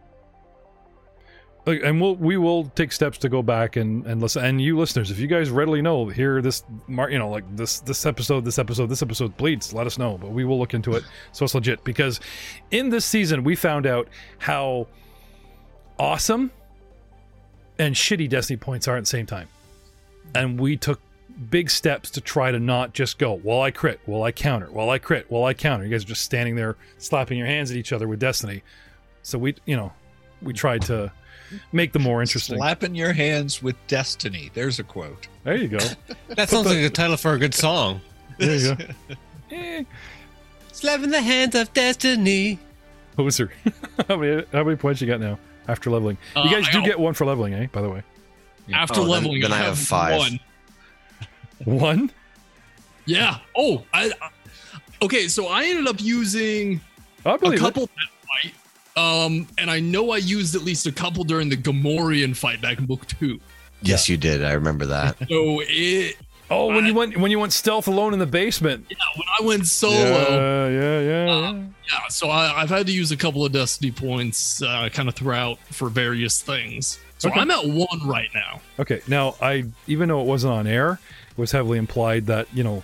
And 1.64 2.00
we'll 2.00 2.16
we 2.16 2.36
will 2.36 2.64
take 2.70 2.90
steps 2.90 3.18
to 3.18 3.28
go 3.28 3.40
back 3.40 3.76
and 3.76 4.04
and 4.04 4.20
listen. 4.20 4.44
And 4.44 4.60
you 4.60 4.76
listeners, 4.76 5.12
if 5.12 5.20
you 5.20 5.28
guys 5.28 5.48
readily 5.48 5.80
know, 5.80 6.08
hear 6.08 6.42
this, 6.42 6.64
you 6.88 7.18
know, 7.18 7.30
like 7.30 7.44
this 7.56 7.78
this 7.80 8.04
episode, 8.04 8.44
this 8.44 8.58
episode, 8.58 8.86
this 8.86 9.00
episode 9.00 9.36
bleeds, 9.36 9.72
let 9.72 9.86
us 9.86 9.96
know. 9.96 10.18
But 10.18 10.32
we 10.32 10.44
will 10.44 10.58
look 10.58 10.74
into 10.74 10.94
it. 10.94 11.04
So 11.32 11.44
it's 11.44 11.54
legit 11.54 11.82
because 11.84 12.20
in 12.72 12.88
this 12.90 13.04
season 13.04 13.44
we 13.44 13.54
found 13.54 13.86
out 13.86 14.08
how 14.38 14.88
awesome 15.98 16.50
and 17.78 17.94
shitty 17.94 18.28
Destiny 18.28 18.56
points 18.56 18.88
are 18.88 18.96
at 18.96 19.00
the 19.00 19.06
same 19.06 19.24
time, 19.24 19.48
and 20.34 20.58
we 20.60 20.76
took 20.76 21.00
big 21.50 21.70
steps 21.70 22.10
to 22.10 22.20
try 22.20 22.50
to 22.50 22.59
not 22.59 22.92
just 22.94 23.18
go, 23.18 23.34
well, 23.42 23.60
I 23.62 23.70
crit, 23.70 24.00
well, 24.06 24.22
I 24.22 24.32
counter, 24.32 24.68
well, 24.70 24.90
I 24.90 24.98
crit, 24.98 25.26
well, 25.30 25.44
I 25.44 25.54
counter. 25.54 25.84
You 25.84 25.90
guys 25.90 26.04
are 26.04 26.09
just 26.09 26.22
standing 26.22 26.56
there 26.56 26.76
slapping 26.98 27.38
your 27.38 27.46
hands 27.46 27.70
at 27.70 27.76
each 27.76 27.92
other 27.92 28.06
with 28.09 28.18
Destiny. 28.20 28.62
So 29.22 29.38
we, 29.38 29.54
you 29.66 29.76
know, 29.76 29.92
we 30.40 30.52
tried 30.52 30.82
to 30.82 31.12
make 31.72 31.92
them 31.92 32.02
more 32.02 32.20
interesting. 32.22 32.56
Slapping 32.56 32.94
your 32.94 33.12
hands 33.12 33.62
with 33.62 33.76
destiny. 33.86 34.50
There's 34.54 34.78
a 34.78 34.84
quote. 34.84 35.28
There 35.44 35.56
you 35.56 35.68
go. 35.68 35.78
That 36.28 36.48
sounds 36.48 36.66
like 36.66 36.78
a 36.78 36.90
title 36.90 37.16
for 37.16 37.34
a 37.34 37.38
good 37.38 37.54
song. 37.54 38.00
There 38.38 38.56
you 38.56 38.74
go. 38.74 38.84
Eh, 39.52 39.84
Slapping 40.72 41.10
the 41.10 41.20
hands 41.20 41.54
of 41.54 41.72
destiny. 41.74 42.59
poser. 43.16 43.52
how 44.09 44.16
many 44.16 44.44
how 44.52 44.64
many 44.64 44.76
points 44.76 45.00
you 45.02 45.06
got 45.06 45.20
now 45.20 45.38
after 45.68 45.90
leveling? 45.90 46.16
Uh, 46.34 46.42
you 46.44 46.50
guys 46.50 46.66
I 46.68 46.72
do 46.72 46.78
got- 46.78 46.86
get 46.86 46.98
one 46.98 47.12
for 47.14 47.26
leveling, 47.26 47.52
eh? 47.54 47.66
By 47.70 47.82
the 47.82 47.90
way, 47.90 48.02
After 48.72 49.00
Oh, 49.00 49.02
then- 49.02 49.10
leveling, 49.10 49.42
then 49.42 49.52
I 49.52 49.59
have 49.59 49.78
five. 49.78 50.16
One. 50.18 50.40
One. 51.64 52.10
Yeah. 53.06 53.39
Oh, 53.56 53.84
I, 53.93 54.10
I- 54.20 54.30
okay. 55.05 55.28
So 55.28 55.48
I 55.48 55.64
ended 55.64 55.86
up 55.89 56.01
using 56.01 56.80
I 57.24 57.34
a 57.34 57.39
believe 57.39 57.59
it. 57.59 57.62
couple 57.62 57.89
fight, 57.89 58.55
um, 58.97 59.47
and 59.59 59.70
I 59.70 59.80
know 59.80 60.10
I 60.12 60.18
used 60.18 60.55
at 60.55 60.62
least 60.62 60.86
a 60.86 60.93
couple 60.93 61.24
during 61.24 61.48
the 61.48 61.56
Gamorrean 61.56 62.36
fight 62.36 62.60
back 62.60 62.78
in 62.78 62.86
book 62.86 63.06
two. 63.06 63.40
Yes, 63.82 64.09
you 64.09 64.16
did. 64.16 64.44
I 64.44 64.52
remember 64.52 64.86
that. 64.86 65.16
So 65.28 65.60
it, 65.64 66.16
Oh, 66.51 66.66
when 66.66 66.84
you 66.84 66.93
went 66.93 67.16
when 67.16 67.30
you 67.30 67.39
went 67.39 67.52
stealth 67.55 67.89
alone 67.89 68.12
in 68.12 68.18
the 68.18 68.26
basement. 68.26 68.84
yeah, 68.90 68.97
when 69.16 69.26
I 69.40 69.47
went 69.47 69.66
solo, 69.66 69.94
Yeah, 69.97 70.68
yeah, 70.68 71.01
yeah. 71.01 71.32
Uh, 71.32 71.52
yeah. 71.52 71.62
yeah. 71.90 72.09
So 72.10 72.28
I, 72.28 72.60
I've 72.60 72.68
had 72.68 72.86
to 72.89 72.93
use 72.93 73.10
a 73.10 73.16
couple 73.16 73.43
of 73.44 73.52
destiny 73.52 73.90
points, 73.90 74.62
uh, 74.62 74.90
kind 74.93 75.09
of 75.09 75.14
throughout 75.14 75.59
for 75.70 75.89
various 75.89 76.43
things. 76.43 76.98
So 77.16 77.30
Okay. 77.30 77.40
I'm 77.40 77.51
at 77.51 77.64
one 77.64 78.06
right 78.06 78.28
now. 78.34 78.60
Okay, 78.78 79.01
now 79.09 79.34
I 79.40 79.64
even 79.86 80.09
though 80.10 80.20
it 80.20 80.26
wasn't 80.26 80.52
on 80.52 80.66
air, 80.66 80.93
it 80.93 80.98
was 81.36 81.52
heavily 81.52 81.78
implied 81.78 82.26
that 82.26 82.46
you 82.54 82.62
know, 82.64 82.82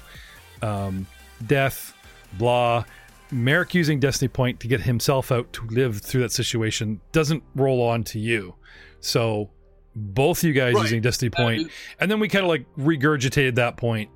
um, 0.62 1.06
death, 1.46 1.94
blah. 2.34 2.84
Merrick 3.30 3.74
using 3.74 4.00
Destiny 4.00 4.28
Point 4.28 4.58
to 4.60 4.68
get 4.68 4.80
himself 4.80 5.30
out 5.30 5.52
to 5.52 5.66
live 5.66 6.00
through 6.00 6.22
that 6.22 6.32
situation 6.32 7.00
doesn't 7.12 7.42
roll 7.54 7.82
on 7.86 8.02
to 8.04 8.18
you. 8.18 8.54
So 9.00 9.50
both 9.94 10.42
you 10.42 10.52
guys 10.54 10.74
Right. 10.74 10.82
using 10.82 11.02
Destiny 11.02 11.28
Point, 11.30 11.70
and 12.00 12.10
then 12.10 12.20
we 12.20 12.28
kind 12.28 12.44
of 12.44 12.48
like 12.48 12.64
regurgitated 12.78 13.56
that 13.56 13.76
point 13.76 14.10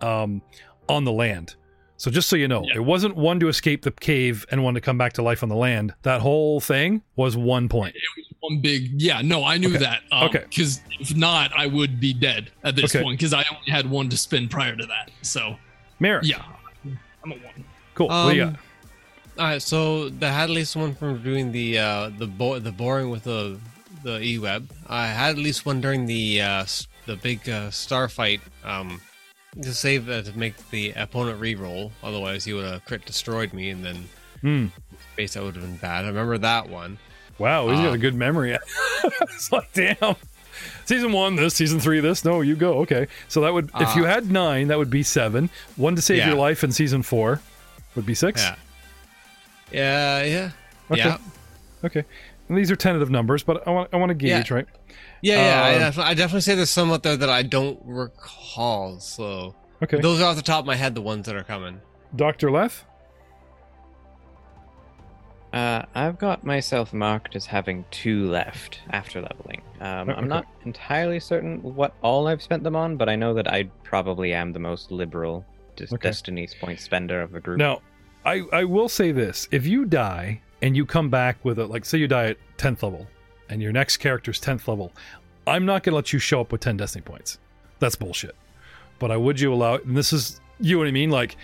um, 0.00 0.40
on 0.88 1.04
the 1.04 1.12
land. 1.12 1.56
So 1.96 2.10
just 2.10 2.28
so 2.28 2.36
you 2.36 2.48
know, 2.48 2.64
Yeah. 2.66 2.76
it 2.76 2.84
wasn't 2.84 3.16
one 3.16 3.38
to 3.40 3.48
escape 3.48 3.82
the 3.82 3.90
cave 3.92 4.44
and 4.50 4.64
one 4.64 4.74
to 4.74 4.80
come 4.80 4.98
back 4.98 5.12
to 5.14 5.22
life 5.22 5.42
on 5.42 5.48
the 5.48 5.54
land. 5.56 5.94
That 6.02 6.20
whole 6.20 6.60
thing 6.60 7.02
was 7.16 7.36
one 7.36 7.68
point. 7.68 7.94
it 7.96 8.02
was 8.16 8.26
one 8.48 8.60
big 8.60 9.00
yeah 9.00 9.22
no 9.22 9.44
i 9.44 9.56
knew 9.56 9.68
Okay. 9.70 9.78
that 9.78 10.00
um, 10.12 10.24
Okay. 10.28 10.44
because 10.48 10.80
if 11.00 11.14
not 11.16 11.50
i 11.56 11.66
would 11.66 11.98
be 12.00 12.12
dead 12.12 12.50
at 12.62 12.76
this 12.76 12.94
Okay. 12.94 13.02
point 13.02 13.18
because 13.18 13.32
i 13.32 13.44
only 13.54 13.70
had 13.70 13.88
one 13.88 14.08
to 14.10 14.16
spin 14.16 14.48
prior 14.48 14.76
to 14.76 14.86
that 14.86 15.10
so 15.22 15.56
Merrick, 15.98 16.26
yeah 16.26 16.42
i'm 17.24 17.32
a 17.32 17.36
one 17.36 17.64
cool. 17.94 18.08
what 18.08 18.30
do 18.30 18.36
you 18.36 18.42
Um, 18.44 18.52
got? 18.52 18.60
All 19.36 19.46
right, 19.46 19.60
so 19.62 20.10
I 20.22 20.26
had 20.26 20.44
at 20.44 20.50
least 20.50 20.76
one 20.76 20.94
from 20.94 21.20
doing 21.20 21.50
the 21.50 21.78
uh, 21.78 22.10
the 22.18 22.26
bo- 22.28 22.60
the 22.60 22.70
boring 22.70 23.10
with 23.10 23.24
the 23.24 23.58
the 24.04 24.20
e 24.22 24.38
web. 24.38 24.70
I 24.86 25.08
had 25.08 25.30
at 25.30 25.38
least 25.38 25.66
one 25.66 25.80
during 25.80 26.06
the 26.06 26.40
uh, 26.40 26.64
the 27.06 27.16
big 27.16 27.48
uh, 27.50 27.70
star 27.72 28.08
fight 28.08 28.40
um, 28.62 29.00
to 29.60 29.74
save 29.74 30.08
uh, 30.08 30.22
to 30.22 30.38
make 30.38 30.54
the 30.70 30.92
opponent 30.92 31.40
re-roll. 31.40 31.90
Otherwise, 32.04 32.44
he 32.44 32.52
would 32.52 32.64
have 32.64 32.84
crit 32.84 33.04
destroyed 33.06 33.52
me, 33.52 33.70
and 33.70 33.84
then 33.84 34.04
Hmm. 34.40 34.66
base 35.16 35.34
that 35.34 35.42
would 35.42 35.56
have 35.56 35.64
been 35.64 35.78
bad. 35.78 36.04
I 36.04 36.08
remember 36.14 36.38
that 36.38 36.68
one. 36.68 36.96
Wow, 37.38 37.68
he's 37.68 37.78
got 37.80 37.90
Uh, 37.90 37.92
a 37.94 37.98
good 37.98 38.14
memory. 38.14 38.56
it's 39.22 39.50
like, 39.50 39.72
damn. 39.72 40.16
Season 40.84 41.12
one, 41.12 41.34
this. 41.36 41.54
Season 41.54 41.80
three, 41.80 42.00
this. 42.00 42.24
No, 42.24 42.40
you 42.42 42.54
go. 42.56 42.74
Okay. 42.80 43.08
So 43.28 43.40
that 43.40 43.52
would, 43.52 43.70
if 43.80 43.88
Uh, 43.88 43.92
you 43.96 44.04
had 44.04 44.30
nine, 44.30 44.68
that 44.68 44.78
would 44.78 44.90
be 44.90 45.02
seven. 45.02 45.50
One 45.76 45.96
to 45.96 46.02
save 46.02 46.18
Yeah. 46.18 46.28
your 46.28 46.36
life 46.36 46.62
in 46.62 46.70
season 46.72 47.02
four 47.02 47.40
would 47.96 48.06
be 48.06 48.14
six. 48.14 48.42
Yeah. 48.42 48.54
Yeah, 49.72 50.22
yeah, 50.22 50.50
Okay. 50.90 51.00
yeah, 51.00 51.18
Okay. 51.84 52.04
And 52.48 52.56
these 52.58 52.70
are 52.70 52.76
tentative 52.76 53.10
numbers, 53.10 53.42
but 53.42 53.66
I 53.66 53.70
want, 53.70 53.90
I 53.92 53.96
want 53.96 54.10
to 54.10 54.14
gauge, 54.14 54.50
right? 54.50 54.66
yeah, 55.22 55.36
yeah. 55.36 55.62
I, 55.64 55.72
Um, 55.74 55.80
def- 55.80 55.98
I 55.98 56.14
definitely 56.14 56.42
say 56.42 56.54
there's 56.54 56.70
some 56.70 56.92
out 56.92 57.02
there 57.02 57.16
that 57.16 57.30
I 57.30 57.42
don't 57.42 57.80
recall. 57.84 59.00
So 59.00 59.54
Okay. 59.82 59.98
those 60.00 60.20
are 60.20 60.24
off 60.30 60.36
the 60.36 60.42
top 60.42 60.60
of 60.60 60.66
my 60.66 60.76
head, 60.76 60.94
the 60.94 61.00
ones 61.00 61.26
that 61.26 61.34
are 61.34 61.42
coming. 61.42 61.80
Dr. 62.14 62.50
Leth? 62.50 62.84
Uh, 65.54 65.84
I've 65.94 66.18
got 66.18 66.44
myself 66.44 66.92
marked 66.92 67.36
as 67.36 67.46
having 67.46 67.84
two 67.90 68.28
left 68.28 68.80
after 68.90 69.20
leveling. 69.22 69.62
Um, 69.80 70.08
Okay. 70.10 70.18
I'm 70.18 70.28
not 70.28 70.46
entirely 70.64 71.20
certain 71.20 71.62
what 71.62 71.94
all 72.02 72.26
I've 72.26 72.42
spent 72.42 72.64
them 72.64 72.74
on, 72.74 72.96
but 72.96 73.08
I 73.08 73.14
know 73.16 73.34
that 73.34 73.50
I 73.50 73.64
probably 73.84 74.34
am 74.34 74.52
the 74.52 74.58
most 74.58 74.90
liberal 74.90 75.44
des- 75.76 75.84
Okay. 75.92 76.08
Destiny's 76.08 76.54
point 76.54 76.80
spender 76.80 77.22
of 77.22 77.30
the 77.30 77.40
group. 77.40 77.58
Now, 77.58 77.82
I, 78.24 78.42
I 78.52 78.64
will 78.64 78.88
say 78.88 79.12
this. 79.12 79.46
If 79.52 79.64
you 79.66 79.84
die 79.84 80.40
and 80.60 80.76
you 80.76 80.84
come 80.84 81.08
back 81.08 81.44
with 81.44 81.58
a, 81.58 81.66
like, 81.66 81.84
say 81.84 81.98
you 81.98 82.08
die 82.08 82.26
at 82.30 82.36
10th 82.58 82.82
level 82.82 83.06
and 83.48 83.62
your 83.62 83.70
next 83.72 83.98
character's 83.98 84.40
10th 84.40 84.66
level, 84.66 84.92
I'm 85.46 85.64
not 85.66 85.82
going 85.84 85.92
to 85.92 85.96
let 85.96 86.12
you 86.12 86.18
show 86.18 86.40
up 86.40 86.50
with 86.50 86.62
10 86.62 86.78
destiny 86.78 87.02
points. 87.02 87.38
That's 87.78 87.94
bullshit. 87.96 88.34
But 88.98 89.10
I 89.12 89.16
would 89.16 89.38
you 89.38 89.52
allow, 89.52 89.76
and 89.76 89.96
this 89.96 90.12
is, 90.12 90.40
you 90.58 90.74
know 90.76 90.78
what 90.80 90.88
I 90.88 90.92
mean? 90.92 91.10
Like, 91.10 91.36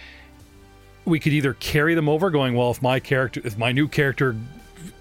we 1.11 1.21
could 1.21 1.33
either 1.33 1.55
carry 1.55 1.95
them 1.95 2.09
over 2.09 2.31
going, 2.31 2.55
well, 2.55 2.71
if 2.71 2.81
my 2.81 3.01
character, 3.01 3.41
if 3.45 3.59
my 3.59 3.73
new 3.73 3.89
character 3.89 4.37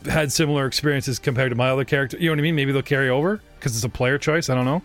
had 0.05 0.31
similar 0.31 0.65
experiences 0.65 1.19
compared 1.19 1.51
to 1.51 1.55
my 1.55 1.69
other 1.69 1.85
character, 1.85 2.17
you 2.17 2.25
know 2.25 2.33
what 2.33 2.39
I 2.39 2.41
mean? 2.41 2.55
Maybe 2.55 2.71
they'll 2.71 2.81
carry 2.81 3.09
over 3.09 3.41
because 3.57 3.75
it's 3.75 3.85
a 3.85 3.89
player 3.89 4.17
choice. 4.17 4.49
I 4.49 4.55
don't 4.55 4.65
know. 4.65 4.81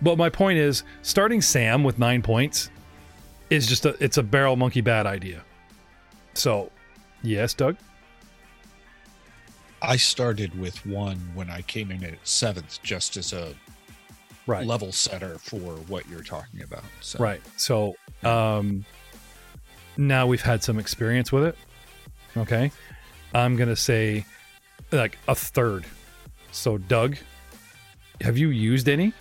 But 0.00 0.16
my 0.16 0.28
point 0.28 0.58
is, 0.58 0.84
starting 1.02 1.42
Sam 1.42 1.82
with 1.84 1.98
nine 1.98 2.22
points 2.22 2.70
is 3.50 3.66
just 3.66 3.86
a 3.86 3.96
it's 4.02 4.16
a 4.18 4.22
barrel 4.22 4.56
monkey 4.56 4.80
bad 4.80 5.06
idea. 5.06 5.42
So, 6.34 6.70
yes, 7.22 7.54
Doug. 7.54 7.76
I 9.82 9.96
started 9.96 10.58
with 10.58 10.84
one 10.86 11.16
when 11.34 11.50
I 11.50 11.62
came 11.62 11.90
in 11.90 12.02
at 12.04 12.14
seventh, 12.24 12.82
just 12.82 13.16
as 13.16 13.32
a 13.32 13.54
Right. 14.46 14.64
level 14.66 14.92
setter 14.92 15.38
for 15.38 15.74
what 15.88 16.08
you're 16.08 16.22
talking 16.22 16.62
about. 16.62 16.84
So 17.00 17.18
Right. 17.18 17.40
So, 17.56 17.96
um, 18.24 18.84
now 19.96 20.26
we've 20.26 20.42
had 20.42 20.62
some 20.62 20.78
experience 20.78 21.32
with 21.32 21.44
it. 21.44 21.56
Okay. 22.36 22.70
I'm 23.34 23.56
going 23.56 23.68
to 23.68 23.76
say 23.76 24.24
like 24.92 25.18
a 25.28 25.34
third. 25.34 25.86
So, 26.52 26.78
Doug, 26.78 27.16
have 28.20 28.38
you 28.38 28.48
used 28.50 28.88
any? 28.88 29.12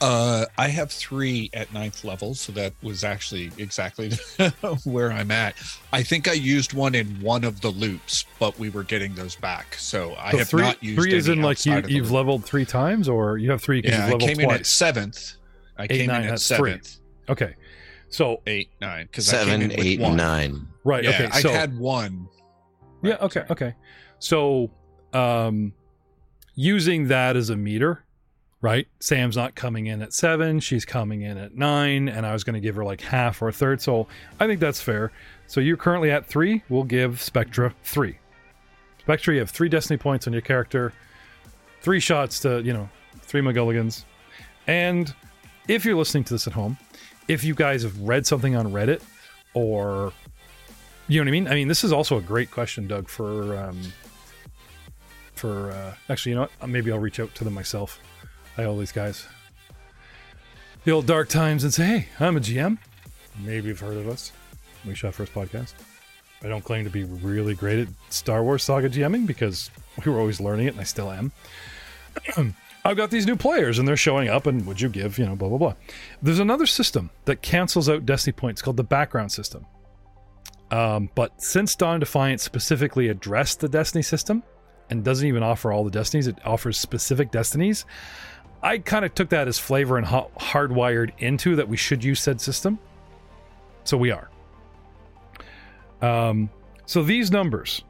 Uh, 0.00 0.44
I 0.58 0.68
have 0.68 0.90
three 0.90 1.48
at 1.54 1.72
ninth 1.72 2.04
level, 2.04 2.34
so 2.34 2.52
that 2.52 2.74
was 2.82 3.04
actually 3.04 3.50
exactly 3.56 4.10
where 4.84 5.10
I'm 5.10 5.30
at. 5.30 5.54
I 5.92 6.02
think 6.02 6.28
I 6.28 6.32
used 6.32 6.74
one 6.74 6.94
in 6.94 7.06
one 7.22 7.42
of 7.44 7.60
the 7.62 7.70
loops, 7.70 8.26
but 8.38 8.58
we 8.58 8.68
were 8.68 8.82
getting 8.82 9.14
those 9.14 9.34
back, 9.36 9.74
so 9.76 10.14
I 10.18 10.32
So 10.32 10.38
have 10.38 10.48
three, 10.48 10.62
not 10.62 10.82
used 10.82 11.00
three 11.00 11.14
is 11.14 11.28
in 11.28 11.40
like 11.40 11.64
you, 11.64 11.72
outside 11.72 11.84
of 11.84 11.88
the 11.90 11.94
you've 11.94 12.10
leveled 12.10 12.44
three 12.44 12.66
times, 12.66 13.08
or 13.08 13.38
you 13.38 13.50
have 13.50 13.62
three 13.62 13.80
Yeah, 13.82 14.06
I 14.06 14.16
came 14.18 14.40
in 14.40 14.50
at 14.50 14.66
seventh. 14.66 15.36
I 15.78 15.86
came 15.86 16.08
nine, 16.08 16.22
in 16.22 16.26
at 16.26 16.30
that's 16.32 16.48
three. 16.48 16.72
seventh, 16.72 16.96
Okay. 17.30 17.54
So, 18.08 18.40
eight, 18.46 18.70
nine, 18.80 19.06
because 19.06 19.28
I 19.32 19.38
came 19.38 19.46
Seven, 19.46 19.70
in 19.70 19.76
with 19.98 20.00
one. 20.00 20.16
nine. 20.16 20.66
right. 20.84 21.04
Yeah, 21.04 21.10
okay. 21.10 21.28
I 21.32 21.52
had 21.52 21.76
one. 21.78 22.28
yeah. 23.02 23.14
Okay. 23.20 23.40
sorry. 23.40 23.46
Okay. 23.50 23.74
So, 24.18 24.70
um, 25.12 25.72
using 26.54 27.08
that 27.08 27.36
as 27.36 27.50
a 27.50 27.56
meter, 27.56 28.04
right? 28.60 28.86
Sam's 29.00 29.36
not 29.36 29.54
coming 29.54 29.86
in 29.86 30.00
at 30.02 30.12
seven. 30.12 30.60
She's 30.60 30.84
coming 30.84 31.22
in 31.22 31.36
at 31.36 31.54
nine, 31.54 32.08
and 32.08 32.24
I 32.24 32.32
was 32.32 32.44
going 32.44 32.54
to 32.54 32.60
give 32.60 32.76
her 32.76 32.84
like 32.84 33.00
half 33.00 33.42
or 33.42 33.48
a 33.48 33.52
third. 33.52 33.80
So 33.82 34.06
I 34.40 34.46
think 34.46 34.60
that's 34.60 34.80
fair. 34.80 35.12
So 35.46 35.60
you're 35.60 35.76
currently 35.76 36.10
at 36.10 36.24
three. 36.26 36.62
We'll 36.68 36.84
give 36.84 37.20
Spectra 37.20 37.74
three. 37.82 38.18
Spectra, 39.00 39.34
you 39.34 39.40
have 39.40 39.50
three 39.50 39.68
destiny 39.68 39.98
points 39.98 40.26
on 40.26 40.32
your 40.32 40.40
character, 40.42 40.92
three 41.82 42.00
shots 42.00 42.40
to, 42.40 42.62
you 42.62 42.72
know, 42.72 42.88
three 43.20 43.42
McGulligans. 43.42 44.04
And 44.66 45.12
if 45.68 45.84
you're 45.84 45.96
listening 45.96 46.24
to 46.24 46.34
this 46.34 46.46
at 46.46 46.54
home, 46.54 46.78
if 47.28 47.44
you 47.44 47.54
guys 47.54 47.82
have 47.82 47.98
read 48.00 48.26
something 48.26 48.54
on 48.54 48.72
Reddit 48.72 49.02
or 49.54 50.12
you 51.08 51.20
know 51.20 51.24
what 51.24 51.28
I 51.28 51.32
mean? 51.32 51.48
I 51.48 51.54
mean, 51.54 51.68
this 51.68 51.84
is 51.84 51.92
also 51.92 52.16
a 52.16 52.22
great 52.22 52.50
question, 52.50 52.86
Doug, 52.86 53.08
for 53.08 53.56
um, 53.58 53.80
for 55.34 55.70
uh, 55.70 55.94
actually, 56.08 56.30
you 56.30 56.36
know 56.36 56.48
what? 56.58 56.68
Maybe 56.68 56.90
I'll 56.90 56.98
reach 56.98 57.20
out 57.20 57.34
to 57.36 57.44
them 57.44 57.54
myself. 57.54 58.00
I 58.56 58.64
owe 58.64 58.78
these 58.78 58.92
guys 58.92 59.26
the 60.84 60.92
old 60.92 61.06
dark 61.06 61.28
times 61.28 61.64
and 61.64 61.74
say, 61.74 61.84
"Hey, 61.84 62.08
I'm 62.20 62.36
a 62.36 62.40
GM. 62.40 62.78
Maybe 63.42 63.68
you've 63.68 63.80
heard 63.80 63.96
of 63.96 64.08
us. 64.08 64.32
We 64.86 64.94
shot 64.94 65.14
first 65.14 65.34
podcast. 65.34 65.74
I 66.42 66.48
don't 66.48 66.64
claim 66.64 66.84
to 66.84 66.90
be 66.90 67.04
really 67.04 67.54
great 67.54 67.80
at 67.80 67.88
Star 68.10 68.42
Wars 68.42 68.62
Saga 68.62 68.88
GMing 68.88 69.26
because 69.26 69.70
we 70.04 70.12
were 70.12 70.18
always 70.18 70.40
learning 70.40 70.66
it, 70.66 70.74
and 70.74 70.80
I 70.80 70.84
still 70.84 71.10
am. 71.10 71.32
I've 72.84 72.96
got 72.96 73.10
these 73.10 73.26
new 73.26 73.36
players, 73.36 73.78
and 73.78 73.88
they're 73.88 73.96
showing 73.96 74.28
up. 74.28 74.46
And 74.46 74.66
would 74.66 74.80
you 74.80 74.88
give, 74.88 75.18
you 75.18 75.24
know, 75.24 75.34
blah 75.36 75.48
blah 75.48 75.58
blah. 75.58 75.74
There's 76.20 76.38
another 76.38 76.66
system 76.66 77.10
that 77.24 77.42
cancels 77.42 77.88
out 77.88 78.04
Destiny 78.04 78.32
points 78.32 78.60
called 78.60 78.76
the 78.76 78.84
background 78.84 79.32
system. 79.32 79.66
Um, 80.70 81.08
but 81.14 81.40
since 81.40 81.76
Dawn 81.76 82.00
Defiance 82.00 82.42
specifically 82.42 83.08
addressed 83.08 83.60
the 83.60 83.68
Destiny 83.68 84.02
system 84.02 84.42
and 84.90 85.04
doesn't 85.04 85.26
even 85.26 85.42
offer 85.42 85.72
all 85.72 85.84
the 85.84 85.90
Destinies, 85.90 86.26
it 86.26 86.38
offers 86.44 86.78
specific 86.78 87.30
Destinies. 87.30 87.86
I 88.62 88.78
kind 88.78 89.04
of 89.04 89.14
took 89.14 89.28
that 89.28 89.46
as 89.46 89.58
flavor 89.58 89.98
and 89.98 90.06
ha- 90.06 90.28
hardwired 90.38 91.12
into 91.18 91.56
that 91.56 91.68
we 91.68 91.76
should 91.76 92.02
use 92.02 92.20
said 92.20 92.40
system. 92.40 92.78
So 93.84 93.96
we 93.96 94.10
are. 94.10 94.30
Um, 96.00 96.50
so 96.86 97.02
these 97.02 97.30
numbers, 97.30 97.82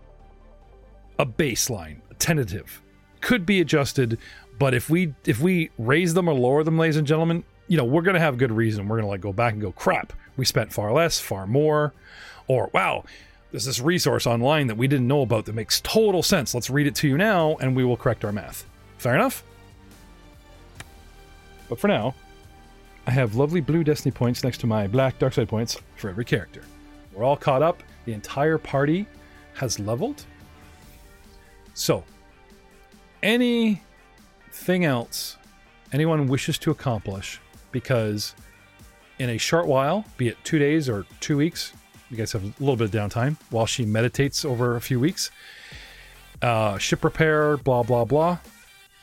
a 1.19 1.27
baseline, 1.27 2.01
tentative, 2.19 2.83
could 3.21 3.47
be 3.47 3.61
adjusted, 3.61 4.19
but 4.59 4.75
if 4.75 4.89
we 4.89 5.15
if 5.25 5.41
we 5.41 5.71
raise 5.79 6.15
them 6.15 6.29
or 6.29 6.35
lower 6.35 6.63
them, 6.65 6.79
ladies 6.79 6.97
and 6.97 7.07
gentlemen, 7.07 7.45
you 7.69 7.77
know 7.77 7.85
we're 7.85 8.03
gonna 8.03 8.21
have 8.21 8.39
good 8.39 8.53
reason. 8.53 8.89
We're 8.89 8.97
gonna 8.97 9.09
like 9.09 9.21
go 9.21 9.33
back 9.33 9.53
and 9.53 9.63
go, 9.63 9.73
crap, 9.73 10.13
we 10.37 10.45
spent 10.45 10.73
far 10.73 10.93
less, 10.93 11.21
far 11.21 11.47
more, 11.47 11.93
or 12.47 12.71
wow, 12.73 13.05
there's 13.51 13.65
this 13.65 13.81
resource 13.81 14.27
online 14.27 14.67
that 14.67 14.77
we 14.77 14.89
didn't 14.89 15.07
know 15.07 15.23
about 15.23 15.47
that 15.47 15.55
makes 15.55 15.81
total 15.81 16.23
sense. 16.23 16.55
Let's 16.55 16.71
read 16.71 16.87
it 16.87 16.95
to 16.97 17.09
you 17.09 17.17
now, 17.17 17.57
and 17.61 17.77
we 17.77 17.85
will 17.85 17.97
correct 17.97 18.25
our 18.25 18.33
math. 18.33 18.65
Fair 18.99 19.15
enough. 19.15 19.45
But 21.69 21.79
for 21.79 21.89
now, 21.89 22.15
I 23.07 23.11
have 23.11 23.35
lovely 23.35 23.61
blue 23.61 23.85
destiny 23.85 24.13
points 24.13 24.43
next 24.43 24.59
to 24.59 24.67
my 24.67 24.87
black 24.87 25.19
dark 25.19 25.35
side 25.35 25.49
points 25.49 25.79
for 25.97 26.09
every 26.09 26.25
character. 26.25 26.63
We're 27.13 27.25
all 27.25 27.37
caught 27.37 27.63
up. 27.63 27.83
The 28.07 28.13
entire 28.13 28.59
party 28.59 29.07
has 29.55 29.79
leveled. 29.79 30.25
So, 31.75 32.05
anything 34.65 34.87
else 34.87 35.37
anyone 35.93 36.27
wishes 36.27 36.57
to 36.57 36.71
accomplish, 36.71 37.39
because 37.71 38.35
in 39.19 39.29
a 39.29 39.37
short 39.37 39.67
while, 39.67 40.07
be 40.17 40.29
it 40.29 40.39
two 40.43 40.59
days 40.59 40.89
or 40.89 41.05
two 41.21 41.37
weeks, 41.37 41.75
you 42.11 42.17
guys 42.17 42.33
have 42.33 42.43
a 42.43 42.53
little 42.61 42.75
bit 42.75 42.87
of 42.87 42.91
downtime 42.91 43.37
while 43.51 43.67
she 43.67 43.85
meditates 43.85 44.43
over 44.43 44.77
a 44.77 44.81
few 44.81 44.99
weeks. 44.99 45.31
Uh, 46.41 46.79
ship 46.79 47.05
repair, 47.05 47.59
blah, 47.59 47.83
blah, 47.83 48.07
blah, 48.07 48.39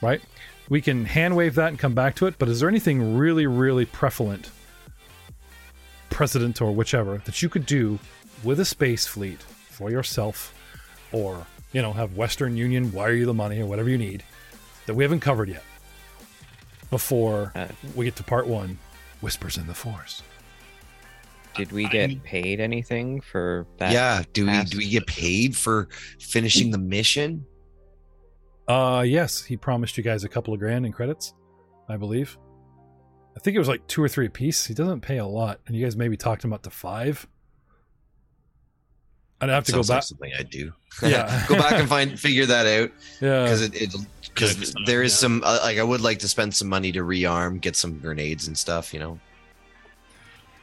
right? 0.01 0.19
We 0.67 0.81
can 0.81 1.05
hand 1.05 1.35
wave 1.35 1.53
that 1.55 1.67
and 1.67 1.77
come 1.77 1.93
back 1.93 2.15
to 2.15 2.25
it, 2.25 2.39
but 2.39 2.49
is 2.49 2.59
there 2.59 2.69
anything 2.69 3.15
really, 3.15 3.45
really 3.45 3.85
prevalent, 3.85 4.49
precedent 6.09 6.59
or 6.59 6.71
whichever, 6.71 7.21
that 7.25 7.43
you 7.43 7.49
could 7.49 7.67
do 7.67 7.99
with 8.43 8.59
a 8.59 8.65
space 8.65 9.05
fleet 9.05 9.43
for 9.43 9.91
yourself 9.91 10.55
or, 11.11 11.45
you 11.71 11.83
know, 11.83 11.93
have 11.93 12.17
Western 12.17 12.57
Union 12.57 12.91
wire 12.91 13.13
you 13.13 13.27
the 13.27 13.33
money 13.33 13.61
or 13.61 13.67
whatever 13.67 13.89
you 13.89 13.99
need 13.99 14.23
that 14.85 14.93
we 14.95 15.03
haven't 15.03 15.19
covered 15.21 15.49
yet 15.49 15.63
before 16.89 17.51
Uh, 17.55 17.67
we 17.95 18.05
get 18.05 18.15
to 18.17 18.23
part 18.23 18.47
one 18.47 18.77
Whispers 19.21 19.57
in 19.57 19.67
the 19.67 19.73
Force? 19.73 20.23
Did 21.55 21.71
we 21.71 21.85
I- 21.85 21.89
get 21.89 22.23
paid 22.23 22.59
anything 22.59 23.21
for 23.21 23.67
that? 23.77 23.91
yeah. 23.91 24.23
Do 24.33 24.45
we 24.47 24.63
do 24.63 24.77
we 24.77 24.89
get 24.89 25.05
paid 25.07 25.55
for 25.55 25.89
finishing 26.19 26.71
the 26.71 26.77
mission? 26.77 27.45
Uh, 28.67 29.03
yes, 29.05 29.43
he 29.43 29.57
promised 29.57 29.97
you 29.97 30.03
guys 30.03 30.23
a 30.23 30.29
couple 30.29 30.53
of 30.53 30.59
grand 30.59 30.85
in 30.85 30.91
credits, 30.93 31.33
I 31.89 31.97
believe. 31.97 32.37
I 33.35 33.39
think 33.41 33.55
it 33.55 33.59
was 33.59 33.67
like 33.67 33.85
two 33.87 34.01
or 34.03 34.07
three 34.07 34.27
a 34.27 34.29
piece. 34.29 34.65
He 34.65 34.73
doesn't 34.73 35.01
pay 35.01 35.17
a 35.17 35.25
lot, 35.25 35.59
and 35.67 35.75
you 35.75 35.83
guys 35.83 35.95
maybe 35.97 36.15
talked 36.15 36.43
him 36.43 36.53
up 36.53 36.61
to 36.63 36.69
five. 36.69 37.27
I'd 39.41 39.49
have 39.49 39.63
to 39.65 39.71
go 39.71 39.81
Sounds 39.81 39.89
like 39.89 39.97
back. 39.97 40.03
something 40.03 40.31
I 40.39 40.43
do. 40.43 40.71
Yeah. 41.01 41.45
go 41.49 41.55
back 41.55 41.73
and 41.73 41.89
find 41.89 42.19
figure 42.19 42.45
that 42.45 42.65
out 42.67 42.91
Yeah, 43.21 43.43
because 43.43 43.61
it 43.63 43.93
because 44.33 44.73
there 44.85 45.01
is 45.03 45.13
yeah. 45.13 45.17
some 45.17 45.43
uh, 45.43 45.59
like 45.63 45.77
I 45.77 45.83
would 45.83 46.01
like 46.01 46.19
to 46.19 46.27
spend 46.27 46.53
some 46.55 46.69
money 46.69 46.91
to 46.91 46.99
rearm, 47.01 47.59
get 47.59 47.75
some 47.75 47.97
grenades 47.99 48.47
and 48.47 48.57
stuff. 48.57 48.93
You 48.93 48.99
know. 48.99 49.19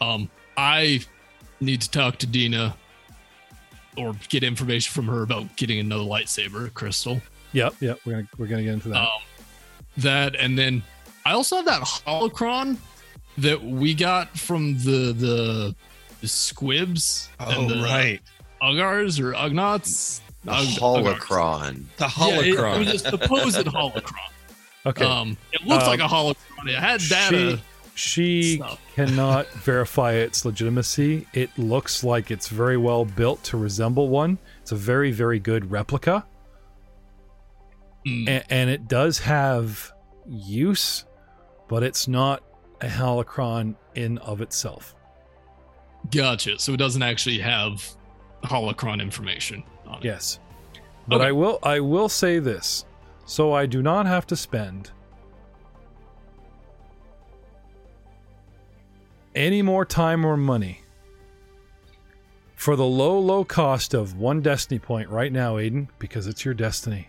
Um, 0.00 0.30
I 0.56 1.00
need 1.60 1.80
to 1.82 1.90
talk 1.90 2.18
to 2.18 2.26
Dena 2.26 2.76
or 3.96 4.14
get 4.28 4.44
information 4.44 4.92
from 4.92 5.06
her 5.12 5.22
about 5.22 5.56
getting 5.56 5.80
another 5.80 6.04
lightsaber, 6.04 6.72
Crystal. 6.72 7.20
yep, 7.52 7.74
yep. 7.80 7.98
We're 8.06 8.12
gonna 8.12 8.28
we're 8.38 8.46
gonna 8.46 8.62
get 8.62 8.74
into 8.74 8.88
that. 8.90 8.98
Um, 9.02 9.08
that 9.98 10.36
and 10.36 10.56
then 10.56 10.82
I 11.26 11.32
also 11.32 11.56
have 11.56 11.64
that 11.66 11.82
holocron 11.82 12.76
that 13.38 13.60
we 13.62 13.92
got 13.94 14.36
from 14.38 14.74
the 14.78 15.12
the, 15.12 15.74
the 16.20 16.28
squibs 16.28 17.28
and 17.40 17.68
the 17.68 17.76
Oh, 17.80 17.82
right. 17.84 18.20
Ugars 18.62 19.20
or 19.20 19.32
Ugnaughts. 19.34 20.20
The 20.44 20.52
Ug- 20.52 20.66
holocron. 20.66 21.84
The 21.96 22.04
Yeah, 22.18 22.40
it- 22.40 22.56
holocron. 22.56 22.74
it, 22.74 22.78
was 22.78 22.94
a 22.94 22.98
supposed 23.10 23.56
holocron. 23.66 24.30
okay, 24.86 25.04
Um, 25.04 25.36
it 25.52 25.66
looks 25.66 25.84
Um, 25.84 25.90
like 25.90 26.00
a 26.00 26.04
holocron. 26.08 26.36
It 26.68 26.74
had 26.78 27.00
data. 27.08 27.60
she 27.94 28.56
stuff. 28.56 28.80
cannot 28.94 29.48
verify 29.64 30.12
its 30.12 30.44
legitimacy. 30.44 31.26
It 31.34 31.50
looks 31.58 32.02
like 32.04 32.30
it's 32.30 32.48
very 32.48 32.76
well 32.76 33.04
built 33.04 33.42
to 33.44 33.56
resemble 33.56 34.08
one. 34.08 34.38
It's 34.62 34.72
a 34.72 34.76
very 34.76 35.10
very 35.10 35.38
good 35.40 35.70
replica. 35.70 36.24
Mm, 38.06 38.28
and, 38.28 38.44
and 38.50 38.70
it 38.70 38.86
does 38.88 39.18
have 39.20 39.92
use, 40.28 41.04
but 41.68 41.82
it's 41.82 42.06
not 42.08 42.42
a 42.80 42.86
holocron 42.86 43.74
in 43.96 44.18
of 44.18 44.40
itself. 44.40 44.94
gotcha. 46.12 46.58
So 46.58 46.72
it 46.72 46.76
doesn't 46.76 47.02
actually 47.02 47.38
have 47.40 47.84
holocron 48.44 49.00
information 49.00 49.62
on 49.86 49.98
it. 49.98 50.04
Yes, 50.04 50.38
but 51.06 51.16
Okay. 51.16 51.26
I 51.28 51.32
will 51.32 51.58
I 51.62 51.80
will 51.80 52.08
say 52.08 52.38
this, 52.38 52.84
so 53.26 53.52
I 53.52 53.66
do 53.66 53.82
not 53.82 54.06
have 54.06 54.26
to 54.28 54.36
spend 54.36 54.90
any 59.34 59.62
more 59.62 59.84
time 59.84 60.24
or 60.24 60.36
money 60.36 60.80
for 62.54 62.74
the 62.76 62.84
low 62.84 63.18
low 63.18 63.44
cost 63.44 63.94
of 63.94 64.16
one 64.16 64.40
destiny 64.40 64.78
point 64.78 65.08
right 65.08 65.32
now, 65.32 65.56
Aiden, 65.56 65.88
because 65.98 66.26
it's 66.26 66.44
your 66.44 66.54
destiny. 66.54 67.08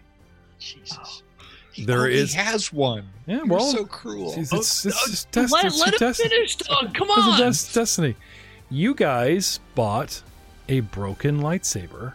Jesus. 0.59 1.23
He 1.71 1.85
There 1.85 1.99
only 2.01 2.15
is- 2.15 2.33
has 2.33 2.73
one. 2.73 3.09
Yeah, 3.25 3.37
You're 3.37 3.45
well, 3.47 3.71
so 3.71 3.85
cruel. 3.85 4.33
it's, 4.35 4.51
Oh, 4.53 4.57
it's, 4.57 4.85
it's, 4.85 5.25
uh, 5.35 5.41
let, 5.51 5.65
it's 5.65 5.79
let 5.79 5.93
him 5.93 5.99
test- 5.99 6.21
finish, 6.21 6.55
dog. 6.57 6.93
Come 6.93 7.07
it's 7.09 7.17
a 7.17 7.21
on. 7.21 7.37
des- 7.39 7.73
destiny. 7.79 8.15
You 8.69 8.93
guys 8.93 9.59
bought 9.75 10.21
a 10.69 10.79
broken 10.81 11.41
lightsaber. 11.41 12.13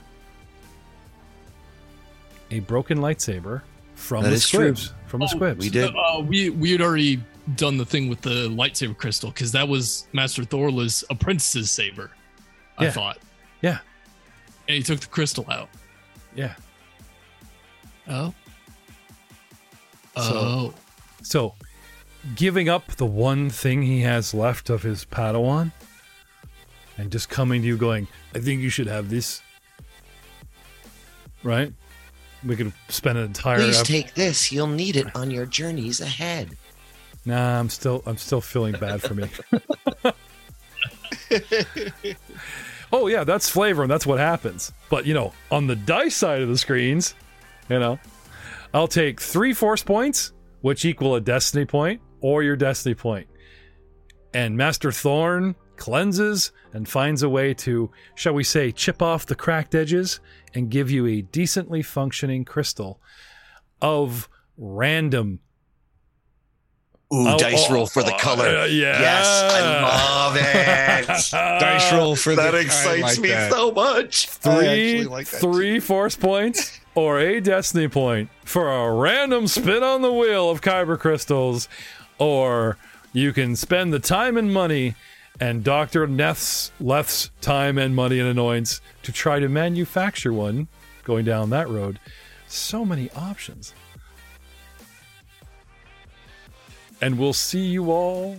A 2.51 2.61
broken 2.61 2.99
lightsaber 2.99 3.63
from 3.95 4.23
That 4.23 4.31
the 4.31 4.37
is 4.37 4.49
true. 4.49 4.75
squibs. 4.75 4.95
From 5.07 5.21
the 5.21 5.25
Oh, 5.27 5.29
squibs. 5.29 5.65
we 5.65 5.71
did. 5.71 5.95
Uh, 5.95 6.21
we 6.21 6.51
we 6.51 6.73
had 6.73 6.81
already 6.81 7.23
done 7.57 7.77
the 7.77 7.85
thing 7.85 8.09
with 8.09 8.21
the 8.23 8.49
lightsaber 8.49 8.97
crystal 8.97 9.31
because 9.31 9.53
that 9.53 9.69
was 9.69 10.07
Master 10.13 10.45
Thorla's 10.45 11.05
apprentice's 11.11 11.71
saber. 11.71 12.11
I 12.79 12.85
Yeah. 12.85 12.91
thought. 12.93 13.19
Yeah. 13.61 13.79
And 14.69 14.77
he 14.77 14.83
took 14.83 15.01
the 15.01 15.07
crystal 15.07 15.47
out. 15.51 15.69
Yeah. 16.35 16.55
Oh. 18.09 18.35
So- 20.17 20.23
Oh. 20.23 20.75
So, 21.23 21.55
giving 22.37 22.69
up 22.69 22.97
the 22.97 23.07
one 23.07 23.51
thing 23.51 23.83
he 23.83 24.01
has 24.03 24.33
left 24.35 24.69
of 24.71 24.83
his 24.83 25.05
Padawan 25.05 25.73
and 26.99 27.11
just 27.11 27.29
coming 27.29 27.63
to 27.63 27.67
you 27.69 27.77
going, 27.77 28.07
I 28.35 28.41
think 28.41 28.61
you 28.61 28.69
should 28.69 28.89
have 28.89 29.11
this. 29.11 29.43
Right? 31.43 31.73
We 32.45 32.57
could 32.57 32.73
spend 32.89 33.19
an 33.19 33.25
entire 33.25 33.59
Please 33.59 33.81
ep- 33.81 33.87
take 33.87 34.15
this. 34.15 34.51
You'll 34.53 34.67
need 34.67 34.97
it 34.97 35.15
on 35.15 35.31
your 35.31 35.47
journeys 35.47 36.01
ahead. 36.01 36.57
Nah, 37.25 37.59
I'm 37.59 37.71
still 37.71 38.03
I'm 38.07 38.19
still 38.19 38.41
feeling 38.41 38.73
bad 38.73 39.01
for 39.01 39.15
me. 39.15 39.29
oh 42.93 43.07
yeah, 43.07 43.25
that's 43.25 43.49
flavor 43.49 43.83
and 43.83 43.91
that's 43.91 44.07
what 44.07 44.19
happens. 44.19 44.73
But 44.91 45.07
you 45.07 45.15
know, 45.15 45.33
on 45.51 45.67
the 45.67 45.77
dice 45.77 46.17
side 46.17 46.43
of 46.43 46.49
the 46.49 46.59
screens, 46.59 47.15
you 47.69 47.79
know, 47.79 47.99
I'll 48.75 48.89
take 48.89 49.21
three 49.21 49.55
force 49.55 49.83
points, 49.83 50.33
which 50.61 50.85
equal 50.85 51.15
a 51.15 51.21
destiny 51.21 51.65
point, 51.65 52.03
or 52.21 52.43
your 52.43 52.57
destiny 52.57 52.95
point. 52.95 53.27
And 54.35 54.57
Master 54.57 54.93
Thorn 54.93 55.55
cleanses 55.77 56.53
and 56.73 56.89
finds 56.89 57.23
a 57.23 57.29
way 57.29 57.55
to, 57.55 57.91
shall 58.15 58.35
we 58.35 58.45
say, 58.45 58.73
chip 58.73 59.01
off 59.03 59.27
the 59.27 59.35
cracked 59.35 59.75
edges 59.75 60.21
and 60.55 60.71
give 60.71 60.91
you 60.91 61.07
a 61.07 61.23
decently 61.23 61.83
functioning 61.83 62.45
crystal 62.45 63.01
of 63.83 64.29
random 64.57 65.41
Ooh, 67.13 67.29
Oh, 67.29 67.39
dice 67.39 67.67
oh, 67.69 67.75
roll 67.75 67.87
for 67.87 68.03
the 68.03 68.15
oh, 68.15 68.19
color. 68.19 68.47
uh, 68.49 68.65
yeah. 68.65 68.99
Yes, 68.99 69.27
I 69.53 69.83
love 69.83 70.37
it. 70.37 71.31
Dice 71.61 71.93
roll 71.93 72.17
for 72.17 72.35
that 72.35 72.53
the 72.53 72.57
I 72.59 72.61
excites 72.63 73.03
like 73.03 73.19
me 73.21 73.29
that. 73.29 73.53
so 73.53 73.71
much. 73.73 74.27
Three, 74.29 75.05
like 75.05 75.27
three 75.27 75.79
force 75.81 76.17
points 76.17 76.81
or 76.95 77.21
a 77.21 77.41
destiny 77.41 77.89
point 77.89 78.31
for 78.45 78.71
a 78.73 78.93
random 78.93 79.47
spin 79.47 79.83
on 79.83 80.01
the 80.03 80.13
wheel 80.13 80.51
of 80.51 80.61
kyber 80.63 80.99
crystals, 80.99 81.69
or 82.19 82.79
you 83.13 83.33
can 83.33 83.55
spend 83.55 83.93
the 83.93 84.01
time 84.01 84.37
and 84.37 84.53
money 84.53 84.95
and 85.41 85.65
Doctor 85.65 86.07
Neth's 86.07 86.71
Leth's 86.81 87.31
time 87.41 87.79
and 87.79 87.95
money 87.95 88.19
and 88.21 88.29
annoyance 88.29 88.81
to 89.03 89.13
try 89.13 89.39
to 89.41 89.49
manufacture 89.49 90.33
one. 90.33 90.69
Going 91.05 91.25
down 91.27 91.51
that 91.51 91.69
road, 91.69 92.01
so 92.47 92.85
many 92.85 93.11
options. 93.11 93.75
And 97.03 97.19
we'll 97.19 97.35
see 97.35 97.67
you 97.67 97.91
all 97.91 98.39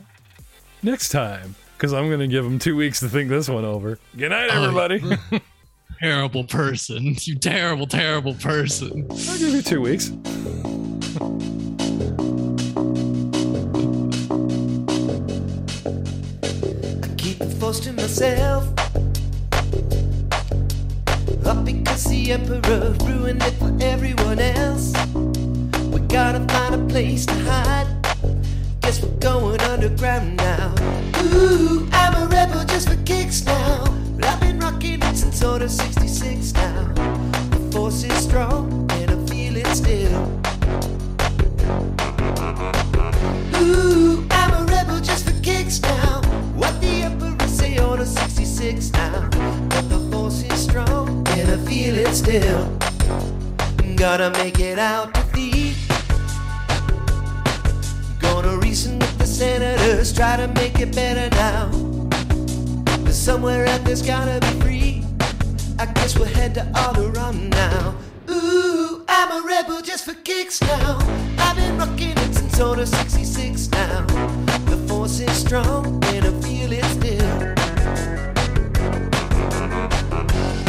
next 0.81 1.09
time 1.09 1.53
because 1.77 1.93
I'm 1.93 2.07
going 2.07 2.21
to 2.21 2.27
give 2.27 2.43
them 2.43 2.57
two 2.57 2.75
weeks 2.75 2.99
to 3.01 3.09
think 3.09 3.29
this 3.29 3.47
one 3.47 3.65
over. 3.65 3.99
Good 4.17 4.29
night, 4.29 4.49
Oh, 4.51 4.63
everybody. 4.63 5.03
Terrible 5.99 6.43
person. 6.43 7.15
You 7.21 7.35
terrible, 7.35 7.85
terrible 7.87 8.33
person. 8.33 9.05
I'll 9.11 9.37
give 9.37 9.53
you 9.53 9.61
two 9.61 9.81
weeks. 9.81 10.09
Forced 17.75 17.83
to 17.83 17.93
myself. 17.93 18.67
Up 21.45 21.65
because 21.65 22.05
the 22.05 22.31
emperor 22.31 22.95
ruined 23.03 23.43
it 23.43 23.53
for 23.53 23.75
everyone 23.81 24.39
else. 24.39 24.93
We 25.91 25.99
gotta 26.07 26.39
find 26.47 26.75
a 26.75 26.85
place 26.87 27.25
to 27.25 27.33
hide. 27.33 27.87
Guess 28.81 29.03
we're 29.03 29.19
going 29.19 29.59
underground 29.61 30.37
now. 30.37 30.73
Ooh, 31.23 31.87
I'm 31.91 32.23
a 32.23 32.27
rebel 32.27 32.63
just 32.65 32.89
for 32.89 32.97
kicks 33.03 33.45
now. 33.45 33.83
But 34.15 34.25
I've 34.25 34.39
been 34.39 34.59
rocking 34.59 35.01
it 35.01 35.17
since 35.17 35.43
order 35.43 35.67
66 35.67 36.53
now. 36.53 36.93
The 37.51 37.69
force 37.71 38.03
is 38.03 38.13
strong 38.13 38.89
and 38.91 39.11
I 39.11 39.25
feel 39.27 39.57
it 39.57 39.67
still. 39.67 40.44
Gotta 54.07 54.29
make 54.37 54.59
it 54.59 54.77
out 54.77 55.15
to 55.15 55.23
thee. 55.33 55.73
Gonna 58.19 58.55
reason 58.57 58.99
with 58.99 59.17
the 59.17 59.25
senators, 59.25 60.13
try 60.13 60.37
to 60.37 60.47
make 60.47 60.79
it 60.79 60.95
better 60.95 61.27
now. 61.35 61.71
But 63.03 63.15
somewhere 63.15 63.65
out 63.65 63.83
there's 63.83 64.03
gotta 64.03 64.39
be 64.41 64.61
free. 64.61 65.03
I 65.79 65.87
guess 65.87 66.15
we'll 66.19 66.27
head 66.27 66.53
to 66.53 66.61
Alderaan 66.75 67.49
now. 67.49 67.95
Ooh, 68.29 69.03
I'm 69.09 69.43
a 69.43 69.47
rebel 69.47 69.81
just 69.81 70.05
for 70.05 70.13
kicks 70.13 70.61
now. 70.61 70.99
I've 71.39 71.55
been 71.55 71.75
rocking 71.75 72.11
it 72.11 72.35
since 72.35 72.59
order 72.59 72.85
66 72.85 73.69
now. 73.71 74.05
The 74.69 74.77
force 74.87 75.19
is 75.19 75.31
strong 75.35 76.03
and 76.13 76.25
I 76.25 76.31
feel 76.43 76.71
it 76.71 76.85
still. 76.93 77.55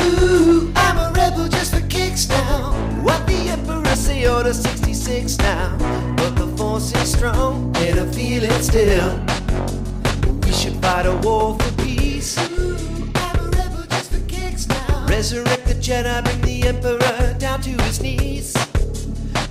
Ooh, 0.07 0.73
I'm 0.75 0.97
a 0.97 1.13
rebel 1.15 1.49
just 1.49 1.75
for 1.75 1.87
kicks 1.89 2.31
now. 2.31 2.86
What 3.07 3.25
the 3.29 3.51
emperor 3.51 3.95
say 3.95 4.27
order 4.29 4.53
66 4.53 5.39
now. 5.39 5.77
But 6.17 6.35
the 6.35 6.49
force 6.57 6.93
is 6.93 7.13
strong 7.13 7.73
and 7.77 8.01
I 8.01 8.07
feel 8.07 8.43
it 8.43 8.63
still. 8.65 9.11
We 10.43 10.51
should 10.51 10.75
fight 10.83 11.07
a 11.07 11.15
war 11.19 11.57
for 11.57 11.83
peace. 11.85 12.37
Ooh, 12.51 12.77
I'm 13.15 13.39
a 13.39 13.49
rebel 13.51 13.85
just 13.89 14.11
for 14.11 14.21
kicks 14.27 14.67
now. 14.67 15.07
Resurrect 15.09 15.67
the 15.67 15.75
Jedi, 15.75 16.25
bring 16.25 16.41
the 16.41 16.67
emperor 16.67 17.35
down 17.39 17.61
to 17.61 17.71
his 17.85 18.03
knees. 18.03 18.55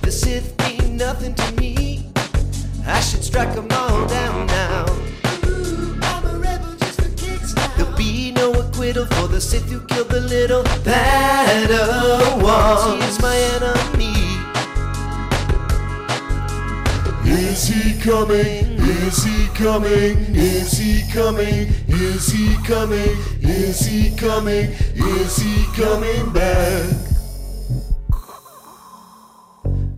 The 0.02 0.12
Sith 0.12 0.52
mean 0.64 0.98
nothing 0.98 1.34
to 1.34 1.52
me. 1.58 2.12
I 2.86 3.00
should 3.00 3.24
strike 3.24 3.54
them 3.54 3.68
all 3.70 4.06
down 4.06 4.46
now. 4.48 4.84
Ooh, 5.46 5.98
I'm 6.02 6.26
a 6.26 6.38
rebel 6.38 6.74
just 6.76 7.00
for 7.00 7.08
kicks 7.16 7.54
now. 7.54 7.72
No 7.78 7.86
acquittal 8.86 9.06
for 9.16 9.26
the 9.26 9.40
Sith 9.40 9.68
who 9.68 9.80
killed 9.86 10.08
the 10.10 10.20
little 10.20 10.62
Padawan. 10.84 11.02
He 12.86 13.04
is 13.08 13.20
my 13.20 13.36
enemy. 13.56 14.14
Is 17.24 17.66
he 17.66 17.98
coming? 18.00 18.78
Is 18.78 19.24
he 19.24 19.48
coming? 19.54 20.16
Is 20.36 20.78
he 20.78 21.02
coming? 21.12 21.68
Is 21.88 22.30
he 22.30 22.56
coming? 22.64 23.16
Is 23.40 23.80
he 23.84 24.16
coming? 24.16 24.70
Is 24.94 25.36
he 25.36 25.64
coming 25.74 26.32
back? 26.32 26.84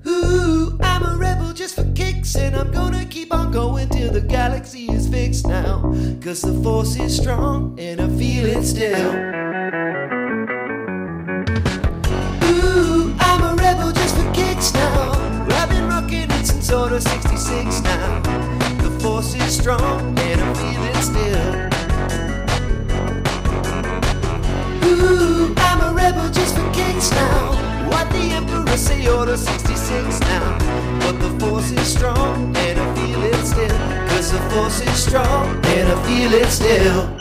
Ooh, 0.06 0.78
I'm 0.80 1.04
a 1.04 1.14
rebel 1.18 1.52
just 1.52 1.74
for 1.74 1.84
kicks, 1.92 2.36
and 2.36 2.56
I'm 2.56 2.70
gonna 2.72 3.04
keep 3.04 3.34
on 3.34 3.50
going 3.50 3.90
till 3.90 4.10
the 4.10 4.22
galaxy 4.22 4.86
fixed 5.18 5.48
now. 5.48 5.80
Cause 6.22 6.42
the 6.42 6.54
force 6.62 6.94
is 6.96 7.16
strong, 7.16 7.74
and 7.78 8.00
I 8.00 8.08
feel 8.20 8.46
it 8.46 8.64
still. 8.64 9.10
Ooh, 12.50 13.16
I'm 13.28 13.40
a 13.50 13.54
rebel 13.64 13.90
just 14.00 14.14
for 14.16 14.28
kicks 14.32 14.72
now. 14.74 15.10
I've 15.58 15.70
been 15.70 15.88
rocking 15.88 16.30
it 16.30 16.46
since 16.46 16.70
order 16.70 17.00
66 17.00 17.82
now. 17.82 18.20
The 18.84 18.92
force 19.02 19.34
is 19.34 19.52
strong, 19.60 20.16
and 20.26 20.40
I 20.40 20.48
feel 20.60 20.82
it 20.92 21.02
still. 21.10 21.48
Ooh, 24.88 25.54
I'm 25.66 25.80
a 25.88 25.92
rebel 26.00 26.28
just 26.30 26.54
for 26.56 26.70
kicks 26.72 27.10
now. 27.10 27.67
What 27.90 28.10
the 28.10 28.22
emperor 28.38 28.76
say, 28.76 29.08
order 29.08 29.36
66 29.36 30.20
now. 30.20 30.58
But 31.00 31.18
the 31.20 31.30
force 31.40 31.70
is 31.70 31.86
strong, 31.86 32.56
and 32.56 32.78
I 32.78 32.94
feel 32.94 33.22
it 33.22 33.44
still. 33.44 33.78
Cause 34.08 34.32
the 34.32 34.40
force 34.50 34.80
is 34.80 35.02
strong, 35.06 35.64
and 35.66 35.88
I 35.88 36.02
feel 36.06 36.32
it 36.34 36.48
still. 36.50 37.17